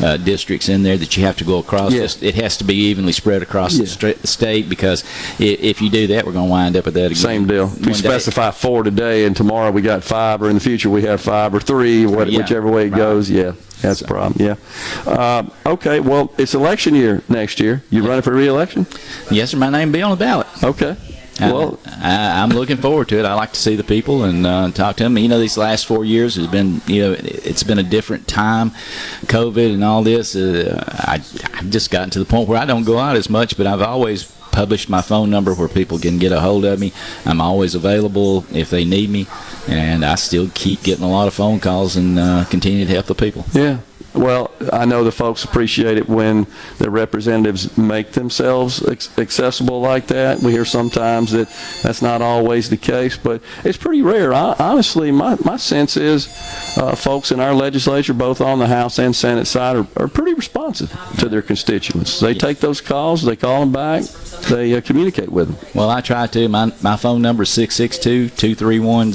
uh, 0.00 0.16
districts 0.18 0.68
in 0.68 0.82
there 0.84 0.96
that 0.96 1.16
you 1.16 1.24
have 1.24 1.36
to 1.38 1.44
go 1.44 1.58
across. 1.58 1.92
Just- 1.92 2.22
It 2.22 2.36
has 2.36 2.56
to 2.58 2.64
be 2.64 2.74
evenly 2.74 3.12
spread 3.12 3.42
across 3.42 3.74
Yeah. 3.76 3.86
the, 3.86 4.14
the 4.20 4.26
state 4.28 4.68
because 4.68 5.02
i- 5.40 5.58
if 5.60 5.82
you 5.82 5.90
do 5.90 6.06
that, 6.08 6.24
we're 6.26 6.32
going 6.32 6.46
to 6.46 6.50
wind 6.50 6.76
up 6.76 6.84
with 6.84 6.94
that 6.94 7.06
again. 7.06 7.16
Same 7.16 7.46
deal. 7.48 7.64
If 7.66 7.78
we 7.80 7.82
one 7.86 7.92
day. 7.92 7.98
specify 7.98 8.50
four 8.52 8.84
today, 8.84 9.24
and 9.24 9.34
tomorrow 9.36 9.70
we 9.72 9.82
got 9.82 10.04
five, 10.04 10.42
or 10.42 10.48
in 10.48 10.54
the 10.54 10.60
future 10.60 10.90
we 10.90 11.02
have 11.02 11.20
five 11.20 11.52
or 11.54 11.60
three, 11.60 12.06
what, 12.06 12.30
Yeah. 12.30 12.38
whichever 12.38 12.68
way 12.70 12.86
it 12.86 12.92
Right. 12.92 12.98
goes. 12.98 13.28
Yeah, 13.30 13.52
that's 13.82 14.00
a 14.00 14.06
problem. 14.06 14.34
Yeah. 14.44 14.56
Uh, 15.06 15.48
okay. 15.66 16.00
Well, 16.00 16.32
it's 16.38 16.54
election 16.54 16.94
year 16.94 17.22
next 17.28 17.60
year. 17.60 17.82
You 17.90 18.06
running 18.06 18.22
for 18.22 18.32
re-election? 18.32 18.86
Yes, 19.30 19.50
sir. 19.50 19.58
My 19.58 19.70
name 19.70 19.88
will 19.88 19.94
be 19.94 20.02
on 20.02 20.10
the 20.10 20.16
ballot. 20.16 20.46
Okay. 20.62 20.96
Well, 21.40 21.80
I, 21.86 22.42
I'm 22.42 22.50
looking 22.50 22.76
forward 22.76 23.08
to 23.08 23.18
it. 23.18 23.24
I 23.24 23.34
like 23.34 23.52
to 23.52 23.58
see 23.58 23.74
the 23.74 23.84
people 23.84 24.24
and 24.24 24.46
uh, 24.46 24.70
talk 24.70 24.96
to 24.96 25.04
them. 25.04 25.18
You 25.18 25.28
know, 25.28 25.40
these 25.40 25.56
last 25.56 25.86
four 25.86 26.04
years 26.04 26.36
has 26.36 26.46
been, 26.46 26.80
you 26.86 27.02
know, 27.02 27.16
it's 27.18 27.62
been 27.62 27.78
a 27.78 27.82
different 27.82 28.28
time, 28.28 28.70
COVID 29.22 29.74
and 29.74 29.82
all 29.82 30.02
this. 30.02 30.36
Uh, 30.36 30.84
I, 30.88 31.14
I've 31.54 31.70
just 31.70 31.90
gotten 31.90 32.10
to 32.10 32.18
the 32.18 32.24
point 32.24 32.48
where 32.48 32.58
I 32.58 32.64
don't 32.64 32.84
go 32.84 32.98
out 32.98 33.16
as 33.16 33.28
much, 33.28 33.56
but 33.56 33.66
I've 33.66 33.82
always 33.82 34.30
published 34.52 34.88
my 34.88 35.00
phone 35.00 35.30
number 35.30 35.54
where 35.54 35.68
people 35.68 35.98
can 35.98 36.18
get 36.18 36.30
a 36.30 36.40
hold 36.40 36.64
of 36.64 36.78
me. 36.78 36.92
I'm 37.24 37.40
always 37.40 37.74
available 37.74 38.44
if 38.52 38.70
they 38.70 38.84
need 38.84 39.10
me, 39.10 39.26
and 39.68 40.04
I 40.04 40.16
still 40.16 40.50
keep 40.54 40.82
getting 40.82 41.04
a 41.04 41.10
lot 41.10 41.28
of 41.28 41.34
phone 41.34 41.60
calls 41.60 41.96
and 41.96 42.18
uh, 42.18 42.44
continue 42.50 42.84
to 42.84 42.92
help 42.92 43.06
the 43.06 43.14
people. 43.14 43.44
Yeah. 43.52 43.78
Well, 44.14 44.50
I 44.72 44.84
know 44.84 45.04
the 45.04 45.12
folks 45.12 45.42
appreciate 45.44 45.96
it 45.96 46.08
when 46.08 46.46
the 46.78 46.90
representatives 46.90 47.78
make 47.78 48.12
themselves 48.12 48.86
accessible 49.18 49.80
like 49.80 50.08
that. 50.08 50.40
We 50.40 50.52
hear 50.52 50.66
sometimes 50.66 51.32
that 51.32 51.48
that's 51.82 52.02
not 52.02 52.20
always 52.20 52.68
the 52.68 52.76
case, 52.76 53.16
but 53.16 53.40
it's 53.64 53.78
pretty 53.78 54.02
rare. 54.02 54.34
I, 54.34 54.54
honestly, 54.58 55.10
my, 55.10 55.38
my 55.44 55.56
sense 55.56 55.96
is 55.96 56.28
uh, 56.76 56.94
folks 56.94 57.32
in 57.32 57.40
our 57.40 57.54
legislature, 57.54 58.12
both 58.12 58.42
on 58.42 58.58
the 58.58 58.66
House 58.66 58.98
and 58.98 59.16
Senate 59.16 59.46
side, 59.46 59.76
are, 59.76 59.86
are 59.96 60.08
pretty 60.08 60.34
responsive 60.34 60.90
to 61.18 61.28
their 61.28 61.42
constituents. 61.42 62.20
They 62.20 62.34
take 62.34 62.58
those 62.58 62.82
calls, 62.82 63.22
they 63.22 63.36
call 63.36 63.60
them 63.60 63.72
back, 63.72 64.02
they 64.48 64.74
uh, 64.74 64.82
communicate 64.82 65.30
with 65.30 65.48
them. 65.48 65.70
Well, 65.74 65.88
I 65.88 66.02
try 66.02 66.26
to. 66.26 66.48
My, 66.48 66.72
my 66.82 66.96
phone 66.96 67.22
number 67.22 67.44
is 67.44 67.50
662 67.50 68.28
231 68.36 69.12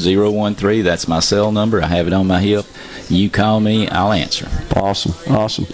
013. 0.55 0.83
That's 0.83 1.07
my 1.07 1.19
cell 1.19 1.51
number. 1.51 1.81
I 1.83 1.87
have 1.87 2.07
it 2.07 2.13
on 2.13 2.25
my 2.25 2.41
hip. 2.41 2.65
You 3.09 3.29
call 3.29 3.61
me, 3.61 3.87
I'll 3.87 4.11
answer. 4.11 4.49
Awesome, 4.87 5.35
awesome. 5.35 5.65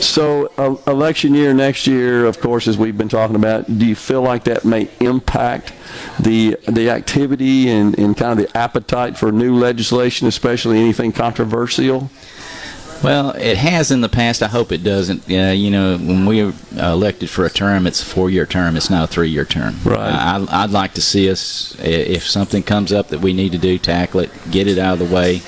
So, 0.00 0.50
uh, 0.56 0.76
election 0.90 1.34
year 1.34 1.52
next 1.52 1.86
year, 1.86 2.24
of 2.24 2.40
course, 2.40 2.66
as 2.66 2.78
we've 2.78 2.96
been 2.96 3.08
talking 3.08 3.36
about, 3.36 3.66
do 3.66 3.84
you 3.84 3.94
feel 3.94 4.22
like 4.22 4.44
that 4.44 4.64
may 4.64 4.88
impact 5.00 5.74
the 6.18 6.56
the 6.66 6.88
activity 6.88 7.68
and, 7.68 7.98
and 7.98 8.16
kind 8.16 8.40
of 8.40 8.46
the 8.46 8.56
appetite 8.56 9.18
for 9.18 9.30
new 9.30 9.54
legislation, 9.56 10.26
especially 10.26 10.78
anything 10.78 11.12
controversial? 11.12 12.10
Well, 13.04 13.30
it 13.30 13.56
has 13.56 13.90
in 13.90 14.00
the 14.00 14.08
past. 14.08 14.42
I 14.42 14.48
hope 14.48 14.70
it 14.72 14.84
doesn't. 14.84 15.28
Uh, 15.28 15.52
you 15.52 15.70
know, 15.70 15.98
when 15.98 16.24
we 16.24 16.40
are 16.40 16.54
elected 16.78 17.28
for 17.28 17.44
a 17.44 17.50
term, 17.50 17.86
it's 17.86 18.00
a 18.00 18.06
four-year 18.06 18.46
term. 18.46 18.76
It's 18.76 18.90
not 18.90 19.04
a 19.04 19.12
three-year 19.12 19.44
term. 19.44 19.74
Right. 19.84 19.98
Uh, 19.98 20.46
I, 20.48 20.62
I'd 20.62 20.70
like 20.70 20.94
to 20.94 21.02
see 21.02 21.28
us, 21.28 21.76
if 21.80 22.24
something 22.26 22.62
comes 22.62 22.92
up 22.92 23.08
that 23.08 23.20
we 23.20 23.32
need 23.32 23.52
to 23.52 23.58
do, 23.58 23.76
tackle 23.76 24.20
it, 24.20 24.30
get 24.50 24.68
it 24.68 24.78
out 24.78 24.94
of 24.94 25.08
the 25.08 25.14
way. 25.14 25.42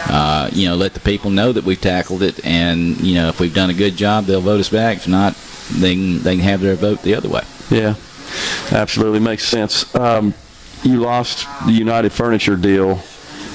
Uh, 0.00 0.48
you 0.52 0.68
know, 0.68 0.76
let 0.76 0.94
the 0.94 1.00
people 1.00 1.30
know 1.30 1.52
that 1.52 1.64
we've 1.64 1.80
tackled 1.80 2.22
it, 2.22 2.44
and 2.44 3.00
you 3.00 3.14
know, 3.16 3.28
if 3.28 3.40
we've 3.40 3.54
done 3.54 3.70
a 3.70 3.74
good 3.74 3.96
job, 3.96 4.24
they'll 4.24 4.40
vote 4.40 4.60
us 4.60 4.68
back. 4.68 4.98
If 4.98 5.08
not, 5.08 5.34
they 5.72 5.94
can, 5.94 6.22
they 6.22 6.36
can 6.36 6.44
have 6.44 6.60
their 6.60 6.76
vote 6.76 7.02
the 7.02 7.14
other 7.14 7.28
way. 7.28 7.42
Yeah, 7.70 7.94
absolutely 8.70 9.20
makes 9.20 9.44
sense. 9.44 9.92
Um, 9.94 10.34
you 10.84 11.00
lost 11.00 11.46
the 11.66 11.72
United 11.72 12.12
Furniture 12.12 12.56
deal, 12.56 13.00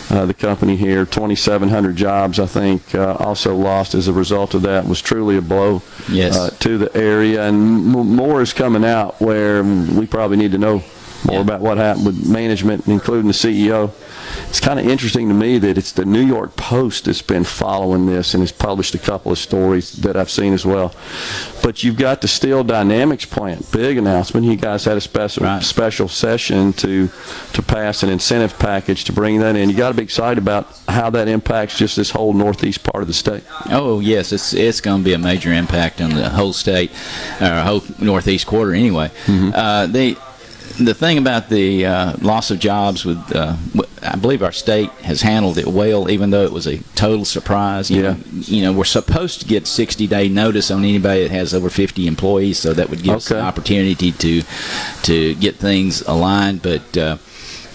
uh, 0.10 0.26
the 0.26 0.34
company 0.34 0.76
here, 0.76 1.06
2,700 1.06 1.95
jobs, 1.95 2.40
I 2.40 2.45
think, 2.45 2.94
uh, 2.94 3.14
also 3.20 3.56
lost 3.56 3.95
as 3.95 4.07
a 4.10 4.14
result 4.14 4.53
of 4.53 4.64
that. 4.64 4.86
Was 4.86 5.02
truly 5.02 5.38
a 5.38 5.41
blow 5.41 5.82
Yes. 6.11 6.36
uh, 6.38 6.49
to 6.60 6.78
the 6.78 6.95
area, 6.95 7.44
and 7.48 7.95
m- 7.95 8.15
more 8.15 8.41
is 8.41 8.52
coming 8.53 8.84
out 8.84 9.20
where 9.22 9.64
we 9.64 10.06
probably 10.06 10.38
need 10.38 10.52
to 10.52 10.57
know 10.57 10.84
more 11.26 11.40
about 11.40 11.61
what 11.61 11.78
happened 11.78 12.06
with 12.06 12.28
management, 12.28 12.86
including 12.88 13.28
the 13.28 13.34
CEO. 13.34 13.91
It's 14.54 14.60
kind 14.60 14.80
of 14.80 14.86
interesting 14.88 15.30
to 15.30 15.34
me 15.34 15.58
that 15.58 15.80
it's 15.80 15.94
the 15.94 16.06
New 16.06 16.24
York 16.24 16.56
Post 16.56 17.06
that's 17.06 17.24
been 17.24 17.44
following 17.44 18.06
this 18.06 18.36
and 18.36 18.44
has 18.44 18.52
published 18.52 18.94
a 18.94 19.00
couple 19.00 19.32
of 19.32 19.40
stories 19.40 19.94
that 19.94 20.16
I've 20.16 20.30
seen 20.30 20.54
as 20.54 20.64
well. 20.64 20.94
But 21.64 21.84
you've 21.84 21.98
got 21.98 22.22
the 22.22 22.28
Steel 22.28 22.64
Dynamics 22.64 23.26
plant, 23.26 23.72
big 23.72 23.98
announcement. 23.98 24.46
You 24.46 24.56
guys 24.56 24.86
had 24.86 24.96
a 24.96 25.02
special 25.02 25.60
special 25.62 26.08
session 26.08 26.72
to 26.74 27.10
to 27.54 27.64
pass 27.64 28.04
an 28.04 28.10
incentive 28.12 28.60
package 28.60 29.06
to 29.06 29.12
bring 29.12 29.40
that 29.40 29.56
in. 29.56 29.72
You 29.72 29.76
got 29.76 29.90
to 29.90 29.96
be 29.96 30.04
excited 30.04 30.38
about 30.38 30.68
how 30.88 31.10
that 31.10 31.28
impacts 31.28 31.76
just 31.76 31.96
this 31.96 32.12
whole 32.12 32.34
northeast 32.34 32.84
part 32.84 33.02
of 33.02 33.08
the 33.08 33.14
state. 33.16 33.44
Oh 33.72 34.02
yes, 34.02 34.32
it's 34.32 34.54
it's 34.54 34.82
going 34.82 35.00
to 35.02 35.04
be 35.04 35.14
a 35.14 35.18
major 35.18 35.52
impact 35.52 36.00
on 36.00 36.12
the 36.12 36.30
whole 36.30 36.54
state, 36.54 36.92
or 37.42 37.60
whole 37.64 37.82
northeast 37.98 38.46
quarter 38.46 38.76
anyway. 38.76 39.10
Uh, 39.28 39.88
the 39.88 40.16
the 40.80 40.94
thing 40.94 41.18
about 41.20 41.50
the 41.50 41.86
uh, 41.86 42.14
loss 42.22 42.50
of 42.50 42.58
jobs 42.60 43.06
with 43.06 43.20
uh, 43.36 43.56
I 44.04 44.16
believe 44.16 44.44
our 44.44 44.52
state 44.52 44.90
has 45.04 45.22
handled 45.22 45.58
it 45.58 45.68
well, 45.68 46.10
even 46.10 46.30
though 46.32 46.44
it 46.44 46.52
was 46.52 46.68
a 46.68 46.78
total 46.96 47.26
surprise. 47.26 47.90
You 47.90 48.02
Yeah. 48.04 48.10
Know, 48.12 48.18
you 48.32 48.62
know, 48.62 48.74
we're 48.74 48.84
supposed 48.84 49.42
to 49.42 49.48
get 49.48 49.68
60 49.68 50.08
day 50.08 50.28
notice 50.30 50.70
on 50.72 50.84
anybody 50.84 51.24
that 51.24 51.32
has 51.32 51.54
over 51.54 51.70
50 51.70 52.08
employees, 52.08 52.58
so 52.60 52.74
that 52.74 52.90
would 52.90 53.04
give 53.04 53.16
us 53.16 53.32
an 53.32 53.40
opportunity 53.40 54.12
to 54.12 54.44
to 55.04 55.36
get 55.36 55.56
things 55.56 56.02
aligned. 56.02 56.62
But 56.62 56.98
uh, 56.98 57.18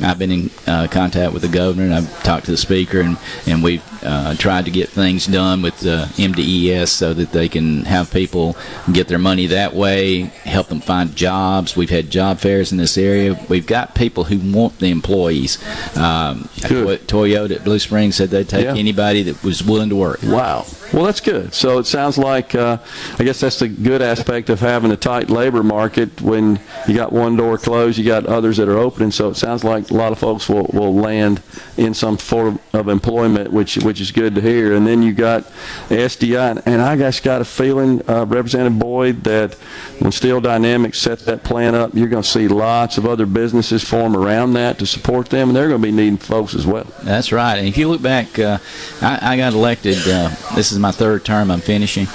I've 0.00 0.18
been 0.18 0.30
in 0.30 0.50
uh, 0.66 0.86
contact 0.90 1.32
with 1.32 1.42
the 1.42 1.48
governor, 1.48 1.84
and 1.84 1.94
I've 1.94 2.22
talked 2.22 2.44
to 2.46 2.50
the 2.50 2.56
speaker, 2.56 3.00
and 3.00 3.16
and 3.46 3.62
we've 3.62 3.82
uh, 4.04 4.34
tried 4.36 4.64
to 4.66 4.70
get 4.70 4.88
things 4.88 5.26
done 5.26 5.60
with 5.62 5.84
uh, 5.86 6.06
MDES 6.16 6.88
so 6.88 7.12
that 7.14 7.32
they 7.32 7.48
can 7.48 7.84
have 7.84 8.10
people 8.12 8.56
get 8.92 9.08
their 9.08 9.18
money 9.18 9.46
that 9.46 9.74
way, 9.74 10.20
help 10.44 10.68
them 10.68 10.80
find 10.80 11.16
jobs. 11.16 11.76
We've 11.76 11.90
had 11.90 12.10
job 12.10 12.38
fairs 12.38 12.70
in 12.70 12.78
this 12.78 12.96
area. 12.96 13.38
We've 13.48 13.66
got 13.66 13.94
people 13.94 14.24
who 14.24 14.38
want 14.56 14.78
the 14.78 14.90
employees. 14.90 15.58
Um, 15.96 16.48
Toy- 16.60 16.98
Toyota 16.98 17.56
at 17.56 17.64
Blue 17.64 17.78
Springs 17.78 18.16
said 18.16 18.30
they'd 18.30 18.48
take 18.48 18.64
Yeah. 18.64 18.74
anybody 18.76 19.22
that 19.24 19.42
was 19.42 19.62
willing 19.64 19.88
to 19.88 19.96
work. 19.96 20.20
Wow. 20.22 20.64
Well, 20.92 21.04
that's 21.04 21.20
good. 21.20 21.52
So 21.52 21.78
it 21.78 21.86
sounds 21.86 22.16
like, 22.16 22.54
uh, 22.54 22.78
I 23.18 23.24
guess 23.24 23.40
that's 23.40 23.58
the 23.58 23.68
good 23.68 24.00
aspect 24.00 24.48
of 24.48 24.60
having 24.60 24.90
a 24.90 24.96
tight 24.96 25.28
labor 25.28 25.62
market. 25.62 26.20
When 26.22 26.58
you 26.86 26.94
got 26.94 27.12
one 27.12 27.36
door 27.36 27.58
closed, 27.58 27.98
you 27.98 28.04
got 28.04 28.24
others 28.26 28.56
that 28.56 28.68
are 28.68 28.78
opening. 28.78 29.10
So 29.10 29.28
it 29.28 29.36
sounds 29.36 29.64
like 29.64 29.90
a 29.90 29.94
lot 29.94 30.12
of 30.12 30.18
folks 30.18 30.48
will, 30.48 30.64
will 30.72 30.94
land 30.94 31.42
in 31.76 31.92
some 31.92 32.16
form 32.16 32.58
of 32.72 32.88
employment, 32.88 33.52
which 33.52 33.76
which 33.76 34.00
is 34.00 34.10
good 34.10 34.34
to 34.34 34.40
hear. 34.40 34.74
And 34.74 34.86
then 34.86 35.02
you 35.02 35.12
got 35.12 35.44
SDI, 35.88 36.62
and, 36.64 36.82
I 36.82 36.96
just 36.96 37.22
got 37.22 37.40
a 37.40 37.44
feeling, 37.44 38.02
uh, 38.08 38.24
Representative 38.24 38.78
Boyd, 38.78 39.24
that 39.24 39.54
when 39.98 40.10
Steel 40.12 40.40
Dynamics 40.40 40.98
set 40.98 41.20
that 41.20 41.44
plan 41.44 41.74
up, 41.74 41.94
you're 41.94 42.08
going 42.08 42.22
to 42.22 42.28
see 42.28 42.48
lots 42.48 42.98
of 42.98 43.06
other 43.06 43.26
businesses 43.26 43.82
form 43.82 44.16
around 44.16 44.54
that 44.54 44.78
to 44.78 44.86
support 44.86 45.28
them, 45.28 45.48
and 45.48 45.56
they're 45.56 45.68
going 45.68 45.82
to 45.82 45.86
be 45.86 45.92
needing 45.92 46.16
folks 46.16 46.54
as 46.54 46.66
well. 46.66 46.86
That's 47.02 47.30
right. 47.30 47.58
And 47.58 47.68
if 47.68 47.76
you 47.76 47.88
look 47.88 48.00
back, 48.00 48.38
uh, 48.38 48.58
I, 49.02 49.34
I 49.34 49.36
got 49.36 49.52
elected. 49.52 49.98
Uh, 50.06 50.30
this 50.54 50.72
is 50.72 50.77
my 50.80 50.92
third 50.92 51.24
term. 51.24 51.50
I'm 51.50 51.60
finishing. 51.60 52.06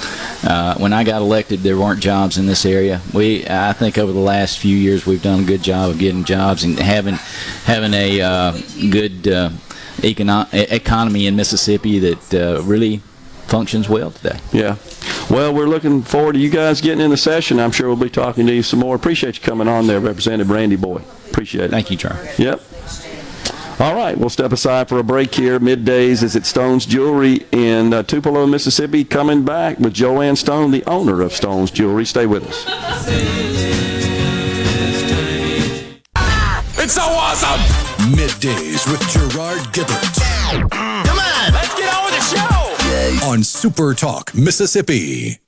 Uh, 0.44 0.76
when 0.77 0.94
I 0.94 1.03
got 1.03 1.22
elected, 1.22 1.60
there 1.60 1.77
weren't 1.77 1.99
jobs 2.02 2.38
in 2.38 2.45
this 2.45 2.65
area. 2.65 3.02
We, 3.14 3.45
I 3.48 3.73
think, 3.73 3.98
over 3.98 4.11
the 4.11 4.19
last 4.19 4.60
few 4.60 4.76
years, 4.76 5.06
we've 5.06 5.22
done 5.22 5.41
a 5.41 5.45
good 5.45 5.64
job 5.64 5.91
of 5.91 5.99
getting 5.99 6.23
jobs 6.23 6.64
and 6.64 6.77
having 6.80 7.15
having 7.65 7.94
a 7.94 8.22
uh, 8.22 8.52
good 8.90 9.27
uh, 9.27 9.49
econo- 9.98 10.48
economy 10.72 11.27
in 11.27 11.35
Mississippi 11.35 11.99
that 11.99 12.34
uh, 12.34 12.61
really 12.64 13.02
functions 13.48 13.88
well 13.88 14.11
today. 14.11 14.40
Yeah. 14.52 14.77
Well, 15.30 15.53
we're 15.53 15.68
looking 15.68 16.02
forward 16.02 16.34
to 16.34 16.40
you 16.40 16.49
guys 16.49 16.81
getting 16.81 17.02
in 17.02 17.11
the 17.11 17.18
session. 17.18 17.60
I'm 17.60 17.72
sure 17.72 17.88
we'll 17.88 17.98
be 17.98 18.10
talking 18.10 18.45
to 18.48 18.53
you 18.53 18.64
some 18.64 18.80
more. 18.80 18.95
Appreciate 18.95 19.35
you 19.38 19.41
coming 19.41 19.68
on 19.68 19.88
there, 19.88 19.99
Representative 19.99 20.49
Randy 20.49 20.76
Boyd. 20.76 21.03
Appreciate 21.30 21.65
it. 21.65 21.72
Thank 21.72 21.91
you, 21.91 21.98
Charlie. 21.98 22.30
Yep. 22.38 22.61
All 23.79 23.95
right, 23.95 24.17
we'll 24.17 24.29
step 24.29 24.51
aside 24.51 24.87
for 24.87 24.99
a 24.99 25.03
break 25.03 25.33
here. 25.33 25.59
Middays 25.59 26.23
is 26.23 26.35
at 26.35 26.45
Stone's 26.45 26.85
Jewelry 26.85 27.45
in 27.51 27.93
uh, 27.93 28.03
Tupelo, 28.03 28.45
Mississippi. 28.45 29.03
Coming 29.03 29.43
back 29.43 29.79
with 29.79 29.93
Joanne 29.93 30.35
Stone, 30.35 30.71
the 30.71 30.83
owner 30.85 31.21
of 31.21 31.33
Stone's 31.33 31.71
Jewelry. 31.71 32.05
Stay 32.05 32.25
with 32.25 32.47
us. 32.47 32.65
It's 36.77 36.93
so 36.93 37.01
awesome! 37.01 37.59
Middays 38.11 38.89
with 38.91 39.01
Gerard 39.09 39.61
Gibert 39.73 40.19
Come 41.05 41.19
on, 41.19 41.53
let's 41.53 41.73
get 41.75 41.93
on 41.93 42.05
with 42.05 42.13
the 42.13 42.37
show! 42.37 43.25
on 43.25 43.43
Super 43.43 43.93
Talk, 43.93 44.35
Mississippi. 44.35 45.39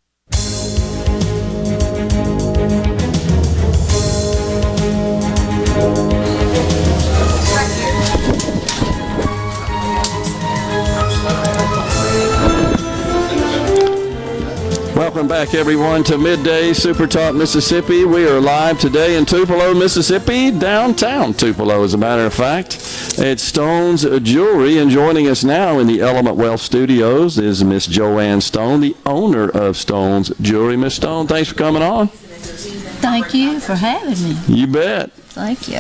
Welcome 15.16 15.30
back, 15.30 15.54
everyone, 15.54 16.04
to 16.06 16.18
Midday 16.18 16.74
Super 16.74 17.08
Talk 17.08 17.36
Mississippi. 17.36 18.04
We 18.04 18.28
are 18.28 18.42
live 18.42 18.78
today 18.78 19.16
in 19.16 19.26
Tupelo, 19.26 19.74
Mississippi, 19.74 20.52
downtown 20.52 21.34
Tupelo, 21.34 21.86
as 21.86 21.94
a 21.94 21.98
matter 21.98 22.26
of 22.26 22.34
fact. 22.34 22.76
It's 23.18 23.42
Stone's 23.42 24.04
Jewelry, 24.04 24.78
and 24.78 24.92
joining 24.92 25.30
us 25.30 25.46
now 25.46 25.80
in 25.80 25.88
the 25.88 26.02
Element 26.02 26.36
Wealth 26.36 26.60
Studios 26.60 27.38
is 27.38 27.64
Miss 27.64 27.88
Joanne 27.88 28.42
Stone, 28.42 28.82
the 28.82 28.94
owner 29.06 29.48
of 29.48 29.78
Stone's 29.78 30.34
Jewelry. 30.42 30.76
Miss 30.76 30.96
Stone, 30.96 31.28
thanks 31.28 31.48
for 31.48 31.56
coming 31.56 31.82
on. 31.82 32.10
Thank 32.10 33.34
you 33.34 33.62
for 33.62 33.76
having 33.76 34.22
me. 34.22 34.38
You 34.54 34.68
bet. 34.68 35.14
Thank 35.14 35.70
you. 35.70 35.80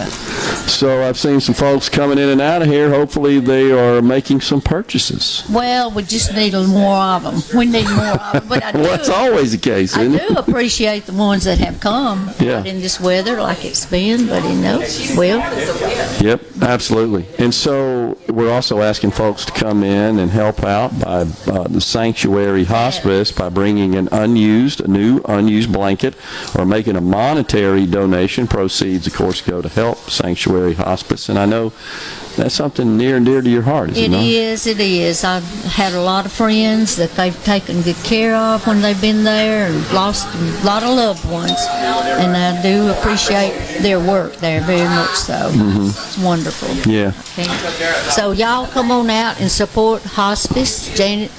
So 0.67 1.07
I've 1.07 1.17
seen 1.17 1.39
some 1.39 1.55
folks 1.55 1.89
coming 1.89 2.17
in 2.17 2.29
and 2.29 2.41
out 2.41 2.61
of 2.61 2.67
here. 2.67 2.89
Hopefully, 2.89 3.39
they 3.39 3.71
are 3.71 4.01
making 4.01 4.41
some 4.41 4.61
purchases. 4.61 5.43
Well, 5.49 5.91
we 5.91 6.03
just 6.03 6.33
need 6.33 6.53
a 6.53 6.63
more 6.67 6.95
of 6.97 7.23
them. 7.23 7.35
We 7.57 7.65
need 7.65 7.87
more 7.89 8.05
of 8.19 8.33
them. 8.33 8.47
But 8.49 8.63
I 8.63 8.71
do, 8.73 8.79
well, 8.79 9.11
always 9.13 9.51
the 9.51 9.57
case, 9.57 9.95
I 9.95 10.07
do 10.07 10.35
appreciate 10.35 11.05
the 11.05 11.13
ones 11.13 11.43
that 11.45 11.59
have 11.59 11.79
come 11.79 12.31
Yeah. 12.39 12.63
in 12.63 12.81
this 12.81 12.99
weather 12.99 13.39
like 13.41 13.63
it's 13.63 13.85
been, 13.85 14.27
but 14.27 14.43
you 14.43 14.55
know, 14.55 14.79
well, 15.15 15.39
Yep, 16.21 16.41
absolutely. 16.61 17.25
And 17.39 17.53
so 17.53 18.17
we're 18.27 18.51
also 18.51 18.81
asking 18.81 19.11
folks 19.11 19.45
to 19.45 19.51
come 19.51 19.83
in 19.83 20.19
and 20.19 20.31
help 20.31 20.63
out 20.63 20.99
by 20.99 21.21
uh, 21.21 21.67
the 21.67 21.81
Sanctuary 21.81 22.63
Hospice 22.65 23.31
by 23.31 23.49
bringing 23.49 23.95
an 23.95 24.09
unused, 24.11 24.81
a 24.81 24.87
new 24.87 25.21
unused 25.25 25.71
blanket 25.71 26.15
or 26.57 26.65
making 26.65 26.95
a 26.95 27.01
monetary 27.01 27.85
donation. 27.85 28.47
Proceeds, 28.47 29.07
of 29.07 29.13
course, 29.13 29.41
go 29.41 29.61
to 29.61 29.69
help 29.69 29.97
Sanctuary 30.09 30.54
Hospice. 30.73 31.29
And 31.29 31.37
I 31.37 31.45
know 31.45 31.71
that's 32.35 32.55
something 32.55 32.97
near 32.97 33.17
and 33.17 33.25
dear 33.25 33.41
to 33.41 33.49
your 33.49 33.61
heart, 33.61 33.91
is 33.91 33.97
it 33.97 34.03
it 34.05 34.11
not? 34.11 34.23
is, 34.23 34.67
it 34.67 34.79
is. 34.79 35.23
I've 35.23 35.43
had 35.65 35.93
a 35.93 36.01
lot 36.01 36.25
of 36.25 36.31
friends 36.31 36.95
that 36.97 37.11
they've 37.11 37.43
taken 37.43 37.81
good 37.81 37.95
care 38.03 38.35
of 38.35 38.65
when 38.67 38.81
they've 38.81 38.99
been 38.99 39.23
there 39.23 39.67
and 39.67 39.93
lost 39.93 40.27
a 40.35 40.65
lot 40.65 40.83
of 40.83 40.89
loved 40.89 41.29
ones. 41.29 41.51
And 42.21 42.35
I 42.35 42.61
do 42.61 42.89
appreciate 42.89 43.53
their 43.81 43.99
work 43.99 44.35
there 44.37 44.61
very 44.61 44.87
much 44.87 45.15
so. 45.15 45.51
Mhm. 45.51 45.89
It's 45.89 46.17
wonderful. 46.17 46.69
Yeah. 46.91 47.11
Okay. 47.37 47.49
So 48.11 48.31
y'all 48.31 48.67
come 48.67 48.91
on 48.91 49.09
out 49.09 49.39
and 49.39 49.51
support 49.51 50.03
hospice. 50.03 50.89
Janet. 50.95 51.31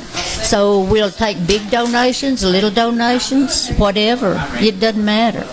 So 0.42 0.80
we'll 0.80 1.10
take 1.10 1.46
big 1.46 1.70
donations, 1.70 2.44
little 2.44 2.70
donations, 2.70 3.68
whatever. 3.76 4.42
It 4.60 4.80
doesn't 4.80 5.04
matter. 5.04 5.44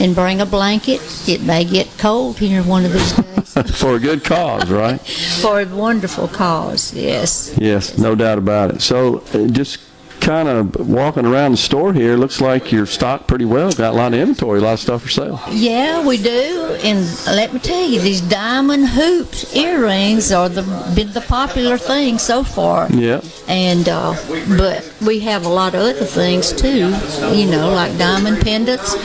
And 0.00 0.14
bring 0.14 0.40
a 0.40 0.46
blanket. 0.46 1.00
It 1.28 1.42
may 1.42 1.64
get 1.64 1.86
cold 1.98 2.38
here 2.38 2.62
one 2.62 2.84
of 2.84 2.92
these 2.92 3.12
days. 3.12 3.37
For 3.66 3.96
a 3.96 3.98
good 3.98 4.24
cause, 4.24 4.70
right? 4.70 5.00
For 5.00 5.60
a 5.60 5.66
wonderful 5.66 6.28
cause, 6.28 6.94
yes. 6.94 7.56
Yes, 7.58 7.98
no 7.98 8.14
doubt 8.14 8.38
about 8.38 8.70
it. 8.74 8.82
So 8.82 9.18
uh, 9.34 9.48
just 9.48 9.80
kind 10.28 10.46
of 10.46 10.86
walking 10.86 11.24
around 11.24 11.52
the 11.52 11.56
store 11.56 11.94
here, 11.94 12.14
looks 12.18 12.38
like 12.38 12.70
you're 12.70 12.84
stocked 12.84 13.26
pretty 13.26 13.46
well. 13.46 13.72
Got 13.72 13.94
a 13.94 13.96
lot 13.96 14.12
of 14.12 14.20
inventory, 14.20 14.58
a 14.58 14.62
lot 14.62 14.74
of 14.74 14.80
stuff 14.80 15.00
for 15.00 15.08
sale. 15.08 15.40
Yeah, 15.50 16.06
we 16.06 16.18
do. 16.22 16.76
And 16.84 17.00
let 17.28 17.54
me 17.54 17.58
tell 17.60 17.88
you, 17.88 17.98
these 17.98 18.20
diamond 18.20 18.88
hoops 18.88 19.56
earrings 19.56 20.30
are 20.30 20.50
the 20.50 20.62
been 20.94 21.12
the 21.14 21.22
popular 21.22 21.78
thing 21.78 22.18
so 22.18 22.44
far. 22.44 22.90
Yeah. 22.90 23.22
And 23.48 23.88
uh, 23.88 24.14
but 24.58 24.92
we 25.00 25.20
have 25.20 25.46
a 25.46 25.48
lot 25.48 25.74
of 25.74 25.80
other 25.80 26.04
things 26.04 26.52
too. 26.52 26.92
You 27.34 27.50
know, 27.50 27.70
like 27.72 27.96
diamond 27.96 28.42
pendants, 28.42 28.96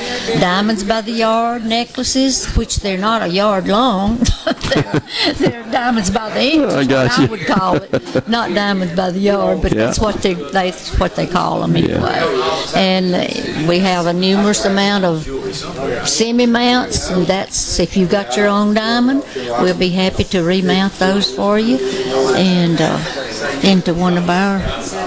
diamonds 0.42 0.84
by 0.84 1.00
the 1.00 1.12
yard, 1.14 1.64
necklaces, 1.66 2.54
which 2.58 2.78
they're 2.82 2.98
not 2.98 3.22
a 3.22 3.30
yard 3.30 3.70
long. 3.70 4.18
they're, 4.74 5.02
they're 5.36 5.64
diamonds 5.72 6.10
by 6.10 6.30
the 6.32 6.42
inch. 6.42 6.72
I 6.74 6.82
is 6.82 6.88
got 6.88 7.08
what 7.08 7.18
you. 7.20 7.26
I 7.26 7.30
would 7.30 7.46
call 7.48 7.76
it, 7.78 8.28
not 8.28 8.54
diamonds 8.54 8.94
by 8.94 9.12
the 9.12 9.20
yard, 9.20 9.62
but 9.62 9.72
Yeah. 9.72 9.86
that's 9.86 10.00
what 10.00 10.16
they 10.18 10.34
that's 10.34 11.00
what 11.00 11.13
they 11.16 11.28
call 11.28 11.62
them 11.62 11.76
Yeah. 11.76 11.84
anyway. 11.86 12.42
And 12.76 13.16
uh, 13.16 13.68
we 13.70 13.80
have 13.80 14.06
a 14.08 14.14
numerous 14.14 14.66
amount 14.66 15.06
of 15.06 15.24
semi 16.08 16.46
mounts, 16.46 17.10
and 17.10 17.26
that's 17.28 17.80
if 17.80 17.96
you've 17.98 18.10
got 18.10 18.36
your 18.38 18.48
own 18.48 18.74
diamond, 18.74 19.24
we'll 19.36 19.78
be 19.78 19.90
happy 19.90 20.24
to 20.26 20.44
remount 20.44 20.94
those 21.00 21.34
for 21.36 21.60
you 21.60 21.78
and 22.36 22.80
uh, 22.82 22.98
into 23.64 23.94
one 23.94 24.18
of 24.18 24.30
our 24.30 24.60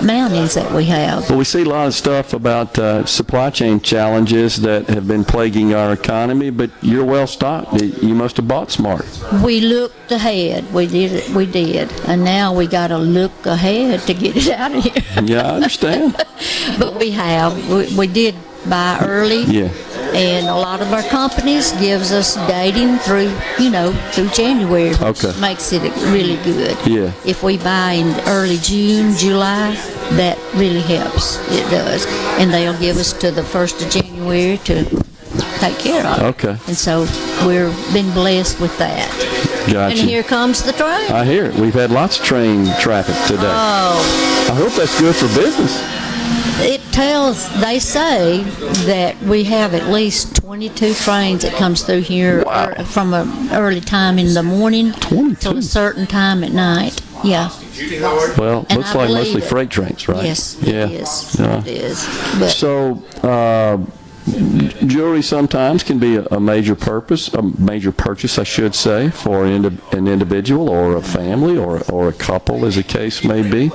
mountings 0.03 0.55
that 0.55 0.73
we 0.73 0.85
have. 0.87 1.29
Well, 1.29 1.39
we 1.39 1.45
see 1.45 1.63
a 1.63 1.65
lot 1.65 1.87
of 1.87 1.95
stuff 1.95 2.33
about 2.33 2.79
uh, 2.79 3.05
supply 3.07 3.51
chain 3.51 3.81
challenges 3.81 4.61
that 4.63 4.89
have 4.89 5.07
been 5.07 5.25
plaguing 5.25 5.75
our 5.75 5.93
economy, 5.93 6.51
but 6.51 6.71
you're 6.83 7.05
well 7.05 7.27
stocked. 7.27 7.81
You 7.83 8.15
must 8.15 8.37
have 8.37 8.49
bought 8.49 8.71
smart. 8.71 9.07
We 9.45 9.61
looked 9.61 10.13
ahead. 10.13 10.73
We 10.73 10.87
did. 10.87 11.35
We 11.35 11.47
did, 11.47 11.93
and 12.07 12.25
now 12.25 12.55
we 12.55 12.67
got 12.67 12.89
to 12.89 12.99
look 12.99 13.47
ahead 13.47 14.01
to 14.01 14.15
get 14.15 14.37
it 14.37 14.49
out 14.51 14.75
of 14.75 14.85
here. 14.85 15.03
Yeah, 15.23 15.43
I 15.43 15.55
understand. 15.57 16.17
but 16.79 16.97
we 16.99 17.11
have. 17.13 17.69
We, 17.69 17.95
we 17.97 18.07
did 18.07 18.35
buy 18.69 18.99
early. 19.03 19.43
Yeah. 19.45 19.69
And 20.15 20.47
a 20.47 20.55
lot 20.55 20.81
of 20.81 20.93
our 20.93 21.03
companies 21.03 21.73
gives 21.73 22.12
us 22.12 22.37
dating 22.49 22.97
through, 22.99 23.33
you 23.59 23.70
know, 23.70 23.93
through 24.12 24.28
January, 24.28 24.91
which 24.91 25.01
Okay. 25.24 25.33
makes 25.41 25.73
it 25.73 25.83
really 26.12 26.37
good. 26.45 26.77
Yeah. 26.87 27.11
If 27.24 27.43
we 27.43 27.59
buy 27.59 27.93
in 27.93 28.15
early 28.27 28.59
June, 28.59 29.16
July, 29.16 29.77
that 30.12 30.39
really 30.55 30.81
helps. 30.81 31.39
It 31.51 31.69
does. 31.70 32.07
And 32.39 32.53
they'll 32.53 32.78
give 32.78 32.97
us 32.97 33.12
to 33.15 33.31
the 33.31 33.43
1st 33.43 33.83
of 33.83 33.91
January 33.91 34.59
to 34.65 34.85
take 35.59 35.78
care 35.78 36.07
of. 36.07 36.19
it. 36.19 36.24
Okay. 36.33 36.57
And 36.69 36.77
so 36.77 37.01
we've 37.47 37.74
been 37.93 38.11
blessed 38.12 38.61
with 38.61 38.77
that. 38.78 39.11
Gotcha. 39.66 39.99
And 40.01 40.09
here 40.09 40.23
comes 40.23 40.62
the 40.62 40.73
train. 40.73 41.11
I 41.11 41.24
hear 41.24 41.47
it. 41.47 41.55
We've 41.55 41.74
had 41.74 41.91
lots 41.91 42.19
of 42.19 42.24
train 42.24 42.66
traffic 42.78 43.16
today. 43.27 43.43
Oh. 43.51 44.49
I 44.51 44.55
hope 44.55 44.73
that's 44.74 44.99
good 45.01 45.15
for 45.16 45.27
business. 45.39 45.74
It 46.59 46.81
tells, 46.93 47.49
they 47.61 47.78
say 47.78 48.43
that 48.87 49.20
we 49.23 49.45
have 49.45 49.74
at 49.74 49.89
least 49.89 50.37
22 50.37 50.95
trains 50.95 51.43
that 51.43 51.53
comes 51.55 51.83
through 51.83 52.01
here 52.01 52.43
ear- 52.47 52.85
from 52.87 53.12
an 53.15 53.51
early 53.53 53.81
time 53.81 54.19
in 54.19 54.33
the 54.35 54.43
morning 54.43 54.93
till 55.39 55.59
a 55.59 55.62
certain 55.62 56.07
time 56.07 56.43
at 56.43 56.53
night. 56.53 57.01
Yeah. 57.23 57.51
Well, 58.39 58.65
And 58.70 58.78
looks 58.78 58.95
I 58.95 58.99
like 59.05 59.11
mostly 59.11 59.43
it. 59.43 59.49
freight 59.49 59.70
trains, 59.70 60.09
right? 60.09 60.24
Yes, 60.24 60.57
it 60.62 60.69
yeah. 60.74 60.87
is. 60.89 61.37
Yeah. 61.39 61.61
It 61.61 61.66
is. 61.69 62.07
But 62.39 62.49
So, 62.51 63.03
uh, 63.23 63.78
jewelry 64.27 65.23
sometimes 65.23 65.82
can 65.82 65.98
be 65.98 66.16
a, 66.16 66.40
major 66.40 66.74
purpose, 66.74 67.32
a 67.35 67.43
major 67.43 67.93
purchase, 67.93 68.39
I 68.39 68.44
should 68.44 68.74
say, 68.74 69.11
for 69.11 69.44
an, 69.44 69.65
individual 69.93 70.69
or 70.69 70.97
a 70.97 71.03
family 71.03 71.57
or, 71.57 71.82
or 71.90 72.09
a 72.09 72.12
couple, 72.12 72.65
as 72.65 72.77
the 72.77 72.82
case 72.82 73.24
may 73.24 73.48
be. 73.48 73.70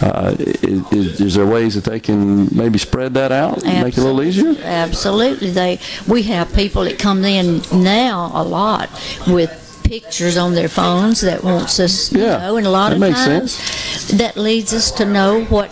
Uh, 0.00 0.34
is, 0.38 1.20
is, 1.20 1.34
there 1.34 1.46
ways 1.46 1.74
that 1.74 1.84
they 1.84 2.00
can 2.00 2.54
maybe 2.56 2.78
spread 2.78 3.14
that 3.14 3.32
out, 3.32 3.64
and 3.64 3.84
make 3.84 3.96
it 3.96 4.00
a 4.00 4.04
little 4.04 4.22
easier? 4.22 4.54
Absolutely. 4.62 5.50
They 5.50 5.78
we 6.08 6.22
have 6.24 6.52
people 6.54 6.84
that 6.84 6.98
come 6.98 7.24
in 7.24 7.62
now 7.72 8.30
a 8.34 8.42
lot 8.42 8.90
with 9.26 9.56
pictures 9.84 10.36
on 10.36 10.54
their 10.54 10.68
phones 10.68 11.20
that 11.20 11.42
wants 11.42 11.80
us 11.80 12.12
you 12.12 12.20
Yeah, 12.20 12.38
know 12.38 12.56
and 12.56 12.66
a 12.66 12.70
lot 12.70 12.90
that 12.90 12.94
of 12.94 13.00
makes 13.00 13.24
times 13.24 14.12
that 14.18 14.36
leads 14.36 14.72
us 14.72 14.92
to 14.92 15.04
know 15.04 15.44
what 15.46 15.68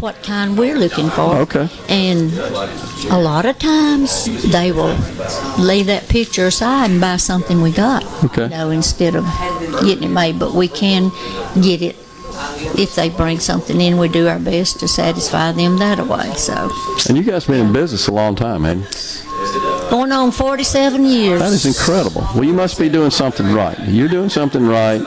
what 0.00 0.22
kind 0.22 0.56
we're 0.58 0.76
looking 0.76 1.10
for. 1.10 1.36
Okay. 1.36 1.68
And 1.88 2.32
a 3.10 3.18
lot 3.18 3.46
of 3.46 3.58
times 3.58 4.26
they 4.50 4.72
will 4.72 4.96
lay 5.58 5.82
that 5.84 6.08
picture 6.08 6.46
aside 6.46 6.90
and 6.90 7.00
buy 7.00 7.16
something 7.16 7.62
we 7.62 7.72
got. 7.72 8.04
Okay. 8.24 8.44
You 8.44 8.48
know, 8.48 8.70
instead 8.70 9.14
of 9.14 9.24
getting 9.82 10.04
it 10.04 10.08
made. 10.08 10.38
But 10.38 10.54
we 10.54 10.68
can 10.68 11.10
get 11.60 11.82
it 11.82 11.96
if 12.78 12.94
they 12.94 13.08
bring 13.10 13.38
something 13.38 13.80
in, 13.80 13.98
we 13.98 14.08
do 14.08 14.28
our 14.28 14.38
best 14.38 14.80
to 14.80 14.88
satisfy 14.88 15.52
them 15.52 15.78
that 15.78 16.06
way. 16.06 16.32
So 16.34 16.70
And 17.08 17.16
you 17.16 17.24
guys 17.24 17.46
been 17.46 17.66
in 17.66 17.72
business 17.72 18.08
a 18.08 18.12
long 18.12 18.34
time, 18.34 18.62
man. 18.62 18.86
Going 19.90 20.12
on 20.12 20.30
47 20.30 21.04
years. 21.04 21.40
That 21.40 21.52
is 21.52 21.66
incredible. 21.66 22.22
Well, 22.34 22.44
you 22.44 22.54
must 22.54 22.78
be 22.78 22.88
doing 22.88 23.10
something 23.10 23.52
right. 23.52 23.76
You're 23.88 24.08
doing 24.08 24.28
something 24.28 24.66
right 24.66 25.02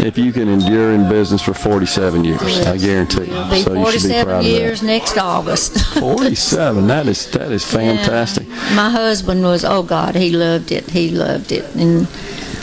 if 0.00 0.16
you 0.16 0.32
can 0.32 0.48
endure 0.48 0.92
in 0.92 1.08
business 1.08 1.42
for 1.42 1.52
47 1.52 2.24
years. 2.24 2.42
I 2.66 2.78
guarantee 2.78 3.24
you. 3.24 3.50
Be 3.50 3.62
So 3.62 3.74
you 3.74 3.90
should 3.90 4.08
be 4.08 4.24
47 4.24 4.24
proud 4.24 4.38
of 4.40 4.46
years 4.46 4.82
next 4.82 5.18
August. 5.18 5.78
47. 5.98 6.86
That 6.86 7.08
is 7.08 7.30
that 7.32 7.50
is 7.50 7.64
fantastic. 7.64 8.46
My 8.74 8.90
husband 8.90 9.42
was, 9.42 9.64
oh 9.64 9.82
God, 9.82 10.14
he 10.14 10.30
loved 10.30 10.70
it. 10.72 10.90
He 10.90 11.10
loved 11.10 11.50
it. 11.50 11.64
And 11.74 12.06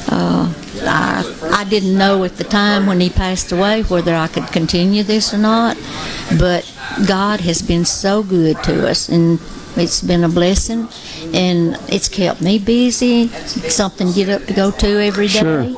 uh, 0.07 0.51
I, 0.81 1.51
I 1.53 1.63
didn't 1.65 1.97
know 1.97 2.23
at 2.23 2.37
the 2.37 2.45
time 2.45 2.85
when 2.87 2.99
he 3.01 3.09
passed 3.09 3.51
away 3.51 3.83
whether 3.83 4.15
I 4.15 4.27
could 4.27 4.47
continue 4.47 5.03
this 5.03 5.33
or 5.33 5.37
not. 5.37 5.77
But 6.39 6.63
God 7.05 7.41
has 7.41 7.61
been 7.61 7.85
so 7.85 8.23
good 8.23 8.63
to 8.63 8.89
us. 8.89 9.09
And 9.09 9.39
it's 9.75 10.01
been 10.01 10.23
a 10.23 10.29
blessing. 10.29 10.87
And 11.33 11.77
it's 11.87 12.09
kept 12.09 12.41
me 12.41 12.59
busy. 12.59 13.27
Something 13.27 14.07
to 14.09 14.13
get 14.13 14.29
up 14.29 14.45
to 14.47 14.53
go 14.53 14.71
to 14.71 14.87
every 15.03 15.27
day. 15.27 15.39
Sure. 15.39 15.75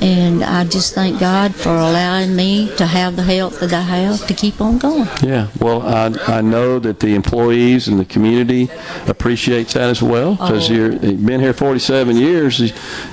And 0.00 0.42
I 0.42 0.64
just 0.64 0.94
thank 0.96 1.20
God 1.20 1.54
for 1.54 1.68
allowing 1.70 2.34
me 2.34 2.74
to 2.76 2.86
have 2.86 3.14
the 3.14 3.22
health 3.22 3.60
that 3.60 3.72
I 3.72 3.82
have 3.82 4.26
to 4.26 4.34
keep 4.34 4.60
on 4.60 4.78
going. 4.78 5.06
Yeah. 5.22 5.46
Well, 5.60 5.82
I, 5.82 6.06
I 6.26 6.40
know 6.40 6.80
that 6.80 6.98
the 6.98 7.14
employees 7.14 7.86
and 7.86 8.00
the 8.00 8.04
community 8.04 8.68
appreciates 9.06 9.74
that 9.74 9.88
as 9.90 10.02
well 10.02 10.32
because 10.32 10.68
Oh. 10.68 10.74
you're 10.74 10.92
you've 10.94 11.24
been 11.24 11.38
here 11.38 11.52
47 11.52 12.16
years. 12.16 12.58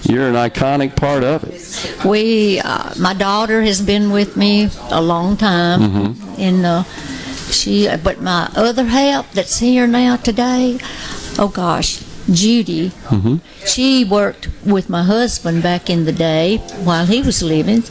You're 0.10 0.30
an 0.30 0.34
iconic 0.34 0.96
part 0.96 1.24
of 1.24 1.44
it. 1.44 2.04
We, 2.04 2.60
uh, 2.60 2.96
my 2.98 3.14
daughter 3.14 3.62
has 3.62 3.84
been 3.84 4.10
with 4.10 4.36
me 4.36 4.70
a 4.90 5.00
long 5.02 5.38
time, 5.38 5.82
Mhm. 5.82 6.40
and 6.40 6.66
uh, 6.66 6.84
she. 7.52 7.88
But 8.04 8.22
my 8.22 8.50
other 8.56 8.86
half 8.86 9.32
that's 9.34 9.60
here 9.60 9.88
now 9.88 10.16
today, 10.18 10.80
oh 11.38 11.52
gosh, 11.54 12.04
Judy. 12.32 12.90
Mm-hmm. 12.90 13.38
She 13.66 14.06
worked 14.06 14.50
with 14.66 14.90
my 14.90 15.04
husband 15.04 15.64
back 15.64 15.90
in 15.90 16.06
the 16.06 16.12
day 16.12 16.58
while 16.84 17.06
he 17.06 17.22
was 17.22 17.42
living, 17.44 17.84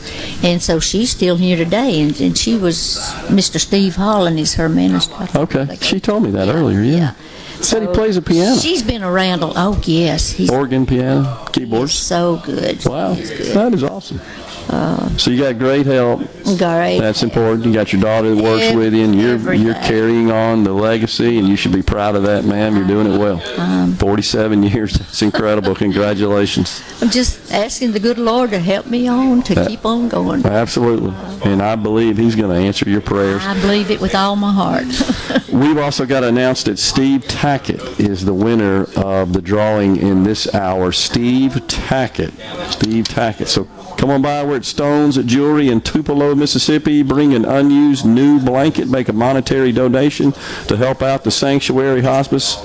and 0.43 0.63
so 0.63 0.81
she's 0.81 1.11
still 1.11 1.37
here 1.37 1.57
today. 1.57 2.01
And, 2.01 2.19
and 2.21 2.37
she 2.39 2.57
was 2.57 2.99
Mr. 3.29 3.59
Steve 3.61 3.97
Holland 3.97 4.39
is 4.39 4.55
her 4.55 4.69
minister. 4.69 5.29
Okay. 5.35 5.77
She 5.81 6.01
told 6.01 6.23
me 6.23 6.31
that 6.31 6.49
earlier. 6.49 6.81
Yeah. 6.83 7.15
Said 7.61 7.83
he 7.83 7.89
plays 7.89 8.17
a 8.17 8.23
piano. 8.23 8.57
She's 8.57 8.85
been 8.85 9.03
around. 9.03 9.41
Oh 9.43 9.81
yes, 9.85 10.31
he's 10.31 10.49
Organ, 10.49 10.87
piano, 10.87 11.45
keyboards. 11.53 11.93
so 11.93 12.41
good. 12.45 12.85
Wow. 12.87 13.15
Good. 13.17 13.53
That 13.57 13.75
is 13.75 13.83
awesome. 13.83 14.21
Uh, 14.69 15.09
So 15.17 15.31
you 15.31 15.39
got 15.43 15.59
great 15.59 15.87
help. 15.87 16.21
great. 16.59 16.99
That's 17.01 17.23
important. 17.23 17.65
You 17.67 17.73
got 17.73 17.93
your 17.93 18.03
daughter 18.03 18.35
that 18.35 18.43
works 18.43 18.75
with 18.75 18.95
you, 18.95 19.05
and 19.05 19.15
you're 19.15 19.35
Everything. 19.35 19.65
you're 19.67 19.75
carrying 19.75 20.31
on 20.31 20.63
the 20.65 20.73
legacy, 20.73 21.39
and 21.39 21.49
you 21.49 21.57
should 21.57 21.73
be 21.73 21.83
proud 21.83 22.15
of 22.17 22.23
that, 22.25 22.45
ma'am. 22.45 22.77
You're 22.77 22.87
doing 22.87 23.13
it 23.13 23.19
well. 23.19 23.41
Um, 23.59 23.95
47 23.95 24.63
years. 24.71 24.93
That's 24.95 25.23
incredible. 25.23 25.75
Congratulations. 25.75 26.83
I'm 27.01 27.11
just 27.11 27.53
asking 27.53 27.93
the 27.93 28.01
good 28.01 28.19
Lord 28.19 28.51
to 28.51 28.59
help 28.59 28.87
me 28.87 29.09
on 29.09 29.43
to 29.45 29.55
That- 29.55 29.69
keep 29.69 29.85
on 29.87 30.09
going. 30.09 30.45
Absolutely. 30.45 31.15
And 31.45 31.63
I 31.63 31.75
believe 31.77 32.17
He's 32.19 32.35
going 32.37 32.51
to 32.51 32.57
answer 32.67 32.89
your 32.89 33.01
prayers. 33.01 33.43
I 33.45 33.59
believe 33.61 33.91
it 33.91 34.01
with 34.01 34.15
all 34.15 34.37
my 34.37 34.53
heart. 34.53 34.85
We've 35.53 35.79
also 35.79 36.05
got 36.07 36.25
announced 36.25 36.67
that 36.67 36.79
Steve 36.79 37.23
Tackett 37.23 37.99
is 38.01 38.25
the 38.25 38.35
winner 38.35 38.87
of 38.97 39.33
the 39.33 39.41
drawing 39.43 39.97
in 39.97 40.23
this 40.25 40.53
hour. 40.55 40.93
Steve 40.93 41.53
Tackett. 41.67 42.33
Steve 42.71 43.05
Tackett. 43.05 43.47
So 43.49 43.65
come 43.97 44.11
on 44.11 44.23
by. 44.23 44.45
We're 44.45 44.58
at 44.59 44.65
Stones 44.65 45.17
Jewelry 45.25 45.69
in 45.69 45.81
Tupelo, 45.81 46.35
Mississippi. 46.35 47.03
Bring 47.05 47.33
an 47.33 47.45
unused 47.45 48.05
new 48.05 48.41
blanket. 48.41 48.89
Make 48.89 49.09
a 49.09 49.13
monetary 49.13 49.71
donation 49.71 50.33
to 50.67 50.77
help 50.77 51.01
out 51.01 51.23
the 51.23 51.31
Sanctuary 51.31 52.03
Hospice. 52.03 52.57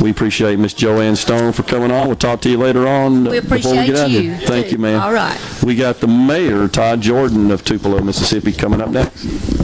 We 0.00 0.10
appreciate 0.10 0.58
Miss 0.58 0.74
Joanne 0.74 1.16
Stone 1.16 1.52
for 1.52 1.62
coming 1.62 1.90
on. 1.90 2.08
We'll 2.08 2.16
talk 2.16 2.42
to 2.42 2.50
you 2.50 2.58
later 2.58 2.86
on 2.86 3.24
We 3.24 3.40
before 3.40 3.72
we 3.72 3.78
appreciate 3.78 3.86
get 3.86 3.96
out 3.96 4.06
of 4.06 4.12
you, 4.12 4.34
here. 4.34 4.46
Thank 4.46 4.70
you, 4.70 4.78
ma'am. 4.78 5.00
All 5.00 5.14
right. 5.14 5.40
We 5.62 5.74
got 5.74 6.00
the 6.00 6.08
mayor, 6.08 6.68
Todd 6.68 7.00
Jordan 7.00 7.50
of 7.50 7.64
Tupelo, 7.64 8.02
Mississippi, 8.02 8.52
coming 8.52 8.82
up 8.82 8.90
next. 8.90 9.63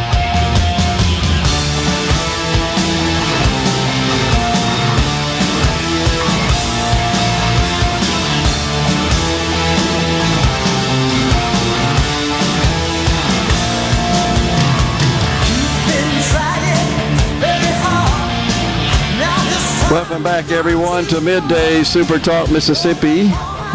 Welcome 20.21 20.45
back, 20.45 20.55
everyone, 20.55 21.05
to 21.05 21.19
Midday 21.19 21.81
Super 21.81 22.19
Talk 22.19 22.51
Mississippi. 22.51 23.31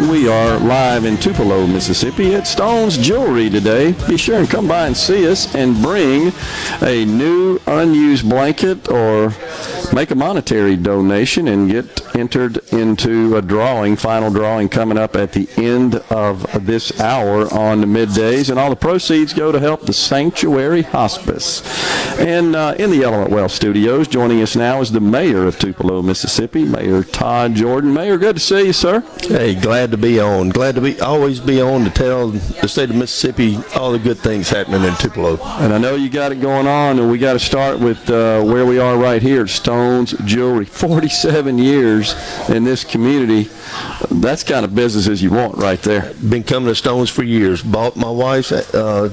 We 0.09 0.28
are 0.28 0.60
live 0.60 1.05
in 1.05 1.16
Tupelo, 1.16 1.66
Mississippi 1.66 2.36
at 2.36 2.47
Stone's 2.47 2.97
Jewelry 2.97 3.51
today. 3.51 3.97
Be 4.06 4.16
sure 4.16 4.39
and 4.39 4.48
come 4.48 4.68
by 4.68 4.86
and 4.86 4.97
see 4.97 5.27
us 5.27 5.52
and 5.56 5.82
bring 5.82 6.32
a 6.82 7.05
new 7.05 7.59
unused 7.66 8.28
blanket 8.28 8.89
or 8.89 9.35
make 9.93 10.12
a 10.12 10.14
monetary 10.14 10.77
donation 10.77 11.48
and 11.48 11.68
get 11.68 12.05
entered 12.16 12.59
into 12.72 13.36
a 13.36 13.43
drawing, 13.43 13.97
final 13.97 14.30
drawing 14.30 14.68
coming 14.68 14.98
up 14.98 15.16
at 15.16 15.32
the 15.32 15.48
end 15.56 15.97
of 16.10 16.66
this 16.66 17.01
hour 17.01 17.52
on 17.52 17.80
the 17.80 17.86
middays. 17.86 18.51
And 18.51 18.59
all 18.59 18.70
the 18.70 18.76
proceeds 18.76 19.32
go 19.32 19.52
to 19.52 19.60
help 19.60 19.82
the 19.82 19.93
Sanctuary 19.93 20.82
Hospice. 20.82 21.62
And 22.18 22.56
uh, 22.56 22.74
in 22.78 22.90
the 22.90 23.02
Element 23.02 23.30
Wealth 23.30 23.52
Studios, 23.52 24.09
joining 24.09 24.40
us 24.43 24.56
now 24.56 24.80
is 24.80 24.90
the 24.90 25.01
mayor 25.01 25.47
of 25.47 25.59
Tupelo, 25.59 26.02
Mississippi, 26.02 26.64
Mayor 26.64 27.02
Todd 27.05 27.55
Jordan. 27.55 27.93
Mayor, 27.93 28.16
good 28.16 28.36
to 28.36 28.40
see 28.40 28.66
you, 28.66 28.72
sir. 28.72 29.01
Hey, 29.20 29.55
glad 29.55 29.90
to 29.90 29.97
be 29.97 30.20
on. 30.20 30.48
Glad 30.48 30.76
to 30.76 30.80
be 30.80 30.98
always 31.01 31.40
be 31.40 31.60
on 31.60 31.84
to 31.84 31.90
tell 31.90 32.28
the 32.28 32.68
state 32.68 32.90
of 32.90 32.97
Mississippi 32.97 33.59
all 33.74 33.93
the 33.93 33.98
good 33.98 34.18
things 34.18 34.48
happening 34.48 34.82
in 34.82 34.94
Tupelo. 34.94 35.38
And 35.59 35.72
I 35.72 35.78
know 35.78 35.94
you 35.94 36.09
got 36.09 36.32
it 36.32 36.40
going 36.40 36.66
on, 36.66 36.98
and 36.98 37.10
we 37.10 37.18
got 37.18 37.34
to 37.34 37.38
start 37.38 37.78
with 37.78 38.09
uh, 38.09 38.43
where 38.43 38.64
we 38.64 38.78
are 38.78 38.97
right 38.97 39.20
here 39.20 39.43
at 39.43 39.48
Stone's 39.51 40.12
Jewelry. 40.24 40.64
47 40.64 41.59
years 41.59 42.05
years 42.06 42.48
in 42.50 42.64
this 42.64 42.84
community, 42.84 43.50
that's 44.10 44.42
kind 44.42 44.64
of 44.64 44.74
business 44.74 45.08
as 45.08 45.22
you 45.22 45.30
want 45.30 45.56
right 45.56 45.80
there. 45.82 46.12
Been 46.28 46.42
coming 46.42 46.68
to 46.68 46.74
Stones 46.74 47.10
for 47.10 47.22
years. 47.22 47.62
Bought 47.62 47.96
my 47.96 48.10
wife's 48.10 48.52
uh, 48.52 49.10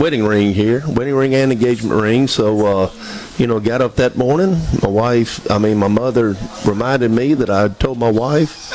wedding 0.00 0.24
ring 0.24 0.52
here, 0.54 0.82
wedding 0.86 1.14
ring 1.14 1.34
and 1.34 1.52
engagement 1.52 2.00
ring. 2.00 2.26
So, 2.26 2.66
uh, 2.66 2.90
you 3.38 3.46
know, 3.46 3.60
got 3.60 3.80
up 3.80 3.96
that 3.96 4.16
morning. 4.16 4.60
My 4.82 4.88
wife, 4.88 5.50
I 5.50 5.58
mean, 5.58 5.78
my 5.78 5.88
mother 5.88 6.36
reminded 6.66 7.10
me 7.10 7.34
that 7.34 7.50
I 7.50 7.68
told 7.68 7.98
my 7.98 8.10
wife 8.10 8.70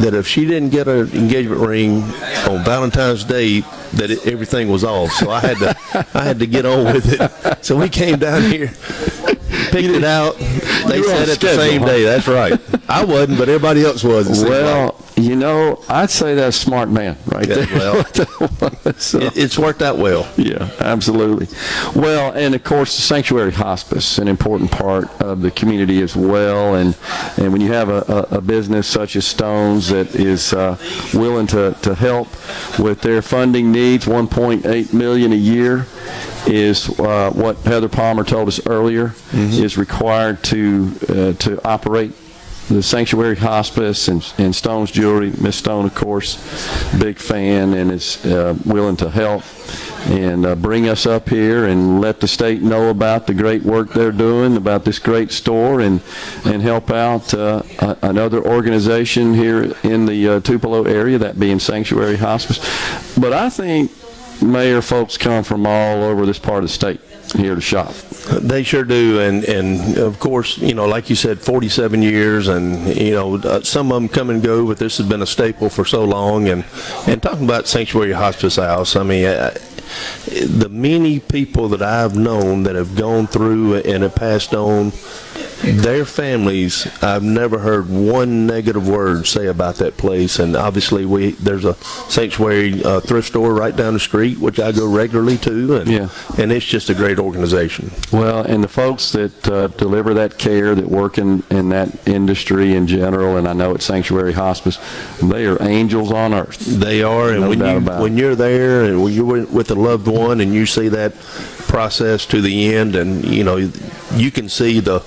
that 0.00 0.14
if 0.14 0.26
she 0.26 0.44
didn't 0.44 0.70
get 0.70 0.88
an 0.88 1.10
engagement 1.12 1.60
ring 1.60 2.02
on 2.48 2.64
Valentine's 2.64 3.24
Day, 3.24 3.60
that 3.94 4.10
it, 4.10 4.26
everything 4.26 4.68
was 4.68 4.84
off. 4.84 5.10
So 5.12 5.30
I 5.30 5.40
had 5.40 5.56
to, 5.58 5.76
I 6.14 6.24
had 6.24 6.38
to 6.40 6.46
get 6.46 6.66
on 6.66 6.84
with 6.84 7.20
it. 7.20 7.64
So 7.64 7.76
we 7.76 7.88
came 7.88 8.18
down 8.18 8.42
here, 8.42 8.70
picked 9.70 9.88
it 9.88 10.04
out. 10.04 10.36
They 10.88 11.02
said 11.02 11.28
it 11.28 11.40
the 11.40 11.54
same 11.54 11.84
day. 11.84 12.02
That's 12.04 12.26
right. 12.28 12.58
I 12.88 13.04
wasn't, 13.04 13.36
but 13.38 13.48
everybody 13.50 13.84
else 13.84 14.02
was. 14.02 14.26
seemed 14.28 14.48
like. 14.48 14.50
Well, 14.62 15.04
you 15.16 15.36
know, 15.36 15.84
I'd 15.88 16.08
say 16.08 16.34
that's 16.34 16.56
smart 16.56 16.88
man 16.88 17.18
right 17.26 17.46
Yeah, 17.46 17.56
there. 17.66 17.78
well, 17.78 18.04
So- 18.96 19.18
it, 19.18 19.36
it's 19.36 19.58
worked 19.58 19.82
out 19.82 19.98
well. 19.98 20.26
Yeah, 20.38 20.70
absolutely. 20.80 21.48
Well, 21.94 22.32
and 22.32 22.54
of 22.54 22.64
course, 22.64 22.96
the 22.96 23.02
sanctuary 23.02 23.52
hospice, 23.52 24.16
an 24.18 24.28
important 24.28 24.70
part 24.70 25.08
of 25.20 25.42
the 25.42 25.50
community 25.50 26.00
as 26.00 26.16
well. 26.16 26.76
And 26.76 26.96
and 27.36 27.52
when 27.52 27.60
you 27.60 27.72
have 27.72 27.90
a, 27.90 28.26
a, 28.32 28.36
a 28.36 28.40
business 28.40 28.86
such 28.86 29.14
as 29.16 29.26
Stones 29.26 29.88
that 29.88 30.14
is 30.14 30.54
uh, 30.54 30.78
willing 31.12 31.48
to, 31.48 31.76
to 31.82 31.94
help 31.94 32.28
with 32.78 33.02
their 33.02 33.20
funding 33.20 33.72
needs, 33.72 34.06
1.8 34.06 34.92
million 34.94 35.32
a 35.32 35.36
year 35.36 35.86
is 36.46 36.88
uh, 37.00 37.30
what 37.34 37.56
Heather 37.58 37.88
Palmer 37.88 38.24
told 38.24 38.48
us 38.48 38.60
earlier 38.66 39.14
is 39.32 39.76
required 39.76 40.42
to 40.44 40.92
uh, 41.08 41.32
to 41.34 41.60
operate 41.66 42.12
the 42.68 42.82
Sanctuary 42.82 43.36
Hospice 43.36 44.08
and, 44.08 44.22
and 44.36 44.54
Stone's 44.54 44.90
Jewelry. 44.90 45.32
Miss 45.40 45.56
Stone, 45.56 45.86
of 45.86 45.94
course, 45.94 46.36
big 46.98 47.16
fan 47.18 47.72
and 47.72 47.90
is 47.90 48.22
uh, 48.26 48.54
willing 48.66 48.96
to 48.96 49.08
help 49.08 49.42
and 50.08 50.44
uh, 50.46 50.54
bring 50.54 50.86
us 50.88 51.06
up 51.06 51.28
here 51.30 51.66
and 51.66 52.00
let 52.00 52.20
the 52.20 52.28
state 52.28 52.60
know 52.62 52.90
about 52.90 53.26
the 53.26 53.32
great 53.34 53.62
work 53.62 53.92
they're 53.94 54.12
doing, 54.12 54.56
about 54.56 54.84
this 54.84 54.98
great 54.98 55.30
store, 55.32 55.80
and 55.80 56.00
and 56.44 56.60
help 56.62 56.90
out 56.90 57.32
uh, 57.34 57.62
a- 57.80 57.96
another 58.02 58.42
organization 58.44 59.34
here 59.34 59.74
in 59.82 60.04
the 60.06 60.28
uh, 60.28 60.40
Tupelo 60.40 60.84
area, 60.84 61.18
that 61.18 61.38
being 61.40 61.58
Sanctuary 61.58 62.16
Hospice. 62.16 62.58
But 63.18 63.32
I 63.32 63.48
think 63.50 63.90
mayor 64.42 64.82
folks 64.82 65.16
come 65.16 65.44
from 65.44 65.66
all 65.66 66.02
over 66.04 66.26
this 66.26 66.38
part 66.38 66.58
of 66.58 66.70
the 66.70 66.74
state 66.74 67.00
here 67.36 67.54
to 67.54 67.60
shop. 67.60 67.92
They 68.40 68.62
sure 68.62 68.84
do, 68.84 69.20
and 69.20 69.44
and 69.44 69.98
of 69.98 70.18
course, 70.18 70.58
you 70.58 70.74
know, 70.74 70.86
like 70.86 71.10
you 71.10 71.16
said, 71.16 71.40
47 71.40 72.02
years, 72.02 72.48
and 72.48 72.94
you 72.96 73.12
know, 73.12 73.36
uh, 73.36 73.62
some 73.62 73.92
of 73.92 74.00
them 74.00 74.08
come 74.08 74.30
and 74.30 74.42
go, 74.42 74.66
but 74.66 74.78
this 74.78 74.98
has 74.98 75.08
been 75.08 75.22
a 75.22 75.26
staple 75.26 75.68
for 75.68 75.84
so 75.84 76.04
long. 76.04 76.48
And 76.48 76.64
and 77.06 77.22
talking 77.22 77.44
about 77.44 77.66
Sanctuary 77.66 78.12
Hospice 78.12 78.56
House, 78.56 78.96
I 78.96 79.02
mean, 79.02 79.24
uh, 79.24 79.56
the 80.26 80.68
many 80.70 81.20
people 81.20 81.68
that 81.68 81.82
I've 81.82 82.16
known 82.16 82.64
that 82.64 82.74
have 82.74 82.96
gone 82.96 83.26
through 83.26 83.76
and 83.76 84.02
have 84.02 84.14
passed 84.14 84.54
on. 84.54 84.92
Their 85.62 86.04
families, 86.04 86.86
I've 87.02 87.22
never 87.22 87.58
heard 87.58 87.90
one 87.90 88.46
negative 88.46 88.88
word 88.88 89.26
say 89.26 89.46
about 89.46 89.76
that 89.76 89.96
place. 89.96 90.38
And 90.38 90.54
obviously, 90.56 91.04
we 91.04 91.32
there's 91.32 91.64
a 91.64 91.74
sanctuary 92.08 92.82
uh, 92.84 93.00
thrift 93.00 93.28
store 93.28 93.52
right 93.54 93.74
down 93.74 93.94
the 93.94 94.00
street, 94.00 94.38
which 94.38 94.60
I 94.60 94.72
go 94.72 94.86
regularly 94.90 95.36
to, 95.38 95.76
and 95.76 95.90
Yeah. 95.90 96.08
and 96.38 96.52
it's 96.52 96.64
just 96.64 96.90
a 96.90 96.94
great 96.94 97.18
organization. 97.18 97.90
Well, 98.12 98.40
and 98.42 98.62
the 98.62 98.68
folks 98.68 99.12
that 99.12 99.48
uh, 99.48 99.66
deliver 99.68 100.14
that 100.14 100.38
care, 100.38 100.74
that 100.74 100.88
work 100.88 101.18
in, 101.18 101.42
in 101.50 101.68
that 101.70 102.06
industry 102.06 102.74
in 102.74 102.86
general, 102.86 103.36
and 103.36 103.48
I 103.48 103.52
know 103.52 103.74
at 103.74 103.82
Sanctuary 103.82 104.32
Hospice, 104.34 104.78
they 105.22 105.46
are 105.46 105.60
angels 105.62 106.12
on 106.12 106.34
earth. 106.34 106.58
They 106.58 107.02
are, 107.02 107.30
and 107.32 107.40
No 107.40 107.48
when 107.48 107.58
you 107.60 107.80
when 108.02 108.16
you're 108.16 108.36
there 108.36 108.84
and 108.84 109.02
when 109.02 109.12
you're 109.12 109.24
with 109.24 109.50
with 109.50 109.70
a 109.70 109.74
loved 109.74 110.06
one 110.06 110.40
and 110.40 110.54
you 110.54 110.66
see 110.66 110.88
that 110.88 111.12
process 111.68 112.26
to 112.26 112.40
the 112.40 112.74
end, 112.74 112.96
and 112.96 113.24
you 113.24 113.44
know 113.44 113.56
you 114.14 114.30
can 114.30 114.48
see 114.48 114.80
the 114.80 115.00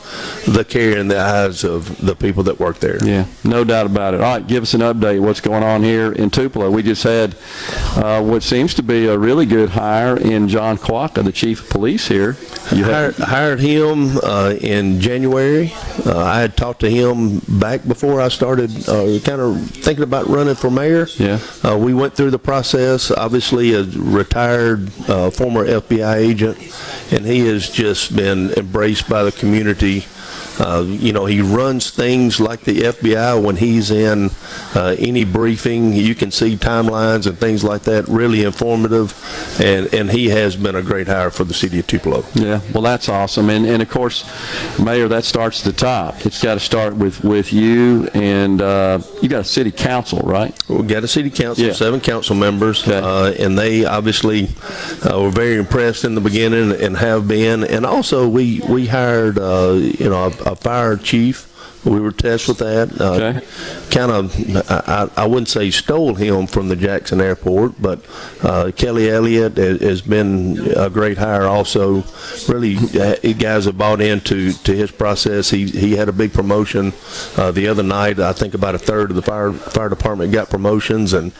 the 0.47 0.63
care 0.63 0.97
in 0.97 1.07
the 1.07 1.19
eyes 1.19 1.63
of 1.63 1.97
the 2.05 2.15
people 2.15 2.43
that 2.43 2.59
work 2.59 2.79
there. 2.79 3.03
Yeah, 3.03 3.25
no 3.43 3.63
doubt 3.63 3.87
about 3.87 4.13
it. 4.13 4.21
All 4.21 4.35
right, 4.37 4.47
give 4.47 4.63
us 4.63 4.73
an 4.73 4.81
update. 4.81 5.19
What's 5.19 5.41
going 5.41 5.63
on 5.63 5.83
here 5.83 6.11
in 6.13 6.29
Tupelo? 6.29 6.69
We 6.71 6.83
just 6.83 7.03
had 7.03 7.35
uh, 7.95 8.23
what 8.23 8.43
seems 8.43 8.73
to 8.75 8.83
be 8.83 9.07
a 9.07 9.17
really 9.17 9.45
good 9.45 9.69
hire 9.69 10.17
in 10.17 10.47
John 10.47 10.77
Quaka, 10.77 11.23
the 11.23 11.31
chief 11.31 11.63
of 11.63 11.69
police 11.69 12.07
here. 12.07 12.37
You 12.71 12.85
hired, 12.85 13.15
hired 13.15 13.59
him 13.59 14.17
uh, 14.23 14.55
in 14.61 15.01
January. 15.01 15.73
Uh, 16.05 16.17
I 16.17 16.39
had 16.39 16.55
talked 16.55 16.79
to 16.81 16.89
him 16.89 17.39
back 17.59 17.85
before 17.87 18.21
I 18.21 18.29
started 18.29 18.71
uh, 18.87 19.19
kind 19.19 19.41
of 19.41 19.69
thinking 19.71 20.03
about 20.03 20.27
running 20.27 20.55
for 20.55 20.69
mayor. 20.69 21.07
Yeah. 21.17 21.39
Uh, 21.63 21.77
we 21.77 21.93
went 21.93 22.13
through 22.13 22.31
the 22.31 22.39
process. 22.39 23.11
Obviously, 23.11 23.73
a 23.73 23.83
retired 23.83 24.89
uh, 25.09 25.29
former 25.31 25.65
FBI 25.65 26.15
agent, 26.15 26.50
and 27.11 27.25
he 27.25 27.39
has 27.47 27.69
just 27.69 28.15
been 28.15 28.51
embraced 28.53 29.09
by 29.09 29.23
the 29.23 29.31
community. 29.31 30.05
Uh, 30.61 30.83
you 30.87 31.11
know, 31.11 31.25
he 31.25 31.41
runs 31.41 31.89
things 31.89 32.39
like 32.39 32.61
the 32.61 32.81
FBI 32.81 33.43
when 33.43 33.55
he's 33.55 33.89
in 33.89 34.29
uh, 34.75 34.95
any 34.99 35.25
briefing. 35.25 35.91
You 35.91 36.13
can 36.13 36.29
see 36.29 36.55
timelines 36.55 37.25
and 37.25 37.35
things 37.37 37.63
like 37.63 37.81
that. 37.83 38.07
Really 38.07 38.43
informative, 38.43 39.13
and 39.59 39.91
and 39.93 40.09
he 40.11 40.29
has 40.29 40.55
been 40.55 40.75
a 40.75 40.83
great 40.83 41.07
hire 41.07 41.31
for 41.31 41.43
the 41.45 41.53
city 41.53 41.79
of 41.79 41.87
Tupelo. 41.87 42.23
Yeah, 42.35 42.61
well, 42.73 42.83
that's 42.83 43.09
awesome, 43.09 43.49
and 43.49 43.65
and 43.65 43.81
of 43.81 43.89
course, 43.89 44.23
Mayor, 44.79 45.07
that 45.07 45.23
starts 45.25 45.65
at 45.65 45.73
the 45.73 45.79
top. 45.79 46.25
It's 46.25 46.41
got 46.41 46.53
to 46.55 46.59
start 46.59 46.95
with 46.95 47.23
with 47.23 47.51
you, 47.51 48.07
and 48.13 48.61
uh, 48.61 48.99
you 49.21 49.29
got 49.29 49.41
a 49.41 49.43
city 49.43 49.71
council, 49.71 50.19
right? 50.19 50.53
We 50.69 50.83
got 50.83 51.03
a 51.03 51.07
city 51.07 51.31
council, 51.31 51.65
Yeah. 51.65 51.73
seven 51.73 51.99
council 52.01 52.35
members, 52.35 52.87
uh, 52.87 53.35
and 53.39 53.57
they 53.57 53.85
obviously 53.85 54.49
uh, 55.09 55.19
were 55.21 55.31
very 55.31 55.55
impressed 55.57 56.05
in 56.05 56.13
the 56.15 56.21
beginning 56.21 56.71
and 56.79 56.97
have 56.97 57.27
been. 57.27 57.63
And 57.63 57.85
also, 57.85 58.27
we 58.27 58.61
we 58.69 58.85
hired 58.87 59.39
uh, 59.39 59.73
you 59.73 60.09
know 60.09 60.31
a, 60.45 60.50
a 60.51 60.55
fire 60.55 60.97
chief. 60.97 61.47
We 61.83 61.99
were 61.99 62.11
tasked 62.11 62.47
with 62.47 62.59
that. 62.59 63.01
Uh, 63.01 63.41
Kind 63.89 64.11
of, 64.11 64.69
I, 64.69 65.09
I 65.17 65.25
wouldn't 65.25 65.49
say 65.49 65.71
stole 65.71 66.13
him 66.13 66.45
from 66.45 66.69
the 66.69 66.75
Jackson 66.75 67.19
Airport, 67.19 67.81
but 67.81 68.05
uh, 68.43 68.71
Kelly 68.75 69.09
Elliott 69.09 69.57
has, 69.57 69.81
has 69.81 70.01
been 70.01 70.59
a 70.77 70.89
great 70.91 71.17
hire. 71.17 71.43
Also, 71.43 72.03
really, 72.47 72.77
uh, 72.99 73.15
guys 73.33 73.65
have 73.65 73.79
bought 73.79 73.99
into 73.99 74.53
to 74.53 74.75
his 74.75 74.91
process. 74.91 75.49
He 75.49 75.65
he 75.65 75.95
had 75.95 76.07
a 76.07 76.13
big 76.13 76.33
promotion 76.33 76.93
uh, 77.35 77.51
the 77.51 77.67
other 77.67 77.83
night. 77.83 78.19
I 78.19 78.33
think 78.33 78.53
about 78.53 78.75
a 78.75 78.79
third 78.79 79.09
of 79.09 79.15
the 79.15 79.23
fire 79.23 79.51
fire 79.51 79.89
department 79.89 80.31
got 80.31 80.49
promotions, 80.51 81.13
and 81.13 81.33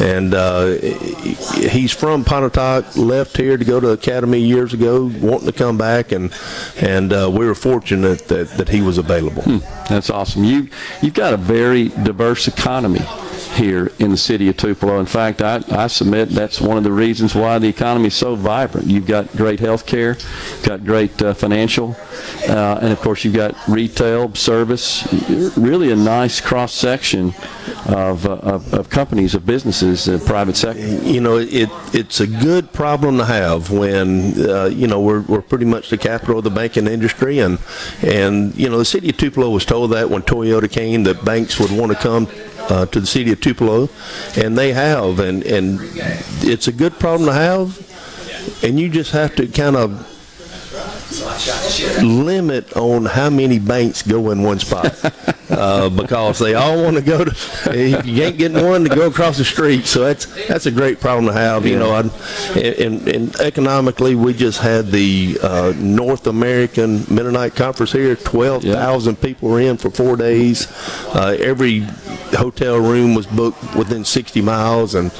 and 0.00 0.34
uh, 0.34 0.72
he's 0.72 1.92
from 1.92 2.24
Pontotoc. 2.24 2.96
Left 2.96 3.36
here 3.36 3.56
to 3.56 3.64
go 3.64 3.80
to 3.80 3.90
academy 3.90 4.40
years 4.40 4.72
ago, 4.72 5.10
wanting 5.20 5.46
to 5.46 5.52
come 5.52 5.78
back, 5.78 6.12
and 6.12 6.32
and 6.80 7.12
uh, 7.12 7.30
we 7.30 7.46
were 7.46 7.54
fortunate 7.54 8.28
that 8.28 8.50
that 8.50 8.68
he 8.68 8.80
was 8.80 8.98
available. 8.98 9.42
That's 9.88 10.10
awesome. 10.10 10.44
You 10.44 10.68
you've 11.02 11.14
got 11.14 11.32
a 11.32 11.36
very 11.36 11.88
diverse 11.88 12.48
economy 12.48 13.04
here 13.52 13.92
in 13.98 14.10
the 14.10 14.16
city 14.16 14.48
of 14.48 14.56
Tupelo. 14.56 14.98
In 14.98 15.06
fact, 15.06 15.42
I, 15.42 15.62
I 15.70 15.86
submit 15.86 16.30
that's 16.30 16.60
one 16.60 16.76
of 16.76 16.84
the 16.84 16.92
reasons 16.92 17.34
why 17.34 17.58
the 17.58 17.68
economy 17.68 18.06
is 18.06 18.14
so 18.14 18.34
vibrant. 18.34 18.86
You've 18.86 19.06
got 19.06 19.30
great 19.32 19.60
health 19.60 19.86
care, 19.86 20.16
got 20.62 20.84
great 20.84 21.20
uh, 21.20 21.34
financial, 21.34 21.96
uh, 22.48 22.78
and 22.80 22.92
of 22.92 23.00
course 23.00 23.24
you've 23.24 23.34
got 23.34 23.54
retail, 23.68 24.34
service, 24.34 25.06
really 25.56 25.92
a 25.92 25.96
nice 25.96 26.40
cross 26.40 26.72
section 26.72 27.34
of, 27.86 28.26
uh, 28.26 28.32
of, 28.36 28.72
of 28.74 28.90
companies, 28.90 29.34
of 29.34 29.44
businesses, 29.44 29.81
uh, 29.82 30.18
private 30.26 30.56
sector. 30.56 30.80
you 30.80 31.20
know, 31.20 31.36
it 31.36 31.70
it's 31.92 32.20
a 32.20 32.26
good 32.26 32.72
problem 32.72 33.18
to 33.18 33.24
have 33.24 33.70
when 33.70 34.48
uh, 34.48 34.66
you 34.66 34.86
know 34.86 35.00
we're 35.00 35.20
we're 35.22 35.42
pretty 35.42 35.64
much 35.64 35.90
the 35.90 35.98
capital 35.98 36.38
of 36.38 36.44
the 36.44 36.50
banking 36.50 36.86
industry, 36.86 37.38
and 37.40 37.58
and 38.02 38.54
you 38.56 38.68
know 38.68 38.78
the 38.78 38.84
city 38.84 39.10
of 39.10 39.16
Tupelo 39.16 39.50
was 39.50 39.64
told 39.64 39.92
that 39.92 40.10
when 40.10 40.22
Toyota 40.22 40.70
came 40.70 41.02
that 41.04 41.24
banks 41.24 41.58
would 41.58 41.70
want 41.70 41.92
to 41.92 41.98
come. 41.98 42.28
Uh, 42.62 42.86
to 42.86 43.00
the 43.00 43.06
city 43.06 43.32
of 43.32 43.40
Tupelo, 43.40 43.88
and 44.36 44.56
they 44.56 44.72
have, 44.72 45.18
and 45.18 45.42
and 45.42 45.80
it's 46.44 46.68
a 46.68 46.72
good 46.72 46.96
problem 47.00 47.28
to 47.28 47.32
have, 47.32 48.62
and 48.62 48.78
you 48.78 48.88
just 48.88 49.10
have 49.10 49.34
to 49.34 49.48
kind 49.48 49.74
of 49.74 50.11
limit 52.02 52.76
on 52.76 53.04
how 53.04 53.30
many 53.30 53.58
banks 53.58 54.02
go 54.02 54.30
in 54.30 54.42
one 54.42 54.58
spot 54.58 54.94
uh, 55.50 55.88
because 55.88 56.38
they 56.38 56.54
all 56.54 56.82
want 56.82 56.96
to 56.96 57.02
go 57.02 57.24
to. 57.24 58.02
You 58.04 58.22
ain't 58.22 58.38
getting 58.38 58.64
one 58.64 58.84
to 58.84 58.94
go 58.94 59.06
across 59.06 59.38
the 59.38 59.44
street, 59.44 59.86
so 59.86 60.00
that's 60.00 60.26
that's 60.46 60.66
a 60.66 60.70
great 60.70 61.00
problem 61.00 61.26
to 61.26 61.32
have. 61.32 61.66
You 61.66 61.78
know, 61.78 61.92
I, 61.92 62.00
and, 62.58 63.06
and 63.08 63.36
economically, 63.36 64.14
we 64.14 64.32
just 64.32 64.60
had 64.60 64.90
the 64.90 65.38
uh, 65.42 65.72
North 65.76 66.26
American 66.26 67.04
Mennonite 67.12 67.54
Conference 67.54 67.92
here. 67.92 68.16
Twelve 68.16 68.62
thousand 68.62 69.16
people 69.16 69.50
were 69.50 69.60
in 69.60 69.76
for 69.76 69.90
four 69.90 70.16
days. 70.16 70.66
Uh, 71.14 71.36
every 71.38 71.86
hotel 72.34 72.78
room 72.78 73.14
was 73.14 73.26
booked 73.26 73.74
within 73.74 74.04
60 74.04 74.40
miles, 74.40 74.94
and 74.94 75.12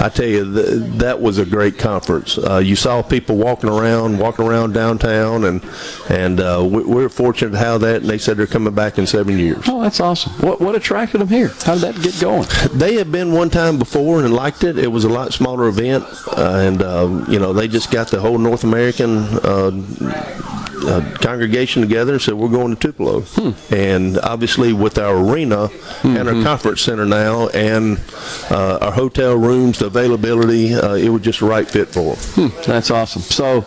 I 0.00 0.08
tell 0.08 0.26
you, 0.26 0.52
th- 0.52 0.98
that 0.98 1.20
was 1.20 1.38
a 1.38 1.46
great 1.46 1.78
conference. 1.78 2.38
Uh, 2.38 2.58
you 2.58 2.76
saw 2.76 3.02
people 3.02 3.36
walking 3.36 3.70
around, 3.70 4.18
walking 4.18 4.46
around 4.46 4.72
downtown, 4.72 5.37
town, 5.42 5.44
and 5.44 5.62
and 6.10 6.40
uh, 6.40 6.66
we- 6.68 6.84
we're 6.84 7.08
fortunate 7.08 7.50
to 7.52 7.58
have 7.58 7.80
that. 7.82 8.02
And 8.02 8.10
they 8.10 8.18
said 8.18 8.36
they're 8.36 8.46
coming 8.46 8.74
back 8.74 8.98
in 8.98 9.06
seven 9.06 9.38
years. 9.38 9.64
Oh, 9.68 9.82
that's 9.82 10.00
awesome. 10.00 10.32
What 10.34 10.60
what 10.60 10.74
attracted 10.74 11.20
them 11.20 11.28
here? 11.28 11.48
How 11.64 11.74
did 11.74 11.82
that 11.94 12.02
get 12.02 12.20
going? 12.20 12.46
They 12.78 12.94
had 12.94 13.10
been 13.10 13.32
one 13.32 13.50
time 13.50 13.78
before 13.78 14.20
and 14.22 14.32
liked 14.32 14.62
it. 14.62 14.78
It 14.78 14.88
was 14.88 15.04
a 15.04 15.08
lot 15.08 15.32
smaller 15.32 15.68
event, 15.68 16.04
uh, 16.36 16.58
and 16.66 16.82
um, 16.82 17.26
you 17.28 17.38
know 17.38 17.52
they 17.52 17.66
just 17.68 17.90
got 17.90 18.08
the 18.08 18.20
whole 18.20 18.38
North 18.38 18.62
American 18.64 19.24
uh, 20.86 21.16
congregation 21.20 21.82
together 21.82 22.12
and 22.14 22.22
said 22.22 22.34
we're 22.34 22.48
going 22.48 22.74
to 22.74 22.80
Tupelo. 22.80 23.24
And 23.70 24.18
obviously 24.18 24.72
with 24.72 24.98
our 24.98 25.16
arena 25.16 25.68
and 26.04 26.28
our 26.28 26.42
conference 26.42 26.82
center 26.82 27.04
now 27.04 27.48
and 27.48 28.00
uh, 28.50 28.78
our 28.80 28.92
hotel 28.92 29.34
rooms, 29.36 29.78
the 29.78 29.86
availability, 29.86 30.74
uh, 30.74 30.94
it 30.94 31.08
was 31.08 31.22
just 31.22 31.40
a 31.40 31.46
right 31.46 31.68
fit 31.68 31.88
for 31.88 32.14
them. 32.16 32.48
Hmm, 32.50 32.62
that's 32.70 32.90
awesome. 32.90 33.22
So, 33.22 33.64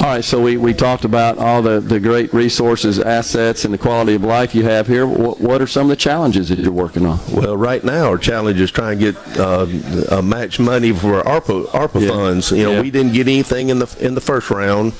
all 0.00 0.06
right. 0.06 0.24
So 0.24 0.40
we, 0.40 0.56
we 0.56 0.72
talked 0.74 1.04
about 1.04 1.38
all 1.38 1.62
the, 1.62 1.80
the 1.80 2.00
great 2.00 2.32
resources, 2.32 2.98
assets, 2.98 3.64
and 3.64 3.72
the 3.74 3.78
quality 3.78 4.14
of 4.14 4.22
life 4.22 4.54
you 4.54 4.64
have 4.64 4.86
here. 4.86 5.06
What, 5.06 5.40
what 5.40 5.60
are 5.62 5.66
some 5.66 5.82
of 5.84 5.88
the 5.90 5.96
challenges 5.96 6.48
that 6.48 6.58
you're 6.58 6.72
working 6.72 7.04
on? 7.06 7.18
Well, 7.32 7.56
right 7.56 7.82
now 7.84 8.06
our 8.08 8.18
challenge 8.18 8.60
is 8.60 8.70
trying 8.70 8.98
to 8.98 9.12
get 9.12 9.38
uh, 9.38 10.22
match 10.22 10.58
money 10.60 10.92
for 10.92 11.22
ARPA 11.22 11.66
ARPA 11.68 12.00
Yeah. 12.02 12.08
funds. 12.08 12.50
You 12.50 12.64
know, 12.64 12.72
Yeah. 12.72 12.82
we 12.82 12.90
didn't 12.90 13.12
get 13.12 13.28
anything 13.28 13.68
in 13.68 13.78
the 13.78 13.96
in 14.00 14.14
the 14.14 14.20
first 14.20 14.50
round. 14.50 14.92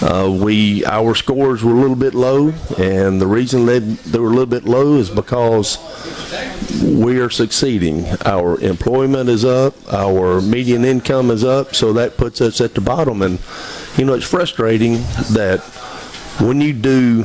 Uh, 0.00 0.30
we 0.30 0.84
our 0.84 0.97
scores 1.14 1.62
were 1.62 1.72
a 1.72 1.80
little 1.80 1.96
bit 1.96 2.14
low, 2.14 2.52
and 2.78 3.20
the 3.20 3.26
reason 3.26 3.66
they 3.66 3.78
they 3.78 4.18
were 4.18 4.28
a 4.28 4.30
little 4.30 4.46
bit 4.46 4.64
low 4.64 4.94
is 4.96 5.10
because 5.10 5.78
we 6.82 7.18
are 7.20 7.30
succeeding. 7.30 8.06
Our 8.24 8.60
employment 8.60 9.28
is 9.28 9.44
up, 9.44 9.74
our 9.92 10.40
median 10.40 10.84
income 10.84 11.30
is 11.30 11.44
up, 11.44 11.74
so 11.74 11.92
that 11.94 12.16
puts 12.16 12.40
us 12.40 12.60
at 12.60 12.74
the 12.74 12.80
bottom. 12.80 13.22
And 13.22 13.38
you 13.96 14.04
know, 14.04 14.14
it's 14.14 14.28
frustrating 14.28 14.94
that 15.32 15.60
when 16.40 16.60
you 16.60 16.72
do 16.72 17.24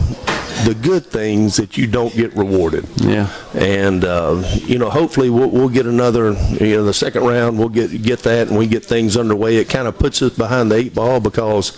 the 0.65 0.75
good 0.75 1.05
things 1.05 1.57
that 1.57 1.77
you 1.77 1.87
don't 1.87 2.13
get 2.13 2.33
rewarded. 2.35 2.87
Yeah. 2.97 3.29
And 3.53 4.05
uh, 4.05 4.43
you 4.65 4.77
know, 4.77 4.89
hopefully 4.89 5.29
we'll, 5.29 5.49
we'll 5.49 5.69
get 5.69 5.85
another. 5.85 6.33
You 6.33 6.77
know, 6.77 6.83
the 6.85 6.93
second 6.93 7.23
round 7.25 7.57
we'll 7.57 7.69
get 7.69 8.01
get 8.01 8.19
that, 8.19 8.47
and 8.47 8.57
we 8.57 8.67
get 8.67 8.85
things 8.85 9.17
underway. 9.17 9.57
It 9.57 9.69
kind 9.69 9.87
of 9.87 9.97
puts 9.97 10.21
us 10.21 10.35
behind 10.35 10.71
the 10.71 10.75
eight 10.75 10.95
ball 10.95 11.19
because 11.19 11.71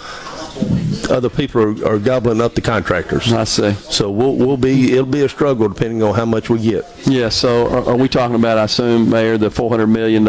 other 1.10 1.30
people 1.30 1.62
are, 1.62 1.94
are 1.96 2.00
gobbling 2.00 2.42
up 2.42 2.56
the 2.56 2.62
contractors. 2.62 3.32
I 3.32 3.44
see. 3.44 3.74
So 3.74 4.10
we'll 4.10 4.36
we'll 4.36 4.58
be 4.58 4.94
it'll 4.94 5.06
be 5.06 5.24
a 5.24 5.30
struggle 5.30 5.68
depending 5.70 6.04
on 6.04 6.16
how 6.16 6.26
much 6.26 6.50
we 6.50 6.60
get. 6.60 6.86
Yeah. 7.06 7.30
So 7.30 7.68
are, 7.70 7.92
are 7.92 7.96
we 7.96 8.08
talking 8.08 8.36
about, 8.36 8.58
I 8.58 8.64
assume, 8.64 9.10
Mayor, 9.10 9.38
the 9.38 9.50
$400 9.50 9.90
million 9.90 10.26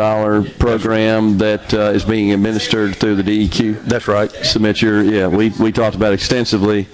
program 0.58 1.38
that 1.38 1.72
uh, 1.72 1.92
is 1.94 2.04
being 2.04 2.32
administered 2.32 2.96
through 2.96 3.16
the 3.16 3.22
DEQ? 3.22 3.82
That's 3.84 4.08
right. 4.08 4.30
Submit 4.30 4.82
your, 4.82 5.02
yeah, 5.02 5.26
we, 5.26 5.50
we 5.50 5.72
talked 5.72 5.96
about 5.96 6.12
extensively 6.12 6.86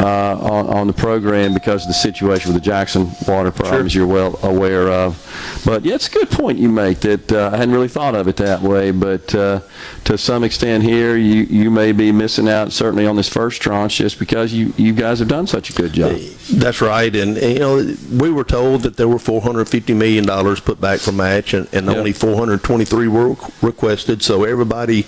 uh, 0.00 0.38
on, 0.38 0.66
on 0.66 0.86
the 0.86 0.92
program 0.92 1.54
because 1.54 1.82
of 1.82 1.88
the 1.88 1.94
situation 1.94 2.52
with 2.52 2.62
the 2.62 2.64
Jackson 2.64 3.10
water 3.26 3.50
problems 3.52 3.94
you're 3.94 4.06
well 4.06 4.38
aware 4.42 4.90
of. 4.90 5.16
But 5.64 5.84
yeah, 5.84 5.94
it's 5.94 6.08
a 6.08 6.12
good 6.12 6.30
point 6.30 6.58
you 6.58 6.68
make 6.68 7.00
that 7.00 7.32
uh, 7.32 7.50
I 7.52 7.56
hadn't 7.56 7.74
really 7.74 7.88
thought 7.88 8.14
of 8.14 8.26
it 8.28 8.36
that 8.36 8.62
way, 8.62 8.90
but 8.90 9.34
uh, 9.34 9.60
to 10.04 10.18
some 10.18 10.42
extent 10.44 10.82
here, 10.82 11.16
you, 11.16 11.42
you 11.42 11.70
may 11.70 11.92
be 11.92 12.12
missing 12.12 12.48
out 12.48 12.72
certainly 12.72 13.06
on 13.10 13.16
this 13.16 13.28
first 13.28 13.60
tranche 13.60 13.98
just 13.98 14.18
because 14.18 14.54
you, 14.54 14.72
you 14.76 14.94
guys 14.94 15.18
have 15.18 15.28
done 15.28 15.46
such 15.46 15.68
a 15.68 15.72
good 15.74 15.92
job. 15.92 16.16
That's 16.50 16.80
right, 16.80 17.14
and, 17.14 17.36
and, 17.36 17.52
you 17.52 17.58
know 17.58 17.94
we 18.12 18.30
were 18.30 18.44
told 18.44 18.82
that 18.82 18.96
there 18.96 19.08
were 19.08 19.18
450 19.18 19.92
million 19.94 20.24
dollars 20.24 20.60
put 20.60 20.80
back 20.80 21.00
for 21.00 21.12
match, 21.12 21.52
and, 21.52 21.68
and 21.74 21.88
only 21.88 22.12
423 22.12 23.08
were 23.08 23.36
requested. 23.60 24.22
So 24.22 24.44
everybody 24.44 25.06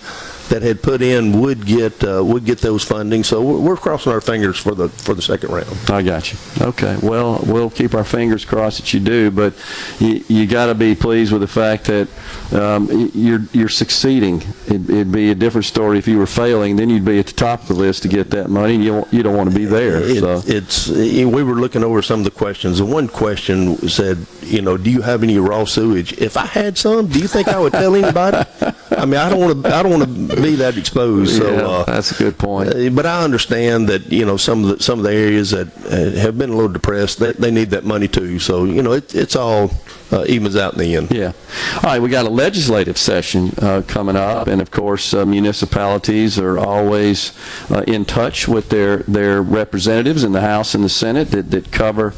that 0.49 0.63
had 0.63 0.83
put 0.83 1.01
in 1.01 1.41
would 1.41 1.65
get 1.65 2.05
uh, 2.05 2.23
would 2.23 2.45
get 2.45 2.59
those 2.59 2.85
funding. 2.85 3.25
So 3.25 3.43
we're, 3.43 3.59
we're 3.59 3.77
crossing 3.77 4.13
our 4.13 4.21
fingers 4.21 4.59
for 4.59 4.75
the 4.75 4.89
for 4.91 5.15
the 5.15 5.23
second 5.23 5.51
round. 5.51 5.91
I 5.91 6.03
got 6.03 6.33
you. 6.33 6.39
Okay. 6.61 6.99
Well, 7.03 7.43
we'll 7.47 7.71
keep 7.71 7.95
our 7.95 8.05
fingers 8.05 8.45
crossed 8.45 8.79
that 8.79 8.93
you 8.93 9.01
do, 9.01 9.31
but 9.31 9.55
you, 9.99 10.23
you 10.29 10.47
got 10.47 10.67
to 10.67 10.75
be 10.75 10.95
pleased 10.95 11.33
with 11.33 11.41
the 11.41 11.49
fact 11.49 11.87
that 11.87 12.09
um, 12.55 13.11
you're 13.15 13.41
you're 13.53 13.69
succeeding. 13.69 14.43
It, 14.67 14.89
it'd 14.91 15.13
be 15.13 15.31
a 15.31 15.35
different 15.35 15.65
story 15.65 15.99
if 15.99 16.07
you 16.07 16.19
were 16.19 16.27
failing. 16.27 16.77
Then 16.77 16.91
you'd 16.91 17.05
be 17.05 17.19
at 17.19 17.27
the 17.27 17.33
top 17.33 17.63
of 17.63 17.69
the 17.69 17.75
list 17.75 18.03
to 18.03 18.09
get 18.09 18.31
that 18.31 18.51
money. 18.51 18.75
And 18.75 18.85
you 18.85 18.91
don't, 18.91 19.13
you 19.13 19.23
don't 19.23 19.37
want 19.37 19.51
to 19.51 19.57
be 19.57 19.65
there. 19.65 19.97
It- 20.03 20.21
so 20.21 20.43
It's 20.47 20.89
we 20.89 21.25
were 21.43 21.55
looking 21.55 21.83
over 21.85 22.03
some 22.03 22.21
of 22.21 22.25
the 22.25 22.31
questions, 22.31 22.81
and 22.81 22.93
one 22.93 23.09
question 23.09 23.77
said, 23.89 24.19
you 24.43 24.61
know, 24.63 24.77
do 24.77 24.91
you 24.91 25.03
have 25.03 25.23
any 25.23 25.39
raw 25.39 25.65
sewage? 25.65 26.13
If 26.15 26.37
I 26.37 26.47
had 26.47 26.77
some, 26.79 27.07
do 27.07 27.19
you 27.19 27.29
think 27.29 27.49
I 27.49 27.59
would 27.59 27.73
tell 27.73 27.95
anybody? 27.95 28.47
I 28.91 29.07
mean, 29.07 29.17
I 29.17 29.31
don't 29.31 29.41
want 29.41 29.65
to. 29.65 29.75
I 29.75 29.83
don't 29.83 29.99
want 29.99 30.31
to 30.31 30.43
be 30.43 30.55
that 30.57 30.77
exposed. 30.77 31.37
So 31.39 31.51
Yeah, 31.51 31.63
uh, 31.63 31.85
that's 31.85 32.11
a 32.13 32.15
good 32.23 32.37
point. 32.39 32.75
uh, 32.75 32.91
But 32.91 33.07
I 33.07 33.25
understand 33.25 33.89
that 33.89 34.13
you 34.13 34.25
know 34.27 34.37
some 34.37 34.65
of 34.65 34.77
the 34.79 34.83
some 34.83 34.99
of 34.99 35.05
the 35.05 35.13
areas 35.15 35.51
that 35.51 35.69
uh, 35.87 36.21
have 36.21 36.37
been 36.39 36.51
a 36.51 36.55
little 36.55 36.73
depressed, 36.73 37.19
they, 37.19 37.33
they 37.33 37.51
need 37.51 37.71
that 37.71 37.85
money 37.85 38.07
too. 38.09 38.39
So 38.39 38.65
you 38.65 38.83
know, 38.83 38.93
it, 38.93 39.15
it's 39.15 39.35
all 39.35 39.71
uh, 40.13 40.25
evens 40.27 40.57
out 40.57 40.75
in 40.75 40.79
the 40.79 40.97
end. 40.97 41.11
Yeah. 41.11 41.33
All 41.77 41.83
right, 41.85 42.03
we 42.03 42.09
got 42.09 42.27
a 42.27 42.31
legislative 42.31 42.99
session 42.99 43.53
uh, 43.59 43.83
coming 43.87 44.17
up, 44.17 44.47
and 44.47 44.61
of 44.61 44.71
course, 44.71 45.15
uh, 45.15 45.25
municipalities 45.25 46.39
are 46.39 46.59
always 46.59 47.33
uh, 47.71 47.83
in 47.87 48.05
touch 48.05 48.47
with 48.47 48.69
their 48.69 48.99
their 48.99 49.43
representatives 49.43 50.25
in 50.25 50.33
the 50.33 50.41
House 50.41 50.75
and 50.75 50.85
the 50.85 50.89
Senate 50.89 51.31
that, 51.31 51.51
that 51.51 51.73
cover 51.73 52.15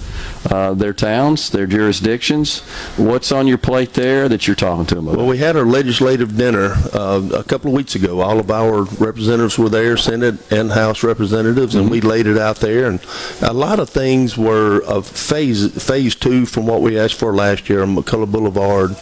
uh, 0.50 0.74
their 0.74 0.92
towns, 0.92 1.50
their 1.50 1.66
jurisdictions. 1.66 2.60
What's 2.96 3.32
on 3.32 3.46
your 3.46 3.58
plate 3.58 3.94
there 3.94 4.28
that 4.28 4.46
you're 4.46 4.56
talking 4.56 4.86
to 4.86 4.94
them 4.96 5.08
about? 5.08 5.18
Well, 5.18 5.28
we 5.28 5.38
had 5.38 5.56
our 5.56 5.64
legislative 5.64 6.36
dinner 6.36 6.74
uh, 6.92 7.28
a 7.34 7.44
couple 7.44 7.70
of 7.70 7.76
weeks 7.76 7.94
ago. 7.94 8.20
All 8.20 8.40
of 8.40 8.50
our 8.50 8.82
representatives 8.82 9.58
were 9.58 9.68
there, 9.68 9.96
Senate 9.96 10.52
and 10.52 10.72
House 10.72 11.02
representatives, 11.02 11.74
and 11.74 11.90
we 11.90 12.00
laid 12.00 12.26
it 12.26 12.38
out 12.38 12.56
there. 12.56 12.88
And 12.88 13.00
a 13.40 13.52
lot 13.52 13.78
of 13.78 13.88
things 13.88 14.36
were 14.36 14.82
of 14.82 15.06
phase 15.06 15.70
phase 15.82 16.14
two 16.14 16.46
from 16.46 16.66
what 16.66 16.80
we 16.80 16.98
asked 16.98 17.14
for 17.14 17.34
last 17.34 17.68
year 17.68 17.83
on 17.84 17.94
McCullough 17.94 18.30
Boulevard. 18.30 18.96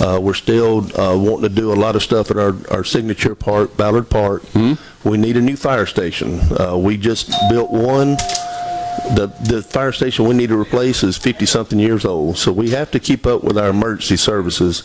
Uh, 0.00 0.18
we're 0.20 0.34
still 0.34 0.78
uh, 0.98 1.16
wanting 1.16 1.42
to 1.42 1.54
do 1.54 1.72
a 1.72 1.74
lot 1.74 1.96
of 1.96 2.02
stuff 2.02 2.30
at 2.30 2.36
our, 2.38 2.54
our 2.70 2.84
signature 2.84 3.34
park, 3.34 3.76
Ballard 3.76 4.08
Park. 4.08 4.42
We 5.04 5.16
need 5.18 5.36
a 5.36 5.40
new 5.40 5.56
fire 5.56 5.86
station. 5.86 6.40
Uh, 6.58 6.76
we 6.76 6.96
just 6.96 7.30
built 7.50 7.70
one 7.70 8.16
the 9.14 9.26
the 9.42 9.62
fire 9.62 9.92
station 9.92 10.26
we 10.26 10.34
need 10.34 10.48
to 10.48 10.60
replace 10.60 11.02
is 11.02 11.16
50 11.16 11.46
something 11.46 11.78
years 11.78 12.04
old. 12.04 12.36
So 12.36 12.52
we 12.52 12.70
have 12.70 12.90
to 12.92 13.00
keep 13.00 13.26
up 13.26 13.44
with 13.44 13.58
our 13.58 13.68
emergency 13.68 14.16
services. 14.16 14.82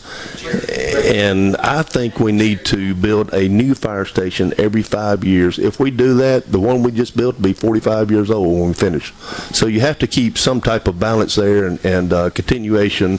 And 1.04 1.56
i 1.58 1.82
think 1.82 2.18
we 2.18 2.32
need 2.32 2.64
to 2.66 2.94
build 2.94 3.32
a 3.32 3.48
new 3.48 3.74
fire 3.74 4.04
station 4.04 4.54
every 4.58 4.82
five 4.82 5.24
years. 5.24 5.58
If 5.58 5.80
we 5.80 5.90
do 5.90 6.14
that 6.14 6.50
the 6.50 6.60
one 6.60 6.82
we 6.82 6.92
just 6.92 7.16
built 7.16 7.36
will 7.36 7.42
be 7.42 7.52
45 7.52 8.10
years 8.10 8.30
old 8.30 8.46
when 8.46 8.68
we 8.68 8.74
finish. 8.74 9.12
So 9.52 9.66
you 9.66 9.80
have 9.80 9.98
to 10.00 10.06
keep 10.06 10.38
some 10.38 10.60
type 10.60 10.88
of 10.88 10.98
balance 10.98 11.34
there 11.34 11.66
and, 11.66 11.84
and 11.84 12.12
uh, 12.12 12.30
continuation. 12.30 13.18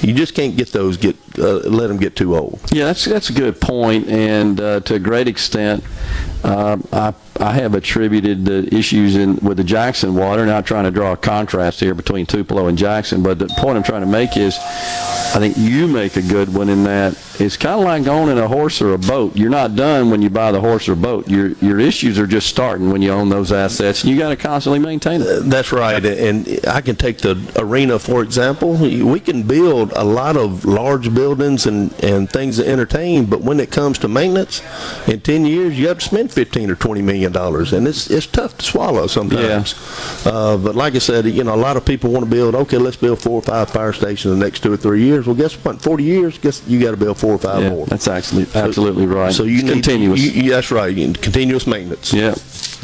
You 0.00 0.14
just 0.14 0.34
can't 0.34 0.56
get 0.56 0.72
those 0.72 0.96
get 0.96 1.16
uh, 1.38 1.58
let 1.68 1.88
them 1.88 1.96
get 1.96 2.16
too 2.16 2.36
old 2.36 2.60
Yeah, 2.72 2.86
that's 2.86 3.04
that's 3.04 3.30
a 3.30 3.32
good 3.32 3.60
point, 3.60 4.08
and 4.08 4.60
uh, 4.60 4.80
to 4.80 4.94
a 4.94 4.98
great 4.98 5.28
extent, 5.28 5.84
uh, 6.44 6.76
I 6.92 7.14
I 7.40 7.52
have 7.54 7.74
attributed 7.74 8.44
the 8.44 8.72
issues 8.74 9.16
in 9.16 9.36
with 9.36 9.56
the 9.56 9.64
Jackson 9.64 10.14
water. 10.14 10.44
Not 10.46 10.66
trying 10.66 10.84
to 10.84 10.90
draw 10.90 11.12
a 11.12 11.16
contrast 11.16 11.80
here 11.80 11.94
between 11.94 12.26
Tupelo 12.26 12.66
and 12.66 12.76
Jackson, 12.76 13.22
but 13.22 13.38
the 13.38 13.48
point 13.58 13.76
I'm 13.76 13.82
trying 13.82 14.02
to 14.02 14.06
make 14.06 14.36
is, 14.36 14.56
I 14.58 15.38
think 15.38 15.56
you 15.56 15.88
make 15.88 16.16
a 16.16 16.22
good 16.22 16.52
one 16.52 16.68
in 16.68 16.84
that 16.84 17.16
it's 17.40 17.56
kind 17.56 17.80
of 17.80 17.84
like 17.84 18.06
owning 18.06 18.38
a 18.38 18.46
horse 18.46 18.80
or 18.82 18.92
a 18.92 18.98
boat. 18.98 19.36
You're 19.36 19.50
not 19.50 19.74
done 19.74 20.10
when 20.10 20.22
you 20.22 20.30
buy 20.30 20.52
the 20.52 20.60
horse 20.60 20.88
or 20.88 20.94
boat. 20.94 21.28
Your 21.28 21.52
your 21.54 21.80
issues 21.80 22.18
are 22.18 22.26
just 22.26 22.48
starting 22.48 22.90
when 22.90 23.02
you 23.02 23.10
own 23.10 23.28
those 23.28 23.50
assets, 23.50 24.02
and 24.02 24.12
you 24.12 24.18
got 24.18 24.28
to 24.28 24.36
constantly 24.36 24.78
maintain 24.78 25.22
it. 25.22 25.40
That's 25.44 25.72
right, 25.72 26.04
and 26.04 26.60
I 26.66 26.80
can 26.80 26.96
take 26.96 27.18
the 27.18 27.40
arena 27.56 27.98
for 27.98 28.22
example. 28.22 28.74
We 28.74 29.20
can 29.20 29.42
build 29.44 29.92
a 29.92 30.04
lot 30.04 30.36
of 30.36 30.64
large 30.64 31.12
buildings 31.14 31.21
and, 31.30 31.92
and 32.02 32.28
things 32.30 32.56
to 32.56 32.66
entertain, 32.66 33.24
but 33.26 33.40
when 33.42 33.60
it 33.60 33.70
comes 33.70 33.98
to 33.98 34.08
maintenance, 34.08 34.60
in 35.08 35.20
ten 35.20 35.44
years 35.46 35.78
you 35.78 35.88
have 35.88 35.98
to 35.98 36.04
spend 36.04 36.32
fifteen 36.32 36.70
or 36.70 36.74
twenty 36.74 37.02
million 37.02 37.32
dollars, 37.32 37.72
and 37.72 37.86
it's 37.86 38.10
it's 38.10 38.26
tough 38.26 38.58
to 38.58 38.64
swallow 38.64 39.06
sometimes. 39.06 39.74
Uh, 40.26 40.56
but 40.56 40.74
like 40.74 40.94
I 40.94 40.98
said, 40.98 41.26
you 41.26 41.44
know, 41.44 41.54
a 41.54 41.56
lot 41.56 41.76
of 41.76 41.84
people 41.84 42.10
want 42.10 42.24
to 42.24 42.30
build. 42.30 42.54
Okay, 42.54 42.78
let's 42.78 42.96
build 42.96 43.20
four 43.20 43.38
or 43.38 43.42
five 43.42 43.70
fire 43.70 43.92
stations 43.92 44.32
in 44.32 44.38
the 44.38 44.44
next 44.44 44.62
two 44.62 44.72
or 44.72 44.76
three 44.76 45.02
years. 45.02 45.26
Well, 45.26 45.36
guess 45.36 45.54
what? 45.64 45.80
Forty 45.80 46.04
years, 46.04 46.38
guess 46.38 46.62
you 46.66 46.80
got 46.80 46.90
to 46.92 46.96
build 46.96 47.18
four 47.18 47.34
or 47.34 47.38
five 47.38 47.62
Yeah, 47.62 47.70
more. 47.70 47.86
that's 47.86 48.08
actually 48.08 48.46
absolutely 48.54 49.06
right. 49.06 49.32
So 49.32 49.44
you 49.44 49.56
It's 49.56 49.64
need 49.64 49.72
continuous. 49.72 50.20
You, 50.20 50.30
you- 50.42 50.50
that's 50.50 50.70
right. 50.70 50.94
Continuous 51.20 51.66
maintenance. 51.66 52.12
Yeah, 52.12 52.34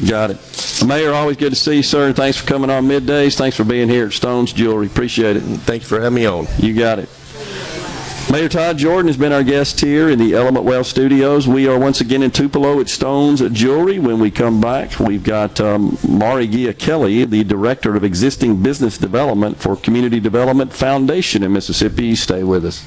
got 0.08 0.30
it. 0.30 0.38
Mayor, 0.86 1.12
always 1.12 1.36
good 1.36 1.50
to 1.50 1.56
see 1.56 1.76
you, 1.76 1.82
sir, 1.82 2.12
thanks 2.12 2.38
for 2.38 2.46
coming 2.46 2.70
on 2.70 2.86
middays. 2.86 3.36
Thanks 3.36 3.56
for 3.56 3.64
being 3.64 3.88
here 3.88 4.06
at 4.06 4.12
Stone's 4.12 4.52
Jewelry. 4.52 4.86
Appreciate 4.86 5.36
it. 5.36 5.40
Thank 5.40 5.82
you 5.82 5.88
for 5.88 6.00
having 6.00 6.14
me 6.14 6.26
on. 6.26 6.46
You 6.58 6.72
got 6.74 6.98
it. 7.00 7.08
Mayor 8.30 8.50
Todd 8.50 8.76
Jordan 8.76 9.06
has 9.06 9.16
been 9.16 9.32
our 9.32 9.42
guest 9.42 9.80
here 9.80 10.10
in 10.10 10.18
the 10.18 10.34
Element 10.34 10.66
Well 10.66 10.84
Studios. 10.84 11.48
We 11.48 11.66
are 11.66 11.78
once 11.78 12.02
again 12.02 12.22
in 12.22 12.30
Tupelo 12.30 12.78
at 12.78 12.90
Stone's 12.90 13.40
Jewelry. 13.50 13.98
When 13.98 14.20
we 14.20 14.30
come 14.30 14.60
back, 14.60 15.00
we've 15.00 15.22
got 15.22 15.58
um, 15.62 15.96
Mari 16.06 16.46
Gia 16.46 16.74
Kelly, 16.74 17.24
the 17.24 17.42
Director 17.42 17.96
of 17.96 18.04
Existing 18.04 18.62
Business 18.62 18.98
Development 18.98 19.58
for 19.58 19.76
Community 19.76 20.20
Development 20.20 20.70
Foundation 20.70 21.42
in 21.42 21.54
Mississippi. 21.54 22.14
Stay 22.14 22.44
with 22.44 22.66
us. 22.66 22.84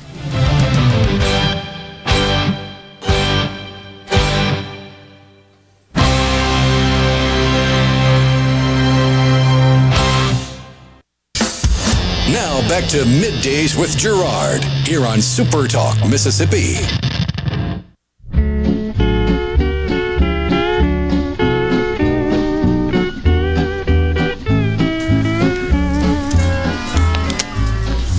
To 12.91 13.05
Middays 13.05 13.79
with 13.79 13.97
Gerard 13.97 14.65
here 14.85 15.05
on 15.05 15.21
Super 15.21 15.65
Talk, 15.65 15.97
Mississippi. 16.09 16.73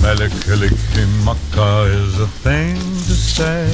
Mele 0.01 0.27
Kalikimaka 0.41 1.93
is 1.93 2.19
a 2.19 2.25
thing 2.25 2.75
to 2.75 3.13
say 3.13 3.69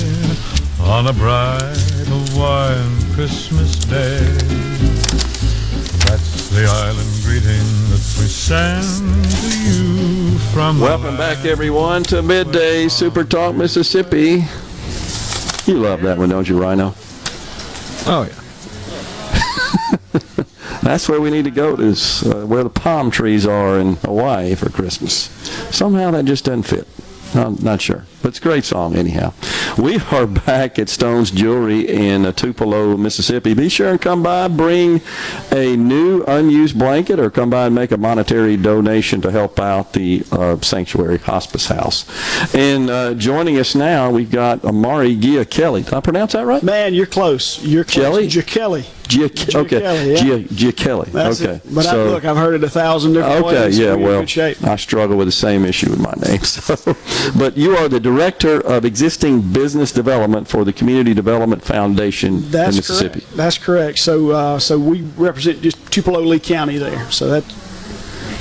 on 0.82 1.08
a 1.08 1.14
bright 1.14 1.78
Hawaiian 2.10 3.14
Christmas 3.14 3.74
day. 3.86 4.20
That's 6.10 6.50
the 6.50 6.66
island 6.70 7.24
greeting 7.24 7.99
we 8.20 8.26
send 8.26 8.84
to 9.32 9.48
you 9.62 10.38
from. 10.54 10.82
Welcome 10.82 11.16
back, 11.16 11.46
everyone, 11.46 12.04
to 12.04 12.22
Midday 12.22 12.90
Super 12.90 13.24
Talk 13.24 13.56
Mississippi. 13.56 14.44
You 15.66 15.80
love 15.80 16.02
that 16.02 16.18
one, 16.18 16.28
don't 16.28 16.48
you, 16.48 16.60
Rhino? 16.62 16.94
Oh, 18.06 18.28
yeah. 18.30 18.36
That's 20.82 21.08
where 21.08 21.22
we 21.22 21.30
need 21.30 21.46
to 21.46 21.52
go, 21.52 21.76
is 21.76 22.24
uh, 22.24 22.46
where 22.46 22.64
the 22.64 22.70
palm 22.70 23.10
trees 23.10 23.46
are 23.46 23.80
in 23.80 23.96
Hawaii 23.98 24.54
for 24.56 24.70
Christmas. 24.70 25.30
Somehow 25.74 26.12
that 26.12 26.26
just 26.26 26.44
doesn't 26.44 26.64
fit. 26.64 26.88
I'm 27.34 27.56
not 27.64 27.80
sure. 27.82 28.06
But 28.22 28.30
it's 28.30 28.40
a 28.40 28.42
great 28.42 28.66
song, 28.66 28.96
anyhow. 28.96 29.34
We 29.78 30.00
are 30.12 30.28
back 30.28 30.78
at 30.78 30.90
Stone's 30.90 31.32
Jewelry 31.32 31.88
in 31.88 32.26
uh, 32.26 32.34
Tupelo, 32.34 32.98
Mississippi. 32.98 33.54
Be 33.54 33.70
sure 33.70 33.92
and 33.92 34.02
come 34.02 34.22
by, 34.24 34.50
bring 34.50 35.02
a 35.52 35.78
new 35.78 36.24
unused 36.24 36.78
blanket, 36.78 37.18
or 37.20 37.30
come 37.30 37.50
by 37.50 37.68
and 37.68 37.76
make 37.76 37.92
a 37.92 37.98
monetary 37.98 38.58
donation 38.58 39.22
to 39.22 39.32
help 39.32 39.58
out 39.58 39.94
the 39.94 40.24
uh, 40.34 40.60
Sanctuary 40.60 41.20
Hospice 41.20 41.68
House. 41.68 42.06
And 42.54 42.90
uh, 42.90 43.14
joining 43.14 43.58
us 43.58 43.74
now, 43.74 44.12
we've 44.12 44.32
got 44.32 44.66
Amari 44.66 45.16
Gia 45.16 45.46
Kelly. 45.46 45.84
Did 45.84 45.94
I 45.94 46.02
pronounce 46.02 46.34
that 46.34 46.46
right? 46.46 46.62
Man, 46.62 46.94
you're 46.94 47.06
close. 47.06 47.64
You're 47.64 47.86
close. 47.86 48.04
Kelly? 48.04 48.28
Gia 48.28 48.44
Kelly. 48.44 48.86
Gia, 49.10 49.26
okay. 49.26 49.82
Kelly, 49.82 50.12
yeah. 50.12 50.18
Gia, 50.18 50.40
Gia 50.54 50.72
Kelly. 50.72 51.10
That's 51.12 51.42
okay. 51.42 51.54
it. 51.56 51.74
But 51.74 51.88
I, 51.88 51.96
look, 52.04 52.26
I've 52.26 52.38
heard 52.38 52.54
it 52.54 52.64
a 52.64 52.70
thousand 52.70 53.14
different 53.14 53.44
Okay, 53.44 53.66
ways. 53.66 53.80
Okay, 53.80 53.88
yeah, 53.88 53.96
well. 53.96 54.72
I 54.72 54.76
struggle 54.76 55.18
with 55.18 55.28
the 55.28 55.32
same 55.32 55.66
issue 55.66 55.90
with 55.90 56.00
my 56.00 56.14
name. 56.28 56.40
So, 56.50 56.96
but 57.38 57.58
you 57.58 57.76
are 57.78 57.88
the 57.88 58.00
director 58.10 58.60
of 58.62 58.86
existing 58.86 59.42
business 59.42 59.92
development 59.92 60.48
for 60.48 60.66
the 60.66 60.74
Community 60.74 61.14
Development 61.14 61.64
Foundation 61.64 62.50
That's 62.50 62.70
in 62.72 62.76
Mississippi. 62.78 63.20
correct. 63.22 63.38
That's 63.38 63.58
correct. 63.58 64.00
So, 64.00 64.32
uh, 64.32 64.60
so 64.60 64.80
we 64.80 65.02
represent 65.16 65.62
just 65.62 65.92
Tupelo 65.92 66.22
Lee 66.22 66.40
County 66.40 66.78
there. 66.78 67.10
So 67.12 67.28
that 67.28 67.44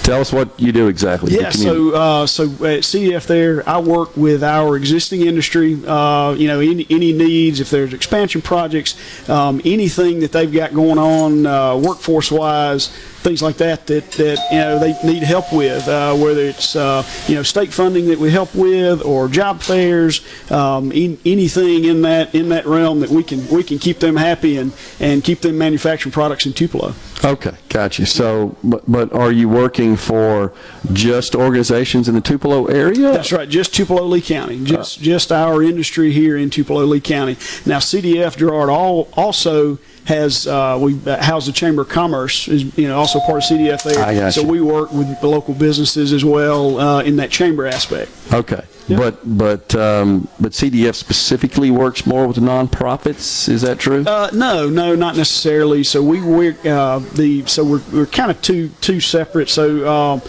Tell 0.08 0.22
us 0.22 0.32
what 0.32 0.58
you 0.58 0.72
do 0.72 0.88
exactly. 0.88 1.34
Yeah, 1.34 1.50
so 1.50 1.94
uh, 1.94 2.26
so 2.26 2.44
at 2.44 2.80
CDF 2.80 3.26
there, 3.26 3.68
I 3.68 3.78
work 3.78 4.16
with 4.16 4.42
our 4.42 4.74
existing 4.74 5.20
industry. 5.20 5.78
Uh, 5.86 6.32
you 6.32 6.48
know, 6.48 6.60
any 6.60 6.86
any 6.88 7.12
needs, 7.12 7.60
if 7.60 7.68
there's 7.68 7.92
expansion 7.92 8.40
projects, 8.40 8.96
um, 9.28 9.60
anything 9.66 10.20
that 10.20 10.32
they've 10.32 10.50
got 10.50 10.72
going 10.72 10.96
on, 10.96 11.44
uh, 11.44 11.76
workforce 11.76 12.32
wise, 12.32 12.88
things 13.22 13.42
like 13.42 13.56
that 13.56 13.86
that 13.86 14.10
that 14.12 14.38
you 14.50 14.58
know 14.58 14.78
they 14.78 14.94
need 15.04 15.22
help 15.22 15.52
with, 15.52 15.86
uh, 15.88 16.14
whether 16.16 16.42
it's 16.42 16.76
uh, 16.76 17.02
you 17.26 17.34
know 17.34 17.42
state 17.42 17.72
funding 17.72 18.06
that 18.08 18.18
we 18.18 18.30
help 18.30 18.54
with 18.54 19.04
or 19.04 19.28
job 19.28 19.60
fairs, 19.60 20.24
um, 20.50 20.92
in, 20.92 21.18
anything 21.24 21.84
in 21.84 22.02
that 22.02 22.34
in 22.34 22.48
that 22.50 22.66
realm 22.66 23.00
that 23.00 23.10
we 23.10 23.22
can 23.22 23.46
we 23.48 23.62
can 23.62 23.78
keep 23.78 23.98
them 23.98 24.16
happy 24.16 24.56
and 24.56 24.72
and 25.00 25.24
keep 25.24 25.40
them 25.40 25.58
manufacturing 25.58 26.12
products 26.12 26.46
in 26.46 26.52
Tupelo. 26.52 26.94
Okay, 27.24 27.56
got 27.68 27.98
you. 27.98 28.06
So, 28.06 28.56
but, 28.62 28.90
but 28.90 29.12
are 29.12 29.32
you 29.32 29.48
working 29.48 29.96
for 29.96 30.52
just 30.92 31.34
organizations 31.34 32.08
in 32.08 32.14
the 32.14 32.20
Tupelo 32.20 32.66
area? 32.66 33.10
That's 33.10 33.32
right, 33.32 33.48
just 33.48 33.74
Tupelo 33.74 34.04
Lee 34.04 34.20
County, 34.20 34.64
just 34.64 35.00
just 35.00 35.32
our 35.32 35.62
industry 35.62 36.12
here 36.12 36.36
in 36.36 36.50
Tupelo 36.50 36.84
Lee 36.84 37.00
County. 37.00 37.36
Now, 37.66 37.78
CDF 37.78 38.36
Gerard 38.36 38.70
all, 38.70 39.08
also 39.14 39.78
has 40.08 40.46
uh, 40.46 40.78
we 40.80 40.98
house 41.00 41.44
the 41.44 41.52
Chamber 41.52 41.82
of 41.82 41.90
Commerce 41.90 42.48
is 42.48 42.76
you 42.78 42.88
know 42.88 42.98
also 42.98 43.20
part 43.20 43.44
of 43.44 43.50
CDFA. 43.50 44.32
So 44.32 44.40
you. 44.40 44.48
we 44.48 44.60
work 44.62 44.90
with 44.90 45.20
the 45.20 45.28
local 45.28 45.52
businesses 45.52 46.14
as 46.14 46.24
well 46.24 46.80
uh, 46.80 47.02
in 47.02 47.16
that 47.16 47.30
chamber 47.30 47.66
aspect. 47.66 48.10
Okay. 48.32 48.64
But 48.88 49.20
but 49.36 49.74
um, 49.74 50.26
but 50.40 50.52
CDF 50.52 50.94
specifically 50.94 51.70
works 51.70 52.06
more 52.06 52.26
with 52.26 52.38
nonprofits. 52.38 53.50
Is 53.50 53.60
that 53.60 53.78
true? 53.78 54.02
Uh, 54.06 54.30
no, 54.32 54.70
no, 54.70 54.94
not 54.94 55.14
necessarily. 55.14 55.84
So 55.84 56.02
we 56.02 56.22
we 56.22 56.48
uh, 56.66 57.00
the 57.00 57.44
so 57.44 57.62
we're, 57.62 57.82
we're 57.92 58.06
kind 58.06 58.30
of 58.30 58.40
two 58.40 58.70
two 58.80 59.00
separate. 59.00 59.50
So. 59.50 59.88
Um, 59.88 60.22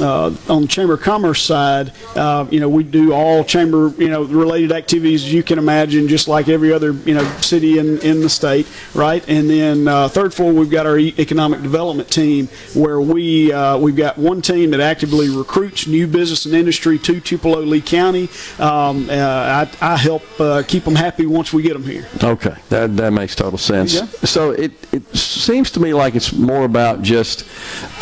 uh, 0.00 0.34
on 0.48 0.62
the 0.62 0.68
Chamber 0.68 0.94
of 0.94 1.00
Commerce 1.00 1.42
side, 1.42 1.92
uh, 2.16 2.46
you 2.50 2.60
know, 2.60 2.68
we 2.68 2.84
do 2.84 3.12
all 3.12 3.44
chamber, 3.44 3.92
you 3.98 4.08
know, 4.08 4.22
related 4.24 4.72
activities 4.72 5.32
you 5.32 5.42
can 5.42 5.58
imagine, 5.58 6.08
just 6.08 6.28
like 6.28 6.48
every 6.48 6.72
other, 6.72 6.92
you 6.92 7.14
know, 7.14 7.24
city 7.40 7.78
in, 7.78 7.98
in 8.00 8.20
the 8.20 8.28
state, 8.28 8.66
right? 8.94 9.26
And 9.28 9.48
then 9.48 9.88
uh, 9.88 10.08
third 10.08 10.32
floor, 10.34 10.52
we've 10.52 10.70
got 10.70 10.86
our 10.86 10.98
economic 10.98 11.62
development 11.62 12.10
team, 12.10 12.48
where 12.74 13.00
we 13.00 13.52
uh, 13.52 13.78
we've 13.78 13.96
got 13.96 14.18
one 14.18 14.42
team 14.42 14.70
that 14.70 14.80
actively 14.80 15.28
recruits 15.28 15.86
new 15.86 16.06
business 16.06 16.46
and 16.46 16.54
industry 16.54 16.98
to 16.98 17.20
Tupelo 17.20 17.60
Lee 17.60 17.80
County. 17.80 18.28
Um, 18.58 19.08
uh, 19.10 19.12
I, 19.12 19.70
I 19.80 19.96
help 19.96 20.22
uh, 20.40 20.62
keep 20.66 20.84
them 20.84 20.94
happy 20.94 21.26
once 21.26 21.52
we 21.52 21.62
get 21.62 21.74
them 21.74 21.84
here. 21.84 22.06
Okay, 22.22 22.54
that 22.68 22.96
that 22.96 23.12
makes 23.12 23.34
total 23.34 23.58
sense. 23.58 23.94
Yeah. 23.94 24.06
So 24.24 24.50
it 24.50 24.72
it 24.92 25.16
seems 25.16 25.70
to 25.72 25.80
me 25.80 25.94
like 25.94 26.14
it's 26.14 26.32
more 26.32 26.64
about 26.64 27.02
just 27.02 27.44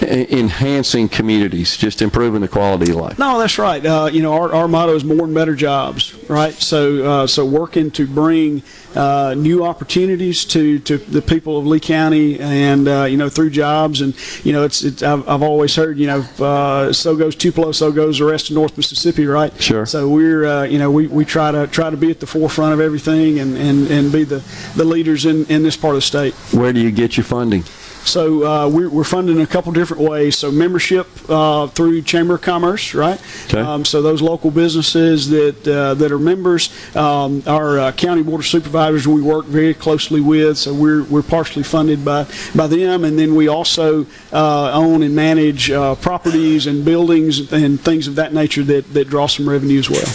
enhancing 0.03 1.09
communities, 1.09 1.77
just 1.81 2.02
improving 2.02 2.43
the 2.43 2.48
quality 2.48 2.90
of 2.90 2.97
life. 2.97 3.19
No, 3.19 3.39
that's 3.39 3.59
right. 3.59 3.85
Uh, 3.85 4.11
you 4.12 4.23
know, 4.23 4.35
our, 4.35 4.55
our 4.55 4.69
motto 4.69 4.94
is 4.94 5.02
more 5.02 5.24
and 5.24 5.35
better 5.35 5.57
jobs, 5.57 6.15
right? 6.28 6.52
So, 6.52 7.05
uh, 7.05 7.27
so 7.27 7.44
working 7.44 7.90
to 7.93 8.07
bring 8.07 8.62
uh, 8.94 9.35
new 9.36 9.65
opportunities 9.65 10.44
to, 10.44 10.78
to 10.81 10.98
the 10.98 11.23
people 11.23 11.59
of 11.59 11.66
Lee 11.66 11.81
County, 11.81 12.39
and 12.39 12.86
uh, 12.86 13.05
you 13.05 13.16
know, 13.16 13.28
through 13.28 13.51
jobs, 13.51 14.02
and 14.02 14.15
you 14.44 14.52
know, 14.52 14.65
it's, 14.65 14.82
it's 14.82 15.02
I've, 15.02 15.27
I've 15.28 15.43
always 15.43 15.74
heard, 15.74 15.98
you 15.98 16.07
know, 16.07 16.20
uh, 16.39 16.93
so 16.93 17.16
goes 17.16 17.35
Tupelo, 17.35 17.73
so 17.73 17.90
goes 17.90 18.19
the 18.19 18.27
rest 18.27 18.51
of 18.51 18.57
North 18.57 18.77
Mississippi, 18.77 19.27
right? 19.27 19.52
Sure. 19.61 19.86
So 19.86 20.09
we're, 20.09 20.44
uh, 20.44 20.62
you 20.65 20.78
know, 20.78 20.90
we, 20.90 21.07
we 21.07 21.24
try 21.24 21.51
to 21.51 21.66
try 21.66 21.89
to 21.89 21.97
be 21.97 22.11
at 22.11 22.20
the 22.20 22.27
forefront 22.27 22.74
of 22.74 22.81
everything, 22.81 23.39
and, 23.39 23.57
and, 23.57 23.90
and 23.90 24.12
be 24.12 24.24
the, 24.24 24.44
the 24.77 24.85
leaders 24.85 25.24
in, 25.24 25.47
in 25.47 25.62
this 25.62 25.77
part 25.77 25.94
of 25.94 25.98
the 25.98 26.02
state. 26.02 26.35
Where 26.52 26.73
do 26.73 26.81
you 26.81 26.90
get 26.90 27.16
your 27.16 27.24
funding? 27.24 27.65
So 28.05 28.45
uh, 28.45 28.69
we're, 28.69 28.89
we're 28.89 29.05
funded 29.05 29.37
in 29.37 29.43
a 29.43 29.47
couple 29.47 29.73
different 29.73 30.03
ways. 30.03 30.37
So 30.37 30.51
membership 30.51 31.07
uh, 31.29 31.67
through 31.69 32.03
Chamber 32.03 32.35
of 32.35 32.43
Commerce, 32.43 32.95
right? 32.95 33.21
Okay. 33.47 33.61
Um, 33.61 33.85
so 33.85 34.03
those 34.03 34.23
local 34.23 34.51
businesses 34.51 35.29
that 35.31 35.69
uh, 35.69 35.95
that 35.95 36.11
are 36.11 36.19
members, 36.19 36.71
um, 36.97 37.43
our 37.47 37.79
uh, 37.79 37.93
county 37.93 38.23
board 38.23 38.41
of 38.41 38.47
supervisors, 38.47 39.07
we 39.07 39.23
work 39.23 39.47
very 39.47 39.75
closely 39.75 40.21
with. 40.21 40.59
So 40.59 40.75
we're 40.75 41.05
we're 41.05 41.23
partially 41.23 41.63
funded 41.63 42.05
by 42.05 42.27
by 42.55 42.67
them, 42.67 43.05
and 43.05 43.19
then 43.19 43.35
we 43.35 43.49
also 43.49 44.07
uh, 44.33 44.73
own 44.73 45.03
and 45.03 45.15
manage 45.15 45.71
uh, 45.71 45.95
properties 45.97 46.67
and 46.67 46.85
buildings 46.85 47.53
and 47.53 47.81
things 47.81 48.09
of 48.09 48.17
that 48.17 48.33
nature 48.33 48.63
that 48.65 48.93
that 48.95 49.09
draw 49.09 49.27
some 49.27 49.49
revenue 49.49 49.79
as 49.79 49.91
well. 49.91 50.07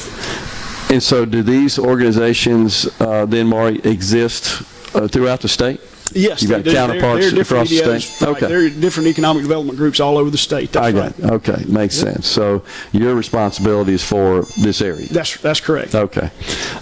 And 0.90 1.02
so, 1.02 1.26
do 1.26 1.42
these 1.42 1.80
organizations 1.80 2.88
uh, 3.02 3.26
then, 3.26 3.48
Maury, 3.48 3.80
exist 3.80 4.62
uh, 4.96 5.08
throughout 5.08 5.42
the 5.42 5.48
state? 5.50 5.82
Yes, 6.14 6.42
You've 6.42 6.52
got. 6.52 6.64
They're- 6.64 6.74
counterparts 6.74 7.28
across 7.34 7.70
the 7.70 7.78
state. 7.78 8.22
right. 8.22 8.30
Okay. 8.38 8.48
There 8.48 8.60
are 8.66 8.70
different 8.70 9.10
economic 9.10 9.44
development 9.44 9.78
groups 9.78 10.00
all 10.00 10.18
over 10.18 10.30
the 10.30 10.38
state. 10.38 10.72
That's 10.72 10.86
I 10.88 10.92
right. 11.00 11.22
got 11.22 11.32
it. 11.32 11.34
Okay, 11.50 11.64
makes 11.68 11.96
sense. 11.96 12.28
So 12.28 12.64
your 12.94 13.16
responsibility 13.16 13.94
is 13.94 14.04
for 14.04 14.44
this 14.62 14.82
area. 14.82 15.08
That's 15.08 15.38
that's 15.38 15.60
correct. 15.60 15.96
Okay. 15.96 16.30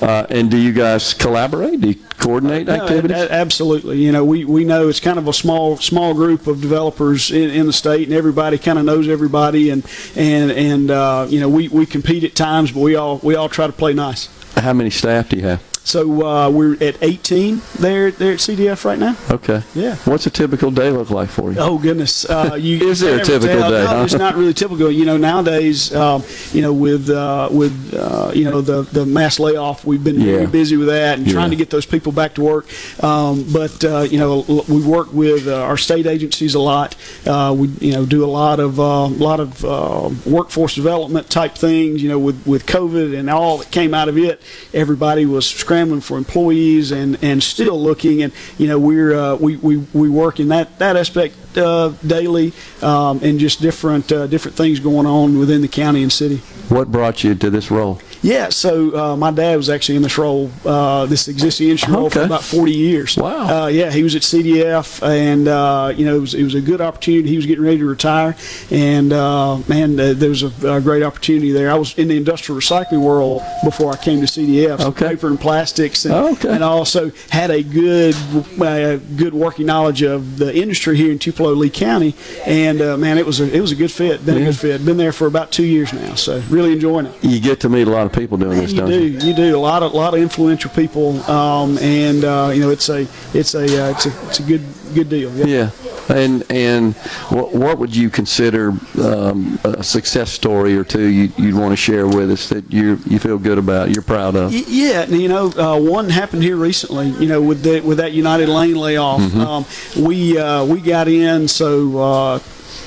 Uh, 0.02 0.28
and 0.30 0.52
do 0.52 0.58
you 0.58 0.72
guys 0.74 1.14
collaborate? 1.14 1.82
Do 1.82 1.88
you 1.90 1.95
coordinate 2.20 2.68
No, 2.68 2.74
activities? 2.76 3.18
a- 3.18 3.26
a- 3.28 3.32
absolutely. 3.32 3.98
You 4.04 4.12
know, 4.12 4.24
we, 4.26 4.45
we 4.45 4.66
know 4.66 4.88
it's 4.90 5.00
kind 5.00 5.18
of 5.18 5.28
a 5.28 5.34
small 5.34 5.78
small 5.78 6.14
group 6.14 6.45
of 6.45 6.62
developers 6.62 7.32
in, 7.32 7.50
in 7.50 7.66
the 7.66 7.74
state, 7.74 8.08
and 8.08 8.16
everybody 8.16 8.58
kind 8.58 8.78
of 8.78 8.86
knows 8.86 9.08
everybody, 9.08 9.70
and 9.72 9.84
and 10.16 10.52
and 10.52 10.91
uh, 10.91 11.26
you 11.30 11.40
know, 11.40 11.50
we, 11.50 11.70
we 11.70 11.86
compete 11.86 12.24
at 12.24 12.36
times, 12.36 12.72
but 12.72 12.82
we 12.82 12.95
all 12.95 13.20
we 13.24 13.36
all 13.36 13.50
try 13.50 13.68
to 13.68 13.74
play 13.74 13.94
nice. 13.94 14.28
How 14.58 14.74
many 14.74 14.90
staff 14.91 15.30
do 15.30 15.38
you 15.38 15.44
have? 15.44 15.64
So 15.85 16.26
uh, 16.26 16.49
we're 16.49 16.76
at 16.81 16.95
18 17.03 17.61
there 17.80 18.10
there 18.10 18.31
at 18.34 18.39
CDF 18.39 18.85
right 18.85 18.97
now. 18.97 19.18
Okay. 19.30 19.61
Yeah. 19.76 19.95
What's 20.05 20.26
a 20.26 20.30
typical 20.30 20.72
day 20.72 20.89
look 20.91 21.10
like 21.10 21.27
for 21.30 21.51
you? 21.51 21.60
Oh 21.60 21.77
goodness! 21.77 22.23
Uh, 22.30 22.55
you 22.60 22.88
Is 22.89 23.01
there 23.01 23.19
a 23.19 23.23
typical 23.23 23.60
tell. 23.60 23.69
day, 23.69 23.84
No, 23.84 23.88
huh? 23.88 24.03
it's 24.05 24.14
not 24.14 24.35
really 24.35 24.53
typical. 24.53 24.89
You 24.89 25.03
know, 25.03 25.18
nowadays, 25.18 25.93
um, 25.93 26.23
you 26.53 26.61
know, 26.61 26.72
with 26.72 27.10
uh, 27.10 27.49
with 27.51 27.93
uh, 27.93 28.31
you 28.34 28.45
know 28.45 28.61
the 28.61 28.84
the 28.84 29.05
mass 29.05 29.39
layoff, 29.39 29.84
we've 29.85 30.03
been 30.03 30.22
Yeah. 30.22 30.45
busy 30.45 30.77
with 30.77 30.88
that 30.88 31.18
and 31.18 31.27
Yeah. 31.27 31.34
trying 31.34 31.49
to 31.49 31.57
get 31.57 31.69
those 31.69 31.85
people 31.85 32.14
back 32.14 32.35
to 32.35 32.41
work. 32.41 32.65
Um, 33.03 33.43
but 33.51 33.84
uh, 33.84 33.99
you 34.10 34.18
know, 34.19 34.45
we 34.69 34.81
work 34.81 35.11
with 35.14 35.47
uh, 35.49 35.55
our 35.64 35.77
state 35.77 36.07
agencies 36.07 36.55
a 36.55 36.60
lot. 36.60 36.95
Uh, 37.27 37.53
we 37.57 37.68
you 37.81 37.91
know 37.91 38.05
do 38.05 38.23
a 38.23 38.31
lot 38.41 38.61
of 38.61 38.77
a 38.80 39.05
lot 39.07 39.41
of 39.41 39.65
uh, 39.65 40.10
workforce 40.26 40.76
development 40.76 41.30
type 41.30 41.55
things. 41.55 42.01
You 42.01 42.07
know, 42.07 42.19
with 42.19 42.41
with 42.47 42.65
COVID 42.65 43.18
and 43.19 43.30
all 43.30 43.57
that 43.57 43.69
came 43.69 43.93
out 43.93 44.07
of 44.07 44.18
it, 44.18 44.41
everybody 44.73 45.26
was 45.26 45.49
scrambling 45.74 46.02
for 46.02 46.18
employees 46.20 46.91
and 46.91 47.18
and 47.24 47.41
still 47.41 47.82
looking. 47.82 48.22
And 48.22 48.32
you 48.60 48.68
know, 48.68 48.78
we're 48.78 49.14
uh, 49.14 49.36
we 49.36 49.58
we 49.58 49.78
we 49.78 50.08
work 50.08 50.40
in 50.40 50.50
that 50.50 50.78
that 50.78 50.95
aspect 50.95 51.36
uh, 51.58 51.94
daily, 52.06 52.54
um, 52.84 53.20
and 53.24 53.40
just 53.40 53.60
different 53.60 54.12
uh, 54.12 54.28
different 54.28 54.56
things 54.56 54.80
going 54.80 55.08
on 55.08 55.40
within 55.40 55.62
the 55.62 55.68
county 55.68 56.04
and 56.04 56.12
city. 56.12 56.38
What 56.70 56.91
brought 56.91 57.24
you 57.24 57.34
to 57.34 57.50
this 57.50 57.72
role? 57.72 58.00
Yeah, 58.24 58.48
so 58.50 58.95
uh, 58.98 59.16
my 59.18 59.32
dad 59.32 59.58
was 59.58 59.70
actually 59.70 59.98
in 59.98 60.02
this 60.02 60.18
role, 60.18 60.50
uh, 60.66 61.06
this 61.08 61.28
existing 61.28 61.68
industry 61.68 61.94
role 61.94 62.10
for 62.10 62.22
about 62.22 62.41
40 62.44 62.72
years. 62.72 63.18
Wow. 63.18 63.64
Uh, 63.66 63.68
yeah, 63.68 63.91
he 63.91 64.02
was 64.02 64.16
at 64.16 64.22
CDF, 64.22 65.06
and 65.06 65.50
uh, 65.50 65.91
you 65.94 66.06
know 66.06 66.16
it 66.16 66.20
was, 66.22 66.34
it 66.34 66.44
was 66.44 66.56
a 66.56 66.62
good 66.62 66.80
opportunity. 66.80 67.28
He 67.28 67.36
was 67.36 67.45
getting 67.45 67.66
ready 67.66 67.80
to 67.80 67.86
retire, 67.86 68.36
and 68.72 69.12
uh, 69.12 69.58
man, 69.68 70.00
uh, 70.00 70.14
there 70.14 70.30
was 70.30 70.41
a, 70.44 70.52
a 70.72 70.80
great 70.80 71.04
opportunity 71.04 71.52
there. 71.52 71.70
I 71.70 71.74
was 71.76 71.98
in 72.00 72.08
the 72.08 72.16
industrial 72.16 72.58
recycling 72.62 73.02
world 73.02 73.41
before 73.66 73.91
I 73.91 73.98
came 73.98 74.22
to 74.22 74.26
CDF, 74.26 74.80
so 74.80 74.88
Okay. 74.88 75.10
paper 75.10 75.28
and 75.28 75.38
plastics, 75.40 76.06
and, 76.06 76.14
Okay. 76.14 76.50
and 76.50 76.64
I 76.64 76.68
also 76.68 77.12
had 77.30 77.52
a 77.52 77.62
good 77.62 78.16
uh, 78.62 78.98
good 79.18 79.34
working 79.34 79.66
knowledge 79.66 80.02
of 80.02 80.38
the 80.38 80.56
industry 80.56 80.95
here 80.95 81.12
in 81.12 81.20
Tupelo, 81.20 81.52
Lee 81.52 81.70
County, 81.70 82.16
and 82.45 82.82
uh, 82.82 82.95
man, 82.95 83.18
it 83.18 83.26
was 83.26 83.41
a 83.41 83.54
it 83.54 83.60
was 83.60 83.74
a 83.74 83.76
good 83.76 83.91
fit. 83.91 84.26
Been 84.26 84.38
a 84.41 84.45
good 84.45 84.58
fit. 84.58 84.86
Been 84.86 84.95
there 84.95 85.12
for 85.12 85.28
about 85.28 85.52
two 85.52 85.66
years 85.66 85.91
now, 85.91 86.16
so 86.16 86.41
really 86.50 86.72
enjoying 86.72 87.08
it. 87.08 87.14
You 87.22 87.41
get 87.41 87.60
to 87.62 87.70
meet 87.70 87.86
a 87.88 87.91
lot 87.91 88.06
of 88.06 88.12
people 88.14 88.38
doing 88.38 88.57
this, 88.60 88.72
You 88.72 88.80
don't 88.80 88.90
do, 88.90 89.03
you? 89.07 89.19
you 89.19 89.34
do 89.35 89.56
a 89.57 89.60
lot 89.60 89.84
of 89.84 89.94
lot 89.94 90.14
of 90.14 90.19
influential 90.22 90.69
people, 90.72 91.19
um, 91.30 91.77
and 91.80 92.23
uh, 92.23 92.52
you 92.53 92.61
know 92.61 92.69
it's 92.69 92.90
a 92.90 93.07
it's 93.34 93.53
a 93.56 93.64
uh, 93.88 93.91
it's 93.91 94.06
a 94.06 94.27
it's 94.27 94.40
a 94.40 94.44
good 94.44 94.61
good 94.94 95.10
deal. 95.10 95.31
Yeah. 95.35 95.45
Yeah. 95.45 95.69
And 96.10 96.44
and 96.52 96.95
what, 97.30 97.53
what 97.53 97.77
would 97.80 97.95
you 97.95 98.10
consider 98.10 98.73
um, 99.02 99.57
a 99.64 99.81
success 99.81 100.31
story 100.34 100.76
or 100.77 100.84
two 100.84 101.07
you, 101.07 101.31
you'd 101.38 101.56
want 101.56 101.72
to 101.72 101.77
share 101.77 102.06
with 102.07 102.30
us 102.30 102.49
that 102.49 102.72
you 102.73 102.99
you 103.06 103.19
feel 103.19 103.38
good 103.38 103.57
about, 103.57 103.90
you're 103.91 104.03
proud 104.03 104.35
of? 104.35 104.52
Y- 104.52 104.64
Yeah, 104.68 105.03
and, 105.03 105.14
you 105.22 105.30
know, 105.30 105.48
uh, 105.57 105.80
one 105.80 106.10
happened 106.10 106.44
here 106.44 106.57
recently. 106.57 107.07
You 107.11 107.27
know, 107.27 107.41
with 107.41 107.64
the, 107.64 107.80
with 107.80 107.99
that 107.99 108.11
United 108.11 108.49
Lane 108.49 108.76
layoff, 108.76 109.22
Mhm. 109.22 109.45
um, 109.45 110.03
we 110.06 110.38
uh, 110.38 110.65
we 110.65 110.81
got 110.81 111.07
in 111.07 111.48
so. 111.48 112.41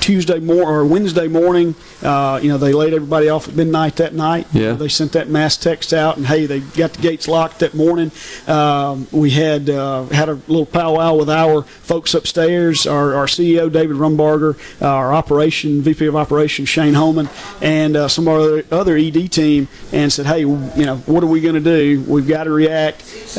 Tuesday 0.07 0.39
morning 0.39 0.69
or 0.69 0.85
Wednesday 0.85 1.27
morning, 1.27 1.75
uh, 2.01 2.39
you 2.41 2.47
know, 2.47 2.57
they 2.57 2.71
laid 2.71 2.93
everybody 2.93 3.27
off 3.27 3.49
at 3.49 3.55
midnight 3.57 3.97
that 3.97 4.13
night. 4.13 4.47
Yeah. 4.53 4.71
They 4.71 4.87
sent 4.87 5.11
that 5.11 5.27
mass 5.27 5.57
text 5.57 5.91
out, 5.91 6.15
and 6.15 6.25
hey, 6.25 6.45
they 6.45 6.61
got 6.61 6.93
the 6.93 7.01
gates 7.01 7.27
locked 7.27 7.59
that 7.59 7.73
morning. 7.73 8.13
Um, 8.47 9.05
we 9.11 9.31
had 9.31 9.69
uh, 9.69 10.05
had 10.05 10.29
a 10.29 10.35
little 10.47 10.65
powwow 10.65 11.15
with 11.15 11.29
our 11.29 11.63
folks 11.63 12.13
upstairs, 12.13 12.87
our, 12.87 13.15
our 13.15 13.25
CEO 13.25 13.69
David 13.69 13.97
Rumbarger, 13.97 14.57
uh, 14.81 14.87
our 14.87 15.13
operation 15.13 15.81
VP 15.81 16.05
of 16.05 16.15
operations 16.15 16.69
Shane 16.69 16.93
Holman, 16.93 17.27
and 17.61 17.97
uh, 17.97 18.07
some 18.07 18.29
of 18.29 18.33
our 18.33 18.39
other, 18.39 18.63
other 18.71 18.95
ED 18.95 19.29
team, 19.29 19.67
and 19.91 20.09
said, 20.13 20.25
hey, 20.25 20.39
you 20.39 20.85
know, 20.85 20.99
what 21.05 21.21
are 21.21 21.27
we 21.27 21.41
going 21.41 21.55
to 21.55 21.59
do? 21.59 22.01
We've 22.07 22.29
got 22.29 22.45
to 22.45 22.51
react. 22.51 23.37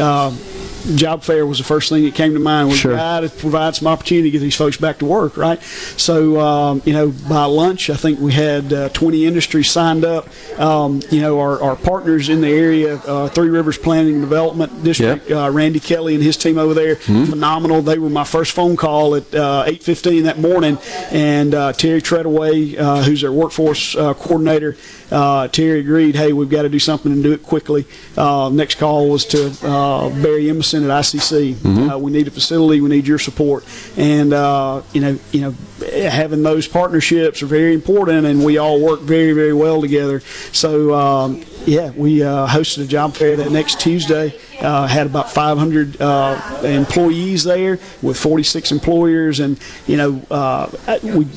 Job 0.95 1.23
fair 1.23 1.47
was 1.47 1.59
the 1.59 1.65
first 1.65 1.89
thing 1.89 2.05
that 2.05 2.15
came 2.15 2.33
to 2.35 2.39
mind. 2.41 2.69
We've 2.69 2.77
Sure. 2.79 2.97
got 2.97 3.21
to 3.21 3.29
provide 3.29 3.75
some 3.77 3.89
opportunity 3.89 4.31
to 4.31 4.33
get 4.33 4.41
these 4.41 4.55
folks 4.57 4.77
back 4.77 4.99
to 4.99 5.05
work, 5.05 5.37
right? 5.37 5.63
So, 5.97 6.41
um, 6.41 6.83
you 6.85 6.93
know, 6.93 7.13
by 7.29 7.45
lunch, 7.45 7.91
I 7.91 7.97
think 7.97 8.21
we 8.21 8.33
had 8.33 8.73
uh, 8.73 8.89
20 8.91 9.27
industries 9.27 9.71
signed 9.71 10.05
up. 10.05 10.29
Um, 10.59 11.01
you 11.11 11.21
know, 11.21 11.39
our, 11.41 11.61
our 11.63 11.77
partners 11.77 12.29
in 12.29 12.41
the 12.41 12.49
area, 12.49 12.97
uh, 13.07 13.29
Three 13.29 13.49
Rivers 13.51 13.77
Planning 13.79 14.15
and 14.15 14.23
Development 14.23 14.83
District, 14.85 15.31
uh, 15.31 15.51
Randy 15.53 15.81
Kelly 15.81 16.15
and 16.15 16.23
his 16.23 16.37
team 16.37 16.59
over 16.59 16.75
there, 16.75 16.97
phenomenal. 16.97 17.83
They 17.83 17.99
were 17.99 18.11
my 18.11 18.25
first 18.25 18.53
phone 18.53 18.77
call 18.77 19.15
at 19.15 19.35
uh, 19.35 19.65
8:15 19.67 20.25
that 20.25 20.39
morning, 20.39 20.79
and 21.11 21.55
uh, 21.55 21.73
Terry 21.73 22.01
Treadaway, 22.01 22.79
uh, 22.79 23.03
who's 23.03 23.23
our 23.25 23.33
workforce 23.33 23.95
uh, 23.97 24.15
coordinator, 24.15 24.77
uh, 25.11 25.49
Terry 25.49 25.81
agreed, 25.81 26.15
hey, 26.17 26.33
we've 26.33 26.51
got 26.51 26.63
to 26.63 26.69
do 26.69 26.79
something 26.79 27.11
and 27.13 27.23
do 27.23 27.33
it 27.33 27.43
quickly. 27.43 27.87
Uh, 28.17 28.51
next 28.53 28.77
call 28.77 29.09
was 29.09 29.25
to 29.27 29.49
uh, 29.67 30.09
Barry 30.23 30.49
Emerson 30.51 30.78
at 30.85 30.91
ICC. 30.91 31.93
Uh, 31.93 31.99
we 31.99 32.11
need 32.11 32.27
a 32.29 32.31
facility. 32.31 32.81
We 32.81 32.89
need 32.89 33.07
your 33.07 33.19
support. 33.19 33.65
And 33.97 34.33
uh, 34.33 34.83
you 34.93 35.01
know, 35.01 35.19
you 35.33 35.41
know, 35.41 35.55
having 35.91 36.43
those 36.43 36.69
partnerships 36.69 37.43
are 37.43 37.47
very 37.47 37.75
important, 37.75 38.27
and 38.27 38.45
we 38.45 38.59
all 38.59 38.81
work 38.81 39.01
very, 39.01 39.33
very 39.33 39.53
well 39.55 39.81
together. 39.81 40.21
So 40.53 40.95
um, 40.95 41.45
yeah, 41.66 41.90
we 41.90 42.22
uh, 42.22 42.47
hosted 42.47 42.85
a 42.85 42.86
job 42.86 43.14
fair 43.14 43.36
that 43.36 43.51
next 43.51 43.80
Tuesday. 43.80 44.39
Uh, 44.60 44.89
had 44.89 45.06
about 45.06 45.30
500 45.30 46.01
uh, 46.02 46.60
employees 46.64 47.44
there 47.44 47.78
with 48.02 48.18
46 48.18 48.72
employers, 48.72 49.39
and 49.39 49.56
you 49.86 49.97
know, 49.97 50.20
uh, 50.32 50.68
we 51.05 51.28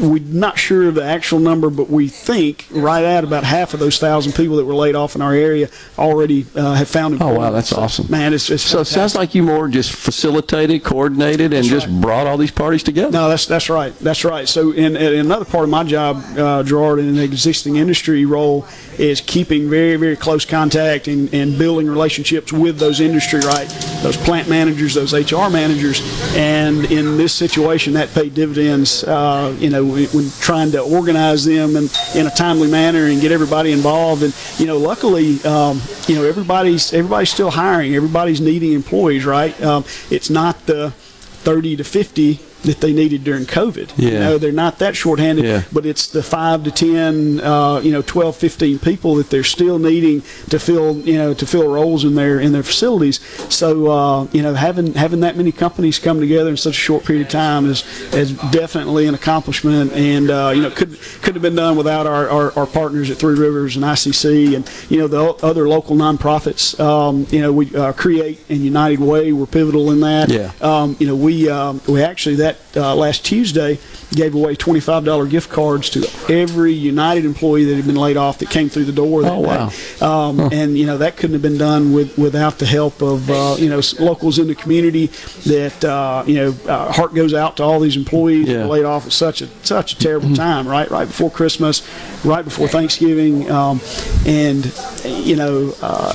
we're 0.00 0.22
not 0.24 0.58
sure 0.58 0.88
of 0.88 0.94
the 0.94 1.04
actual 1.04 1.40
number, 1.40 1.68
but 1.68 1.90
we 1.90 2.08
think 2.08 2.66
right 2.70 3.04
at 3.04 3.22
about 3.22 3.44
half 3.44 3.74
of 3.74 3.80
those 3.80 3.98
thousand 3.98 4.32
people 4.32 4.56
that 4.56 4.64
were 4.64 4.74
laid 4.74 4.94
off 4.94 5.14
in 5.14 5.20
our 5.20 5.34
area 5.34 5.68
already 5.98 6.46
uh, 6.54 6.72
have 6.72 6.88
found 6.88 7.12
employment. 7.12 7.36
Oh 7.36 7.40
wow, 7.40 7.50
that's 7.50 7.68
So, 7.68 7.80
awesome. 7.82 8.10
man! 8.10 8.32
It's, 8.32 8.48
it's 8.48 8.62
So 8.62 8.80
it 8.80 8.86
sounds 8.86 9.14
like 9.14 9.34
you 9.34 9.42
more 9.42 9.68
just 9.68 9.92
facilitated, 9.92 10.84
coordinated, 10.84 11.52
and 11.52 11.66
just 11.66 11.88
brought 12.00 12.26
all 12.26 12.38
these 12.38 12.50
parties 12.50 12.82
together. 12.82 13.10
No, 13.12 13.28
that's 13.28 13.44
that's 13.44 13.68
right. 13.68 13.94
That's 13.98 14.24
right. 14.24 14.48
So, 14.48 14.72
in, 14.72 14.96
in 14.96 15.20
another 15.20 15.44
part 15.44 15.64
of 15.64 15.70
my 15.70 15.84
job, 15.84 16.24
uh, 16.38 16.62
Gerard, 16.62 16.98
in 16.98 17.08
an 17.08 17.18
existing 17.18 17.76
industry 17.76 18.24
role, 18.24 18.66
is 18.98 19.20
keeping 19.20 19.70
very, 19.70 19.96
very 19.96 20.16
close 20.16 20.44
contact 20.44 21.08
and, 21.08 21.32
and 21.32 21.56
building 21.58 21.88
relationships 21.88 22.52
with 22.52 22.78
those 22.78 23.00
industry, 23.00 23.40
right? 23.40 23.68
Those 24.02 24.16
plant 24.16 24.48
managers, 24.48 24.94
those 24.94 25.12
HR 25.12 25.48
managers, 25.48 26.00
and 26.36 26.84
in 26.86 27.16
this 27.16 27.32
situation, 27.32 27.94
that 27.94 28.12
paid 28.12 28.34
dividends. 28.34 29.04
Uh, 29.04 29.56
you 29.58 29.70
know, 29.70 29.84
when, 29.84 30.04
when 30.08 30.30
trying 30.40 30.72
to 30.72 30.80
organize 30.80 31.44
them 31.44 31.76
in, 31.76 31.88
in 32.14 32.26
a 32.26 32.30
timely 32.30 32.70
manner 32.70 33.06
and 33.06 33.20
get 33.20 33.32
everybody 33.32 33.72
involved, 33.72 34.22
and 34.22 34.34
you 34.58 34.66
know, 34.66 34.78
luckily, 34.78 35.42
um, 35.44 35.80
you 36.06 36.14
know, 36.14 36.24
everybody's 36.24 36.92
everybody's 36.92 37.30
still 37.30 37.50
hiring. 37.50 37.94
Everybody's 37.94 38.40
needing 38.40 38.72
employees, 38.72 39.24
right? 39.24 39.58
Um, 39.62 39.84
it's 40.10 40.30
not 40.30 40.66
the 40.66 40.90
30 40.90 41.76
to 41.76 41.84
50 41.84 42.40
that 42.64 42.80
they 42.80 42.92
needed 42.92 43.24
during 43.24 43.44
COVID. 43.46 43.90
You 43.96 44.08
Yeah. 44.10 44.18
know, 44.20 44.38
they're 44.38 44.52
not 44.52 44.78
that 44.80 44.96
shorthanded, 44.96 45.44
Yeah. 45.44 45.62
but 45.72 45.86
it's 45.86 46.06
the 46.06 46.22
5 46.22 46.64
to 46.64 46.70
10, 46.70 47.40
uh, 47.40 47.80
you 47.82 47.92
know, 47.92 48.02
12, 48.02 48.36
15 48.36 48.78
people 48.78 49.14
that 49.16 49.30
they're 49.30 49.44
still 49.44 49.78
needing 49.78 50.22
to 50.50 50.58
fill, 50.58 50.96
you 51.04 51.16
know, 51.16 51.34
to 51.34 51.46
fill 51.46 51.68
roles 51.68 52.04
in 52.04 52.14
their 52.14 52.40
in 52.40 52.52
their 52.52 52.62
facilities. 52.62 53.20
So, 53.48 53.90
uh, 53.90 54.26
you 54.32 54.42
know, 54.42 54.54
having 54.54 54.94
having 54.94 55.20
that 55.20 55.36
many 55.36 55.52
companies 55.52 55.98
come 55.98 56.20
together 56.20 56.50
in 56.50 56.56
such 56.56 56.76
a 56.76 56.80
short 56.80 57.04
period 57.04 57.26
of 57.26 57.32
time 57.32 57.70
is 57.70 57.84
is 58.12 58.32
definitely 58.50 59.06
an 59.06 59.14
accomplishment 59.14 59.92
and 59.92 60.30
uh, 60.30 60.52
you 60.54 60.62
know, 60.62 60.70
could 60.70 60.96
could 61.22 61.34
have 61.34 61.42
been 61.42 61.54
done 61.56 61.76
without 61.76 62.06
our, 62.06 62.28
our, 62.28 62.52
our 62.58 62.66
partners 62.66 63.10
at 63.10 63.16
Three 63.18 63.34
Rivers 63.34 63.76
and 63.76 63.84
ICC 63.84 64.54
and 64.56 64.68
you 64.88 64.98
know 64.98 65.06
the 65.06 65.22
other 65.46 65.68
local 65.68 65.96
nonprofits. 65.96 66.78
Um, 66.80 67.26
you 67.30 67.40
know, 67.40 67.52
we 67.52 67.74
uh, 67.74 67.92
create 67.92 68.40
and 68.48 68.60
United 68.60 69.00
Way 69.00 69.32
were 69.32 69.46
pivotal 69.46 69.90
in 69.90 70.00
that. 70.00 70.30
Yeah. 70.30 70.50
Um, 70.60 70.96
you 70.98 71.06
know, 71.06 71.14
we 71.16 71.48
um, 71.48 71.80
we 71.86 72.02
actually 72.02 72.36
that 72.36 72.47
uh, 72.76 72.94
last 72.94 73.24
Tuesday 73.24 73.78
gave 74.14 74.34
away 74.34 74.54
twenty 74.54 74.80
five 74.80 75.04
dollar 75.04 75.26
gift 75.26 75.50
cards 75.50 75.90
to 75.90 76.08
every 76.32 76.72
United 76.72 77.24
employee 77.26 77.64
that 77.64 77.76
had 77.76 77.86
been 77.86 77.96
laid 77.96 78.16
off 78.16 78.38
that 78.38 78.48
came 78.50 78.68
through 78.70 78.84
the 78.86 78.92
door. 78.92 79.22
That 79.22 79.32
Oh, 79.32 79.40
wow. 79.40 79.68
day. 79.68 80.04
Um, 80.04 80.40
And 80.52 80.78
you 80.78 80.86
know 80.86 80.98
that 80.98 81.16
couldn't 81.16 81.34
have 81.34 81.42
been 81.42 81.58
done 81.58 81.92
with 81.92 82.16
without 82.16 82.58
the 82.58 82.66
help 82.66 83.02
of 83.02 83.28
uh, 83.30 83.56
you 83.58 83.68
know 83.68 83.80
locals 83.98 84.38
in 84.38 84.46
the 84.48 84.54
community. 84.54 85.06
That 85.46 85.84
uh, 85.84 86.24
you 86.26 86.34
know, 86.36 86.54
uh, 86.66 86.92
heart 86.92 87.14
goes 87.14 87.34
out 87.34 87.56
to 87.58 87.62
all 87.62 87.80
these 87.80 87.96
employees 87.96 88.46
that 88.46 88.52
Yeah. 88.52 88.62
were 88.66 88.72
laid 88.76 88.84
off 88.84 89.06
at 89.06 89.12
such 89.12 89.42
a 89.42 89.48
such 89.62 89.92
a 89.92 89.98
terrible 89.98 90.34
time. 90.34 90.66
Right, 90.66 90.90
right 90.90 91.06
before 91.06 91.30
Christmas, 91.30 91.82
right 92.24 92.44
before 92.44 92.68
Thanksgiving, 92.68 93.50
um, 93.50 93.80
and 94.26 94.72
you 95.04 95.36
know, 95.36 95.74
uh, 95.82 96.14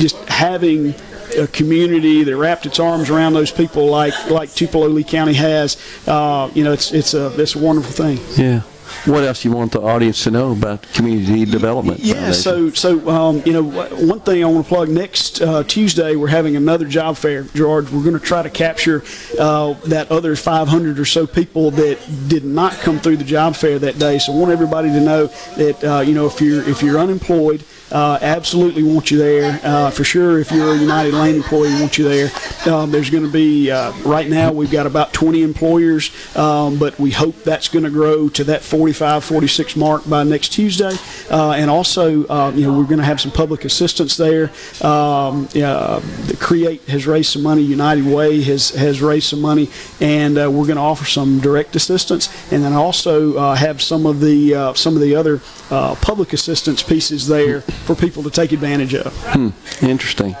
just 0.00 0.16
having 0.28 0.94
a 1.36 1.46
community 1.48 2.24
that 2.24 2.36
wrapped 2.36 2.66
its 2.66 2.78
arms 2.78 3.10
around 3.10 3.32
those 3.34 3.50
people 3.50 3.86
like 3.86 4.30
like 4.30 4.52
Tupelo 4.52 4.88
Lee 4.88 5.04
County 5.04 5.34
has. 5.34 5.76
Uh, 6.06 6.50
you 6.54 6.64
know, 6.64 6.72
it's 6.72 6.92
it's 6.92 7.14
a 7.14 7.40
it's 7.40 7.54
a 7.54 7.58
wonderful 7.58 7.92
thing. 7.92 8.18
Yeah. 8.36 8.62
What 9.06 9.24
else 9.24 9.44
you 9.44 9.52
want 9.52 9.72
the 9.72 9.80
audience 9.80 10.24
to 10.24 10.30
know 10.30 10.52
about 10.52 10.82
community 10.92 11.46
development? 11.46 12.00
Yeah, 12.00 12.14
Foundation? 12.14 12.42
so 12.42 12.70
so 12.70 13.08
um, 13.08 13.42
you 13.46 13.52
know 13.52 13.62
one 13.62 14.20
thing 14.20 14.44
I 14.44 14.46
want 14.46 14.66
to 14.66 14.68
plug 14.68 14.88
next 14.90 15.40
uh, 15.40 15.62
Tuesday 15.64 16.16
we're 16.16 16.28
having 16.28 16.56
another 16.56 16.86
job 16.86 17.16
fair, 17.16 17.44
Gerard. 17.44 17.88
We're 17.90 18.02
going 18.02 18.18
to 18.18 18.24
try 18.24 18.42
to 18.42 18.50
capture 18.50 19.02
uh, 19.38 19.74
that 19.86 20.10
other 20.10 20.36
500 20.36 20.98
or 20.98 21.04
so 21.04 21.26
people 21.26 21.70
that 21.72 21.98
did 22.28 22.44
not 22.44 22.74
come 22.74 22.98
through 22.98 23.16
the 23.16 23.24
job 23.24 23.56
fair 23.56 23.78
that 23.78 23.98
day. 23.98 24.18
So 24.18 24.32
I 24.32 24.36
want 24.36 24.52
everybody 24.52 24.88
to 24.88 25.00
know 25.00 25.26
that 25.56 25.84
uh, 25.84 26.00
you 26.00 26.14
know 26.14 26.26
if 26.26 26.40
you're 26.40 26.68
if 26.68 26.82
you're 26.82 26.98
unemployed. 26.98 27.64
Uh, 27.92 28.18
absolutely 28.22 28.84
want 28.84 29.10
you 29.10 29.18
there 29.18 29.58
uh, 29.64 29.90
for 29.90 30.04
sure. 30.04 30.38
If 30.38 30.52
you're 30.52 30.74
a 30.74 30.78
United 30.78 31.12
Lane 31.12 31.34
employee, 31.34 31.72
want 31.80 31.98
you 31.98 32.08
there. 32.08 32.30
Um, 32.72 32.92
there's 32.92 33.10
going 33.10 33.24
to 33.24 33.30
be 33.30 33.70
uh, 33.70 33.92
right 34.02 34.28
now 34.28 34.52
we've 34.52 34.70
got 34.70 34.86
about 34.86 35.12
20 35.12 35.42
employers, 35.42 36.10
um, 36.36 36.78
but 36.78 36.98
we 37.00 37.10
hope 37.10 37.42
that's 37.42 37.68
going 37.68 37.84
to 37.84 37.90
grow 37.90 38.28
to 38.30 38.44
that 38.44 38.62
45, 38.62 39.24
46 39.24 39.76
mark 39.76 40.08
by 40.08 40.22
next 40.22 40.50
Tuesday. 40.50 40.94
Uh, 41.30 41.52
and 41.52 41.68
also, 41.68 42.26
uh, 42.28 42.52
you 42.54 42.66
know, 42.66 42.78
we're 42.78 42.84
going 42.84 42.98
to 42.98 43.04
have 43.04 43.20
some 43.20 43.32
public 43.32 43.64
assistance 43.64 44.16
there. 44.16 44.50
Um, 44.82 45.46
the 45.46 46.36
Create 46.38 46.82
has 46.84 47.06
raised 47.06 47.32
some 47.32 47.42
money. 47.42 47.62
United 47.62 48.04
Way 48.04 48.40
has 48.42 48.70
has 48.70 49.02
raised 49.02 49.26
some 49.26 49.40
money, 49.40 49.68
and 50.00 50.38
uh, 50.38 50.50
we're 50.50 50.66
going 50.66 50.76
to 50.76 50.82
offer 50.82 51.04
some 51.04 51.40
direct 51.40 51.74
assistance, 51.74 52.28
and 52.52 52.62
then 52.62 52.72
also 52.72 53.36
uh, 53.36 53.54
have 53.56 53.82
some 53.82 54.06
of 54.06 54.20
the 54.20 54.72
some 54.76 54.94
of 54.94 55.02
the 55.02 55.16
other 55.16 55.40
public 55.68 56.32
assistance 56.32 56.82
pieces 56.82 57.26
there 57.26 57.64
for 57.84 57.94
people 57.94 58.22
to 58.22 58.30
take 58.30 58.52
advantage 58.52 58.94
of. 58.94 59.12
Hmm, 59.28 59.50
interesting. 59.84 60.34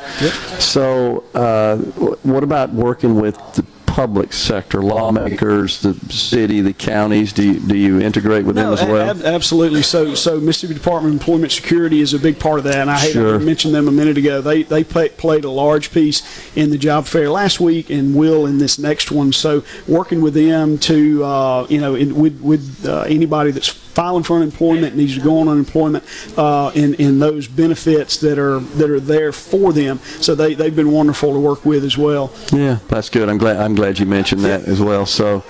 So, 0.58 1.24
uh, 1.34 1.76
what 2.22 2.42
about 2.42 2.72
working 2.72 3.20
with 3.20 3.36
the 3.54 3.64
public 3.86 4.32
sector 4.32 4.82
lawmakers, 4.82 5.82
the 5.82 5.94
city, 6.12 6.60
the 6.60 6.72
counties? 6.72 7.32
Do 7.32 7.44
you, 7.52 7.60
do 7.60 7.76
you 7.76 8.00
integrate 8.00 8.44
with 8.44 8.54
them 8.54 8.72
as 8.72 8.82
well? 8.84 9.10
ab- 9.10 9.22
absolutely. 9.22 9.82
So, 9.82 10.14
so 10.14 10.38
Mississippi 10.38 10.74
Department 10.74 11.14
of 11.14 11.20
Employment 11.20 11.50
Security 11.50 12.00
is 12.00 12.14
a 12.14 12.18
big 12.18 12.38
part 12.38 12.58
of 12.58 12.64
that, 12.64 12.76
and 12.76 12.90
I 12.90 12.98
hate 12.98 13.12
Sure. 13.14 13.38
Mentioned 13.40 13.74
them 13.74 13.88
a 13.88 13.92
minute 13.92 14.16
ago. 14.16 14.40
They 14.40 14.62
they 14.62 14.84
play, 14.84 15.08
played 15.08 15.44
a 15.44 15.50
large 15.50 15.90
piece 15.92 16.22
in 16.56 16.70
the 16.70 16.78
job 16.78 17.06
fair 17.06 17.28
last 17.30 17.58
week, 17.58 17.90
and 17.90 18.14
will 18.14 18.46
in 18.46 18.58
this 18.58 18.78
next 18.78 19.10
one. 19.10 19.32
So, 19.32 19.64
working 19.88 20.20
with 20.20 20.34
them 20.34 20.78
to 20.78 21.24
uh, 21.24 21.66
you 21.68 21.80
know 21.80 21.96
in, 21.96 22.14
with 22.14 22.40
with 22.40 22.86
uh, 22.86 23.00
anybody 23.02 23.50
that's 23.50 23.68
filing 23.94 24.22
for 24.22 24.36
unemployment 24.36 24.96
needs 24.96 25.14
to 25.16 25.20
go 25.20 25.38
on 25.40 25.48
unemployment, 25.48 26.04
uh, 26.38 26.68
and 26.70 26.98
and 27.00 27.20
those 27.20 27.46
benefits 27.48 28.16
that 28.18 28.38
are 28.38 28.60
that 28.60 28.90
are 28.90 29.00
there 29.00 29.32
for 29.32 29.72
them. 29.72 29.98
So 30.20 30.34
they 30.34 30.54
they've 30.54 30.74
been 30.74 30.92
wonderful 30.92 31.32
to 31.32 31.40
work 31.40 31.64
with 31.64 31.84
as 31.84 31.98
well. 31.98 32.32
Yeah, 32.52 32.78
that's 32.88 33.08
good. 33.08 33.28
I'm 33.28 33.38
glad. 33.38 33.56
I'm 33.56 33.74
glad 33.74 33.98
you 33.98 34.06
mentioned 34.06 34.42
that 34.42 34.64
as 34.64 34.80
well. 34.80 35.06
So, 35.06 35.44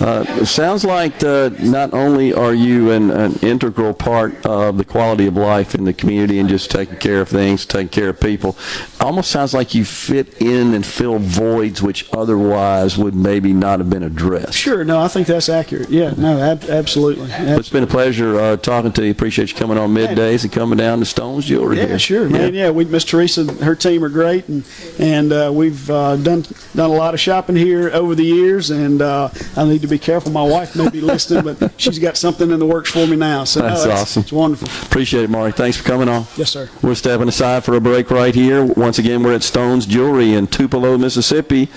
uh, 0.00 0.24
it 0.28 0.46
sounds 0.46 0.84
like 0.84 1.22
uh, 1.22 1.50
not 1.60 1.92
only 1.94 2.32
are 2.32 2.54
you 2.54 2.90
an, 2.90 3.10
an 3.10 3.34
integral 3.42 3.94
part 3.94 4.44
of 4.46 4.78
the 4.78 4.84
quality 4.84 5.26
of 5.26 5.36
life 5.36 5.74
in 5.74 5.84
the 5.84 5.92
community 5.92 6.38
and 6.38 6.48
just 6.48 6.70
taking 6.70 6.96
care 6.98 7.20
of 7.20 7.28
things, 7.28 7.66
taking 7.66 7.88
care 7.88 8.08
of 8.10 8.20
people. 8.20 8.56
Almost 9.00 9.30
sounds 9.30 9.54
like 9.54 9.74
you 9.74 9.84
fit 9.84 10.40
in 10.40 10.74
and 10.74 10.84
fill 10.84 11.18
voids 11.18 11.82
which 11.82 12.08
otherwise 12.12 12.96
would 12.98 13.14
maybe 13.14 13.52
not 13.52 13.78
have 13.80 13.90
been 13.90 14.02
addressed. 14.02 14.54
Sure. 14.54 14.84
No, 14.84 15.00
I 15.00 15.08
think 15.08 15.26
that's 15.26 15.48
accurate. 15.48 15.90
Yeah. 15.90 16.14
No. 16.16 16.40
Ab- 16.40 16.64
absolutely. 16.64 17.28
But 17.28 17.58
it's 17.58 17.68
been 17.82 17.88
a 17.88 17.92
pleasure 17.92 18.38
uh, 18.38 18.56
talking 18.56 18.92
to 18.92 19.04
you. 19.04 19.10
Appreciate 19.10 19.50
you 19.50 19.58
coming 19.58 19.78
on 19.78 19.92
middays 19.92 20.44
and 20.44 20.52
coming 20.52 20.78
down 20.78 21.00
to 21.00 21.04
Stone's 21.04 21.46
Jewelry. 21.46 21.78
Yeah, 21.78 21.86
here. 21.86 21.98
sure, 21.98 22.28
man. 22.28 22.54
Yeah, 22.54 22.70
we 22.70 22.84
Miss 22.84 23.04
Teresa, 23.04 23.42
and 23.42 23.50
her 23.60 23.74
team 23.74 24.04
are 24.04 24.08
great, 24.08 24.48
and 24.48 24.64
and 24.98 25.32
uh, 25.32 25.50
we've 25.52 25.90
uh, 25.90 26.16
done 26.16 26.44
done 26.74 26.90
a 26.90 26.94
lot 26.94 27.14
of 27.14 27.20
shopping 27.20 27.56
here 27.56 27.90
over 27.92 28.14
the 28.14 28.24
years. 28.24 28.70
And 28.70 29.02
uh, 29.02 29.30
I 29.56 29.64
need 29.64 29.82
to 29.82 29.88
be 29.88 29.98
careful. 29.98 30.30
My 30.32 30.42
wife 30.46 30.76
may 30.76 30.88
be 30.90 31.00
listening, 31.00 31.54
but 31.54 31.72
she's 31.80 31.98
got 31.98 32.16
something 32.16 32.50
in 32.50 32.58
the 32.58 32.66
works 32.66 32.90
for 32.90 33.06
me 33.06 33.16
now. 33.16 33.44
So 33.44 33.60
That's 33.60 33.84
it's- 33.84 34.00
awesome. 34.00 34.22
It's 34.22 34.32
wonderful. 34.32 34.68
Appreciate 34.86 35.24
it, 35.24 35.30
Marty. 35.30 35.52
Thanks 35.52 35.76
for 35.76 35.84
coming 35.84 36.08
on. 36.08 36.26
Yes, 36.36 36.50
sir. 36.50 36.68
We're 36.82 36.94
stepping 36.94 37.28
aside 37.28 37.64
for 37.64 37.74
a 37.74 37.80
break 37.80 38.10
right 38.10 38.34
here. 38.34 38.64
Once 38.64 38.98
again, 38.98 39.22
we're 39.22 39.34
at 39.34 39.42
Stone's 39.42 39.86
Jewelry 39.86 40.34
in 40.34 40.46
Tupelo, 40.46 40.96
Mississippi. 40.98 41.68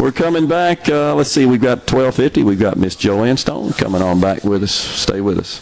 We're 0.00 0.12
coming 0.12 0.46
back. 0.46 0.88
Uh, 0.88 1.14
let's 1.14 1.30
see, 1.30 1.44
we've 1.44 1.60
got 1.60 1.80
1250. 1.80 2.42
We've 2.42 2.58
got 2.58 2.78
Miss 2.78 2.96
Joanne 2.96 3.36
Stone 3.36 3.74
coming 3.74 4.00
on 4.00 4.18
back 4.18 4.44
with 4.44 4.62
us. 4.62 4.72
Stay 4.72 5.20
with 5.20 5.38
us. 5.38 5.60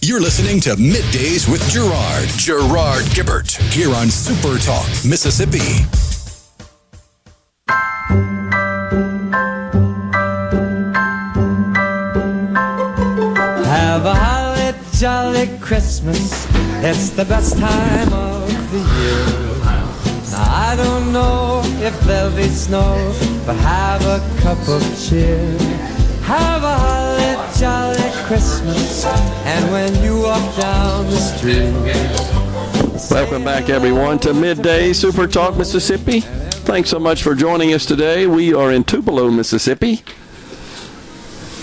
You're 0.00 0.20
listening 0.20 0.60
to 0.62 0.70
Middays 0.76 1.50
with 1.50 1.62
Gerard, 1.68 2.28
Gerard 2.38 3.04
Gibert, 3.14 3.54
here 3.72 3.94
on 3.94 4.08
Super 4.08 4.58
Talk, 4.58 4.86
Mississippi. 5.04 5.86
Jolly 15.02 15.48
Christmas. 15.58 16.46
It's 16.84 17.10
the 17.10 17.24
best 17.24 17.58
time 17.58 18.12
of 18.12 18.46
the 18.70 18.78
year. 18.78 19.26
Now 20.30 20.46
I 20.46 20.74
don't 20.76 21.12
know 21.12 21.60
if 21.84 21.98
there'll 22.02 22.30
be 22.36 22.44
snow, 22.44 23.12
but 23.44 23.56
have 23.56 24.00
a 24.02 24.20
cup 24.42 24.60
of 24.68 24.80
cheer. 24.96 25.58
Have 26.22 26.62
a 26.62 26.78
holly 26.78 27.58
jolly 27.58 28.10
Christmas. 28.28 29.04
And 29.44 29.72
when 29.72 29.92
you 30.04 30.20
walk 30.22 30.56
down 30.56 31.06
the 31.06 31.16
street, 31.16 31.72
Welcome 33.10 33.42
back, 33.42 33.70
everyone, 33.70 34.20
to 34.20 34.32
Midday 34.32 34.92
Super 34.92 35.26
Talk 35.26 35.56
Mississippi. 35.56 36.20
Thanks 36.20 36.90
so 36.90 37.00
much 37.00 37.24
for 37.24 37.34
joining 37.34 37.74
us 37.74 37.84
today. 37.84 38.28
We 38.28 38.54
are 38.54 38.70
in 38.70 38.84
Tupelo, 38.84 39.32
Mississippi 39.32 40.04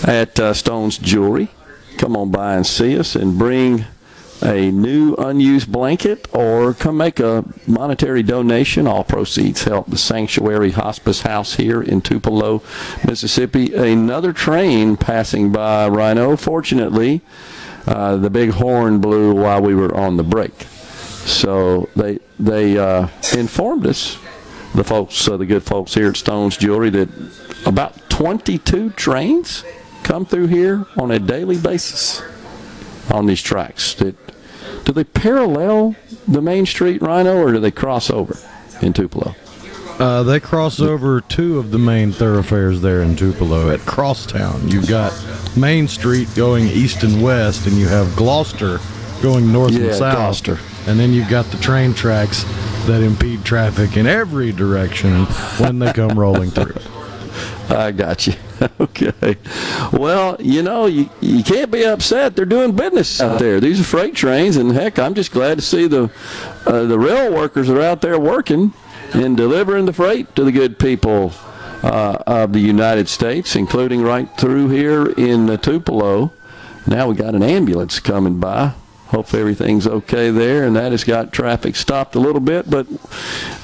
at 0.04 0.38
uh, 0.38 0.52
Stone's 0.52 0.98
Jewelry. 0.98 1.48
Come 2.00 2.16
on 2.16 2.30
by 2.30 2.54
and 2.54 2.66
see 2.66 2.98
us 2.98 3.14
and 3.14 3.38
bring 3.38 3.84
a 4.42 4.70
new 4.70 5.14
unused 5.16 5.70
blanket 5.70 6.26
or 6.32 6.72
come 6.72 6.96
make 6.96 7.20
a 7.20 7.44
monetary 7.66 8.22
donation. 8.22 8.86
All 8.86 9.04
proceeds 9.04 9.64
help 9.64 9.86
the 9.86 9.98
Sanctuary 9.98 10.70
Hospice 10.70 11.20
House 11.20 11.56
here 11.56 11.82
in 11.82 12.00
Tupelo, 12.00 12.62
Mississippi. 13.06 13.74
Another 13.74 14.32
train 14.32 14.96
passing 14.96 15.52
by 15.52 15.88
Rhino. 15.88 16.38
Fortunately, 16.38 17.20
uh, 17.86 18.16
the 18.16 18.30
big 18.30 18.52
horn 18.52 19.02
blew 19.02 19.34
while 19.34 19.60
we 19.60 19.74
were 19.74 19.94
on 19.94 20.16
the 20.16 20.24
break. 20.24 20.58
So 21.26 21.90
they 21.96 22.18
they 22.38 22.78
uh, 22.78 23.08
informed 23.36 23.86
us, 23.86 24.16
the 24.74 24.84
folks, 24.84 25.28
uh, 25.28 25.36
the 25.36 25.44
good 25.44 25.64
folks 25.64 25.92
here 25.92 26.08
at 26.08 26.16
Stone's 26.16 26.56
Jewelry, 26.56 26.88
that 26.88 27.10
about 27.66 28.08
22 28.08 28.88
trains 28.92 29.64
come 30.10 30.26
through 30.26 30.48
here 30.48 30.84
on 30.98 31.12
a 31.12 31.20
daily 31.20 31.56
basis 31.56 32.20
on 33.12 33.26
these 33.26 33.40
tracks. 33.40 33.94
Do 33.94 34.12
they 34.92 35.04
parallel 35.04 35.94
the 36.26 36.42
Main 36.42 36.66
Street 36.66 37.00
Rhino, 37.00 37.36
or 37.40 37.52
do 37.52 37.60
they 37.60 37.70
cross 37.70 38.10
over 38.10 38.36
in 38.82 38.92
Tupelo? 38.92 39.36
Uh, 40.00 40.24
they 40.24 40.40
cross 40.40 40.80
over 40.80 41.20
two 41.20 41.60
of 41.60 41.70
the 41.70 41.78
main 41.78 42.10
thoroughfares 42.10 42.80
there 42.80 43.02
in 43.02 43.14
Tupelo 43.14 43.70
at 43.70 43.78
Crosstown. 43.80 44.66
You've 44.68 44.88
got 44.88 45.12
Main 45.56 45.86
Street 45.86 46.26
going 46.34 46.64
east 46.66 47.04
and 47.04 47.22
west, 47.22 47.68
and 47.68 47.76
you 47.76 47.86
have 47.86 48.16
Gloster 48.16 48.80
going 49.22 49.52
north 49.52 49.72
Yeah, 49.72 49.86
and 49.86 49.94
south. 49.94 50.16
Gloster. 50.16 50.58
And 50.88 50.98
then 50.98 51.12
you've 51.12 51.28
got 51.28 51.44
the 51.46 51.58
train 51.58 51.94
tracks 51.94 52.42
that 52.86 53.00
impede 53.00 53.44
traffic 53.44 53.96
in 53.96 54.08
every 54.08 54.50
direction 54.50 55.26
when 55.58 55.78
they 55.78 55.92
come 55.92 56.18
rolling 56.18 56.50
through. 56.50 56.74
I 57.76 57.92
got 57.92 58.26
you. 58.26 58.32
Okay. 58.80 59.36
Well, 59.92 60.36
you 60.40 60.62
know, 60.62 60.86
you, 60.86 61.08
you 61.20 61.42
can't 61.42 61.70
be 61.70 61.84
upset. 61.84 62.36
They're 62.36 62.44
doing 62.44 62.72
business 62.74 63.20
out 63.20 63.38
there. 63.38 63.60
These 63.60 63.80
are 63.80 63.84
freight 63.84 64.14
trains, 64.14 64.56
and 64.56 64.72
heck, 64.72 64.98
I'm 64.98 65.14
just 65.14 65.32
glad 65.32 65.58
to 65.58 65.62
see 65.62 65.86
the 65.86 66.10
uh, 66.66 66.84
the 66.84 66.98
rail 66.98 67.32
workers 67.32 67.70
are 67.70 67.80
out 67.80 68.00
there 68.00 68.18
working 68.18 68.72
and 69.12 69.36
delivering 69.36 69.86
the 69.86 69.92
freight 69.92 70.34
to 70.36 70.44
the 70.44 70.52
good 70.52 70.78
people 70.78 71.32
uh, 71.82 72.22
of 72.26 72.52
the 72.52 72.60
United 72.60 73.08
States, 73.08 73.56
including 73.56 74.02
right 74.02 74.28
through 74.36 74.68
here 74.68 75.06
in 75.06 75.48
uh, 75.48 75.56
Tupelo. 75.56 76.32
Now 76.86 77.08
we 77.08 77.14
got 77.14 77.34
an 77.34 77.42
ambulance 77.42 78.00
coming 78.00 78.40
by. 78.40 78.72
Hope 79.10 79.34
everything's 79.34 79.88
okay 79.88 80.30
there, 80.30 80.62
and 80.62 80.76
that 80.76 80.92
has 80.92 81.02
got 81.02 81.32
traffic 81.32 81.74
stopped 81.74 82.14
a 82.14 82.20
little 82.20 82.40
bit. 82.40 82.70
But 82.70 82.86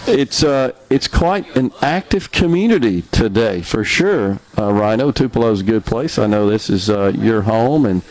it's 0.09 0.43
uh, 0.43 0.73
it's 0.91 1.07
quite 1.07 1.55
an 1.55 1.71
active 1.81 2.33
community 2.33 3.03
today, 3.13 3.63
for 3.63 3.85
sure. 3.85 4.41
Uh, 4.59 4.73
Rhino 4.73 5.11
is 5.11 5.61
a 5.61 5.65
good 5.65 5.85
place. 5.85 6.19
I 6.19 6.27
know 6.27 6.51
this 6.51 6.69
is 6.69 6.91
uh, 6.91 7.13
your 7.15 7.43
home, 7.43 7.87
and 7.87 8.03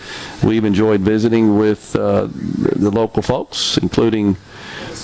we've 0.46 0.64
enjoyed 0.64 1.02
visiting 1.02 1.58
with 1.58 1.94
uh, 1.98 2.30
the 2.32 2.90
local 2.90 3.22
folks, 3.22 3.78
including 3.80 4.38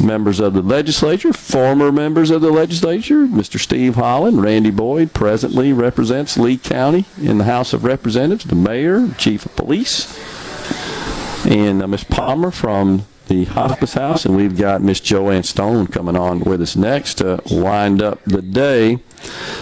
members 0.01 0.39
of 0.39 0.53
the 0.53 0.61
legislature, 0.61 1.33
former 1.33 1.91
members 1.91 2.31
of 2.31 2.41
the 2.41 2.51
legislature. 2.51 3.25
Mr. 3.25 3.59
Steve 3.59 3.95
Holland, 3.95 4.41
Randy 4.41 4.71
Boyd, 4.71 5.13
presently 5.13 5.73
represents 5.73 6.37
Lee 6.37 6.57
County 6.57 7.03
in 7.21 7.39
the 7.39 7.43
House 7.43 7.73
of 7.73 7.83
Representatives. 7.83 8.45
The 8.45 8.55
mayor, 8.55 9.09
chief 9.17 9.45
of 9.45 9.53
police 9.57 10.07
and 11.45 11.81
uh, 11.81 11.87
Miss 11.87 12.03
Palmer 12.03 12.51
from 12.51 13.05
the 13.27 13.45
hospice 13.45 13.93
house, 13.93 14.25
and 14.25 14.35
we've 14.35 14.57
got 14.57 14.81
Miss 14.81 14.99
Joanne 14.99 15.43
Stone 15.43 15.87
coming 15.87 16.17
on 16.17 16.41
with 16.41 16.61
us 16.61 16.75
next 16.75 17.15
to 17.15 17.41
wind 17.49 18.01
up 18.01 18.21
the 18.25 18.41
day. 18.41 18.99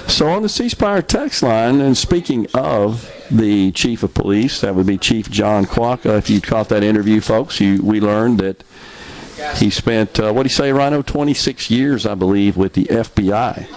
So 0.08 0.30
on 0.30 0.42
the 0.42 0.50
C 0.50 0.70
text 0.70 1.44
line, 1.44 1.80
and 1.80 1.98
speaking 1.98 2.48
of 2.54 3.12
the 3.30 3.72
chief 3.72 4.02
of 4.02 4.14
police, 4.14 4.62
that 4.62 4.74
would 4.74 4.88
be 4.88 4.98
Chief 4.98 5.30
John 5.30 5.66
Quaka. 5.66 6.18
If 6.18 6.30
you 6.30 6.42
caught 6.42 6.70
that 6.70 6.84
interview, 6.84 7.22
folks, 7.22 7.60
you, 7.60 7.84
we 7.84 8.00
learned 8.00 8.40
that 8.40 8.64
he 9.58 9.70
spent 9.70 10.20
uh, 10.20 10.34
what 10.34 10.44
do 10.44 10.46
you 10.46 10.54
say, 10.54 10.72
Rhino? 10.72 11.02
26 11.02 11.70
years, 11.70 12.06
I 12.06 12.16
believe, 12.16 12.58
with 12.58 12.74
the 12.74 12.86
FBI, 12.86 13.68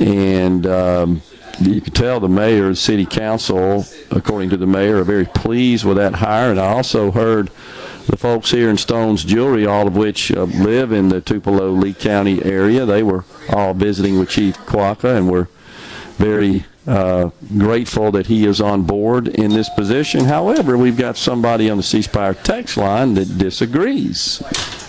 and. 0.00 0.66
Um, 0.66 1.22
you 1.60 1.80
could 1.80 1.94
tell 1.94 2.20
the 2.20 2.28
mayor 2.28 2.66
and 2.66 2.78
city 2.78 3.06
council, 3.06 3.84
according 4.10 4.50
to 4.50 4.56
the 4.56 4.66
mayor, 4.66 4.98
are 4.98 5.04
very 5.04 5.26
pleased 5.26 5.84
with 5.84 5.96
that 5.96 6.14
hire. 6.14 6.50
And 6.50 6.60
I 6.60 6.68
also 6.68 7.10
heard 7.10 7.50
the 8.06 8.16
folks 8.16 8.50
here 8.50 8.68
in 8.68 8.76
Stone's 8.76 9.24
Jewelry, 9.24 9.66
all 9.66 9.86
of 9.86 9.96
which 9.96 10.30
uh, 10.30 10.44
live 10.44 10.92
in 10.92 11.08
the 11.08 11.20
Tupelo 11.20 11.70
Lee 11.70 11.94
County 11.94 12.44
area, 12.44 12.84
they 12.84 13.02
were 13.02 13.24
all 13.50 13.74
visiting 13.74 14.18
with 14.18 14.28
Chief 14.28 14.58
Quaka 14.66 15.16
and 15.16 15.30
were 15.30 15.48
very 16.16 16.64
uh, 16.86 17.30
grateful 17.56 18.12
that 18.12 18.26
he 18.26 18.46
is 18.46 18.60
on 18.60 18.82
board 18.82 19.28
in 19.28 19.50
this 19.50 19.70
position. 19.70 20.26
However, 20.26 20.76
we've 20.76 20.98
got 20.98 21.16
somebody 21.16 21.70
on 21.70 21.78
the 21.78 21.82
C 21.82 22.02
Spire 22.02 22.34
text 22.34 22.76
line 22.76 23.14
that 23.14 23.38
disagrees 23.38 24.42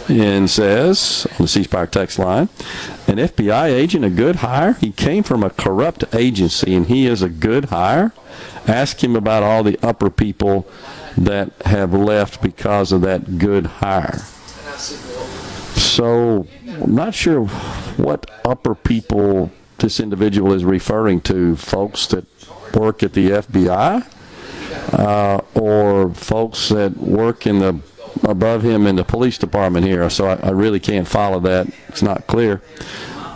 and 0.07 0.49
says 0.49 1.27
on 1.31 1.37
the 1.39 1.47
C 1.47 1.63
Spire 1.63 1.87
text 1.87 2.19
line, 2.19 2.49
an 3.07 3.17
FBI 3.17 3.67
agent 3.71 4.05
a 4.05 4.09
good 4.09 4.37
hire? 4.37 4.73
He 4.73 4.91
came 4.91 5.23
from 5.23 5.43
a 5.43 5.49
corrupt 5.49 6.03
agency 6.13 6.75
and 6.75 6.87
he 6.87 7.07
is 7.07 7.21
a 7.21 7.29
good 7.29 7.65
hire? 7.65 8.13
Ask 8.67 9.03
him 9.03 9.15
about 9.15 9.43
all 9.43 9.63
the 9.63 9.79
upper 9.81 10.09
people 10.09 10.67
that 11.17 11.51
have 11.65 11.93
left 11.93 12.41
because 12.41 12.91
of 12.91 13.01
that 13.01 13.37
good 13.37 13.65
hire. 13.65 14.19
So 15.75 16.47
I'm 16.81 16.95
not 16.95 17.13
sure 17.13 17.45
what 17.45 18.29
upper 18.43 18.75
people 18.75 19.51
this 19.77 19.99
individual 19.99 20.53
is 20.53 20.65
referring 20.65 21.21
to. 21.21 21.55
Folks 21.55 22.07
that 22.07 22.25
work 22.73 23.03
at 23.03 23.13
the 23.13 23.29
FBI, 23.29 24.05
uh, 24.93 25.41
or 25.53 26.13
folks 26.13 26.69
that 26.69 26.97
work 26.97 27.47
in 27.47 27.59
the 27.59 27.79
above 28.23 28.63
him 28.63 28.87
in 28.87 28.95
the 28.95 29.03
police 29.03 29.37
department 29.37 29.85
here. 29.85 30.09
So 30.09 30.27
I, 30.27 30.35
I 30.47 30.49
really 30.51 30.79
can't 30.79 31.07
follow 31.07 31.39
that. 31.41 31.67
It's 31.87 32.01
not 32.01 32.27
clear. 32.27 32.61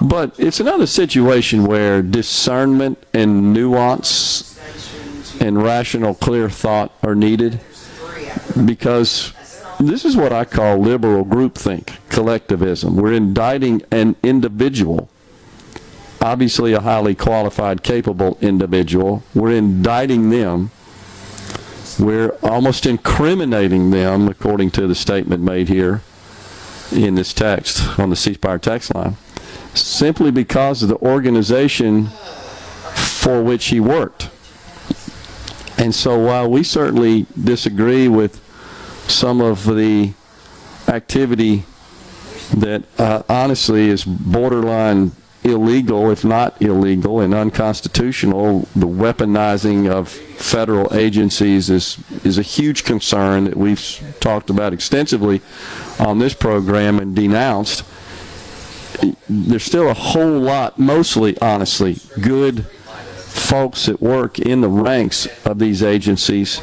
But 0.01 0.39
it's 0.39 0.59
another 0.59 0.87
situation 0.87 1.65
where 1.65 2.01
discernment 2.01 3.03
and 3.13 3.53
nuance 3.53 4.57
and 5.41 5.61
rational, 5.61 6.15
clear 6.15 6.49
thought 6.49 6.93
are 7.03 7.15
needed 7.15 7.59
because 8.65 9.33
this 9.79 10.03
is 10.03 10.15
what 10.15 10.33
I 10.33 10.45
call 10.45 10.77
liberal 10.77 11.25
groupthink, 11.25 11.97
collectivism. 12.09 12.95
We're 12.97 13.13
indicting 13.13 13.81
an 13.91 14.15
individual, 14.23 15.09
obviously 16.21 16.73
a 16.73 16.81
highly 16.81 17.15
qualified, 17.15 17.83
capable 17.83 18.37
individual. 18.41 19.23
We're 19.33 19.55
indicting 19.55 20.29
them. 20.29 20.71
We're 21.99 22.29
almost 22.41 22.85
incriminating 22.85 23.91
them, 23.91 24.29
according 24.29 24.71
to 24.71 24.87
the 24.87 24.95
statement 24.95 25.43
made 25.43 25.67
here 25.67 26.01
in 26.93 27.15
this 27.15 27.33
text 27.33 27.99
on 27.99 28.09
the 28.09 28.15
C 28.15 28.35
Spire 28.35 28.57
text 28.57 28.95
line, 28.95 29.17
simply 29.73 30.31
because 30.31 30.81
of 30.81 30.87
the 30.89 30.97
organization 30.97 32.07
for 32.95 33.43
which 33.43 33.65
he 33.65 33.81
worked. 33.81 34.29
And 35.77 35.93
so 35.93 36.17
while 36.17 36.49
we 36.49 36.63
certainly 36.63 37.25
disagree 37.41 38.07
with 38.07 38.41
some 39.09 39.41
of 39.41 39.65
the 39.65 40.13
activity 40.87 41.65
that 42.55 42.83
uh, 42.97 43.23
honestly 43.27 43.89
is 43.89 44.05
borderline 44.05 45.11
illegal, 45.43 46.11
if 46.11 46.23
not 46.23 46.61
illegal, 46.61 47.19
and 47.19 47.33
unconstitutional. 47.33 48.67
The 48.75 48.87
weaponizing 48.87 49.89
of 49.89 50.09
federal 50.09 50.93
agencies 50.95 51.69
is 51.69 51.97
is 52.23 52.37
a 52.37 52.43
huge 52.43 52.83
concern 52.83 53.45
that 53.45 53.57
we've 53.57 54.15
talked 54.19 54.49
about 54.49 54.73
extensively 54.73 55.41
on 55.99 56.19
this 56.19 56.33
program 56.33 56.99
and 56.99 57.15
denounced. 57.15 57.83
There's 59.29 59.63
still 59.63 59.89
a 59.89 59.93
whole 59.93 60.39
lot, 60.39 60.77
mostly 60.77 61.37
honestly, 61.39 61.99
good 62.19 62.65
folks 62.65 63.85
that 63.85 64.01
work 64.01 64.39
in 64.39 64.61
the 64.61 64.67
ranks 64.67 65.27
of 65.45 65.59
these 65.59 65.81
agencies 65.81 66.61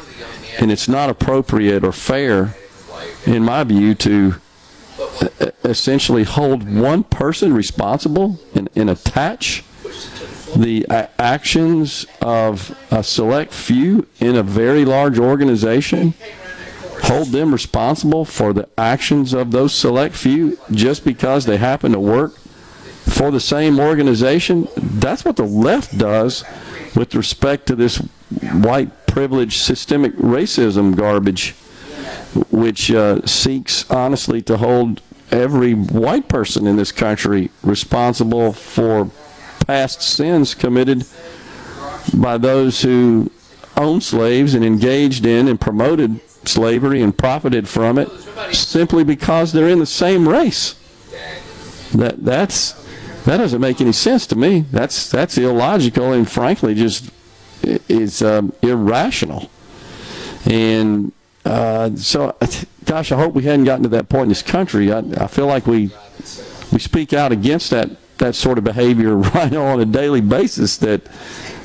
and 0.59 0.71
it's 0.71 0.87
not 0.87 1.09
appropriate 1.09 1.83
or 1.83 1.91
fair, 1.91 2.55
in 3.25 3.43
my 3.43 3.63
view, 3.63 3.93
to 3.95 4.35
essentially 5.63 6.23
hold 6.23 6.69
one 6.69 7.03
person 7.03 7.53
responsible 7.53 8.39
and, 8.55 8.69
and 8.75 8.89
attach 8.89 9.63
the 10.55 10.85
actions 11.19 12.05
of 12.21 12.77
a 12.91 13.03
select 13.03 13.53
few 13.53 14.07
in 14.19 14.35
a 14.35 14.43
very 14.43 14.85
large 14.85 15.19
organization 15.19 16.13
hold 17.03 17.27
them 17.27 17.51
responsible 17.51 18.25
for 18.25 18.53
the 18.53 18.67
actions 18.77 19.33
of 19.33 19.51
those 19.51 19.73
select 19.73 20.15
few 20.15 20.57
just 20.71 21.05
because 21.05 21.45
they 21.45 21.57
happen 21.57 21.91
to 21.91 21.99
work 21.99 22.37
for 22.37 23.31
the 23.31 23.39
same 23.39 23.79
organization. 23.79 24.67
That's 24.75 25.23
what 25.23 25.37
the 25.37 25.45
left 25.45 25.97
does 25.97 26.43
with 26.95 27.15
respect 27.15 27.67
to 27.67 27.75
this 27.75 27.97
white 28.51 29.07
privilege 29.07 29.57
systemic 29.57 30.13
racism 30.15 30.95
garbage, 30.95 31.55
which 32.51 32.91
uh, 32.91 33.25
seeks 33.25 33.89
honestly 33.89 34.41
to 34.43 34.57
hold 34.57 35.01
every 35.31 35.73
white 35.73 36.27
person 36.27 36.67
in 36.67 36.77
this 36.77 36.91
country 36.91 37.49
responsible 37.63 38.53
for 38.53 39.09
past 39.65 40.01
sins 40.01 40.55
committed 40.55 41.05
by 42.13 42.37
those 42.37 42.81
who 42.81 43.29
owned 43.75 44.03
slaves 44.03 44.53
and 44.53 44.63
engaged 44.63 45.25
in 45.25 45.47
and 45.47 45.59
promoted 45.59 46.19
slavery 46.47 47.01
and 47.01 47.17
profited 47.17 47.67
from 47.67 47.97
it 47.97 48.09
simply 48.53 49.03
because 49.03 49.51
they're 49.51 49.69
in 49.69 49.79
the 49.79 49.85
same 49.85 50.27
race. 50.27 50.75
That 51.93 52.23
that's 52.23 52.73
that 53.25 53.37
doesn't 53.37 53.59
make 53.59 53.81
any 53.81 53.91
sense 53.91 54.25
to 54.27 54.35
me. 54.35 54.61
That's 54.71 55.09
that's 55.09 55.37
illogical 55.37 56.13
and 56.13 56.29
frankly 56.29 56.73
just 56.75 57.11
is 57.61 58.21
um, 58.21 58.53
irrational. 58.61 59.49
And 60.45 61.11
uh, 61.47 61.95
so, 61.95 62.35
gosh, 62.83 63.11
I 63.13 63.15
hope 63.15 63.33
we 63.33 63.43
hadn't 63.43 63.63
gotten 63.63 63.83
to 63.83 63.89
that 63.89 64.09
point 64.09 64.23
in 64.23 64.29
this 64.29 64.41
country. 64.41 64.91
I, 64.91 64.99
I 64.99 65.27
feel 65.27 65.47
like 65.47 65.65
we 65.65 65.91
we 66.73 66.79
speak 66.79 67.13
out 67.13 67.31
against 67.31 67.69
that 67.69 67.89
that 68.17 68.35
sort 68.35 68.57
of 68.57 68.65
behavior 68.65 69.15
right 69.35 69.53
on 69.55 69.79
a 69.79 69.85
daily 69.85 70.19
basis. 70.19 70.75
That 70.77 71.07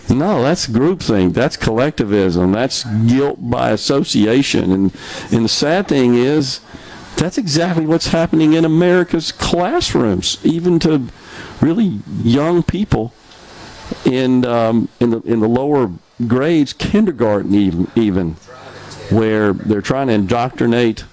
no, 0.08 0.42
that's 0.42 0.68
groupthink, 0.68 1.34
that's 1.34 1.56
collectivism, 1.56 2.52
that's 2.52 2.84
guilt 2.84 3.38
by 3.50 3.70
association, 3.70 4.70
and 4.70 4.94
and 5.32 5.44
the 5.44 5.48
sad 5.48 5.88
thing 5.88 6.14
is. 6.14 6.60
That's 7.14 7.36
exactly 7.36 7.84
what's 7.84 8.08
happening 8.08 8.54
in 8.54 8.64
America's 8.64 9.32
classrooms, 9.32 10.38
even 10.44 10.78
to 10.80 11.08
really 11.60 12.00
young 12.24 12.62
people 12.62 13.12
in 14.06 14.46
um, 14.46 14.88
in 14.98 15.10
the 15.10 15.20
in 15.20 15.40
the 15.40 15.48
lower 15.48 15.90
grades, 16.26 16.72
kindergarten 16.72 17.54
even, 17.54 17.90
even 17.94 18.36
where 19.10 19.52
they're 19.52 19.82
trying 19.82 20.08
to 20.08 20.14
indoctrinate 20.14 21.04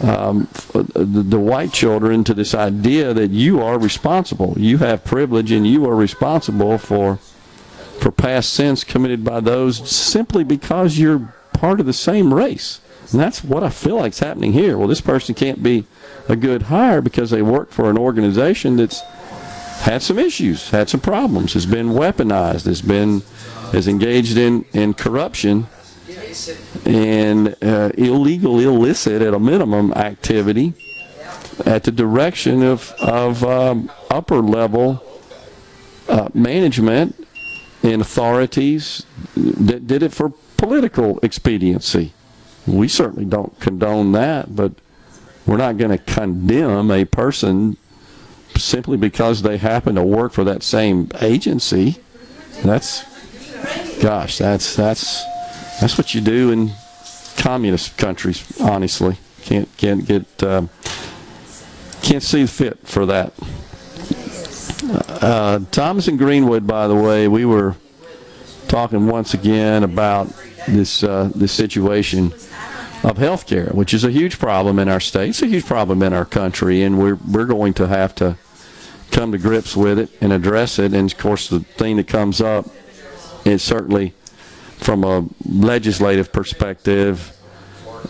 um, 0.00 0.48
the, 0.72 1.22
the, 1.22 1.38
white 1.38 1.72
children 1.72 2.24
to 2.24 2.34
this 2.34 2.54
idea 2.54 3.14
that 3.14 3.30
you 3.30 3.62
are 3.62 3.78
responsible, 3.78 4.54
you 4.58 4.78
have 4.78 5.04
privilege, 5.04 5.52
and 5.52 5.66
you 5.66 5.88
are 5.88 5.94
responsible 5.94 6.78
for 6.78 7.18
for 8.00 8.10
past 8.10 8.52
sins 8.52 8.82
committed 8.82 9.24
by 9.24 9.38
those 9.38 9.88
simply 9.88 10.42
because 10.42 10.98
you're 10.98 11.32
part 11.52 11.78
of 11.78 11.86
the 11.86 11.92
same 11.92 12.34
race. 12.34 12.80
And 13.12 13.20
that's 13.20 13.44
what 13.44 13.62
I 13.62 13.70
feel 13.70 13.96
like 13.96 14.12
is 14.12 14.18
happening 14.18 14.52
here. 14.52 14.76
Well, 14.76 14.88
this 14.88 15.00
person 15.00 15.34
can't 15.34 15.62
be 15.62 15.86
a 16.28 16.34
good 16.34 16.62
hire 16.62 17.00
because 17.00 17.30
they 17.30 17.40
work 17.42 17.70
for 17.70 17.88
an 17.88 17.96
organization 17.96 18.76
that's 18.76 19.00
had 19.82 20.02
some 20.02 20.18
issues, 20.18 20.70
had 20.70 20.88
some 20.88 21.00
problems, 21.00 21.52
has 21.52 21.66
been 21.66 21.90
weaponized, 21.90 22.66
has 22.66 22.82
been 22.82 23.22
has 23.72 23.86
engaged 23.86 24.36
in, 24.36 24.64
in 24.72 24.94
corruption 24.94 25.66
and 26.84 27.56
uh, 27.62 27.90
illegal, 27.96 28.58
illicit 28.60 29.22
at 29.22 29.34
a 29.34 29.38
minimum 29.38 29.92
activity 29.92 30.74
at 31.64 31.84
the 31.84 31.92
direction 31.92 32.62
of, 32.62 32.92
of 33.00 33.44
um, 33.44 33.90
upper 34.10 34.40
level 34.40 35.02
uh, 36.08 36.28
management 36.34 37.26
and 37.82 38.02
authorities 38.02 39.04
that 39.36 39.86
did 39.86 40.02
it 40.02 40.12
for 40.12 40.30
political 40.56 41.18
expediency. 41.22 42.12
We 42.66 42.88
certainly 42.88 43.24
don't 43.24 43.58
condone 43.60 44.12
that, 44.12 44.56
but 44.56 44.72
we're 45.46 45.58
not 45.58 45.76
going 45.76 45.90
to 45.90 45.98
condemn 45.98 46.90
a 46.90 47.04
person 47.04 47.76
simply 48.56 48.96
because 48.96 49.42
they 49.42 49.58
happen 49.58 49.94
to 49.96 50.02
work 50.02 50.32
for 50.32 50.44
that 50.44 50.62
same 50.62 51.10
agency. 51.20 51.96
That's, 52.62 53.04
gosh, 54.00 54.38
that's 54.38 54.76
that's 54.76 55.22
that's 55.80 55.98
what 55.98 56.14
you 56.14 56.20
do 56.20 56.50
in 56.50 56.72
communist 57.36 57.96
countries. 57.96 58.60
Honestly, 58.60 59.16
can't 59.42 59.68
can't 59.76 60.06
get 60.06 60.42
um, 60.42 60.70
can't 62.02 62.22
see 62.22 62.46
fit 62.46 62.78
for 62.86 63.06
that. 63.06 63.32
Uh, 65.22 65.60
Thomas 65.70 66.08
and 66.08 66.18
Greenwood, 66.18 66.66
by 66.66 66.88
the 66.88 66.94
way, 66.94 67.28
we 67.28 67.44
were 67.44 67.76
talking 68.68 69.06
once 69.06 69.34
again 69.34 69.82
about 69.82 70.28
this 70.68 71.02
uh, 71.02 71.30
this 71.34 71.52
situation 71.52 72.32
of 73.02 73.18
health 73.18 73.46
care, 73.46 73.66
which 73.66 73.92
is 73.92 74.04
a 74.04 74.10
huge 74.10 74.38
problem 74.38 74.78
in 74.78 74.88
our 74.88 75.00
state. 75.00 75.30
It's 75.30 75.42
a 75.42 75.46
huge 75.46 75.66
problem 75.66 76.02
in 76.02 76.12
our 76.12 76.24
country, 76.24 76.82
and 76.82 76.98
we're 76.98 77.18
we're 77.30 77.44
going 77.44 77.74
to 77.74 77.86
have 77.88 78.14
to 78.16 78.36
come 79.10 79.32
to 79.32 79.38
grips 79.38 79.76
with 79.76 79.98
it 79.98 80.10
and 80.20 80.32
address 80.32 80.78
it. 80.78 80.92
And 80.92 81.12
of 81.12 81.18
course, 81.18 81.48
the 81.48 81.60
thing 81.60 81.96
that 81.96 82.08
comes 82.08 82.40
up 82.40 82.66
is 83.44 83.62
certainly 83.62 84.14
from 84.76 85.04
a 85.04 85.26
legislative 85.48 86.32
perspective. 86.32 87.30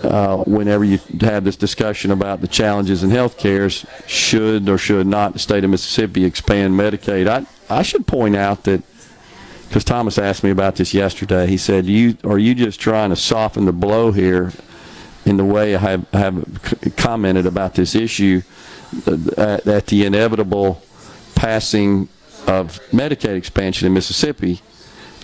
Uh, 0.02 0.38
whenever 0.38 0.84
you 0.84 0.98
have 1.20 1.44
this 1.44 1.56
discussion 1.56 2.10
about 2.10 2.40
the 2.40 2.48
challenges 2.48 3.04
in 3.04 3.10
health 3.10 3.38
care, 3.38 3.70
should 3.70 4.68
or 4.68 4.76
should 4.76 5.06
not 5.06 5.32
the 5.32 5.38
state 5.38 5.62
of 5.62 5.70
Mississippi 5.70 6.24
expand 6.24 6.74
Medicaid? 6.74 7.28
I 7.28 7.46
I 7.72 7.82
should 7.82 8.06
point 8.06 8.36
out 8.36 8.64
that 8.64 8.82
because 9.68 9.84
Thomas 9.84 10.18
asked 10.18 10.44
me 10.44 10.50
about 10.50 10.76
this 10.76 10.94
yesterday. 10.94 11.46
He 11.46 11.56
said, 11.56 11.86
"You 11.86 12.16
are 12.24 12.38
you 12.38 12.54
just 12.54 12.80
trying 12.80 13.10
to 13.10 13.16
soften 13.16 13.64
the 13.64 13.72
blow 13.72 14.12
here?" 14.12 14.52
In 15.24 15.38
the 15.38 15.44
way 15.44 15.74
I 15.74 15.78
have, 15.78 16.06
have 16.12 16.92
commented 16.96 17.46
about 17.46 17.74
this 17.76 17.94
issue, 17.94 18.42
uh, 19.06 19.58
at 19.64 19.86
the 19.86 20.04
inevitable 20.04 20.82
passing 21.34 22.08
of 22.46 22.78
Medicaid 22.92 23.36
expansion 23.36 23.86
in 23.86 23.94
Mississippi, 23.94 24.60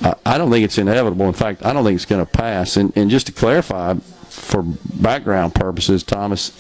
I 0.03 0.39
don't 0.39 0.51
think 0.51 0.65
it's 0.65 0.79
inevitable. 0.79 1.27
In 1.27 1.35
fact, 1.35 1.65
I 1.65 1.73
don't 1.73 1.85
think 1.85 1.97
it's 1.97 2.07
going 2.07 2.25
to 2.25 2.31
pass. 2.31 2.77
And, 2.77 2.97
and 2.97 3.11
just 3.11 3.27
to 3.27 3.33
clarify, 3.33 3.95
for 4.29 4.63
background 4.63 5.55
purposes, 5.55 6.03
Thomas, 6.03 6.53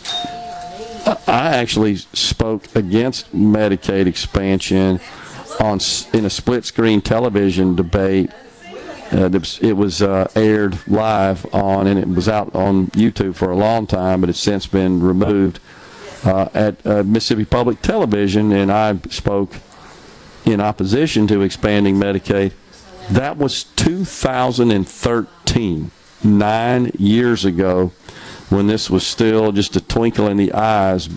I 1.26 1.56
actually 1.56 1.96
spoke 1.96 2.74
against 2.76 3.34
Medicaid 3.34 4.06
expansion 4.06 5.00
on 5.58 5.78
in 6.12 6.24
a 6.24 6.30
split 6.30 6.64
screen 6.64 7.00
television 7.00 7.76
debate. 7.76 8.30
Uh, 9.12 9.28
it 9.60 9.76
was- 9.76 10.02
uh, 10.02 10.28
aired 10.36 10.78
live 10.86 11.46
on, 11.54 11.86
and 11.86 11.98
it 11.98 12.08
was 12.08 12.28
out 12.28 12.54
on 12.54 12.88
YouTube 12.88 13.34
for 13.34 13.50
a 13.50 13.56
long 13.56 13.86
time, 13.86 14.20
but 14.20 14.30
it's 14.30 14.38
since 14.38 14.66
been 14.66 15.00
removed 15.02 15.58
uh, 16.24 16.48
at 16.54 16.84
uh, 16.86 17.02
Mississippi 17.02 17.44
Public 17.44 17.80
Television, 17.82 18.52
and 18.52 18.70
I 18.70 18.98
spoke 19.08 19.54
in 20.44 20.60
opposition 20.60 21.26
to 21.28 21.40
expanding 21.42 21.96
Medicaid. 21.96 22.52
That 23.10 23.36
was 23.36 23.64
2013, 23.64 25.90
nine 26.22 26.92
years 26.96 27.44
ago, 27.44 27.90
when 28.50 28.68
this 28.68 28.88
was 28.88 29.04
still 29.04 29.50
just 29.50 29.74
a 29.74 29.80
twinkle 29.80 30.28
in 30.28 30.36
the 30.36 30.52
eyes 30.52 31.08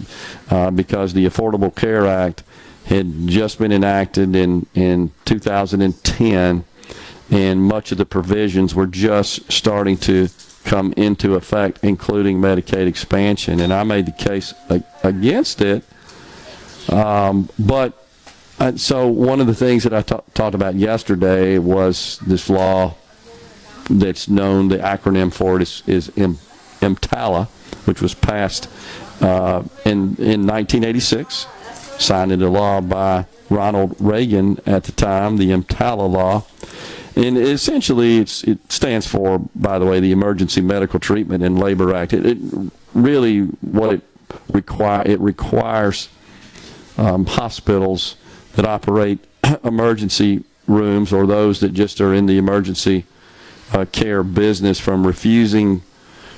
uh, 0.49 0.71
because 0.71 1.13
the 1.13 1.27
Affordable 1.27 1.75
Care 1.75 2.07
Act 2.07 2.43
had 2.85 3.27
just 3.27 3.59
been 3.59 3.71
enacted 3.71 4.35
in, 4.35 4.65
in 4.73 5.11
2010, 5.25 6.65
and 7.29 7.61
much 7.61 7.91
of 7.91 7.99
the 7.99 8.05
provisions 8.05 8.73
were 8.73 8.87
just 8.87 9.51
starting 9.51 9.97
to 9.97 10.29
come 10.63 10.95
into 10.97 11.35
effect, 11.35 11.77
including 11.83 12.39
Medicaid 12.39 12.87
expansion. 12.87 13.59
And 13.59 13.71
I 13.71 13.83
made 13.83 14.07
the 14.07 14.13
case 14.13 14.55
against 15.03 15.61
it. 15.61 15.83
Um, 16.89 17.49
but 17.59 18.02
uh, 18.59 18.75
so 18.75 19.07
one 19.07 19.41
of 19.41 19.47
the 19.47 19.55
things 19.55 19.83
that 19.83 19.93
I 19.93 20.01
talked 20.01 20.55
about 20.55 20.75
yesterday 20.75 21.57
was 21.57 22.19
this 22.25 22.49
law 22.49 22.95
that's 23.89 24.27
known, 24.27 24.69
the 24.69 24.77
acronym 24.77 25.33
for 25.33 25.57
it 25.57 25.63
is, 25.63 25.83
is 25.87 26.11
M- 26.15 26.39
EMTALA, 26.79 27.47
which 27.85 28.01
was 28.01 28.13
passed 28.13 28.69
uh, 29.21 29.63
in, 29.85 30.15
in 30.17 30.45
1986, 30.45 31.47
signed 31.99 32.31
into 32.31 32.49
law 32.49 32.81
by 32.81 33.25
Ronald 33.49 33.95
Reagan 33.99 34.59
at 34.65 34.83
the 34.85 34.91
time, 34.91 35.37
the 35.37 35.51
EMTALA 35.51 36.09
law. 36.09 36.45
And 37.15 37.37
essentially, 37.37 38.17
it 38.17 38.29
stands 38.71 39.05
for, 39.05 39.39
by 39.53 39.77
the 39.77 39.85
way, 39.85 39.99
the 39.99 40.11
Emergency 40.11 40.61
Medical 40.61 40.99
Treatment 40.99 41.43
and 41.43 41.59
Labor 41.59 41.93
Act. 41.93 42.13
It, 42.13 42.25
it 42.25 42.37
really, 42.93 43.41
what 43.41 43.93
it 43.93 44.01
require, 44.51 45.03
it 45.05 45.19
requires 45.19 46.09
um, 46.97 47.25
hospitals 47.25 48.15
that 48.53 48.65
operate 48.65 49.19
emergency 49.63 50.43
rooms 50.67 51.11
or 51.11 51.25
those 51.25 51.59
that 51.59 51.73
just 51.73 51.99
are 51.99 52.13
in 52.13 52.25
the 52.25 52.37
emergency 52.37 53.05
uh, 53.73 53.85
care 53.91 54.23
business 54.23 54.79
from 54.79 55.05
refusing 55.05 55.81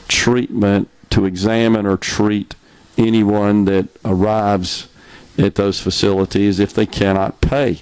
treatment 0.07 0.89
to 1.09 1.25
examine 1.25 1.85
or 1.85 1.97
treat 1.97 2.55
anyone 2.97 3.65
that 3.65 3.87
arrives 4.03 4.87
at 5.37 5.55
those 5.55 5.79
facilities 5.79 6.59
if 6.59 6.73
they 6.73 6.85
cannot 6.85 7.41
pay. 7.41 7.81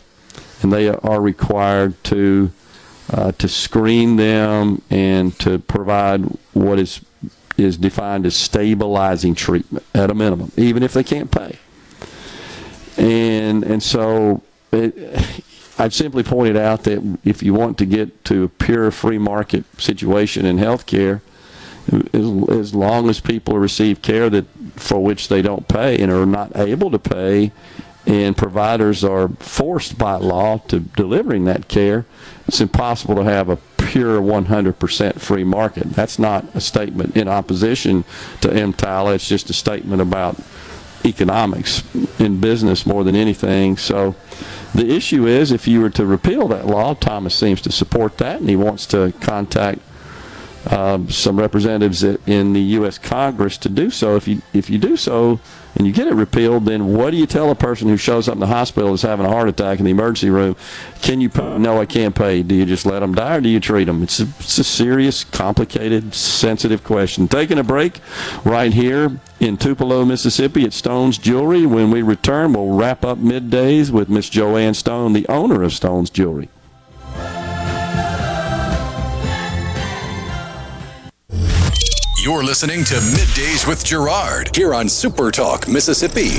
And 0.61 0.73
they 0.73 0.87
are 0.89 1.21
required 1.21 2.01
to 2.05 2.51
uh, 3.11 3.33
to 3.33 3.49
screen 3.49 4.15
them 4.15 4.81
and 4.89 5.37
to 5.39 5.59
provide 5.59 6.21
what 6.53 6.79
is 6.79 7.01
is 7.57 7.77
defined 7.77 8.25
as 8.25 8.35
stabilizing 8.35 9.35
treatment 9.35 9.85
at 9.93 10.09
a 10.09 10.13
minimum, 10.13 10.51
even 10.57 10.81
if 10.81 10.93
they 10.93 11.03
can't 11.03 11.29
pay 11.29 11.59
and 12.97 13.63
and 13.63 13.81
so 13.81 14.41
it, 14.71 14.95
I've 15.77 15.93
simply 15.93 16.23
pointed 16.23 16.57
out 16.57 16.83
that 16.83 17.17
if 17.23 17.41
you 17.41 17.53
want 17.53 17.77
to 17.79 17.85
get 17.85 18.23
to 18.25 18.43
a 18.43 18.49
pure 18.49 18.91
free 18.91 19.17
market 19.17 19.65
situation 19.79 20.45
in 20.45 20.57
healthcare, 20.57 21.21
as, 21.91 22.49
as 22.49 22.75
long 22.75 23.09
as 23.09 23.19
people 23.19 23.57
receive 23.57 24.01
care 24.01 24.29
that 24.29 24.45
for 24.75 25.03
which 25.03 25.27
they 25.27 25.41
don't 25.41 25.67
pay 25.67 25.99
and 25.99 26.11
are 26.11 26.25
not 26.25 26.55
able 26.55 26.91
to 26.91 26.99
pay, 26.99 27.51
and 28.05 28.37
providers 28.37 29.03
are 29.03 29.29
forced 29.39 29.97
by 29.97 30.15
law 30.15 30.57
to 30.67 30.79
delivering 30.79 31.45
that 31.45 31.67
care, 31.67 32.05
it's 32.47 32.61
impossible 32.61 33.15
to 33.15 33.23
have 33.23 33.49
a 33.49 33.57
pure 33.77 34.21
100% 34.21 35.19
free 35.19 35.43
market. 35.43 35.89
That's 35.91 36.19
not 36.19 36.45
a 36.53 36.61
statement 36.61 37.15
in 37.15 37.27
opposition 37.27 38.03
to 38.41 38.49
EMTALA. 38.49 39.15
It's 39.15 39.27
just 39.27 39.49
a 39.49 39.53
statement 39.53 40.01
about 40.01 40.37
economics 41.05 41.83
in 42.19 42.39
business 42.39 42.85
more 42.85 43.03
than 43.03 43.15
anything. 43.15 43.77
So 43.77 44.15
the 44.73 44.89
issue 44.89 45.27
is 45.27 45.51
if 45.51 45.67
you 45.67 45.81
were 45.81 45.89
to 45.91 46.05
repeal 46.05 46.47
that 46.49 46.65
law, 46.65 46.93
Thomas 46.93 47.35
seems 47.35 47.61
to 47.61 47.71
support 47.71 48.17
that, 48.17 48.39
and 48.39 48.49
he 48.49 48.55
wants 48.55 48.85
to 48.87 49.13
contact 49.21 49.79
um, 50.69 51.09
some 51.09 51.37
representatives 51.37 52.03
in 52.03 52.53
the 52.53 52.61
U.S. 52.61 52.97
Congress 52.97 53.57
to 53.59 53.69
do 53.69 53.89
so. 53.89 54.15
If 54.15 54.27
you 54.27 54.41
if 54.53 54.69
you 54.69 54.77
do 54.77 54.95
so 54.95 55.39
and 55.75 55.85
you 55.85 55.91
get 55.91 56.07
it 56.07 56.13
repealed, 56.13 56.65
then 56.65 56.93
what 56.93 57.11
do 57.11 57.17
you 57.17 57.25
tell 57.25 57.51
a 57.51 57.55
person 57.55 57.89
who 57.89 57.97
shows 57.97 58.29
up 58.29 58.35
in 58.35 58.39
the 58.39 58.47
hospital 58.47 58.93
is 58.93 59.01
having 59.01 59.25
a 59.25 59.29
heart 59.29 59.49
attack 59.49 59.79
in 59.79 59.85
the 59.85 59.91
emergency 59.91 60.29
room? 60.29 60.55
Can 61.01 61.19
you? 61.19 61.29
No, 61.35 61.81
I 61.81 61.85
can't 61.85 62.15
pay. 62.15 62.43
Do 62.43 62.55
you 62.55 62.65
just 62.65 62.85
let 62.85 62.99
them 63.01 63.13
die, 63.13 63.35
or 63.35 63.41
do 63.41 63.49
you 63.49 63.59
treat 63.59 63.85
them? 63.85 64.03
It's 64.03 64.19
a, 64.19 64.27
it's 64.39 64.57
a 64.57 64.63
serious, 64.63 65.23
complicated, 65.25 66.13
sensitive 66.13 66.83
question. 66.83 67.27
Taking 67.27 67.59
a 67.59 67.63
break 67.63 67.99
right 68.45 68.73
here 68.73 69.19
in 69.43 69.57
Tupelo, 69.57 70.05
Mississippi, 70.05 70.63
at 70.63 70.73
Stone's 70.73 71.17
Jewelry. 71.17 71.65
When 71.65 71.91
we 71.91 72.01
return, 72.01 72.53
we'll 72.53 72.75
wrap 72.75 73.03
up 73.03 73.17
middays 73.17 73.91
with 73.91 74.09
Miss 74.09 74.29
Joanne 74.29 74.73
Stone, 74.73 75.13
the 75.13 75.27
owner 75.27 75.63
of 75.63 75.73
Stone's 75.73 76.09
Jewelry. 76.09 76.49
You're 82.23 82.43
listening 82.43 82.85
to 82.85 82.95
Middays 82.95 83.67
with 83.67 83.83
Gerard 83.83 84.55
here 84.55 84.73
on 84.73 84.87
Super 84.87 85.29
Talk, 85.29 85.67
Mississippi. 85.67 86.31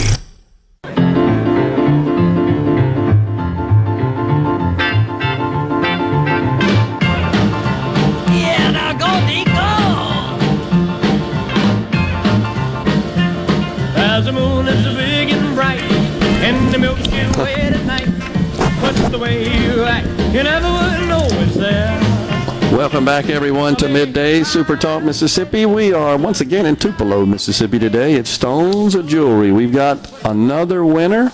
Welcome 22.75 23.05
back, 23.05 23.27
everyone, 23.27 23.77
to 23.77 23.89
Midday 23.89 24.43
Super 24.43 24.77
Talk 24.77 25.05
Mississippi. 25.05 25.65
We 25.65 25.93
are 25.93 26.19
once 26.19 26.41
again 26.41 26.67
in 26.67 26.75
Tupelo, 26.75 27.25
Mississippi 27.25 27.79
today. 27.79 28.15
It's 28.15 28.29
Stones 28.29 28.97
of 28.97 29.07
Jewelry. 29.07 29.53
We've 29.53 29.73
got 29.73 30.11
another 30.25 30.85
winner. 30.85 31.31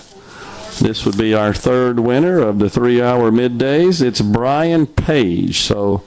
This 0.81 1.03
would 1.03 1.17
be 1.17 1.33
our 1.33 1.51
third 1.51 1.99
winner 1.99 2.37
of 2.37 2.59
the 2.59 2.69
three 2.69 3.01
hour 3.01 3.31
middays. 3.31 4.03
It's 4.03 4.21
Brian 4.21 4.85
Page. 4.85 5.61
So, 5.61 6.03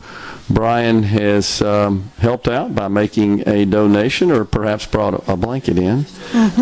Brian 0.49 1.05
has 1.05 1.63
um, 1.63 2.11
helped 2.19 2.49
out 2.49 2.75
by 2.75 2.89
making 2.89 3.49
a 3.49 3.65
donation 3.65 4.31
or 4.31 4.45
perhaps 4.45 4.87
brought 4.87 5.27
a, 5.29 5.37
blanket 5.37 5.79
in 5.79 6.05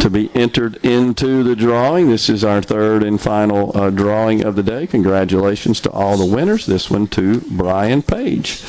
to 0.00 0.09
be 0.09 0.30
entered 0.34 0.76
into 0.84 1.42
the 1.42 1.54
drawing. 1.54 2.09
This 2.09 2.28
is 2.28 2.42
our 2.44 2.62
third 2.62 3.02
and 3.02 3.20
final 3.20 3.76
uh, 3.76 3.90
drawing 3.90 4.44
of 4.44 4.56
the 4.56 4.62
day. 4.62 4.86
Congratulations 4.86 5.80
to 5.80 5.90
all 5.90 6.16
the 6.16 6.24
winners. 6.24 6.66
This 6.66 6.90
one 6.90 7.06
to 7.09 7.40
Brian 7.50 8.02
Page. 8.02 8.62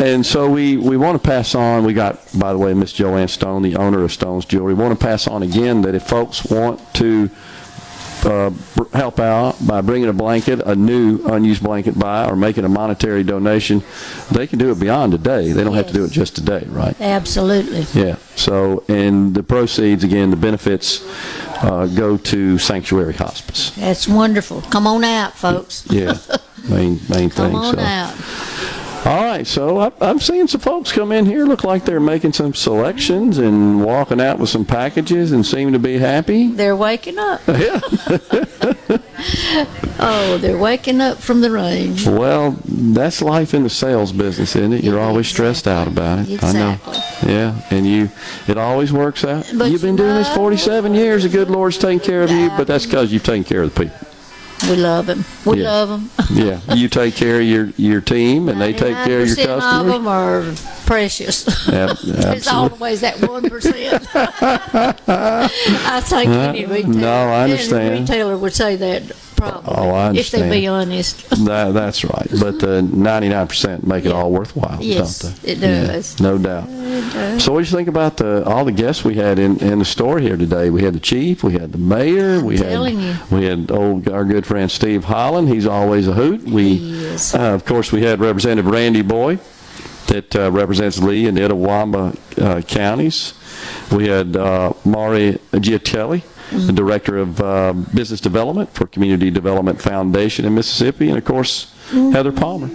And 0.00 0.24
so 0.24 0.48
we, 0.48 0.76
we 0.76 0.96
want 0.96 1.20
to 1.20 1.26
pass 1.26 1.54
on, 1.54 1.84
we 1.84 1.94
got, 1.94 2.20
by 2.38 2.52
the 2.52 2.58
way, 2.58 2.74
Miss 2.74 2.92
Joanne 2.92 3.28
Stone, 3.28 3.62
the 3.62 3.76
owner 3.76 4.04
of 4.04 4.12
Stone's 4.12 4.44
Jewelry. 4.44 4.74
We 4.74 4.82
want 4.82 4.98
to 4.98 5.04
pass 5.04 5.26
on 5.26 5.42
again 5.42 5.82
that 5.82 5.94
if 5.94 6.04
folks 6.04 6.44
want 6.44 6.80
to 6.94 7.30
uh, 8.26 8.50
help 8.92 9.20
out 9.20 9.56
by 9.66 9.80
bringing 9.80 10.08
a 10.08 10.12
blanket, 10.12 10.60
a 10.60 10.74
new 10.74 11.20
unused 11.26 11.62
blanket 11.62 11.98
by, 11.98 12.28
or 12.28 12.36
making 12.36 12.64
a 12.64 12.68
monetary 12.68 13.22
donation, 13.22 13.82
they 14.30 14.46
can 14.46 14.58
do 14.58 14.70
it 14.70 14.80
beyond 14.80 15.12
today. 15.12 15.52
They 15.52 15.64
don't 15.64 15.74
have 15.74 15.86
to 15.88 15.92
do 15.92 16.04
it 16.04 16.10
just 16.10 16.34
today, 16.34 16.64
right? 16.68 16.98
Absolutely. 17.00 17.86
Yeah. 18.00 18.16
So, 18.36 18.84
and 18.88 19.34
the 19.34 19.42
proceeds, 19.42 20.04
again, 20.04 20.30
the 20.30 20.36
benefits 20.36 21.04
uh, 21.62 21.86
go 21.86 22.16
to 22.16 22.58
Sanctuary 22.58 23.14
Hospice. 23.14 23.70
That's 23.70 24.08
wonderful. 24.08 24.62
Come 24.62 24.86
on 24.86 25.04
out, 25.04 25.34
folks. 25.34 25.86
Yeah. 25.90 26.18
main 26.68 27.00
main 27.08 27.30
thing. 27.30 27.52
Come 27.52 27.54
on 27.56 27.74
so. 27.74 27.80
out. 27.80 28.83
All 29.04 29.22
right, 29.22 29.46
so 29.46 29.78
I, 29.80 29.92
I'm 30.00 30.18
seeing 30.18 30.46
some 30.46 30.62
folks 30.62 30.90
come 30.90 31.12
in 31.12 31.26
here 31.26 31.44
look 31.44 31.62
like 31.62 31.84
they're 31.84 32.00
making 32.00 32.32
some 32.32 32.54
selections 32.54 33.36
and 33.36 33.84
walking 33.84 34.18
out 34.18 34.38
with 34.38 34.48
some 34.48 34.64
packages 34.64 35.32
and 35.32 35.44
seem 35.44 35.72
to 35.74 35.78
be 35.78 35.98
happy. 35.98 36.48
They're 36.48 36.76
waking 36.76 37.18
up. 37.18 37.40
Yeah. 37.48 37.80
Oh, 40.06 40.36
they're 40.38 40.58
waking 40.58 41.00
up 41.00 41.18
from 41.18 41.40
the 41.40 41.50
rain. 41.50 41.94
Well, 42.04 42.58
that's 42.66 43.22
life 43.22 43.54
in 43.54 43.62
the 43.62 43.70
sales 43.70 44.12
business, 44.12 44.54
isn't 44.56 44.72
it? 44.72 44.84
You're 44.84 45.00
always 45.00 45.28
stressed 45.28 45.66
out 45.66 45.86
about 45.86 46.28
it. 46.28 46.42
I 46.42 46.52
know. 46.52 46.78
Yeah, 47.24 47.58
and 47.70 47.86
you, 47.86 48.10
it 48.48 48.58
always 48.58 48.92
works 48.92 49.24
out. 49.24 49.50
But 49.56 49.70
You've 49.70 49.80
been 49.80 49.96
you 49.96 50.04
doing 50.04 50.16
this 50.16 50.34
47 50.34 50.94
years. 50.94 51.22
The 51.22 51.28
good 51.28 51.48
Lord's 51.48 51.78
taking 51.78 52.00
care 52.00 52.22
of 52.22 52.30
you, 52.30 52.48
but 52.50 52.66
that's 52.66 52.84
because 52.84 53.12
you've 53.12 53.22
taken 53.22 53.44
care 53.44 53.62
of 53.62 53.74
the 53.74 53.84
people. 53.84 54.08
We 54.70 54.76
love 54.76 55.06
them. 55.06 55.24
We 55.44 55.60
Yeah. 55.62 55.70
love 55.70 55.88
them. 55.90 56.10
yeah, 56.32 56.60
you 56.74 56.88
take 56.88 57.14
care 57.14 57.40
of 57.40 57.46
your 57.46 57.66
your 57.76 58.00
team, 58.00 58.48
and 58.48 58.60
they 58.60 58.72
take 58.72 58.94
care 59.04 59.20
of 59.20 59.26
your 59.28 59.36
customers. 59.36 59.80
of 59.80 59.86
them 59.86 60.06
are 60.08 60.42
precious. 60.86 61.44
Yep, 61.68 61.98
It's 62.02 62.46
always 62.52 63.00
that 63.02 63.20
one 63.28 63.48
percent. 63.48 64.06
I 64.14 66.00
think 66.04 66.30
Uh, 66.30 66.32
any 66.32 66.64
retailer, 66.66 66.94
no, 66.94 67.12
I 67.28 67.42
understand. 67.44 67.82
any 67.90 68.00
retailer 68.00 68.36
would 68.38 68.54
say 68.54 68.76
that 68.76 69.02
probably. 69.50 69.74
Oh, 69.76 69.90
I 69.90 70.10
If 70.14 70.30
they 70.30 70.42
understand. 70.42 70.50
be 70.52 70.66
honest. 70.66 71.30
That, 71.44 71.74
that's 71.74 72.04
right. 72.04 72.28
But 72.40 72.58
the 72.60 72.80
99% 72.82 73.84
make 73.84 74.04
it 74.06 74.12
all 74.12 74.30
worthwhile, 74.30 74.82
Yes, 74.82 75.18
don't 75.20 75.36
they? 75.42 75.52
it 75.52 75.60
does. 75.60 76.18
Yeah, 76.20 76.26
no 76.26 76.38
doubt. 76.38 76.66
does. 76.68 77.44
So, 77.44 77.52
what 77.52 77.64
do 77.64 77.70
you 77.70 77.76
think 77.76 77.88
about 77.88 78.16
the 78.16 78.44
all 78.44 78.64
the 78.64 78.72
guests 78.72 79.04
we 79.04 79.14
had 79.14 79.38
in, 79.38 79.58
in 79.58 79.78
the 79.78 79.84
store 79.84 80.18
here 80.18 80.36
today? 80.36 80.70
We 80.70 80.82
had 80.82 80.94
the 80.94 81.00
chief, 81.00 81.42
we 81.44 81.52
had 81.54 81.72
the 81.72 81.78
mayor, 81.78 82.40
we 82.42 82.56
had 82.58 82.92
you. 82.92 83.16
we 83.30 83.44
had 83.44 83.70
old 83.70 84.08
our 84.08 84.24
good 84.24 84.46
friend 84.46 84.70
Steve 84.70 85.04
Holland. 85.04 85.48
He's 85.48 85.66
always 85.66 86.08
a 86.08 86.12
hoot. 86.12 86.42
We, 86.44 87.06
uh, 87.34 87.54
of 87.54 87.64
course, 87.64 87.92
we 87.92 88.02
had 88.02 88.20
Representative 88.20 88.70
Randy 88.70 89.02
Boyd, 89.02 89.40
that 90.08 90.34
uh, 90.36 90.50
represents 90.50 90.98
Lee 90.98 91.26
and 91.28 91.36
Itawamba 91.38 92.16
uh, 92.38 92.60
counties. 92.62 93.34
We 93.90 94.08
had 94.08 94.36
uh, 94.36 94.72
Mari 94.84 95.38
Giatelli, 95.52 96.22
the 96.54 96.72
director 96.72 97.18
of 97.18 97.40
uh, 97.40 97.72
business 97.94 98.20
development 98.20 98.72
for 98.72 98.86
Community 98.86 99.30
Development 99.30 99.80
Foundation 99.80 100.44
in 100.44 100.54
Mississippi, 100.54 101.08
and 101.08 101.18
of 101.18 101.24
course 101.24 101.72
Heather 101.90 102.32
Palmer, 102.32 102.68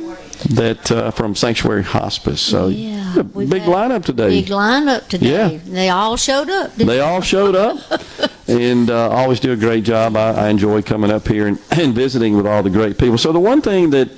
that 0.49 0.91
uh, 0.91 1.11
from 1.11 1.35
Sanctuary 1.35 1.83
Hospice. 1.83 2.41
So 2.41 2.67
a 2.67 3.23
big 3.23 3.63
lineup 3.63 4.05
today. 4.05 4.41
Big 4.41 4.51
lineup 4.51 5.07
today. 5.07 5.53
Yeah. 5.53 5.59
They 5.65 5.89
all 5.89 6.15
showed 6.17 6.49
up. 6.49 6.75
didn't 6.75 6.87
They 6.87 6.99
all 6.99 7.21
showed 7.21 7.55
up 7.55 7.77
and 8.47 8.89
uh, 8.89 9.09
always 9.09 9.39
do 9.39 9.51
a 9.51 9.57
great 9.57 9.83
job. 9.83 10.15
I, 10.15 10.31
I 10.31 10.49
enjoy 10.49 10.81
coming 10.81 11.11
up 11.11 11.27
here 11.27 11.47
and, 11.47 11.59
and 11.71 11.93
visiting 11.93 12.35
with 12.37 12.45
all 12.45 12.63
the 12.63 12.69
great 12.69 12.97
people. 12.97 13.17
So 13.17 13.31
the 13.31 13.39
one 13.39 13.61
thing 13.61 13.89
that 13.91 14.09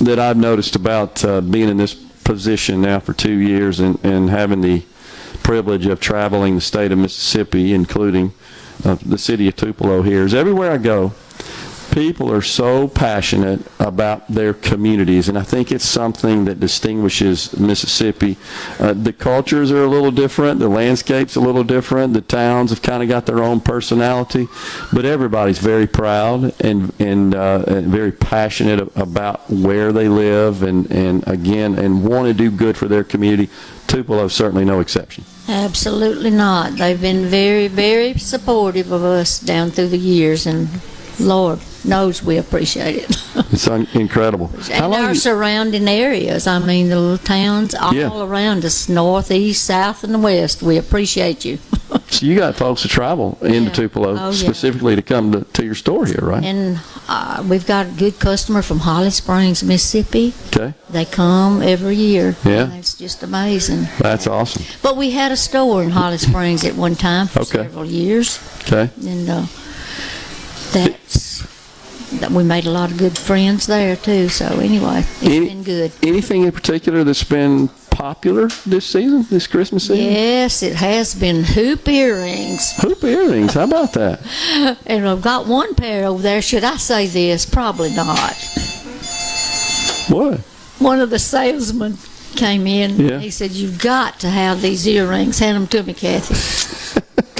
that 0.00 0.18
I've 0.18 0.36
noticed 0.36 0.76
about 0.76 1.24
uh, 1.24 1.40
being 1.40 1.68
in 1.68 1.76
this 1.76 1.94
position 1.94 2.80
now 2.80 3.00
for 3.00 3.12
two 3.12 3.34
years 3.34 3.80
and, 3.80 4.02
and 4.04 4.30
having 4.30 4.60
the 4.60 4.82
privilege 5.42 5.86
of 5.86 6.00
traveling 6.00 6.54
the 6.54 6.60
state 6.60 6.90
of 6.90 6.98
Mississippi, 6.98 7.74
including 7.74 8.32
uh, 8.84 8.96
the 9.04 9.18
city 9.18 9.48
of 9.48 9.56
Tupelo 9.56 10.02
here, 10.02 10.24
is 10.24 10.34
everywhere 10.34 10.72
I 10.72 10.78
go, 10.78 11.12
people 11.94 12.32
are 12.32 12.42
so 12.42 12.88
passionate 12.88 13.60
about 13.78 14.26
their 14.26 14.52
communities, 14.52 15.28
and 15.28 15.38
I 15.38 15.44
think 15.44 15.70
it's 15.70 15.84
something 15.84 16.44
that 16.46 16.58
distinguishes 16.58 17.56
Mississippi. 17.56 18.36
Uh, 18.80 18.94
the 18.94 19.12
cultures 19.12 19.70
are 19.70 19.84
a 19.84 19.86
little 19.86 20.10
different, 20.10 20.58
the 20.58 20.68
landscape's 20.68 21.36
a 21.36 21.40
little 21.40 21.62
different, 21.62 22.12
the 22.12 22.20
towns 22.20 22.70
have 22.70 22.82
kind 22.82 23.02
of 23.02 23.08
got 23.08 23.26
their 23.26 23.44
own 23.44 23.60
personality, 23.60 24.48
but 24.92 25.04
everybody's 25.04 25.58
very 25.58 25.86
proud 25.86 26.52
and 26.60 26.92
and, 26.98 27.34
uh, 27.34 27.64
and 27.68 27.86
very 27.86 28.10
passionate 28.10 28.80
about 28.96 29.48
where 29.48 29.92
they 29.92 30.08
live, 30.08 30.64
and 30.64 30.90
and 30.90 31.26
again, 31.28 31.78
and 31.78 32.04
want 32.04 32.26
to 32.26 32.34
do 32.34 32.50
good 32.50 32.76
for 32.76 32.88
their 32.88 33.04
community. 33.04 33.48
Tupelo's 33.86 34.34
certainly 34.34 34.64
no 34.64 34.80
exception. 34.80 35.24
Absolutely 35.46 36.30
not. 36.30 36.76
They've 36.76 37.00
been 37.00 37.26
very, 37.26 37.68
very 37.68 38.14
supportive 38.14 38.90
of 38.90 39.04
us 39.04 39.38
down 39.38 39.70
through 39.70 39.88
the 39.88 39.98
years, 39.98 40.46
and 40.46 40.68
Lord 41.20 41.60
knows 41.84 42.22
we 42.22 42.38
appreciate 42.38 42.96
it. 42.96 43.16
It's 43.52 43.68
un- 43.68 43.86
incredible. 43.94 44.48
How 44.72 44.86
and 44.92 44.94
our 45.06 45.14
surrounding 45.14 45.86
areas. 45.88 46.46
I 46.46 46.58
mean, 46.58 46.88
the 46.88 46.98
little 46.98 47.18
towns 47.18 47.74
all 47.74 47.94
Yeah. 47.94 48.22
around 48.22 48.64
us, 48.64 48.88
north, 48.88 49.30
east, 49.30 49.64
south, 49.64 50.02
and 50.04 50.12
the 50.14 50.18
west. 50.18 50.62
We 50.62 50.76
appreciate 50.78 51.44
you. 51.44 51.58
So 52.08 52.26
you 52.26 52.36
got 52.36 52.54
folks 52.56 52.82
to 52.82 52.88
travel 52.88 53.38
into 53.42 53.70
Tupelo 53.70 54.10
Oh, 54.18 54.26
yeah. 54.30 54.30
specifically 54.32 54.94
to 54.96 55.02
come 55.02 55.32
to, 55.32 55.40
to 55.52 55.64
your 55.64 55.74
store 55.74 56.06
here, 56.06 56.20
right? 56.22 56.44
And 56.44 56.78
uh, 57.08 57.42
we've 57.48 57.66
got 57.66 57.86
a 57.86 57.90
good 57.90 58.18
customer 58.20 58.62
from 58.62 58.80
Holly 58.80 59.10
Springs, 59.10 59.62
Mississippi. 59.64 60.32
Okay, 60.48 60.74
They 60.90 61.04
come 61.06 61.62
every 61.62 61.96
year. 61.96 62.36
Yeah. 62.44 62.72
It's 62.74 62.94
just 62.94 63.22
amazing. 63.22 63.86
that's 63.98 64.26
awesome. 64.26 64.64
But 64.82 64.96
we 64.96 65.10
had 65.10 65.32
a 65.32 65.36
store 65.36 65.82
in 65.82 65.90
Holly 65.90 66.18
Springs 66.18 66.64
at 66.64 66.74
one 66.76 66.94
time 66.94 67.26
for 67.26 67.40
Okay. 67.42 67.62
several 67.64 67.84
years. 67.84 68.38
Okay, 68.66 68.90
And 69.06 69.28
uh, 69.28 69.46
that's 70.74 71.42
that 72.20 72.30
we 72.30 72.44
made 72.44 72.64
a 72.66 72.70
lot 72.70 72.90
of 72.92 72.98
good 72.98 73.16
friends 73.18 73.66
there 73.66 73.96
too. 73.96 74.28
So 74.28 74.46
anyway, 74.60 74.98
it's 74.98 75.22
Any- 75.22 75.48
been 75.48 75.62
good. 75.62 75.92
anything 76.02 76.44
in 76.44 76.52
particular 76.52 77.02
that's 77.04 77.24
been 77.24 77.68
popular 77.90 78.48
this 78.66 78.84
season, 78.86 79.24
this 79.30 79.46
Christmas 79.46 79.84
season? 79.86 80.04
Yes, 80.12 80.62
it 80.62 80.74
has 80.76 81.14
been 81.14 81.44
hoop 81.44 81.88
earrings. 81.88 82.72
Hoop 82.78 83.02
earrings. 83.04 83.54
How 83.54 83.64
about 83.64 83.92
that? 83.94 84.20
And 84.86 85.08
I've 85.08 85.22
got 85.22 85.46
one 85.46 85.74
pair 85.74 86.04
over 86.06 86.22
there. 86.22 86.42
Should 86.42 86.64
I 86.64 86.76
say 86.76 87.06
this? 87.06 87.46
Probably 87.46 87.94
not. 87.94 88.34
What? 90.08 90.40
One 90.80 91.00
of 91.00 91.10
the 91.10 91.18
salesmen 91.18 91.96
came 92.36 92.66
in. 92.66 92.96
Yeah. 92.98 93.18
He 93.20 93.30
said, 93.30 93.52
"You've 93.52 93.78
got 93.80 94.20
to 94.20 94.28
have 94.28 94.60
these 94.60 94.86
earrings. 94.86 95.38
Hand 95.38 95.56
them 95.56 95.66
to 95.68 95.82
me, 95.82 95.94
Kathy." 95.94 96.34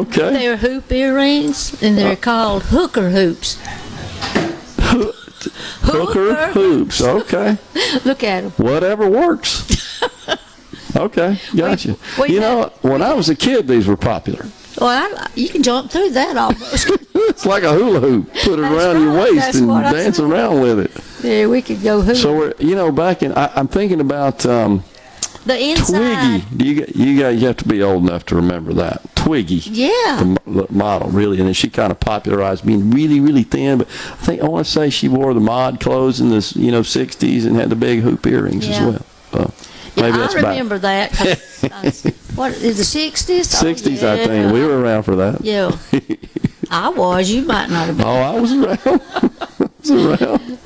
Okay. 0.00 0.32
They're 0.32 0.56
hoop 0.56 0.90
earrings, 0.90 1.82
and 1.82 1.96
they're 1.98 2.16
called 2.16 2.62
hooker 2.64 3.10
hoops. 3.10 3.58
Hooker 5.82 6.48
hoops. 6.48 7.00
Okay. 7.02 7.58
Look 8.04 8.22
at 8.24 8.42
them. 8.42 8.50
Whatever 8.52 9.08
works. 9.08 9.76
Okay, 10.96 11.38
gotcha. 11.54 11.96
we 12.18 12.30
you 12.34 12.40
know, 12.40 12.72
when 12.82 13.00
I 13.00 13.14
was 13.14 13.28
a 13.28 13.36
kid, 13.36 13.68
these 13.68 13.86
were 13.86 13.96
popular. 13.96 14.44
Well, 14.80 14.88
I, 14.88 15.30
you 15.36 15.48
can 15.48 15.62
jump 15.62 15.90
through 15.90 16.10
that 16.10 16.36
almost. 16.36 16.90
It's 17.14 17.46
like 17.46 17.62
a 17.62 17.72
hula 17.72 18.00
hoop. 18.00 18.32
Put 18.42 18.58
it 18.58 18.60
around 18.60 19.00
your 19.02 19.14
waist 19.14 19.36
That's 19.36 19.58
and 19.58 19.68
dance 19.68 20.18
around 20.18 20.60
with 20.62 20.80
it. 20.80 20.90
yeah, 21.24 21.46
we 21.46 21.62
could 21.62 21.80
go 21.82 22.00
hoop. 22.00 22.16
So 22.16 22.36
we're, 22.36 22.54
you 22.58 22.74
know, 22.74 22.90
back 22.90 23.22
in, 23.22 23.32
I, 23.32 23.52
I'm 23.54 23.68
thinking 23.68 24.00
about 24.00 24.44
um, 24.46 24.82
the 25.46 25.56
inside. 25.56 26.42
Twiggy. 26.42 26.56
Do 26.56 26.64
you 26.66 26.80
got, 26.80 26.96
you 26.96 27.20
got, 27.20 27.28
you 27.28 27.46
have 27.46 27.56
to 27.58 27.68
be 27.68 27.82
old 27.82 28.02
enough 28.02 28.26
to 28.26 28.34
remember 28.36 28.72
that 28.74 29.09
Twiggy. 29.30 29.54
Yeah. 29.70 30.34
The 30.44 30.66
model 30.70 31.08
really, 31.10 31.38
and 31.38 31.46
then 31.46 31.54
she 31.54 31.70
kind 31.70 31.92
of 31.92 32.00
popularized 32.00 32.66
being 32.66 32.90
really, 32.90 33.20
really 33.20 33.44
thin. 33.44 33.78
But 33.78 33.86
I 33.88 34.16
think 34.16 34.42
I 34.42 34.48
want 34.48 34.66
to 34.66 34.72
say 34.72 34.90
she 34.90 35.06
wore 35.08 35.32
the 35.34 35.40
mod 35.40 35.78
clothes 35.78 36.20
in 36.20 36.30
the 36.30 36.52
you 36.56 36.72
know 36.72 36.80
60s 36.80 37.46
and 37.46 37.54
had 37.54 37.70
the 37.70 37.76
big 37.76 38.00
hoop 38.00 38.26
earrings 38.26 38.66
as 38.66 38.80
well. 38.80 39.04
So 39.30 39.52
Yeah, 39.94 40.02
maybe 40.02 40.14
I 40.14 40.18
that's 40.18 40.34
back. 40.34 40.44
remember 40.46 40.78
that. 40.78 41.12
'cause 41.12 42.04
I- 42.06 42.10
what 42.34 42.52
is 42.54 42.78
the 42.78 42.84
sixties? 42.84 43.46
60s, 43.54 44.02
I 44.02 44.26
think. 44.26 44.52
We 44.52 44.64
were 44.64 44.80
around 44.80 45.04
for 45.04 45.14
that. 45.16 45.42
Yeah, 45.44 45.70
I 46.70 46.88
was. 46.88 47.30
You 47.30 47.42
might 47.42 47.70
not 47.70 47.86
have 47.86 47.98
been. 47.98 48.06
Oh, 48.06 48.10
I 48.10 48.40
was 48.40 48.52
around. 48.52 49.00
Was 49.80 49.90
around. 49.92 50.58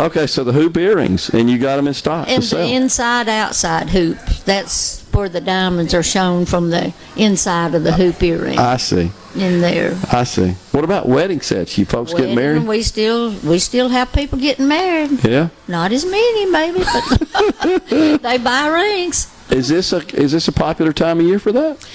Okay, 0.00 0.26
so 0.28 0.44
the 0.44 0.52
hoop 0.52 0.76
earrings, 0.76 1.28
and 1.30 1.50
you 1.50 1.58
got 1.58 1.74
them 1.76 1.88
in 1.88 1.94
stock 1.94 2.28
And 2.28 2.40
the 2.42 2.68
inside 2.72 3.28
outside 3.28 3.88
hoop. 3.90 4.16
That's 4.44 5.03
where 5.14 5.28
the 5.28 5.40
diamonds 5.40 5.94
are 5.94 6.02
shown 6.02 6.44
from 6.44 6.70
the 6.70 6.92
inside 7.16 7.74
of 7.74 7.84
the 7.84 7.92
hoop 7.92 8.22
earring 8.22 8.58
I 8.58 8.76
see. 8.76 9.10
in 9.34 9.60
there. 9.60 9.96
I 10.12 10.24
see. 10.24 10.50
What 10.72 10.84
about 10.84 11.08
wedding 11.08 11.40
sets? 11.40 11.78
You 11.78 11.84
folks 11.84 12.12
get 12.12 12.20
Wedding, 12.20 12.34
married? 12.36 12.66
We 12.66 12.82
still 12.82 13.30
we 13.44 13.58
still 13.58 13.88
have 13.88 14.12
people 14.12 14.38
getting 14.38 14.68
married. 14.68 15.24
Yeah. 15.24 15.48
Not 15.68 15.92
as 15.92 16.04
many, 16.04 16.46
maybe, 16.50 16.80
but 16.84 17.88
they 18.22 18.38
buy 18.38 18.66
rings. 18.68 19.30
Is 19.50 19.68
this 19.68 19.92
a 19.92 19.98
is 20.16 20.32
this 20.32 20.48
a 20.48 20.52
popular 20.52 20.92
time 20.92 21.20
of 21.20 21.26
year 21.26 21.38
for 21.38 21.52
that? 21.52 21.86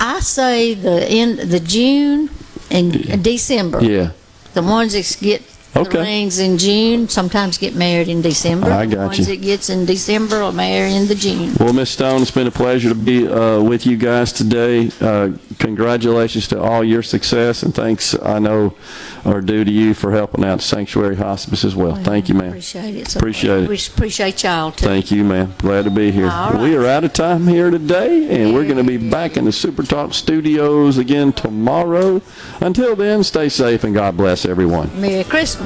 I 0.00 0.20
say 0.20 0.74
the 0.74 1.10
in 1.12 1.48
the 1.48 1.60
June 1.60 2.30
and 2.70 3.22
December. 3.22 3.82
Yeah. 3.82 4.10
The 4.54 4.62
ones 4.62 4.92
that 4.94 5.16
get 5.20 5.42
Okay. 5.76 5.98
the 5.98 6.04
rings 6.04 6.38
in 6.38 6.58
June 6.58 7.08
sometimes 7.08 7.58
get 7.58 7.74
married 7.74 8.08
in 8.08 8.22
December. 8.22 8.70
I 8.70 8.86
the 8.86 8.96
got 8.96 9.06
ones 9.06 9.18
you. 9.18 9.24
that 9.26 9.42
gets 9.42 9.68
in 9.70 9.84
December 9.84 10.40
will 10.40 10.52
marry 10.52 10.92
in 10.94 11.06
the 11.06 11.14
June. 11.14 11.54
Well, 11.60 11.72
Miss 11.72 11.90
Stone, 11.90 12.22
it's 12.22 12.30
been 12.30 12.46
a 12.46 12.50
pleasure 12.50 12.88
to 12.88 12.94
be 12.94 13.28
uh, 13.28 13.60
with 13.60 13.86
you 13.86 13.96
guys 13.96 14.32
today. 14.32 14.90
Uh, 15.00 15.32
congratulations 15.58 16.48
to 16.48 16.60
all 16.60 16.82
your 16.82 17.02
success, 17.02 17.62
and 17.62 17.74
thanks 17.74 18.14
I 18.22 18.38
know 18.38 18.74
are 19.24 19.40
due 19.40 19.64
to 19.64 19.70
you 19.70 19.92
for 19.94 20.12
helping 20.12 20.44
out 20.44 20.60
Sanctuary 20.60 21.16
Hospice 21.16 21.64
as 21.64 21.74
well. 21.74 21.96
Thank 21.96 22.28
you, 22.28 22.34
ma'am. 22.34 22.48
Appreciate 22.48 22.94
it. 22.94 23.08
So 23.08 23.18
Appreciate 23.18 23.64
it. 23.64 23.68
We 23.68 23.76
appreciate 23.76 24.42
y'all 24.44 24.72
too. 24.72 24.86
Thank 24.86 25.10
you, 25.10 25.24
ma'am. 25.24 25.54
Glad 25.58 25.84
to 25.84 25.90
be 25.90 26.10
here. 26.10 26.28
All 26.30 26.62
We 26.62 26.76
are 26.76 26.86
out 26.86 27.04
of 27.04 27.12
time 27.12 27.46
here 27.46 27.70
today, 27.70 28.42
and 28.42 28.54
we're 28.54 28.64
going 28.64 28.76
to 28.76 28.84
be 28.84 29.10
back 29.10 29.36
in 29.36 29.44
the 29.44 29.52
Super 29.52 29.82
Talk 29.82 30.14
studios 30.14 30.96
again 30.98 31.32
tomorrow. 31.32 32.22
Until 32.60 32.94
then, 32.96 33.24
stay 33.24 33.48
safe 33.48 33.84
and 33.84 33.94
God 33.94 34.16
bless 34.16 34.44
everyone. 34.46 34.88
Merry 35.00 35.24
Christmas. 35.24 35.65